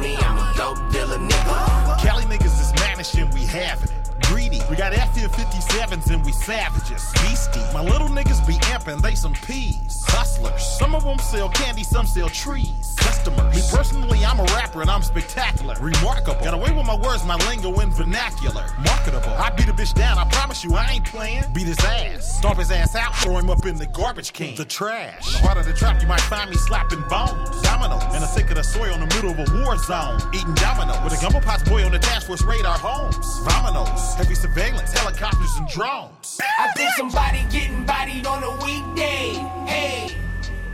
me, 0.00 0.16
I'm 0.16 0.36
a 0.36 0.52
dope 0.56 0.90
dealer, 0.90 1.18
nigga. 1.18 2.02
Cali 2.02 2.24
niggas 2.24 2.60
is 2.60 2.72
managed 2.80 3.16
and 3.18 3.32
we 3.32 3.42
having 3.42 3.88
it. 3.90 4.03
Greedy. 4.26 4.60
We 4.70 4.76
got 4.76 4.92
F-57s 4.92 6.10
and 6.10 6.24
we 6.24 6.32
savages. 6.32 7.12
Beastie. 7.22 7.60
My 7.72 7.82
little 7.82 8.08
niggas 8.08 8.46
be 8.46 8.54
amping, 8.72 9.02
they 9.02 9.14
some 9.14 9.34
peas. 9.34 10.04
Hustlers. 10.08 10.62
Some 10.78 10.94
of 10.94 11.04
them 11.04 11.18
sell 11.18 11.48
candy, 11.48 11.82
some 11.82 12.06
sell 12.06 12.28
trees. 12.28 12.94
Customers. 12.98 13.54
Me 13.54 13.62
personally, 13.76 14.24
I'm 14.24 14.40
a 14.40 14.44
rapper 14.54 14.80
and 14.80 14.90
I'm 14.90 15.02
spectacular. 15.02 15.74
Remarkable. 15.80 16.42
Got 16.42 16.54
away 16.54 16.70
with 16.72 16.86
my 16.86 16.96
words, 16.96 17.24
my 17.24 17.36
lingo 17.48 17.72
and 17.80 17.92
vernacular. 17.92 18.66
Marketable. 18.84 19.34
I 19.34 19.50
beat 19.50 19.68
a 19.68 19.72
bitch 19.72 19.94
down, 19.94 20.18
I 20.18 20.24
promise 20.30 20.64
you 20.64 20.74
I 20.74 20.92
ain't 20.92 21.04
playing. 21.04 21.44
Beat 21.52 21.66
his 21.66 21.78
ass. 21.80 22.38
Stomp 22.38 22.58
his 22.58 22.70
ass 22.70 22.94
out, 22.94 23.14
throw 23.16 23.38
him 23.38 23.50
up 23.50 23.66
in 23.66 23.76
the 23.76 23.86
garbage 23.86 24.32
can. 24.32 24.54
The 24.54 24.64
trash. 24.64 25.26
In 25.26 25.32
the 25.42 25.46
heart 25.46 25.58
of 25.58 25.66
the 25.66 25.72
trap, 25.72 26.00
you 26.00 26.08
might 26.08 26.20
find 26.22 26.50
me 26.50 26.56
slapping 26.56 27.02
bones. 27.08 27.62
Dominoes. 27.62 28.14
In 28.14 28.20
the 28.20 28.26
thick 28.26 28.50
of 28.50 28.56
the 28.56 28.64
soil 28.64 28.94
in 28.94 29.00
the 29.00 29.14
middle 29.14 29.30
of 29.30 29.38
a 29.38 29.64
war 29.64 29.76
zone. 29.78 30.20
Eating 30.32 30.54
dominoes. 30.54 31.02
With 31.04 31.18
a 31.18 31.20
gumbo 31.20 31.40
pots 31.40 31.62
boy 31.68 31.84
on 31.84 31.92
the 31.92 31.98
task 31.98 32.26
force 32.26 32.42
radar 32.42 32.78
homes. 32.78 33.16
Vominos. 33.44 34.18
Heavy 34.24 34.36
surveillance, 34.36 34.90
helicopters 34.90 35.54
and 35.58 35.68
drones. 35.68 36.40
I 36.58 36.72
think 36.72 36.90
somebody 36.96 37.44
getting 37.50 37.84
bodied 37.84 38.26
on 38.26 38.42
a 38.42 38.52
weekday. 38.64 39.34
Hey, 39.66 40.16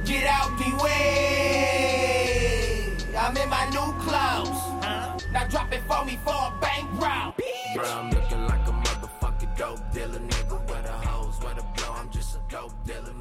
get 0.05 0.24
out 0.24 0.56
the 0.56 0.70
way. 0.81 2.06
I'm 3.18 3.36
in 3.36 3.48
my 3.48 3.68
new 3.70 3.93
clothes. 4.05 4.56
Now 5.32 5.47
drop 5.48 5.72
it 5.72 5.82
for 5.89 6.05
me 6.05 6.16
for 6.24 6.31
a 6.31 6.52
bank 6.60 6.89
round. 7.02 7.35
Bro, 7.74 7.85
I'm 7.86 8.10
looking 8.10 8.47
like 8.47 8.68
a 8.68 8.70
motherfucking 8.70 9.56
dope 9.56 9.81
dealer, 9.93 10.20
nigga. 10.20 10.68
Where 10.70 10.82
the 10.82 10.93
hoes, 10.93 11.35
where 11.43 11.55
the 11.55 11.64
blow, 11.74 11.93
I'm 11.94 12.09
just 12.10 12.36
a 12.36 12.40
dope 12.48 12.72
dealer, 12.86 13.12